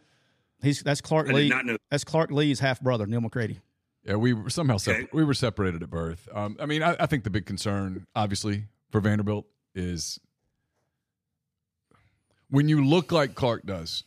He's 0.63 0.81
that's 0.83 1.01
Clark 1.01 1.27
I 1.27 1.31
did 1.33 1.35
Lea. 1.37 1.49
not 1.49 1.65
know. 1.65 1.77
That's 1.89 2.03
Clark 2.03 2.31
Lea's 2.31 2.59
half 2.59 2.81
brother, 2.81 3.05
Neal 3.07 3.21
McCready. 3.21 3.59
Yeah, 4.05 4.15
we 4.15 4.33
were 4.33 4.49
somehow 4.49 4.75
Okay. 4.75 5.01
separ- 5.01 5.09
we 5.13 5.23
were 5.23 5.33
separated 5.33 5.83
at 5.83 5.89
birth. 5.89 6.27
Um, 6.33 6.57
I 6.59 6.65
mean, 6.65 6.81
I, 6.81 6.95
I 6.99 7.05
think 7.05 7.23
the 7.23 7.29
big 7.29 7.45
concern, 7.45 8.07
obviously, 8.15 8.65
for 8.91 8.99
Vanderbilt 9.01 9.45
is 9.75 10.19
when 12.49 12.67
you 12.67 12.83
look 12.83 13.11
like 13.11 13.35
Clark 13.35 13.65
does. 13.65 14.03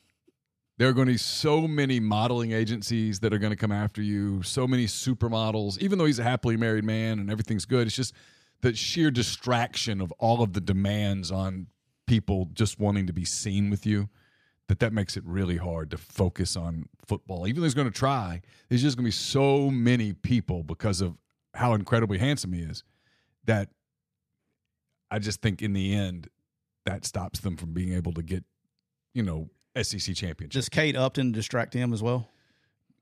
There 0.76 0.88
are 0.88 0.92
going 0.92 1.06
to 1.06 1.14
be 1.14 1.18
so 1.18 1.68
many 1.68 2.00
modeling 2.00 2.52
agencies 2.52 3.20
that 3.20 3.32
are 3.32 3.38
going 3.38 3.52
to 3.52 3.56
come 3.56 3.70
after 3.70 4.02
you. 4.02 4.42
So 4.42 4.66
many 4.66 4.86
supermodels, 4.86 5.78
even 5.80 5.98
though 5.98 6.04
he's 6.06 6.18
a 6.18 6.24
happily 6.24 6.56
married 6.56 6.84
man 6.84 7.20
and 7.20 7.30
everything's 7.30 7.64
good. 7.64 7.86
It's 7.86 7.94
just 7.94 8.12
the 8.60 8.74
sheer 8.74 9.10
distraction 9.10 10.00
of 10.00 10.10
all 10.12 10.42
of 10.42 10.52
the 10.52 10.60
demands 10.60 11.30
on 11.30 11.68
people 12.06 12.48
just 12.54 12.80
wanting 12.80 13.06
to 13.06 13.12
be 13.12 13.24
seen 13.24 13.70
with 13.70 13.86
you 13.86 14.08
that 14.68 14.80
that 14.80 14.92
makes 14.92 15.16
it 15.16 15.22
really 15.24 15.58
hard 15.58 15.90
to 15.90 15.98
focus 15.98 16.56
on 16.56 16.88
football. 17.06 17.46
Even 17.46 17.60
though 17.60 17.66
he's 17.66 17.74
going 17.74 17.90
to 17.90 17.96
try, 17.96 18.40
there's 18.68 18.82
just 18.82 18.96
going 18.96 19.04
to 19.04 19.08
be 19.08 19.12
so 19.12 19.70
many 19.70 20.12
people 20.12 20.62
because 20.62 21.00
of 21.00 21.16
how 21.54 21.74
incredibly 21.74 22.18
handsome 22.18 22.52
he 22.52 22.62
is 22.62 22.82
that 23.44 23.68
I 25.10 25.18
just 25.20 25.40
think 25.40 25.62
in 25.62 25.72
the 25.72 25.94
end 25.94 26.28
that 26.84 27.04
stops 27.04 27.40
them 27.40 27.56
from 27.56 27.72
being 27.72 27.92
able 27.92 28.12
to 28.14 28.22
get, 28.22 28.42
you 29.12 29.22
know, 29.22 29.50
SEC 29.82 30.14
championship. 30.14 30.50
Does 30.52 30.68
Kate 30.68 30.96
Upton 30.96 31.32
distract 31.32 31.74
him 31.74 31.92
as 31.92 32.02
well? 32.02 32.28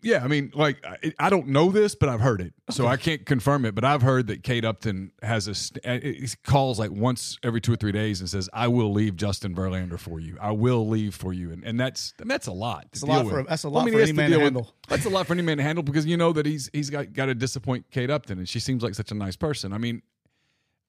Yeah, 0.04 0.24
I 0.24 0.26
mean, 0.26 0.50
like 0.52 0.84
I, 0.84 1.12
I 1.20 1.30
don't 1.30 1.46
know 1.46 1.70
this, 1.70 1.94
but 1.94 2.08
I've 2.08 2.18
heard 2.20 2.40
it, 2.40 2.52
so 2.70 2.88
I 2.88 2.96
can't 2.96 3.24
confirm 3.24 3.64
it. 3.64 3.72
But 3.76 3.84
I've 3.84 4.02
heard 4.02 4.26
that 4.26 4.42
Kate 4.42 4.64
Upton 4.64 5.12
has 5.22 5.46
a 5.46 5.54
st- 5.54 5.86
uh, 5.86 6.00
he 6.04 6.26
calls 6.42 6.80
like 6.80 6.90
once 6.90 7.38
every 7.44 7.60
two 7.60 7.72
or 7.72 7.76
three 7.76 7.92
days 7.92 8.18
and 8.18 8.28
says, 8.28 8.50
"I 8.52 8.66
will 8.66 8.92
leave 8.92 9.14
Justin 9.14 9.54
Verlander 9.54 10.00
for 10.00 10.18
you. 10.18 10.36
I 10.40 10.50
will 10.50 10.88
leave 10.88 11.14
for 11.14 11.32
you," 11.32 11.52
and 11.52 11.62
and 11.62 11.78
that's 11.78 12.14
and 12.18 12.28
that's 12.28 12.48
a 12.48 12.52
lot. 12.52 12.86
That's 12.90 13.02
a 13.02 13.06
lot 13.06 13.28
for- 13.28 13.44
that's 13.44 13.62
a 13.62 13.68
lot 13.68 13.84
for 13.84 13.90
he 13.92 14.00
has 14.00 14.08
any 14.08 14.16
man 14.16 14.30
to 14.30 14.36
with- 14.38 14.42
handle. 14.42 14.74
that's 14.88 15.04
a 15.04 15.08
lot 15.08 15.24
for 15.28 15.34
any 15.34 15.42
man 15.42 15.58
to 15.58 15.62
handle 15.62 15.84
because 15.84 16.04
you 16.04 16.16
know 16.16 16.32
that 16.32 16.46
he's 16.46 16.68
he's 16.72 16.90
got 16.90 17.12
got 17.12 17.26
to 17.26 17.34
disappoint 17.36 17.86
Kate 17.92 18.10
Upton, 18.10 18.38
and 18.38 18.48
she 18.48 18.58
seems 18.58 18.82
like 18.82 18.96
such 18.96 19.12
a 19.12 19.14
nice 19.14 19.36
person. 19.36 19.72
I 19.72 19.78
mean, 19.78 20.02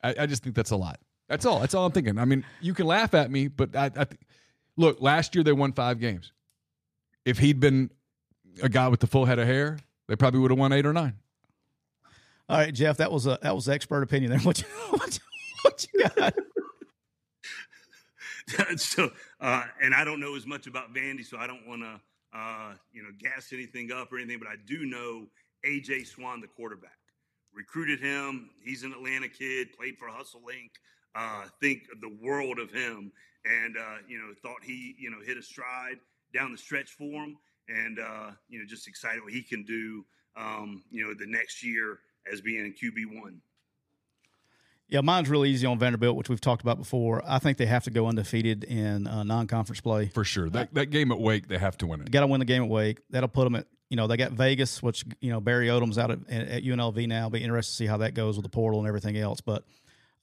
I, 0.04 0.16
I 0.22 0.26
just 0.26 0.42
think 0.42 0.56
that's 0.56 0.72
a 0.72 0.76
lot. 0.76 1.00
That's 1.30 1.46
all. 1.46 1.60
That's 1.60 1.76
all 1.76 1.86
I'm 1.86 1.92
thinking. 1.92 2.18
I 2.18 2.26
mean, 2.26 2.44
you 2.62 2.74
can 2.74 2.88
laugh 2.88 3.14
at 3.14 3.30
me, 3.30 3.48
but 3.48 3.76
I, 3.76 3.86
I 3.96 4.06
th- 4.06 4.20
look. 4.78 5.02
Last 5.02 5.36
year 5.36 5.44
they 5.44 5.52
won 5.52 5.74
five 5.74 6.00
games. 6.00 6.32
If 7.26 7.40
he'd 7.40 7.60
been 7.60 7.90
a 8.62 8.70
guy 8.70 8.88
with 8.88 9.00
the 9.00 9.08
full 9.08 9.26
head 9.26 9.40
of 9.40 9.48
hair, 9.48 9.80
they 10.08 10.16
probably 10.16 10.40
would 10.40 10.52
have 10.52 10.60
won 10.60 10.74
eight 10.74 10.86
or 10.86 10.94
nine. 10.94 11.16
All 12.50 12.58
right, 12.58 12.74
Geoff, 12.74 12.98
that 12.98 13.12
was 13.12 13.26
a 13.26 13.40
that 13.42 13.56
was 13.56 13.70
expert 13.70 14.04
opinion 14.04 14.32
there. 14.32 14.40
What 14.44 14.60
you, 14.60 14.68
what 14.90 15.14
you, 15.14 15.22
what 15.64 15.88
you 15.94 16.10
got? 16.10 16.34
so, 18.78 19.12
uh, 19.40 19.64
and 19.82 19.94
I 19.94 20.04
don't 20.04 20.20
know 20.20 20.36
as 20.36 20.46
much 20.46 20.68
about 20.68 20.94
Vandy, 20.94 21.26
so 21.26 21.38
I 21.38 21.48
don't 21.48 21.66
want 21.66 21.82
to, 21.82 22.02
uh, 22.38 22.74
you 22.92 23.02
know, 23.02 23.10
gas 23.18 23.54
anything 23.54 23.92
up 23.92 24.12
or 24.12 24.18
anything. 24.18 24.40
But 24.40 24.50
I 24.50 24.56
do 24.66 24.86
know 24.86 25.28
AJ 25.66 26.08
Swann, 26.08 26.42
the 26.42 26.48
quarterback, 26.48 26.98
recruited 27.54 28.00
him. 28.00 28.50
He's 28.64 28.84
an 28.84 28.92
Atlanta 28.92 29.30
kid, 29.30 29.72
played 29.78 29.98
for 29.98 30.08
Hustle 30.08 30.42
Inc. 30.52 30.72
Uh, 31.16 31.46
think 31.62 31.84
the 32.02 32.18
world 32.22 32.60
of 32.60 32.72
him, 32.72 33.12
and 33.46 33.78
uh, 33.78 33.98
you 34.08 34.18
know, 34.18 34.34
thought 34.42 34.64
he, 34.64 34.96
you 34.98 35.10
know, 35.10 35.18
hit 35.26 35.38
a 35.38 35.42
stride 35.42 35.98
down 36.34 36.52
the 36.52 36.58
stretch 36.58 36.92
for 36.92 37.24
him, 37.24 37.38
and 37.68 38.00
uh, 38.00 38.32
you 38.50 38.60
know, 38.60 38.66
just 38.66 38.88
excited 38.88 39.24
what 39.24 39.34
he 39.34 39.42
can 39.42 39.64
do, 39.64 40.06
um, 40.36 40.84
you 40.92 41.06
know, 41.06 41.14
the 41.14 41.28
next 41.28 41.64
year 41.64 42.00
as 42.32 42.42
being 42.42 42.66
in 42.66 42.74
QB 42.74 43.22
one. 43.22 43.42
Yeah, 44.90 45.02
mine's 45.02 45.30
really 45.30 45.50
easy 45.50 45.66
on 45.66 45.80
Vanderbilt, 45.80 46.16
which 46.16 46.30
we've 46.30 46.42
talked 46.42 46.62
about 46.62 46.78
before. 46.78 47.24
I 47.26 47.40
think 47.40 47.58
they 47.58 47.66
have 47.66 47.86
to 47.86 47.90
go 47.90 48.08
undefeated 48.08 48.64
in 48.64 49.08
uh, 49.08 49.24
non-conference 49.24 49.82
play. 49.82 50.08
For 50.08 50.24
sure. 50.24 50.50
That 50.50 50.74
that 50.74 50.88
game 50.88 51.12
at 51.12 51.20
Wake, 51.20 51.48
they 51.48 51.58
have 51.58 51.78
to 51.80 51.88
win 51.88 52.02
it. 52.02 52.12
Got 52.12 52.22
to 52.22 52.28
win 52.28 52.40
the 52.40 52.46
game 52.46 52.64
at 52.64 52.70
Wake. 52.70 53.00
That'll 53.10 53.30
put 53.30 53.46
them 53.46 53.56
at 53.56 53.66
you 53.90 53.98
know 53.98 54.08
they 54.08 54.18
got 54.18 54.34
Vegas, 54.34 54.84
which 54.84 55.06
you 55.20 55.32
know 55.32 55.40
Barry 55.40 55.68
Odom's 55.68 55.98
out 55.98 56.12
at, 56.12 56.30
at 56.30 56.64
UNLV 56.64 57.08
now. 57.08 57.30
Be 57.30 57.44
interested 57.44 57.72
to 57.72 57.78
see 57.78 57.86
how 57.86 57.98
that 57.98 58.14
goes 58.14 58.36
with 58.36 58.44
the 58.44 58.50
portal 58.50 58.80
and 58.80 58.88
everything 58.88 59.18
else. 59.18 59.42
But 59.42 59.64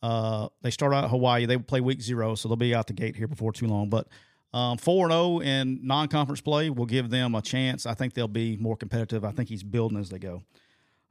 uh, 0.02 0.48
they 0.62 0.70
start 0.70 0.92
out 0.94 1.10
Hawaii. 1.10 1.46
They 1.46 1.58
play 1.58 1.80
week 1.80 2.00
zero, 2.02 2.34
so 2.34 2.48
they'll 2.48 2.56
be 2.56 2.74
out 2.74 2.86
the 2.86 2.92
gate 2.92 3.16
here 3.16 3.28
before 3.28 3.52
too 3.52 3.66
long. 3.66 3.88
But 3.90 4.08
um, 4.52 4.78
four 4.78 5.06
and 5.06 5.12
zero 5.12 5.40
in 5.40 5.80
non-conference 5.86 6.40
play 6.40 6.70
will 6.70 6.86
give 6.86 7.10
them 7.10 7.34
a 7.34 7.42
chance. 7.42 7.86
I 7.86 7.94
think 7.94 8.14
they'll 8.14 8.26
be 8.28 8.56
more 8.56 8.76
competitive. 8.76 9.24
I 9.24 9.30
think 9.32 9.48
he's 9.48 9.62
building 9.62 9.98
as 9.98 10.08
they 10.10 10.18
go. 10.18 10.42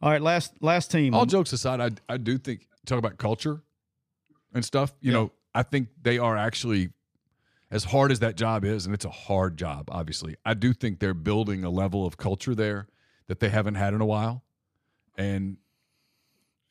All 0.01 0.09
right, 0.09 0.21
last 0.21 0.53
last 0.61 0.91
team. 0.91 1.13
All 1.13 1.25
jokes 1.25 1.53
aside, 1.53 1.79
I 1.81 2.13
I 2.13 2.17
do 2.17 2.37
think 2.37 2.67
talk 2.85 2.97
about 2.97 3.17
culture 3.17 3.61
and 4.53 4.63
stuff. 4.65 4.93
You 5.01 5.11
Yeah. 5.11 5.17
know, 5.17 5.31
I 5.53 5.63
think 5.63 5.89
they 6.01 6.17
are 6.17 6.35
actually 6.37 6.89
as 7.71 7.83
hard 7.83 8.11
as 8.11 8.19
that 8.19 8.35
job 8.35 8.65
is, 8.65 8.85
and 8.85 8.95
it's 8.95 9.05
a 9.05 9.09
hard 9.11 9.55
job. 9.57 9.89
Obviously, 9.91 10.35
I 10.45 10.53
do 10.55 10.73
think 10.73 10.99
they're 10.99 11.13
building 11.13 11.63
a 11.63 11.69
level 11.69 12.05
of 12.05 12.17
culture 12.17 12.55
there 12.55 12.87
that 13.27 13.39
they 13.39 13.49
haven't 13.49 13.75
had 13.75 13.93
in 13.93 14.01
a 14.01 14.05
while, 14.05 14.43
and 15.17 15.57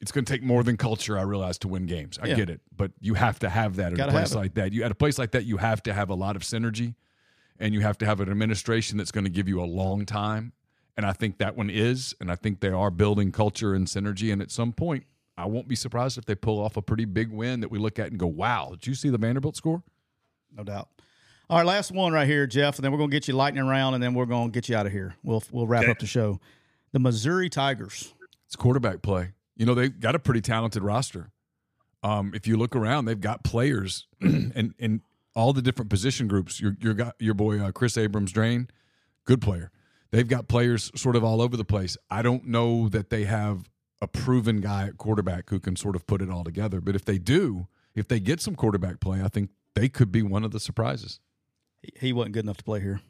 it's 0.01 0.12
going 0.12 0.24
to 0.24 0.32
take 0.32 0.42
more 0.42 0.62
than 0.62 0.76
culture. 0.76 1.18
I 1.18 1.22
realize 1.22 1.59
to 1.59 1.68
win 1.68 1.86
games. 1.86 2.18
I 2.22 2.26
Yeah. 2.28 2.36
get 2.36 2.51
it, 2.51 2.61
but 2.76 2.92
you 3.01 3.14
have 3.14 3.38
to 3.40 3.49
have 3.49 3.76
that 3.76 3.92
at 3.92 3.96
Gotta 3.96 4.11
a 4.11 4.12
place 4.12 4.34
like 4.34 4.55
that. 4.55 4.72
You 4.72 4.84
at 4.84 4.90
a 4.92 4.94
place 4.94 5.18
like 5.18 5.32
that, 5.32 5.44
you 5.44 5.57
have 5.57 5.82
to 5.84 5.92
have 5.94 6.11
a 6.11 6.14
lot 6.14 6.36
of 6.36 6.42
synergy, 6.42 6.94
and 7.59 7.74
you 7.74 7.80
have 7.80 7.99
to 7.99 8.07
have 8.07 8.20
an 8.20 8.30
administration 8.30 8.96
that's 8.99 9.11
going 9.11 9.24
to 9.24 9.30
give 9.30 9.49
you 9.49 9.61
a 9.62 9.66
long 9.66 10.07
time. 10.07 10.53
And 10.96 11.07
I 11.07 11.12
think 11.12 11.38
that 11.38 11.57
one 11.57 11.70
is, 11.70 12.14
and 12.20 12.30
I 12.30 12.34
think 12.34 12.61
they 12.61 12.68
are 12.70 12.90
building 12.90 13.30
culture 13.32 13.74
and 13.74 13.86
synergy. 13.86 14.32
And 14.32 14.42
at 14.42 14.51
some 14.51 14.72
point, 14.72 15.05
I 15.36 15.46
won't 15.46 15.68
be 15.68 15.76
surprised 15.76 16.18
if 16.18 16.24
they 16.24 16.34
pull 16.34 16.59
off 16.61 16.76
a 16.76 16.82
pretty 16.82 17.05
big 17.05 17.30
win 17.30 17.61
that 17.61 17.70
we 17.70 17.78
look 17.78 17.99
at 18.01 18.09
and 18.11 18.18
go, 18.18 18.26
"Wow, 18.26 18.70
did 18.72 18.86
you 18.88 18.94
see 18.94 19.09
the 19.09 19.18
Vanderbilt 19.18 19.55
score?" 19.57 19.82
no 20.57 20.64
doubt. 20.64 20.88
All 21.51 21.59
right, 21.59 21.66
last 21.66 21.92
one 21.92 22.12
right 22.12 22.26
here, 22.26 22.46
Geoff, 22.46 22.76
and 22.76 22.84
then 22.84 22.90
we're 22.92 22.99
gonna 22.99 23.11
get 23.11 23.28
you 23.28 23.34
lightning 23.34 23.64
round, 23.66 23.94
and 23.94 24.03
then 24.03 24.12
we're 24.14 24.26
gonna 24.26 24.51
get 24.51 24.68
you 24.68 24.76
out 24.76 24.86
of 24.86 24.92
here. 24.92 25.14
We'll 25.22 25.42
we'll 25.53 25.66
wrap 25.68 25.82
Okay. 25.84 25.90
up 25.92 25.99
the 26.01 26.07
show. 26.07 26.40
The 26.92 26.99
Missouri 26.99 27.49
Tigers. 27.49 28.12
It's 28.46 28.57
quarterback 28.57 29.01
play. 29.03 29.32
You 29.59 29.66
know, 29.66 29.74
they've 29.74 30.00
got 30.00 30.14
a 30.14 30.18
pretty 30.18 30.40
talented 30.40 30.82
roster. 30.82 31.30
Um, 32.02 32.32
if 32.32 32.46
you 32.46 32.56
look 32.56 32.76
around, 32.76 33.04
they've 33.04 33.20
got 33.20 33.42
players 33.42 34.06
in, 34.20 34.72
in 34.78 35.02
all 35.34 35.52
the 35.52 35.61
different 35.61 35.90
position 35.90 36.28
groups. 36.28 36.61
Your 36.61 36.76
your 36.80 36.94
guy, 36.94 37.12
your 37.18 37.34
boy 37.34 37.61
uh, 37.61 37.72
Kris 37.72 37.98
Abrams 37.98 38.32
Draine, 38.32 38.68
good 39.24 39.42
player. 39.42 39.72
They've 40.12 40.26
got 40.26 40.48
players 40.48 40.90
sort 40.94 41.16
of 41.16 41.24
all 41.24 41.42
over 41.42 41.56
the 41.56 41.64
place. 41.64 41.96
I 42.09 42.22
don't 42.22 42.46
know 42.46 42.88
that 42.88 43.11
they 43.11 43.24
have 43.24 43.68
a 44.00 44.06
proven 44.06 44.61
guy 44.61 44.86
at 44.86 44.96
quarterback 44.96 45.50
who 45.50 45.59
can 45.59 45.76
sort 45.76 45.96
of 45.96 46.07
put 46.07 46.22
it 46.22 46.30
all 46.30 46.45
together. 46.45 46.80
But 46.80 46.95
if 46.95 47.04
they 47.04 47.18
do, 47.18 47.66
if 47.95 48.07
they 48.08 48.20
get 48.20 48.41
some 48.41 48.54
quarterback 48.54 49.00
play, 49.00 49.22
I 49.22 49.28
think 49.28 49.50
they 49.74 49.88
could 49.88 50.12
be 50.12 50.22
one 50.22 50.45
of 50.45 50.53
the 50.53 50.61
surprises. 50.61 51.18
He, 51.83 51.92
he 52.00 52.12
wasn't 52.12 52.34
good 52.34 52.45
enough 52.45 52.58
to 52.58 52.64
play 52.64 52.80
here. 52.80 53.00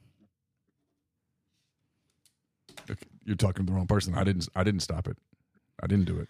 You're 3.25 3.37
talking 3.37 3.67
to 3.67 3.71
the 3.71 3.77
wrong 3.77 3.87
person. 3.87 4.15
I 4.15 4.25
didn't. 4.25 4.49
I 4.57 4.65
didn't 4.65 4.81
stop 4.81 5.07
it. 5.07 5.19
I 5.83 5.87
didn't 5.87 6.07
do 6.07 6.19
it. 6.19 6.29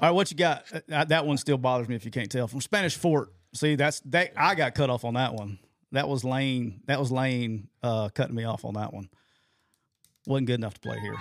All 0.00 0.08
right, 0.08 0.14
what 0.14 0.30
you 0.30 0.36
got? 0.36 0.64
Uh, 0.90 1.04
that 1.04 1.26
one 1.26 1.36
still 1.38 1.58
bothers 1.58 1.88
me 1.88 1.96
if 1.96 2.04
you 2.04 2.10
can't 2.10 2.30
tell. 2.30 2.46
From 2.46 2.60
Spanish 2.60 2.96
Fort. 2.96 3.32
See, 3.54 3.74
that's 3.74 4.00
that. 4.06 4.32
I 4.36 4.54
got 4.54 4.74
cut 4.74 4.90
off 4.90 5.04
on 5.04 5.14
that 5.14 5.34
one. 5.34 5.58
That 5.92 6.08
was 6.08 6.24
Lane. 6.24 6.82
That 6.86 7.00
was 7.00 7.10
Lane 7.10 7.68
uh, 7.82 8.08
cutting 8.10 8.34
me 8.34 8.44
off 8.44 8.64
on 8.64 8.74
that 8.74 8.92
one. 8.92 9.08
Wasn't 10.26 10.46
good 10.46 10.60
enough 10.60 10.74
to 10.74 10.80
play 10.80 11.00
here. 11.00 11.16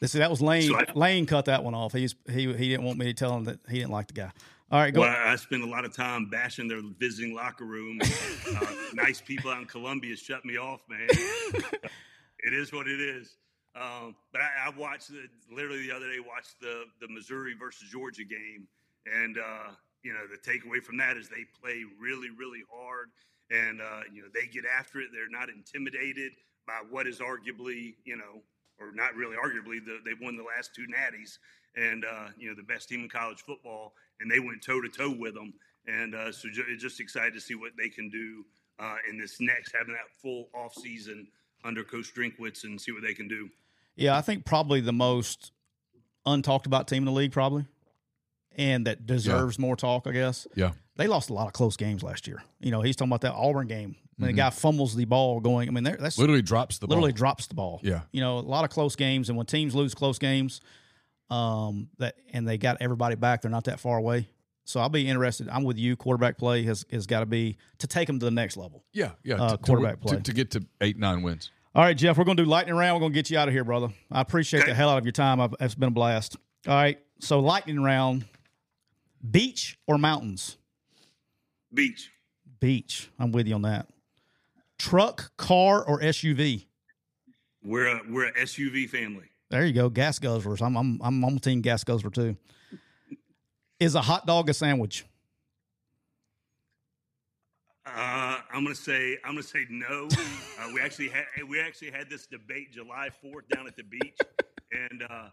This 0.00 0.12
that 0.12 0.30
was 0.30 0.40
Lane. 0.40 0.68
So 0.70 0.76
I- 0.78 0.86
Lane 0.94 1.26
cut 1.26 1.46
that 1.46 1.62
one 1.64 1.74
off. 1.74 1.92
He's 1.92 2.14
he 2.28 2.52
he 2.54 2.68
didn't 2.68 2.84
want 2.84 2.98
me 2.98 3.06
to 3.06 3.12
tell 3.12 3.36
him 3.36 3.44
that 3.44 3.58
he 3.68 3.78
didn't 3.78 3.90
like 3.90 4.06
the 4.06 4.14
guy. 4.14 4.30
All 4.70 4.80
right, 4.80 4.94
go. 4.94 5.00
Well, 5.00 5.14
I 5.26 5.34
spend 5.36 5.64
a 5.64 5.66
lot 5.66 5.84
of 5.84 5.94
time 5.94 6.26
bashing 6.26 6.68
their 6.68 6.80
visiting 6.98 7.34
locker 7.34 7.64
room. 7.64 7.98
uh, 8.02 8.66
nice 8.94 9.20
people 9.20 9.50
out 9.50 9.58
in 9.60 9.66
Columbia 9.66 10.16
shut 10.16 10.44
me 10.44 10.56
off, 10.58 10.80
man. 10.88 11.08
it 11.10 12.54
is 12.54 12.72
what 12.72 12.86
it 12.86 13.00
is. 13.00 13.36
Um, 13.76 14.16
but 14.32 14.40
I, 14.40 14.68
I 14.68 14.78
watched 14.78 15.10
the, 15.10 15.28
literally 15.52 15.86
the 15.86 15.94
other 15.94 16.10
day. 16.10 16.18
Watched 16.18 16.60
the 16.60 16.84
the 17.00 17.08
Missouri 17.08 17.54
versus 17.58 17.88
Georgia 17.90 18.24
game, 18.24 18.66
and 19.06 19.38
uh, 19.38 19.70
you 20.02 20.12
know 20.12 20.26
the 20.26 20.38
takeaway 20.38 20.82
from 20.82 20.96
that 20.98 21.16
is 21.16 21.28
they 21.28 21.46
play 21.60 21.84
really, 22.00 22.30
really 22.30 22.64
hard, 22.72 23.10
and 23.50 23.80
uh, 23.80 24.02
you 24.12 24.22
know 24.22 24.28
they 24.34 24.46
get 24.46 24.64
after 24.66 25.00
it. 25.00 25.08
They're 25.12 25.30
not 25.30 25.48
intimidated 25.48 26.32
by 26.66 26.82
what 26.90 27.06
is 27.06 27.20
arguably 27.20 27.94
you 28.04 28.16
know 28.16 28.42
or 28.80 28.92
not 28.92 29.14
really 29.14 29.36
arguably, 29.36 29.84
the, 29.84 30.00
they've 30.04 30.20
won 30.20 30.36
the 30.36 30.42
last 30.42 30.74
two 30.74 30.86
natties 30.88 31.38
and, 31.76 32.04
uh, 32.04 32.28
you 32.38 32.48
know, 32.48 32.56
the 32.56 32.62
best 32.62 32.88
team 32.88 33.00
in 33.02 33.08
college 33.08 33.42
football, 33.42 33.92
and 34.20 34.30
they 34.30 34.40
went 34.40 34.62
toe 34.62 34.80
to 34.80 34.88
toe 34.88 35.14
with 35.16 35.34
them. 35.34 35.52
And 35.86 36.14
uh, 36.14 36.32
so 36.32 36.48
ju- 36.50 36.64
just 36.76 37.00
excited 37.00 37.34
to 37.34 37.40
see 37.40 37.54
what 37.54 37.72
they 37.78 37.88
can 37.88 38.08
do 38.08 38.44
uh, 38.78 38.96
in 39.08 39.18
this 39.18 39.40
next, 39.40 39.74
having 39.76 39.92
that 39.92 40.10
full 40.20 40.48
off 40.54 40.74
season 40.74 41.28
under 41.64 41.82
Coach 41.84 42.12
Drinkwitz 42.14 42.64
and 42.64 42.80
see 42.80 42.92
what 42.92 43.02
they 43.02 43.14
can 43.14 43.28
do. 43.28 43.50
Yeah, 43.96 44.16
I 44.16 44.20
think 44.22 44.44
probably 44.44 44.80
the 44.80 44.92
most 44.92 45.52
untalked 46.26 46.66
about 46.66 46.88
team 46.88 46.98
in 47.02 47.04
the 47.06 47.12
league, 47.12 47.32
probably, 47.32 47.66
and 48.56 48.86
that 48.86 49.06
deserves 49.06 49.58
more 49.58 49.76
talk. 49.76 50.06
I 50.06 50.12
guess. 50.12 50.46
Yeah. 50.54 50.72
They 50.96 51.06
lost 51.06 51.30
a 51.30 51.32
lot 51.34 51.46
of 51.46 51.52
close 51.54 51.76
games 51.76 52.02
last 52.02 52.26
year. 52.26 52.42
You 52.60 52.70
know, 52.70 52.82
he's 52.82 52.94
talking 52.96 53.10
about 53.10 53.22
that 53.22 53.32
Auburn 53.34 53.66
game 53.68 53.96
when 54.16 54.28
Mm-hmm. 54.30 54.36
the 54.36 54.42
guy 54.42 54.50
fumbles 54.50 54.94
the 54.94 55.06
ball 55.06 55.40
going. 55.40 55.66
I 55.66 55.72
mean, 55.72 55.84
that's 55.84 56.18
Literally 56.18 56.42
drops 56.42 56.76
the 56.78 56.86
literally 56.86 57.12
ball. 57.12 57.16
drops 57.16 57.46
the 57.46 57.54
ball. 57.54 57.80
Yeah. 57.82 58.02
You 58.12 58.20
know, 58.20 58.38
a 58.38 58.40
lot 58.40 58.64
of 58.64 58.70
close 58.70 58.94
games, 58.96 59.28
and 59.30 59.38
when 59.38 59.46
teams 59.46 59.74
lose 59.74 59.94
close 59.94 60.18
games, 60.18 60.60
um, 61.30 61.88
that 61.98 62.16
and 62.32 62.46
they 62.46 62.58
got 62.58 62.78
everybody 62.80 63.14
back, 63.14 63.40
they're 63.42 63.50
not 63.50 63.64
that 63.64 63.80
far 63.80 63.96
away. 63.96 64.28
So 64.70 64.78
I'll 64.80 64.88
be 64.88 65.08
interested. 65.08 65.48
I'm 65.48 65.64
with 65.64 65.78
you. 65.78 65.96
Quarterback 65.96 66.38
play 66.38 66.62
has 66.62 66.86
has 66.92 67.06
got 67.06 67.20
to 67.20 67.26
be 67.26 67.56
to 67.78 67.86
take 67.86 68.06
them 68.06 68.18
to 68.20 68.24
the 68.24 68.30
next 68.30 68.56
level. 68.56 68.84
Yeah, 68.92 69.10
yeah. 69.24 69.34
Uh, 69.34 69.50
to- 69.50 69.56
to- 69.56 69.62
quarterback 69.64 70.00
to, 70.00 70.06
play. 70.06 70.20
to 70.20 70.32
get 70.32 70.50
to 70.52 70.64
eight, 70.80 70.96
nine 70.96 71.22
wins. 71.22 71.50
All 71.74 71.82
right, 71.82 71.96
Geoff, 71.96 72.18
we're 72.18 72.24
going 72.24 72.36
to 72.36 72.42
do 72.44 72.48
lightning 72.48 72.74
round. 72.74 72.94
We're 72.96 73.00
going 73.00 73.12
to 73.12 73.16
get 73.18 73.30
you 73.30 73.38
out 73.38 73.46
of 73.48 73.54
here, 73.54 73.62
brother. 73.64 73.88
I 74.10 74.20
appreciate 74.20 74.60
Okay. 74.62 74.70
the 74.70 74.74
hell 74.74 74.88
out 74.90 74.98
of 74.98 75.04
your 75.04 75.12
time. 75.12 75.40
I've, 75.40 75.54
it's 75.60 75.74
been 75.74 75.88
a 75.88 75.92
blast. 75.92 76.36
All 76.66 76.74
right, 76.74 76.98
so 77.20 77.40
lightning 77.40 77.82
round: 77.82 78.24
beach 79.28 79.78
or 79.86 79.98
mountains? 79.98 80.56
Beach. 81.74 82.10
Beach. 82.60 83.10
I'm 83.18 83.32
with 83.32 83.46
you 83.48 83.54
on 83.54 83.62
that. 83.62 83.88
Truck, 84.78 85.32
car, 85.36 85.84
or 85.84 86.00
SUV? 86.00 86.66
We're 87.62 87.86
a, 87.88 88.00
we're 88.08 88.28
a 88.28 88.32
SUV 88.32 88.88
family. 88.88 89.24
There 89.50 89.64
you 89.66 89.72
go. 89.72 89.88
Gas 89.88 90.18
guzzlers. 90.18 90.62
I'm 90.64 90.76
I'm 90.76 91.00
I'm 91.02 91.24
on 91.24 91.38
team 91.40 91.60
gas 91.60 91.82
guzzler 91.84 92.10
too. 92.10 92.36
Is 93.80 93.94
a 93.94 94.02
hot 94.02 94.26
dog 94.26 94.50
a 94.50 94.54
sandwich? 94.54 95.06
Uh, 97.86 98.38
I'm 98.52 98.62
gonna 98.62 98.74
say 98.74 99.16
I'm 99.24 99.32
gonna 99.32 99.42
say 99.42 99.66
no. 99.70 100.08
Uh, 100.60 100.68
we 100.74 100.80
actually 100.82 101.08
had 101.08 101.24
we 101.48 101.58
actually 101.58 101.90
had 101.90 102.10
this 102.10 102.26
debate 102.26 102.70
July 102.70 103.08
4th 103.24 103.48
down 103.48 103.66
at 103.66 103.76
the 103.76 103.82
beach, 103.82 104.18
and 104.70 105.02
uh, 105.08 105.30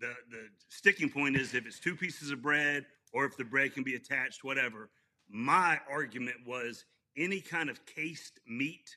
the 0.00 0.14
the 0.30 0.46
sticking 0.68 1.10
point 1.10 1.36
is 1.36 1.52
if 1.54 1.66
it's 1.66 1.80
two 1.80 1.96
pieces 1.96 2.30
of 2.30 2.40
bread 2.40 2.86
or 3.12 3.24
if 3.24 3.36
the 3.36 3.44
bread 3.44 3.74
can 3.74 3.82
be 3.82 3.96
attached, 3.96 4.44
whatever. 4.44 4.90
My 5.28 5.80
argument 5.90 6.36
was 6.46 6.84
any 7.16 7.40
kind 7.40 7.68
of 7.68 7.84
cased 7.84 8.38
meat 8.46 8.96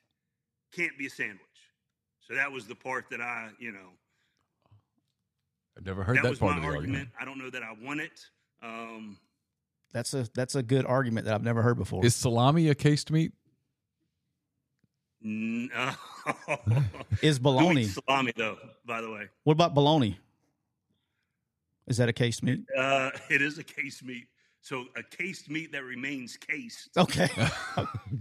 can't 0.72 0.98
be 0.98 1.08
a 1.08 1.10
sandwich. 1.10 1.40
So 2.20 2.36
that 2.36 2.52
was 2.52 2.68
the 2.68 2.76
part 2.76 3.06
that 3.10 3.20
I, 3.20 3.50
you 3.60 3.72
know, 3.72 3.90
I've 5.78 5.86
never 5.86 6.04
heard 6.04 6.18
that, 6.18 6.24
that, 6.24 6.30
was 6.30 6.40
part 6.40 6.52
my 6.52 6.58
of 6.58 6.64
the 6.64 6.68
argument. 6.68 7.10
argument. 7.10 7.10
I 7.20 7.26
don't 7.26 7.38
know 7.40 7.50
that 7.50 7.64
I 7.64 7.74
won 7.84 8.00
it. 8.00 8.26
Um, 8.62 9.18
That's 9.94 10.14
a 10.14 10.28
that's 10.36 10.56
a 10.56 10.64
good 10.64 10.86
argument 10.86 11.26
that 11.26 11.34
I've 11.34 11.44
never 11.44 11.62
heard 11.62 11.78
before. 11.78 12.06
Is 12.06 12.16
salami 12.16 12.70
a 12.70 12.76
cased 12.76 13.12
meat? 13.12 13.34
no. 15.24 15.92
Is 17.22 17.38
Who 17.38 17.44
bologna? 17.44 17.82
eats 17.84 17.98
salami 18.06 18.34
though? 18.36 18.58
By 18.86 19.02
the 19.02 19.10
way. 19.12 19.30
What 19.44 19.54
about 19.54 19.74
bologna? 19.74 20.18
Is 21.88 21.98
that 21.98 22.10
a 22.10 22.14
cased 22.14 22.44
meat? 22.44 22.62
Uh, 22.78 23.10
it 23.30 23.42
is 23.42 23.58
a 23.58 23.64
case 23.64 24.02
meat. 24.04 24.28
So 24.62 24.86
a 24.96 25.02
cased 25.04 25.50
meat 25.50 25.72
that 25.74 25.84
remains 25.84 26.38
cased. 26.38 26.90
Okay. 26.98 27.28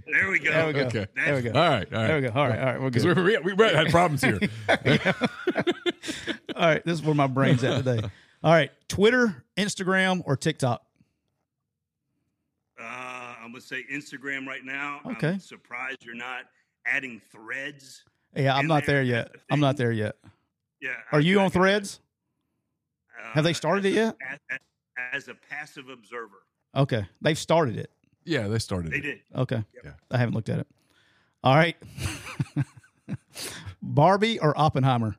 There 0.07 0.31
we 0.31 0.39
go. 0.41 0.51
There 0.51 0.67
we 0.67 0.73
go. 0.73 0.81
Okay. 0.83 1.07
There 1.15 1.37
we 1.37 1.43
go. 1.43 1.51
All 1.51 1.69
right, 1.69 1.93
all 1.93 2.01
right. 2.01 2.07
There 2.09 2.17
we 2.21 2.29
go. 2.29 2.33
All 2.35 2.49
right. 2.49 2.59
All 2.59 2.65
right. 2.65 2.81
We're 2.81 2.91
Because 2.91 3.05
good. 3.05 3.17
we, 3.19 3.39
we, 3.39 3.53
we 3.53 3.65
had 3.69 3.91
problems 3.91 4.23
here. 4.23 4.41
All 6.57 6.67
right. 6.67 6.85
This 6.85 6.95
is 6.99 7.03
where 7.03 7.15
my 7.15 7.27
brain's 7.29 7.63
at 7.63 7.85
today. 7.85 8.09
All 8.43 8.53
right. 8.53 8.71
Twitter, 8.89 9.45
Instagram, 9.57 10.23
or 10.25 10.37
TikTok? 10.37 10.83
Uh, 12.81 12.85
I'm 13.43 13.51
gonna 13.53 13.61
say 13.61 13.85
Instagram 13.93 14.47
right 14.47 14.65
now. 14.65 15.01
Okay. 15.07 15.29
I'm 15.33 15.41
surprised 15.41 16.05
you're 16.05 16.15
not 16.15 16.45
adding 16.87 17.21
threads. 17.31 18.03
Yeah, 18.35 18.55
I'm 18.57 18.67
not 18.67 18.87
there, 18.87 18.97
there 18.97 19.03
yet. 19.05 19.33
the 19.33 19.39
I'm 19.51 19.61
not 19.61 19.77
there 19.77 19.93
yet. 19.93 20.17
Yeah. 20.81 20.91
Are 21.13 21.19
I- 21.19 21.23
you 21.23 21.39
I 21.41 21.43
on 21.43 21.49
got- 21.49 21.53
Threads? 21.55 22.01
uh, 23.23 23.33
Have 23.33 23.45
they 23.45 23.53
started 23.53 23.85
it 23.85 23.93
yet? 23.93 24.17
As, 24.27 24.39
as- 24.51 24.59
as 25.13 25.29
a 25.29 25.35
passive 25.35 25.89
observer, 25.89 26.43
Okay. 26.75 27.05
They've 27.21 27.39
started 27.39 27.77
it. 27.77 27.91
yeah, 28.25 28.47
they 28.49 28.59
started. 28.61 28.93
they 28.93 28.99
it. 28.99 29.03
did. 29.03 29.21
Okay. 29.35 29.63
Yeah. 29.85 29.93
I 30.11 30.17
haven't 30.19 30.35
looked 30.35 30.49
at 30.49 30.61
it. 30.61 30.67
All 31.43 31.55
right. 31.57 31.77
Barbie 33.83 34.39
or 34.39 34.57
Oppenheimer? 34.59 35.17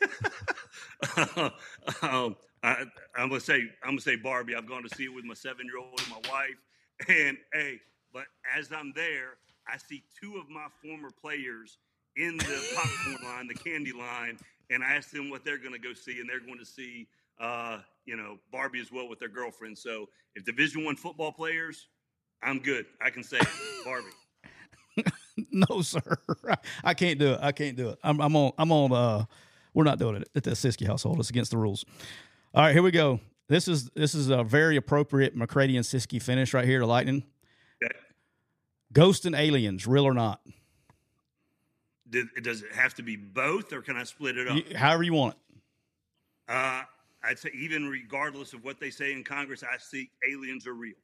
um, 2.02 2.36
I, 2.62 2.84
I'm 3.16 3.28
gonna 3.28 3.40
say 3.40 3.62
I'm 3.82 3.90
gonna 3.90 4.00
say 4.00 4.16
Barbie. 4.16 4.54
I've 4.54 4.68
gone 4.68 4.82
to 4.82 4.94
see 4.94 5.04
it 5.04 5.14
with 5.14 5.24
my 5.24 5.34
seven 5.34 5.66
year 5.66 5.78
old 5.78 6.00
and 6.00 6.10
my 6.10 6.30
wife, 6.30 6.58
and 7.08 7.36
hey, 7.52 7.80
but 8.12 8.24
as 8.56 8.70
I'm 8.72 8.92
there, 8.94 9.36
I 9.66 9.78
see 9.78 10.04
two 10.20 10.36
of 10.36 10.48
my 10.48 10.66
former 10.82 11.10
players 11.10 11.78
in 12.16 12.36
the 12.36 12.72
popcorn 12.76 13.24
line, 13.24 13.48
the 13.48 13.54
candy 13.54 13.92
line, 13.92 14.38
and 14.70 14.84
I 14.84 14.94
ask 14.94 15.10
them 15.10 15.30
what 15.30 15.44
they're 15.44 15.58
gonna 15.58 15.78
go 15.78 15.92
see, 15.92 16.20
and 16.20 16.28
they're 16.28 16.40
going 16.40 16.58
to 16.58 16.66
see, 16.66 17.08
uh, 17.40 17.78
you 18.04 18.16
know, 18.16 18.38
Barbie 18.52 18.80
as 18.80 18.92
well 18.92 19.08
with 19.08 19.18
their 19.18 19.28
girlfriend. 19.28 19.76
So 19.76 20.08
if 20.36 20.44
Division 20.44 20.84
One 20.84 20.96
football 20.96 21.32
players, 21.32 21.88
I'm 22.42 22.60
good. 22.60 22.86
I 23.00 23.10
can 23.10 23.24
say 23.24 23.40
Barbie. 23.84 24.08
No, 25.50 25.80
sir. 25.82 26.18
I 26.84 26.94
can't 26.94 27.18
do 27.18 27.32
it. 27.32 27.40
I 27.42 27.52
can't 27.52 27.76
do 27.76 27.90
it. 27.90 27.98
I'm, 28.02 28.20
I'm 28.20 28.36
on. 28.36 28.52
I'm 28.58 28.72
on. 28.72 28.92
Uh, 28.92 29.24
we're 29.74 29.84
not 29.84 29.98
doing 29.98 30.16
it 30.16 30.28
at 30.34 30.44
the 30.44 30.50
Siskey 30.50 30.86
household. 30.86 31.18
It's 31.20 31.30
against 31.30 31.50
the 31.50 31.56
rules. 31.58 31.84
All 32.54 32.62
right, 32.64 32.72
here 32.72 32.82
we 32.82 32.90
go. 32.90 33.20
This 33.48 33.68
is 33.68 33.90
this 33.90 34.14
is 34.14 34.28
a 34.28 34.42
very 34.44 34.76
appropriate 34.76 35.36
McCready 35.36 35.76
and 35.76 35.84
Siskey 35.84 36.20
finish 36.22 36.54
right 36.54 36.64
here 36.64 36.78
to 36.80 36.86
Lightning. 36.86 37.24
Okay. 37.82 37.94
Ghost 38.92 39.26
and 39.26 39.34
aliens, 39.34 39.86
real 39.86 40.04
or 40.04 40.14
not? 40.14 40.40
Does 42.10 42.62
it 42.62 42.72
have 42.72 42.92
to 42.94 43.02
be 43.02 43.16
both, 43.16 43.72
or 43.72 43.80
can 43.80 43.96
I 43.96 44.04
split 44.04 44.36
it 44.36 44.46
up? 44.48 44.56
You- 44.56 44.76
however 44.76 45.02
you 45.02 45.14
want 45.14 45.34
it. 45.34 45.58
Uh, 46.48 46.82
I'd 47.22 47.38
say 47.38 47.50
even 47.54 47.88
regardless 47.88 48.52
of 48.52 48.62
what 48.64 48.78
they 48.80 48.90
say 48.90 49.12
in 49.12 49.24
Congress, 49.24 49.62
I 49.62 49.78
see 49.78 50.10
aliens 50.30 50.66
are 50.66 50.74
real. 50.74 50.96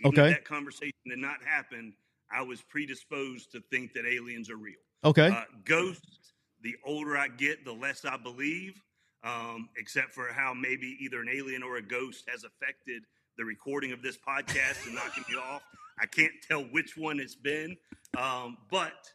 Even 0.00 0.08
Okay. 0.18 0.30
if 0.30 0.36
that 0.38 0.44
conversation 0.44 0.94
did 1.06 1.18
not 1.18 1.42
happen, 1.44 1.94
I 2.30 2.42
was 2.42 2.62
predisposed 2.62 3.52
to 3.52 3.60
think 3.70 3.92
that 3.92 4.04
aliens 4.06 4.50
are 4.50 4.56
real. 4.56 4.80
Okay. 5.04 5.28
Uh, 5.28 5.44
ghosts, 5.64 6.25
the 6.66 6.74
older 6.84 7.16
I 7.16 7.28
get, 7.28 7.64
the 7.64 7.72
less 7.72 8.04
I 8.04 8.16
believe, 8.16 8.82
um, 9.22 9.68
except 9.76 10.12
for 10.12 10.32
how 10.32 10.52
maybe 10.52 10.96
either 10.98 11.20
an 11.20 11.28
alien 11.32 11.62
or 11.62 11.76
a 11.76 11.82
ghost 11.82 12.24
has 12.28 12.42
affected 12.42 13.04
the 13.38 13.44
recording 13.44 13.92
of 13.92 14.02
this 14.02 14.16
podcast 14.16 14.84
and 14.84 14.96
knocking 14.96 15.22
me 15.30 15.36
off. 15.36 15.62
I 16.00 16.06
can't 16.06 16.32
tell 16.46 16.62
which 16.62 16.96
one 16.96 17.20
it's 17.20 17.36
been, 17.36 17.76
um, 18.18 18.56
but 18.68 19.12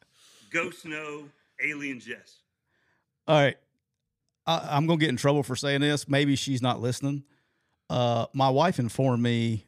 ghosts 0.49 0.85
no, 0.85 1.25
aliens 1.61 2.07
yes. 2.07 2.37
All 3.27 3.35
right. 3.35 3.57
I, 4.47 4.69
I'm 4.71 4.87
going 4.87 4.97
to 4.97 5.03
get 5.03 5.09
in 5.09 5.17
trouble 5.17 5.43
for 5.43 5.57
saying 5.57 5.81
this. 5.81 6.07
Maybe 6.07 6.37
she's 6.37 6.61
not 6.61 6.79
listening. 6.79 7.25
Uh, 7.89 8.27
my 8.31 8.49
wife 8.49 8.79
informed 8.79 9.21
me 9.21 9.65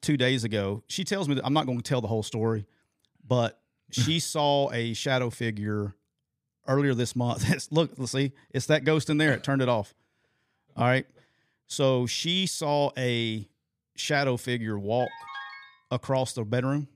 two 0.00 0.16
days 0.16 0.44
ago. 0.44 0.82
She 0.88 1.04
tells 1.04 1.28
me 1.28 1.34
that 1.34 1.44
I'm 1.44 1.52
not 1.52 1.66
going 1.66 1.76
to 1.76 1.84
tell 1.84 2.00
the 2.00 2.08
whole 2.08 2.22
story, 2.22 2.64
but 3.22 3.60
she 3.90 4.18
saw 4.18 4.72
a 4.72 4.94
shadow 4.94 5.28
figure 5.28 5.94
earlier 6.68 6.94
this 6.94 7.16
month. 7.16 7.44
It's, 7.52 7.72
look, 7.72 7.92
let's 7.98 8.12
see. 8.12 8.32
It's 8.50 8.66
that 8.66 8.84
ghost 8.84 9.10
in 9.10 9.18
there. 9.18 9.32
It 9.32 9.42
turned 9.42 9.62
it 9.62 9.68
off. 9.68 9.94
All 10.76 10.84
right. 10.84 11.06
So 11.66 12.06
she 12.06 12.46
saw 12.46 12.90
a 12.96 13.48
shadow 13.96 14.36
figure 14.36 14.78
walk 14.78 15.10
across 15.90 16.34
the 16.34 16.44
bedroom. 16.44 16.86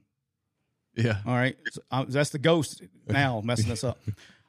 Yeah. 0.95 1.17
All 1.25 1.33
right. 1.35 1.57
So, 1.71 1.81
uh, 1.91 2.05
that's 2.07 2.29
the 2.29 2.39
ghost 2.39 2.81
now 3.07 3.41
messing 3.43 3.71
us 3.71 3.83
up. 3.83 3.97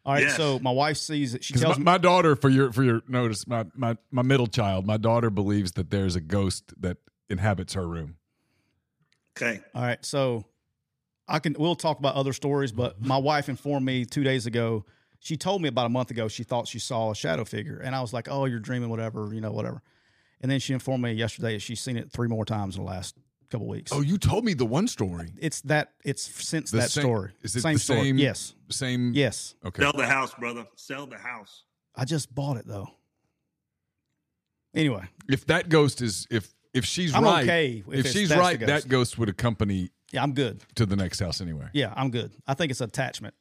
All 0.05 0.13
right. 0.15 0.25
Yes. 0.25 0.37
So 0.37 0.59
my 0.59 0.71
wife 0.71 0.99
sees 0.99 1.35
it. 1.35 1.43
She 1.43 1.55
'Cause 1.55 1.63
tells 1.63 1.77
my, 1.77 1.81
me. 1.81 1.85
my 1.85 1.99
daughter, 1.99 2.37
for 2.37 2.51
your 2.51 2.71
for 2.73 2.83
your 2.85 3.01
notice, 3.09 3.47
my, 3.47 3.65
my 3.75 3.97
my 4.11 4.21
middle 4.23 4.47
child, 4.47 4.87
my 4.87 4.99
daughter 4.99 5.31
believes 5.31 5.73
that 5.73 5.91
there's 5.91 6.15
a 6.17 6.21
ghost 6.21 6.75
that 6.81 6.99
inhabits 7.31 7.73
her 7.75 7.89
room. 7.89 8.17
Okay. 9.37 9.61
All 9.75 9.83
right, 9.83 10.05
so 10.05 10.45
I 11.27 11.39
can 11.39 11.57
we'll 11.59 11.75
talk 11.75 11.99
about 11.99 12.15
other 12.15 12.33
stories, 12.35 12.71
but 12.71 13.01
my 13.03 13.17
wife 13.17 13.49
informed 13.49 13.85
me 13.87 14.05
two 14.05 14.23
days 14.23 14.45
ago. 14.47 14.85
She 15.25 15.39
told 15.39 15.63
me 15.63 15.71
about 15.71 15.87
a 15.87 15.89
month 15.89 16.11
ago 16.11 16.29
she 16.29 16.45
thought 16.45 16.69
she 16.69 16.79
saw 16.79 17.11
a 17.11 17.15
shadow 17.15 17.47
figure, 17.47 17.79
and 17.79 17.97
I 17.97 18.03
was 18.03 18.13
like, 18.13 18.29
"Oh, 18.31 18.45
you're 18.45 18.59
dreaming, 18.61 18.91
whatever, 18.91 19.31
you 19.33 19.41
know, 19.41 19.53
whatever." 19.53 19.81
And 20.43 20.51
then 20.51 20.61
she 20.61 20.75
informed 20.75 21.03
me 21.03 21.13
yesterday 21.13 21.55
that 21.55 21.61
she's 21.63 21.81
seen 21.81 21.97
it 21.97 22.13
three 22.13 22.29
more 22.29 22.45
times 22.45 22.77
in 22.77 22.85
the 22.85 22.91
last 22.91 23.17
couple 23.49 23.67
weeks. 23.67 23.91
Oh, 23.91 24.03
you 24.03 24.19
told 24.19 24.45
me 24.45 24.53
the 24.53 24.67
one 24.67 24.87
story. 24.87 25.33
it's 25.39 25.63
that 25.63 25.93
it's 26.05 26.23
since 26.23 26.71
The 26.71 26.77
that 26.77 26.91
same- 26.91 27.03
story. 27.05 27.33
is 27.43 27.57
it 27.57 27.63
same 27.63 27.73
the 27.75 27.79
story? 27.81 28.01
same- 28.03 28.19
Yes, 28.19 28.55
Same. 28.69 29.13
yes. 29.15 29.55
Okay. 29.65 29.81
Sell 29.83 29.95
the 29.95 30.07
house, 30.07 30.35
brother. 30.35 30.67
Sell 30.77 31.07
the 31.07 31.17
house. 31.17 31.63
I 31.97 32.05
just 32.05 32.35
bought 32.35 32.59
it 32.59 32.67
though. 32.67 32.91
Anyway, 34.75 35.05
If 35.29 35.47
that 35.47 35.71
ghost 35.71 36.03
is 36.03 36.27
if 36.31 36.53
if 36.75 36.85
she's 36.85 37.15
I'm 37.15 37.25
right, 37.25 37.45
okay 37.45 37.83
if 37.89 38.05
if 38.07 38.13
she's 38.13 38.31
right, 38.35 38.59
ghost. 38.61 38.67
that 38.67 38.89
ghost 38.89 39.17
would 39.19 39.31
accompany 39.31 39.91
yeah, 40.13 40.23
I'm 40.23 40.35
good. 40.35 40.63
to 40.75 40.85
the 40.85 40.97
next 40.97 41.21
house 41.21 41.41
anyway. 41.41 41.69
Yeah, 41.73 41.95
I'm 41.97 42.11
good. 42.11 42.33
I 42.47 42.53
think 42.55 42.71
it's 42.73 42.81
attachment. 42.83 43.35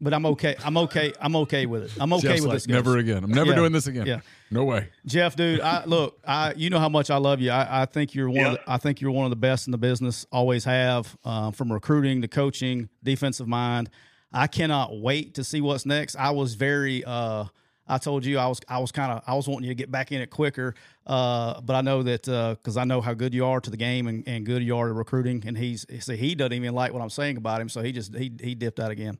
But 0.00 0.14
I'm 0.14 0.24
okay. 0.26 0.54
I'm 0.64 0.76
okay. 0.76 1.12
I'm 1.20 1.34
okay 1.36 1.66
with 1.66 1.82
it. 1.84 1.92
I'm 2.00 2.12
okay 2.12 2.28
Geoff's 2.28 2.40
with 2.42 2.48
like, 2.50 2.56
this. 2.56 2.66
Ghost. 2.66 2.74
never 2.74 2.98
again. 2.98 3.24
I'm 3.24 3.30
never 3.32 3.50
Yeah. 3.50 3.56
doing 3.56 3.72
this 3.72 3.88
again. 3.88 4.06
Yeah. 4.06 4.20
No 4.50 4.64
way. 4.64 4.90
Geoff, 5.06 5.34
dude, 5.34 5.60
I 5.60 5.84
look, 5.86 6.20
I 6.24 6.52
you 6.56 6.70
know 6.70 6.78
how 6.78 6.88
much 6.88 7.10
I 7.10 7.16
love 7.16 7.40
you. 7.40 7.50
I, 7.50 7.82
I 7.82 7.84
think 7.86 8.14
you're 8.14 8.30
one. 8.30 8.46
Of 8.46 8.52
Yeah. 8.52 8.58
the, 8.64 8.72
I 8.72 8.76
think 8.78 9.00
you're 9.00 9.10
one 9.10 9.24
of 9.26 9.30
the 9.30 9.36
best 9.36 9.66
in 9.66 9.72
the 9.72 9.78
business. 9.78 10.24
Always 10.30 10.64
have, 10.64 11.16
uh, 11.24 11.50
from 11.50 11.72
recruiting 11.72 12.22
to 12.22 12.28
coaching, 12.28 12.88
defensive 13.02 13.48
mind. 13.48 13.90
I 14.32 14.46
cannot 14.46 15.00
wait 15.00 15.34
to 15.34 15.42
see 15.44 15.60
what's 15.60 15.84
next. 15.84 16.14
I 16.14 16.30
was 16.30 16.54
very. 16.54 17.02
Uh, 17.04 17.46
I 17.90 17.96
told 17.98 18.24
you 18.24 18.38
I 18.38 18.46
was. 18.46 18.60
I 18.68 18.78
was 18.78 18.92
kind 18.92 19.10
of. 19.10 19.22
I 19.26 19.34
was 19.34 19.48
wanting 19.48 19.64
you 19.64 19.70
to 19.70 19.74
get 19.74 19.90
back 19.90 20.12
in 20.12 20.20
it 20.20 20.30
quicker. 20.30 20.74
Uh, 21.06 21.60
but 21.62 21.74
I 21.74 21.80
know 21.80 22.04
that 22.04 22.22
because 22.62 22.76
I 22.76 22.84
know 22.84 23.00
how 23.00 23.14
good 23.14 23.34
you 23.34 23.46
are 23.46 23.60
to 23.60 23.70
the 23.70 23.76
game 23.78 24.06
and, 24.06 24.22
and 24.28 24.46
good 24.46 24.62
you 24.62 24.76
are 24.76 24.86
to 24.86 24.92
recruiting. 24.92 25.42
And 25.44 25.58
he's 25.58 25.86
see 26.00 26.16
he 26.16 26.36
doesn't 26.36 26.52
even 26.52 26.72
like 26.74 26.92
what 26.92 27.02
I'm 27.02 27.10
saying 27.10 27.36
about 27.38 27.60
him. 27.60 27.68
So 27.68 27.82
he 27.82 27.90
just 27.90 28.14
he 28.14 28.30
he 28.40 28.54
dipped 28.54 28.78
out 28.78 28.90
again. 28.92 29.18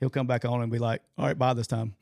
He'll 0.00 0.10
come 0.10 0.26
back 0.26 0.44
on 0.44 0.62
and 0.62 0.70
be 0.70 0.78
like, 0.78 1.02
"All 1.16 1.26
right, 1.26 1.38
bye 1.38 1.54
this 1.54 1.66
time." 1.66 1.94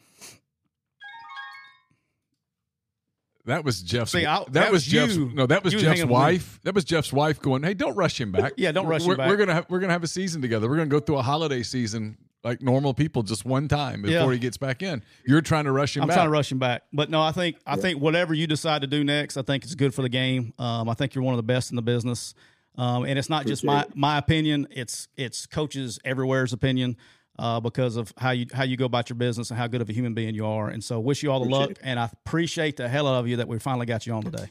That 3.47 3.62
was 3.65 3.83
Geoff's. 3.83 4.12
See, 4.12 4.25
I- 4.25 4.39
that, 4.39 4.53
that 4.55 4.73
was 4.73 4.85
was 4.85 4.87
Geoff's. 4.87 5.16
you. 5.16 5.31
No, 5.35 5.47
that 5.47 5.62
was 5.62 5.75
You 5.75 5.81
Geoff's 5.81 6.01
hanging 6.01 6.12
wife. 6.12 6.61
That 6.62 6.75
was 6.75 6.85
Geoff's 6.85 7.12
wife 7.12 7.41
going, 7.41 7.62
"Hey, 7.62 7.75
don't 7.75 7.95
rush 7.95 8.19
him 8.21 8.33
back. 8.33 8.55
Yeah, 8.57 8.73
don't 8.73 8.87
rush 8.87 9.03
him 9.03 9.09
we're, 9.09 9.16
back. 9.16 9.29
We're 9.29 9.37
gonna 9.37 9.53
have 9.55 9.66
we're 9.69 9.81
gonna 9.81 9.93
have 9.93 10.03
a 10.03 10.09
season 10.09 10.41
together. 10.41 10.69
We're 10.69 10.77
gonna 10.77 10.89
go 10.89 11.01
through 11.01 11.19
a 11.19 11.23
holiday 11.23 11.62
season 11.62 12.16
like 12.43 12.62
normal 12.62 12.95
people, 12.95 13.23
just 13.23 13.45
one 13.45 13.69
time 13.69 14.03
before 14.03 14.15
Yeah. 14.29 14.33
he 14.33 14.39
gets 14.39 14.57
back 14.57 14.83
in. 14.83 15.03
You're 15.27 15.41
trying 15.41 15.65
to 15.65 15.73
rush 15.73 15.97
him 15.97 16.03
I'm 16.03 16.09
back. 16.09 16.16
trying 16.16 16.27
to 16.27 16.31
rush 16.33 16.51
him 16.53 16.59
back, 16.59 16.83
but 16.93 17.11
no, 17.11 17.21
I 17.23 17.33
think 17.33 17.57
I 17.66 17.77
think 17.77 18.01
whatever 18.01 18.33
you 18.33 18.47
decide 18.47 18.81
to 18.81 18.87
do 18.87 19.05
next, 19.05 19.37
I 19.37 19.43
think 19.43 19.65
it's 19.65 19.75
good 19.75 19.95
for 19.95 20.01
the 20.03 20.09
game. 20.09 20.55
Um, 20.59 20.89
I 20.89 20.95
think 20.95 21.15
you're 21.15 21.25
one 21.25 21.35
of 21.35 21.39
the 21.39 21.43
best 21.43 21.71
in 21.71 21.77
the 21.77 21.83
business, 21.83 22.35
um, 22.77 23.05
and 23.05 23.19
it's 23.19 23.29
not 23.29 23.47
just 23.47 23.62
my 23.62 23.85
my 23.95 24.16
opinion. 24.16 24.69
It's 24.71 25.09
it's 25.16 25.45
coaches 25.47 25.99
everywhere's 26.03 26.55
opinion 26.55 26.97
uh, 27.39 27.61
because 27.61 27.97
of 27.97 28.12
how 28.16 28.31
you 28.31 28.47
how 28.52 28.65
you 28.65 28.77
go 28.77 28.85
about 28.85 29.09
your 29.11 29.16
business 29.16 29.51
and 29.51 29.59
how 29.59 29.66
good 29.66 29.81
of 29.81 29.89
a 29.89 29.93
human 29.93 30.15
being 30.15 30.35
you 30.35 30.47
are. 30.47 30.69
And 30.69 30.82
so, 30.82 31.01
wish 31.01 31.23
you 31.23 31.31
all 31.31 31.40
the 31.43 31.51
luck, 31.51 31.73
and 31.82 31.98
I 31.98 32.09
appreciate 32.27 32.77
the 32.77 32.89
hell 32.89 33.06
out 33.06 33.19
of 33.20 33.28
you 33.28 33.36
that 33.36 33.48
we 33.48 33.59
finally 33.59 33.86
got 33.86 34.06
you 34.06 34.12
on 34.12 34.23
today. 34.23 34.51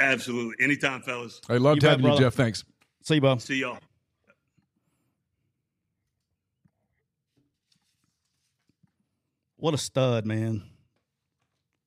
Absolutely. 0.00 0.62
Anytime, 0.64 1.02
fellas. 1.02 1.40
I 1.48 1.56
loved 1.56 1.82
You 1.82 1.88
bet, 1.88 2.00
having 2.00 2.12
you. 2.12 2.18
Geoff. 2.18 2.34
Thanks. 2.34 2.64
See 3.02 3.16
you, 3.16 3.20
bub. 3.20 3.40
See 3.40 3.56
y'all. 3.60 3.78
What 9.56 9.72
a 9.72 9.78
stud, 9.78 10.26
man! 10.26 10.62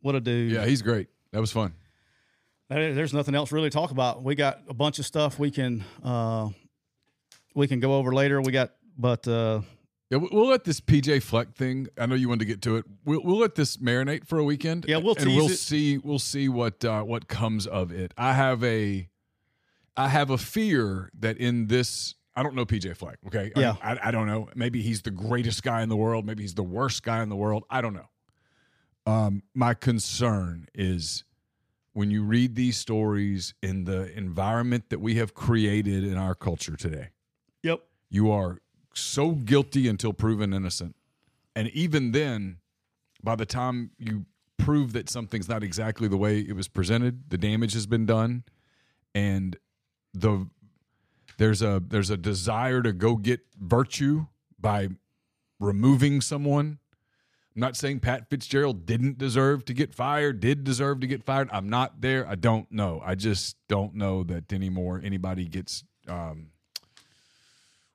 What 0.01 0.15
a 0.15 0.19
dude. 0.19 0.51
Yeah, 0.51 0.65
he's 0.65 0.81
great. 0.81 1.09
That 1.31 1.41
was 1.41 1.51
fun. 1.51 1.73
There's 2.69 3.13
nothing 3.13 3.35
else 3.35 3.51
really 3.51 3.69
to 3.69 3.73
talk 3.73 3.91
about. 3.91 4.23
We 4.23 4.35
got 4.35 4.61
a 4.67 4.73
bunch 4.73 4.99
of 4.99 5.05
stuff 5.05 5.37
we 5.39 5.51
can 5.51 5.83
uh, 6.03 6.49
we 7.53 7.67
can 7.67 7.79
go 7.79 7.95
over 7.95 8.13
later. 8.13 8.41
We 8.41 8.51
got, 8.51 8.71
but 8.97 9.27
uh, 9.27 9.61
Yeah, 10.09 10.19
we- 10.19 10.29
we'll 10.31 10.47
let 10.47 10.63
this 10.63 10.79
PJ 10.79 11.21
Fleck 11.21 11.53
thing. 11.53 11.87
I 11.97 12.05
know 12.05 12.15
you 12.15 12.29
wanted 12.29 12.39
to 12.39 12.45
get 12.45 12.61
to 12.63 12.77
it. 12.77 12.85
We'll, 13.03 13.21
we'll 13.23 13.37
let 13.39 13.55
this 13.55 13.77
marinate 13.77 14.25
for 14.25 14.39
a 14.39 14.43
weekend. 14.43 14.85
Yeah, 14.87 14.97
we'll 14.97 15.15
and 15.17 15.27
we'll 15.35 15.47
it. 15.51 15.57
see. 15.57 15.97
We'll 15.97 16.19
see 16.19 16.47
what 16.47 16.83
uh, 16.85 17.03
what 17.03 17.27
comes 17.27 17.67
of 17.67 17.91
it. 17.91 18.13
I 18.17 18.33
have 18.33 18.63
a, 18.63 19.09
I 19.97 20.07
have 20.07 20.29
a 20.29 20.37
fear 20.37 21.11
that 21.19 21.37
in 21.37 21.67
this, 21.67 22.15
I 22.37 22.43
don't 22.43 22.55
know 22.55 22.65
PJ 22.65 22.95
Fleck. 22.95 23.17
Okay, 23.27 23.51
I- 23.55 23.59
Yeah. 23.59 23.75
I, 23.81 23.97
I 24.03 24.11
don't 24.11 24.27
know. 24.27 24.47
Maybe 24.55 24.81
he's 24.81 25.01
the 25.01 25.11
greatest 25.11 25.61
guy 25.63 25.81
in 25.81 25.89
the 25.89 25.97
world. 25.97 26.25
Maybe 26.25 26.43
he's 26.43 26.55
the 26.55 26.63
worst 26.63 27.03
guy 27.03 27.21
in 27.21 27.27
the 27.29 27.35
world. 27.35 27.65
I 27.69 27.81
don't 27.81 27.93
know. 27.93 28.07
Um, 29.05 29.43
my 29.53 29.73
concern 29.73 30.67
is 30.73 31.23
when 31.93 32.11
you 32.11 32.23
read 32.23 32.55
these 32.55 32.77
stories 32.77 33.53
in 33.63 33.85
the 33.85 34.11
environment 34.17 34.89
that 34.89 34.99
we 34.99 35.15
have 35.15 35.33
created 35.33 36.03
in 36.03 36.15
our 36.17 36.35
culture 36.35 36.75
today 36.75 37.07
yep, 37.63 37.79
you 38.09 38.29
are 38.29 38.59
so 38.97 39.31
guilty 39.31 39.87
until 39.87 40.13
proven 40.13 40.53
innocent. 40.53 40.95
And 41.55 41.69
even 41.69 42.11
then, 42.11 42.57
by 43.23 43.35
the 43.35 43.45
time 43.45 43.91
you 43.97 44.25
prove 44.57 44.93
that 44.93 45.09
something's 45.09 45.49
not 45.49 45.63
exactly 45.63 46.07
the 46.07 46.17
way 46.17 46.39
it 46.39 46.55
was 46.55 46.67
presented, 46.67 47.29
the 47.29 47.37
damage 47.37 47.73
has 47.73 47.85
been 47.85 48.05
done, 48.05 48.43
and 49.15 49.57
the 50.13 50.47
there's 51.37 51.61
a 51.61 51.81
there's 51.85 52.09
a 52.09 52.17
desire 52.17 52.81
to 52.81 52.93
go 52.93 53.15
get 53.15 53.41
virtue 53.59 54.25
by 54.59 54.89
removing 55.59 56.21
someone. 56.21 56.79
I'm 57.55 57.61
not 57.61 57.75
saying 57.75 58.01
Pat 58.01 58.29
Fitzgerald 58.29 58.85
didn't 58.85 59.17
deserve 59.17 59.65
to 59.65 59.73
get 59.73 59.95
fired, 59.95 60.39
did 60.39 60.63
deserve 60.63 60.99
to 60.99 61.07
get 61.07 61.23
fired. 61.23 61.49
I'm 61.51 61.69
not 61.69 62.01
there. 62.01 62.27
I 62.27 62.35
don't 62.35 62.71
know. 62.71 63.01
I 63.03 63.15
just 63.15 63.57
don't 63.67 63.95
know 63.95 64.23
that 64.25 64.53
anymore 64.53 65.01
anybody 65.03 65.45
gets 65.45 65.83
um, 66.07 66.51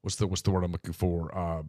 what's 0.02 0.16
the 0.16 0.26
what's 0.26 0.42
the 0.42 0.50
word 0.50 0.64
I'm 0.64 0.72
looking 0.72 0.92
for? 0.92 1.36
Uh, 1.36 1.62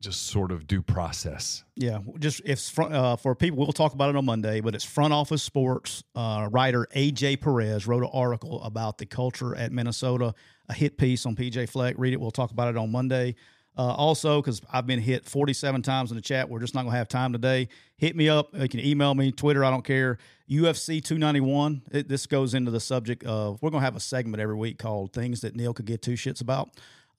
just 0.00 0.26
sort 0.26 0.52
of 0.52 0.66
due 0.66 0.82
process. 0.82 1.64
yeah. 1.76 1.98
Just 2.18 2.42
if 2.44 2.78
uh, 2.78 3.16
for 3.16 3.34
people, 3.34 3.58
we'll 3.58 3.72
talk 3.72 3.94
about 3.94 4.10
it 4.10 4.16
on 4.16 4.26
Monday. 4.26 4.60
But 4.60 4.74
it's 4.74 4.84
front 4.84 5.14
office 5.14 5.42
sports 5.42 6.04
uh, 6.14 6.48
writer 6.50 6.86
AJ 6.94 7.40
Perez 7.40 7.86
wrote 7.86 8.02
an 8.02 8.10
article 8.12 8.62
about 8.62 8.98
the 8.98 9.06
culture 9.06 9.56
at 9.56 9.72
Minnesota. 9.72 10.34
A 10.68 10.74
hit 10.74 10.98
piece 10.98 11.24
on 11.24 11.34
PJ 11.36 11.70
Fleck. 11.70 11.94
Read 11.98 12.12
it. 12.12 12.20
We'll 12.20 12.30
talk 12.30 12.50
about 12.50 12.68
it 12.68 12.76
on 12.76 12.92
Monday. 12.92 13.34
Uh, 13.76 13.92
also, 13.92 14.40
because 14.40 14.62
I've 14.72 14.86
been 14.86 15.00
hit 15.00 15.24
47 15.24 15.82
times 15.82 16.10
in 16.10 16.16
the 16.16 16.22
chat, 16.22 16.48
we're 16.48 16.60
just 16.60 16.74
not 16.74 16.82
going 16.82 16.92
to 16.92 16.98
have 16.98 17.08
time 17.08 17.32
today. 17.32 17.68
Hit 17.96 18.14
me 18.14 18.28
up. 18.28 18.50
You 18.56 18.68
can 18.68 18.78
email 18.80 19.14
me, 19.14 19.32
Twitter, 19.32 19.64
I 19.64 19.70
don't 19.70 19.84
care. 19.84 20.18
UFC 20.48 21.02
291. 21.02 21.82
It, 21.90 22.08
this 22.08 22.26
goes 22.26 22.54
into 22.54 22.70
the 22.70 22.78
subject 22.78 23.24
of 23.24 23.60
we're 23.62 23.70
going 23.70 23.80
to 23.80 23.84
have 23.84 23.96
a 23.96 24.00
segment 24.00 24.40
every 24.40 24.54
week 24.54 24.78
called 24.78 25.12
Things 25.12 25.40
That 25.40 25.56
Neal 25.56 25.74
Could 25.74 25.86
Get 25.86 26.02
Two 26.02 26.12
Shits 26.12 26.40
About, 26.40 26.70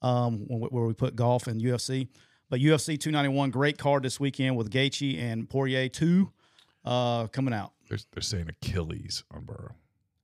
um, 0.02 0.40
where 0.48 0.84
we 0.84 0.94
put 0.94 1.16
golf 1.16 1.46
and 1.46 1.60
UFC. 1.60 2.08
But 2.48 2.60
UFC 2.60 2.98
291, 2.98 3.50
great 3.50 3.76
card 3.78 4.02
this 4.04 4.20
weekend 4.20 4.56
with 4.56 4.70
Gaethje 4.70 5.18
and 5.20 5.48
Poirier 5.50 5.88
2 5.88 6.30
uh, 6.84 7.26
coming 7.28 7.52
out. 7.52 7.72
They're, 7.88 7.98
they're 8.12 8.22
saying 8.22 8.48
Achilles 8.48 9.24
on 9.32 9.44
Burrow. 9.44 9.74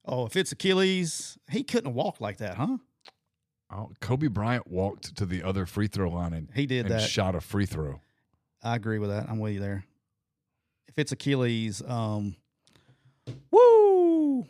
Oh, 0.04 0.26
if 0.26 0.36
it's 0.36 0.52
Achilles, 0.52 1.36
he 1.50 1.62
couldn't 1.62 1.94
walk 1.94 2.20
like 2.20 2.38
that, 2.38 2.56
huh? 2.56 2.76
Oh, 3.74 3.90
Kobe 4.00 4.26
Bryant 4.28 4.66
walked 4.68 5.16
to 5.16 5.24
the 5.26 5.42
other 5.42 5.64
free 5.66 5.86
throw 5.88 6.10
line 6.10 6.32
and 6.32 6.48
He 6.54 6.66
did 6.66 6.86
and 6.86 6.94
that. 6.94 7.08
shot 7.08 7.34
a 7.34 7.40
free 7.40 7.66
throw. 7.66 8.00
I 8.62 8.76
agree 8.76 8.98
with 8.98 9.10
that. 9.10 9.28
I'm 9.28 9.38
with 9.38 9.54
you 9.54 9.60
there. 9.60 9.84
If 10.88 10.98
it's 10.98 11.10
Achilles, 11.10 11.82
um, 11.86 12.36
woo! 13.50 14.46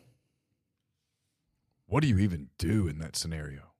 What 1.86 2.00
do 2.02 2.08
you 2.08 2.18
even 2.18 2.48
do 2.58 2.88
in 2.88 2.98
that 2.98 3.16
scenario? 3.16 3.71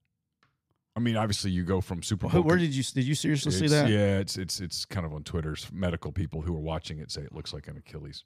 I 0.95 1.01
mean, 1.01 1.17
obviously 1.17 1.51
you 1.51 1.65
go 1.65 1.81
from 1.81 2.03
Super 2.03 2.29
Bowl. 2.29 2.43
where 2.43 2.59
did 2.59 2.75
you 2.75 2.83
did 2.83 3.05
you 3.05 3.15
seriously 3.15 3.53
see 3.53 3.69
that? 3.69 3.89
Yeah, 3.89 4.19
it's 4.19 4.37
it's 4.37 4.61
it's 4.61 4.85
kind 4.85 5.07
of 5.07 5.15
on 5.15 5.23
Twitter's 5.23 5.67
medical 5.73 6.13
people 6.13 6.43
who 6.43 6.55
are 6.55 6.61
watching 6.61 6.99
it 6.99 7.11
say 7.11 7.23
it 7.23 7.33
looks 7.33 7.53
like 7.53 7.67
an 7.69 7.77
Achilles. 7.79 8.25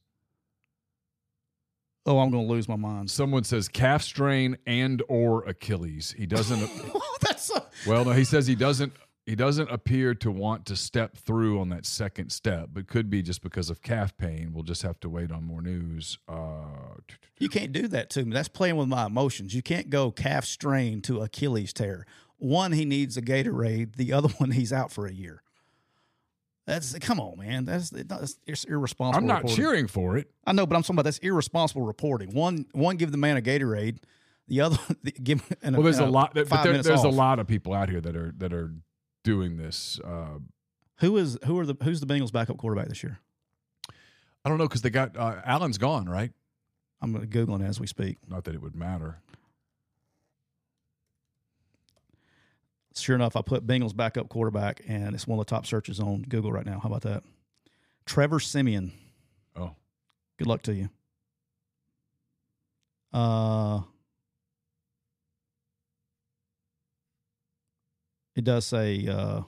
Oh, 2.06 2.20
I'm 2.20 2.30
going 2.30 2.46
to 2.46 2.52
lose 2.52 2.68
my 2.68 2.76
mind. 2.76 3.10
Someone 3.10 3.42
says 3.42 3.66
calf 3.66 4.00
strain 4.02 4.56
and 4.64 5.02
or 5.08 5.42
Achilles. 5.44 6.14
He 6.16 6.24
doesn't. 6.24 6.70
That's 7.20 7.50
a, 7.50 7.66
well, 7.86 8.04
no, 8.04 8.12
he 8.12 8.24
says 8.24 8.46
he 8.46 8.54
doesn't. 8.54 8.92
He 9.26 9.34
doesn't 9.34 9.68
appear 9.72 10.14
to 10.14 10.30
want 10.30 10.66
to 10.66 10.76
step 10.76 11.16
through 11.16 11.58
on 11.58 11.68
that 11.70 11.84
second 11.84 12.30
step, 12.30 12.68
but 12.72 12.86
could 12.86 13.10
be 13.10 13.22
just 13.22 13.42
because 13.42 13.70
of 13.70 13.82
calf 13.82 14.16
pain. 14.16 14.52
We'll 14.52 14.62
just 14.62 14.82
have 14.82 15.00
to 15.00 15.08
wait 15.08 15.32
on 15.32 15.42
more 15.42 15.60
news. 15.60 16.16
Uh, 16.28 16.94
you 17.40 17.48
can't 17.48 17.72
do 17.72 17.88
that 17.88 18.08
to 18.10 18.24
me. 18.24 18.32
That's 18.32 18.46
playing 18.46 18.76
with 18.76 18.86
my 18.86 19.04
emotions. 19.06 19.52
You 19.52 19.62
can't 19.62 19.90
go 19.90 20.12
calf 20.12 20.44
strain 20.44 21.00
to 21.02 21.22
Achilles 21.22 21.72
tear. 21.72 22.06
One, 22.38 22.72
he 22.72 22.84
needs 22.84 23.16
a 23.16 23.22
Gatorade. 23.22 23.96
The 23.96 24.12
other 24.12 24.28
one, 24.28 24.50
he's 24.50 24.72
out 24.72 24.92
for 24.92 25.06
a 25.06 25.12
year. 25.12 25.42
That's 26.66 26.98
come 26.98 27.20
on, 27.20 27.38
man. 27.38 27.64
That's, 27.64 27.90
that's 27.90 28.38
it's 28.44 28.64
irresponsible. 28.64 29.22
I'm 29.22 29.26
not 29.26 29.42
reporting. 29.42 29.56
cheering 29.56 29.86
for 29.86 30.16
it. 30.16 30.30
I 30.44 30.52
know, 30.52 30.66
but 30.66 30.74
I'm 30.74 30.82
talking 30.82 30.96
about 30.96 31.04
that's 31.04 31.18
irresponsible 31.18 31.82
reporting. 31.82 32.30
One, 32.30 32.66
one, 32.72 32.96
give 32.96 33.12
the 33.12 33.18
man 33.18 33.36
a 33.36 33.40
Gatorade. 33.40 33.98
The 34.48 34.60
other, 34.62 34.78
the, 35.02 35.12
give. 35.12 35.44
An, 35.62 35.74
Well, 35.74 35.82
there's 35.82 36.00
a 36.00 36.04
uh, 36.04 36.10
lot. 36.10 36.34
But 36.34 36.48
five 36.48 36.64
there, 36.64 36.82
there's 36.82 37.04
a 37.04 37.08
lot 37.08 37.38
of 37.38 37.46
people 37.46 37.72
out 37.72 37.88
here 37.88 38.00
that 38.00 38.16
are 38.16 38.32
that 38.38 38.52
are 38.52 38.72
doing 39.22 39.56
this. 39.56 40.00
Uh, 40.04 40.38
Who 40.98 41.16
is 41.18 41.38
who 41.44 41.56
are 41.60 41.66
the 41.66 41.76
who's 41.84 42.00
the 42.00 42.06
Bengals 42.06 42.32
backup 42.32 42.56
quarterback 42.58 42.88
this 42.88 43.02
year? 43.02 43.20
I 44.44 44.48
don't 44.48 44.58
know 44.58 44.66
because 44.66 44.82
they 44.82 44.90
got 44.90 45.16
uh, 45.16 45.40
Allen's 45.44 45.78
gone, 45.78 46.08
right? 46.08 46.32
I'm 47.00 47.14
googling 47.26 47.66
as 47.66 47.78
we 47.78 47.86
speak. 47.86 48.18
Not 48.28 48.44
that 48.44 48.54
it 48.54 48.62
would 48.62 48.74
matter. 48.74 49.20
Sure 52.96 53.14
enough, 53.14 53.36
I 53.36 53.42
put 53.42 53.66
Bengals 53.66 53.94
backup 53.94 54.28
quarterback, 54.28 54.80
and 54.88 55.14
it's 55.14 55.26
one 55.26 55.38
of 55.38 55.44
the 55.44 55.50
top 55.50 55.66
searches 55.66 56.00
on 56.00 56.22
Google 56.22 56.50
right 56.50 56.64
now. 56.64 56.80
How 56.82 56.88
about 56.88 57.02
that? 57.02 57.22
Trevor 58.06 58.40
Siemian. 58.40 58.92
Oh, 59.54 59.72
Good 60.38 60.46
luck 60.46 60.62
to 60.62 60.74
you. 60.74 60.88
Uh, 63.12 63.80
it 68.34 68.44
does 68.44 68.66
say 68.66 69.06
uh, 69.08 69.42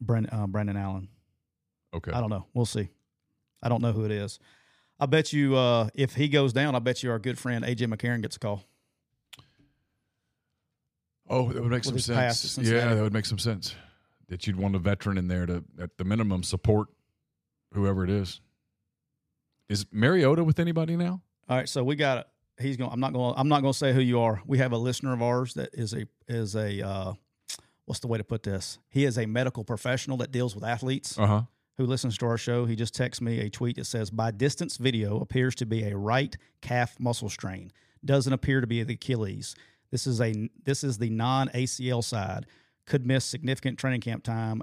Brandon, 0.00 0.32
uh, 0.32 0.46
Brandon 0.46 0.76
Allen. 0.76 1.08
okay. 1.94 2.12
I 2.12 2.20
don't 2.20 2.30
know. 2.30 2.46
We'll 2.54 2.66
see. 2.66 2.88
I 3.62 3.68
don't 3.68 3.82
know 3.82 3.92
who 3.92 4.04
it 4.04 4.10
is. 4.10 4.38
I 5.00 5.06
bet 5.06 5.32
you 5.32 5.56
uh, 5.56 5.88
if 5.94 6.14
he 6.14 6.28
goes 6.28 6.52
down, 6.52 6.74
I 6.74 6.78
bet 6.78 7.02
you 7.02 7.10
our 7.10 7.18
good 7.18 7.38
friend 7.38 7.64
AJ 7.64 7.92
McCarron 7.92 8.22
gets 8.22 8.36
a 8.36 8.38
call. 8.38 8.64
Oh, 11.30 11.52
that 11.52 11.62
would 11.62 11.70
make 11.70 11.84
some 11.84 11.94
his 11.94 12.06
pass 12.06 12.40
to 12.42 12.48
sense. 12.48 12.68
Yeah, 12.68 12.94
that 12.94 13.02
would 13.02 13.12
make 13.12 13.26
some 13.26 13.38
sense. 13.38 13.74
that 14.28 14.46
you'd 14.46 14.56
want 14.56 14.74
a 14.76 14.78
veteran 14.78 15.16
in 15.18 15.28
there 15.28 15.46
to, 15.46 15.64
at 15.80 15.96
the 15.98 16.04
minimum, 16.04 16.42
support 16.42 16.88
whoever 17.72 18.04
it 18.04 18.10
is. 18.10 18.40
Is 19.68 19.86
Mariota 19.92 20.44
with 20.44 20.58
anybody 20.58 20.96
now? 20.96 21.20
All 21.48 21.56
right, 21.56 21.68
so 21.68 21.84
we 21.84 21.96
got 21.96 22.28
he's 22.58 22.76
going. 22.76 22.90
I'm 22.92 23.00
not 23.00 23.12
going. 23.12 23.34
I'm 23.36 23.48
not 23.48 23.60
going 23.62 23.72
to 23.72 23.78
say 23.78 23.92
who 23.92 24.00
you 24.00 24.20
are. 24.20 24.42
We 24.46 24.58
have 24.58 24.72
a 24.72 24.78
listener 24.78 25.12
of 25.12 25.22
ours 25.22 25.54
that 25.54 25.70
is 25.74 25.92
a 25.94 26.06
is 26.26 26.54
a 26.56 26.86
uh, 26.86 27.12
what's 27.84 28.00
the 28.00 28.06
way 28.08 28.18
to 28.18 28.24
put 28.24 28.42
this? 28.42 28.78
He 28.88 29.04
is 29.04 29.18
a 29.18 29.26
medical 29.26 29.64
professional 29.64 30.16
that 30.18 30.32
deals 30.32 30.54
with 30.54 30.64
athletes 30.64 31.18
Uh 31.18 31.26
huh. 31.26 31.42
who 31.76 31.84
listens 31.86 32.16
to 32.18 32.26
our 32.26 32.38
show. 32.38 32.64
He 32.64 32.76
just 32.76 32.94
texts 32.94 33.20
me 33.20 33.40
a 33.40 33.50
tweet 33.50 33.76
that 33.76 33.84
says, 33.84 34.10
"By 34.10 34.30
distance 34.30 34.76
video 34.78 35.20
appears 35.20 35.54
to 35.56 35.66
be 35.66 35.84
a 35.84 35.96
right 35.96 36.34
calf 36.62 36.98
muscle 36.98 37.28
strain. 37.28 37.70
Doesn't 38.04 38.32
appear 38.32 38.60
to 38.62 38.66
be 38.66 38.82
the 38.84 38.94
Achilles. 38.94 39.54
This 39.90 40.06
is 40.06 40.20
a 40.20 40.50
this 40.64 40.84
is 40.84 40.98
the 40.98 41.10
non 41.10 41.48
ACL 41.50 42.04
side. 42.04 42.46
Could 42.86 43.06
miss 43.06 43.24
significant 43.24 43.78
training 43.78 44.00
camp 44.00 44.24
time, 44.24 44.62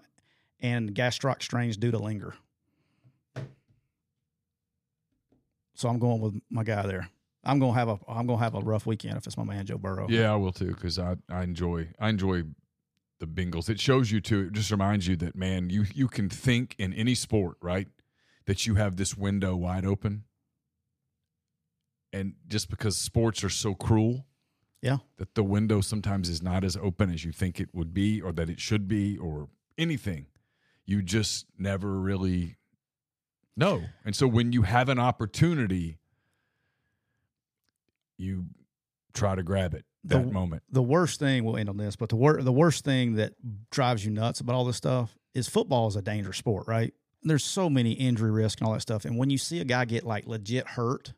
and 0.59 0.93
gastroc 0.93 1.41
strains 1.41 1.77
due 1.77 1.91
to 1.91 1.97
linger." 1.97 2.35
So 5.75 5.89
I'm 5.89 5.99
going 5.99 6.21
with 6.21 6.41
my 6.49 6.63
guy 6.63 6.83
there. 6.87 7.09
I'm 7.43 7.59
gonna 7.59 7.73
have 7.73 7.89
a 7.89 7.99
I'm 8.07 8.25
gonna 8.25 8.39
have 8.39 8.55
a 8.55 8.61
rough 8.61 8.85
weekend 8.85 9.17
if 9.17 9.27
it's 9.27 9.37
my 9.37 9.43
man 9.43 9.65
Joe 9.65 9.77
Burrow. 9.77 10.07
Yeah, 10.09 10.33
I 10.33 10.35
will 10.35 10.51
too 10.51 10.73
because 10.73 10.97
I, 10.97 11.15
I 11.29 11.43
enjoy 11.43 11.89
I 11.99 12.09
enjoy 12.09 12.43
the 13.19 13.27
Bengals. 13.27 13.69
It 13.69 13.79
shows 13.79 14.11
you 14.11 14.19
too. 14.19 14.47
It 14.47 14.53
just 14.53 14.71
reminds 14.71 15.07
you 15.07 15.15
that 15.17 15.35
man, 15.35 15.69
you 15.69 15.85
you 15.93 16.07
can 16.07 16.29
think 16.29 16.75
in 16.79 16.93
any 16.93 17.13
sport, 17.13 17.57
right? 17.61 17.87
That 18.45 18.65
you 18.65 18.75
have 18.75 18.95
this 18.95 19.15
window 19.15 19.55
wide 19.55 19.85
open, 19.85 20.23
and 22.11 22.33
just 22.47 22.69
because 22.69 22.97
sports 22.97 23.43
are 23.43 23.49
so 23.49 23.75
cruel, 23.75 24.25
Yeah. 24.85 24.97
that 25.17 25.33
the 25.35 25.43
window 25.43 25.81
sometimes 25.81 26.29
is 26.29 26.41
not 26.43 26.63
as 26.63 26.77
open 26.77 27.11
as 27.11 27.25
you 27.25 27.31
think 27.31 27.59
it 27.59 27.69
would 27.73 27.93
be, 27.93 28.21
or 28.21 28.31
that 28.33 28.49
it 28.49 28.59
should 28.59 28.87
be, 28.87 29.17
or 29.17 29.49
anything. 29.77 30.27
You 30.85 31.01
just 31.01 31.47
never 31.57 31.99
really 31.99 32.57
know, 33.57 33.85
and 34.05 34.15
so 34.15 34.27
when 34.27 34.51
you 34.53 34.61
have 34.61 34.87
an 34.89 34.99
opportunity, 34.99 35.97
you 38.17 38.45
try 39.13 39.35
to 39.35 39.43
grab 39.43 39.73
it 39.73 39.85
The- 40.03 40.19
that 40.19 40.31
moment. 40.31 40.63
the 40.69 40.83
worst 40.83 41.19
thing 41.19 41.43
we'll 41.43 41.57
end 41.57 41.69
on 41.69 41.77
this, 41.77 41.95
but 41.95 42.09
the 42.09 42.15
wor- 42.15 42.41
the 42.41 42.51
worst 42.51 42.83
thing 42.85 43.15
that 43.15 43.33
drives 43.71 44.05
you 44.05 44.11
nuts 44.11 44.39
about 44.39 44.55
all 44.55 44.65
this 44.65 44.77
stuff 44.77 45.17
is 45.33 45.49
football 45.49 45.87
is 45.87 45.95
a 45.95 46.01
dangerous 46.01 46.37
sport, 46.37 46.67
right? 46.67 46.93
There's 47.23 47.43
so 47.43 47.69
many 47.69 47.93
injury 47.93 48.29
risk 48.31 48.59
and 48.61 48.67
all 48.67 48.73
that 48.73 48.81
stuff, 48.81 49.03
and 49.05 49.17
when 49.17 49.29
you 49.29 49.37
see 49.37 49.59
a 49.59 49.65
guy 49.65 49.85
get 49.85 50.03
like 50.05 50.27
legit 50.27 50.67
hurt, 50.67 51.13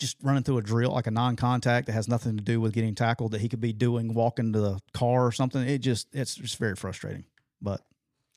just 0.00 0.16
running 0.22 0.42
through 0.42 0.58
a 0.58 0.62
drill 0.62 0.90
like 0.90 1.06
a 1.06 1.10
non-contact 1.10 1.86
that 1.86 1.92
has 1.92 2.08
nothing 2.08 2.36
to 2.36 2.42
do 2.42 2.60
with 2.60 2.72
getting 2.72 2.94
tackled 2.94 3.30
that 3.32 3.40
he 3.40 3.48
could 3.48 3.60
be 3.60 3.72
doing 3.72 4.14
walking 4.14 4.52
to 4.52 4.60
the 4.60 4.80
car 4.92 5.26
or 5.26 5.30
something, 5.30 5.62
it 5.62 5.78
just 5.78 6.08
it's 6.12 6.34
just 6.34 6.58
very 6.58 6.74
frustrating. 6.74 7.24
But 7.62 7.82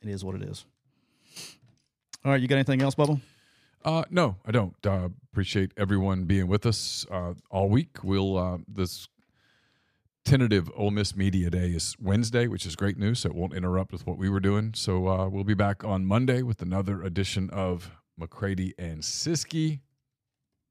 it 0.02 0.10
is 0.10 0.24
what 0.24 0.36
it 0.36 0.44
is. 0.44 0.66
All 2.24 2.32
right, 2.32 2.42
you 2.42 2.48
got 2.48 2.56
anything 2.56 2.82
else, 2.82 2.96
Bubble? 2.96 3.20
Uh, 3.84 4.04
no, 4.10 4.38
I 4.46 4.52
don't. 4.52 4.76
Uh, 4.86 5.10
appreciate 5.32 5.72
everyone 5.76 6.24
being 6.26 6.48
with 6.48 6.66
us 6.66 7.06
uh, 7.12 7.34
all 7.50 7.70
week. 7.70 8.04
We'll 8.04 8.38
uh, 8.38 8.58
this 8.68 9.08
tentative 10.24 10.72
Ole 10.76 10.92
Miss 10.92 11.16
Media 11.16 11.50
Day 11.50 11.70
is 11.72 11.96
Wednesday, 12.00 12.48
which 12.48 12.66
is 12.66 12.76
great 12.76 12.98
news. 12.98 13.20
So 13.20 13.30
it 13.30 13.36
won't 13.36 13.54
interrupt 13.54 13.92
with 13.92 14.08
what 14.08 14.18
we 14.18 14.30
were 14.30 14.40
doing. 14.40 14.74
So 14.74 15.08
uh, 15.08 15.28
we'll 15.28 15.44
be 15.44 15.54
back 15.54 15.84
on 15.84 16.06
Monday 16.06 16.42
with 16.44 16.62
another 16.62 17.02
edition 17.02 17.50
of 17.50 17.92
McCready 18.18 18.74
and 18.78 19.02
Siskey, 19.02 19.80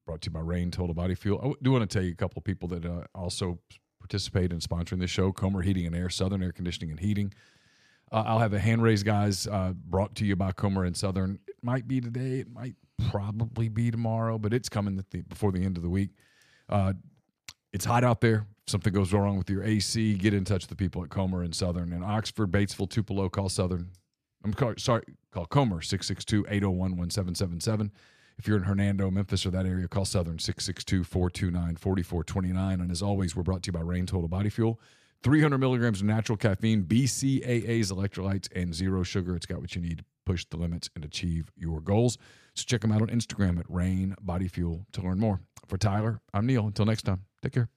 brought 0.07 0.21
to 0.23 0.31
you 0.31 0.33
by 0.33 0.41
Reign 0.41 0.71
Total 0.71 0.95
Body 0.95 1.15
Fuel. 1.15 1.41
I 1.43 1.53
do 1.63 1.73
want 1.73 1.89
to 1.89 1.93
tell 1.93 2.05
you 2.05 2.13
a 2.13 2.17
couple 2.17 2.41
of 2.41 2.45
people 2.45 2.69
that 2.69 2.85
uh, 2.85 3.05
also 3.15 3.59
participate 4.01 4.53
in 4.53 4.59
sponsoring 4.61 5.01
this 5.01 5.11
show: 5.11 5.33
Comer 5.33 5.63
Heating 5.63 5.87
and 5.87 5.95
Air, 5.95 6.11
Southern 6.11 6.43
Air 6.43 6.53
Conditioning 6.53 6.91
and 6.91 7.01
Heating. 7.01 7.33
Uh, 8.11 8.25
I'll 8.27 8.39
have 8.41 8.53
a 8.53 8.59
hand 8.59 8.83
raise, 8.83 9.03
guys, 9.03 9.47
uh, 9.47 9.73
brought 9.75 10.15
to 10.17 10.27
you 10.27 10.37
by 10.37 10.53
Comer 10.53 10.85
and 10.85 10.97
Southern. 10.97 11.39
It 11.49 11.57
might 11.63 11.89
be 11.89 12.01
today. 12.01 12.41
It 12.41 12.53
might 12.53 12.75
probably 13.11 13.69
be 13.69 13.91
tomorrow, 13.91 14.39
but 14.39 14.53
it's 14.53 14.69
coming 14.69 14.97
the, 14.97 15.23
before 15.23 15.51
the 15.51 15.65
end 15.65 15.79
of 15.79 15.83
the 15.83 15.89
week. 15.89 16.11
Uh, 16.69 16.93
it's 17.73 17.87
hot 17.87 18.05
out 18.05 18.21
there. 18.21 18.47
If 18.67 18.71
something 18.71 18.93
goes 18.93 19.13
wrong 19.15 19.39
with 19.39 19.49
your 19.49 19.65
AC, 19.65 20.15
get 20.15 20.35
in 20.35 20.45
touch 20.45 20.65
with 20.65 20.69
the 20.69 20.77
people 20.77 21.03
at 21.03 21.09
Comer 21.09 21.43
and 21.43 21.55
Southern. 21.55 21.93
In 21.93 22.03
Oxford, 22.03 22.53
Batesville, 22.53 22.91
Tupelo, 22.91 23.31
call 23.31 23.49
Southern. 23.49 23.89
I'm 24.45 24.53
call, 24.53 24.75
sorry, 24.77 25.05
call 25.31 25.47
Comer 25.47 25.81
662 25.81 26.47
801 26.49 26.97
1777. 26.97 27.93
If 28.43 28.49
you're 28.49 28.57
in 28.57 28.65
Hernando, 28.65 29.09
Memphis, 29.09 29.47
or 29.47 29.53
that 29.53 29.67
area, 29.67 29.87
call 29.87 30.05
Southern 30.05 30.41
662 30.41 31.05
429 31.05 31.77
4429. 31.77 32.81
And 32.81 32.91
as 32.91 33.01
always, 33.01 33.37
we're 33.37 33.45
brought 33.45 33.63
to 33.63 33.69
you 33.69 33.73
by 33.73 33.83
Reign 33.83 34.05
Total 34.05 34.27
Body 34.27 34.49
Fuel. 34.49 34.81
300 35.23 35.59
milligrams 35.59 36.01
of 36.01 36.09
natural 36.09 36.37
caffeine, 36.37 36.83
BCAAs, 36.83 37.93
electrolytes, 37.93 38.49
and 38.53 38.75
zero 38.75 39.05
sugar. 39.05 39.37
It's 39.37 39.47
got 39.47 39.61
what 39.61 39.77
you 39.77 39.81
need 39.81 39.99
to 39.99 40.05
push 40.27 40.45
the 40.47 40.57
limits 40.57 40.91
and 40.97 41.05
achieve 41.05 41.53
your 41.57 41.81
goals. 41.81 42.19
So 42.57 42.65
check 42.67 42.81
them 42.81 42.91
out 42.91 43.01
on 43.01 43.11
Instagram 43.11 43.61
at 43.61 43.67
Reign 43.69 44.17
Body 44.21 44.49
Fuel 44.49 44.87
to 44.91 45.03
learn 45.03 45.21
more. 45.21 45.39
For 45.69 45.79
Tyler, 45.79 46.21
I'm 46.35 46.45
Neal. 46.45 46.67
Until 46.67 46.87
next 46.87 47.03
time, 47.03 47.21
take 47.45 47.53
care. 47.53 47.69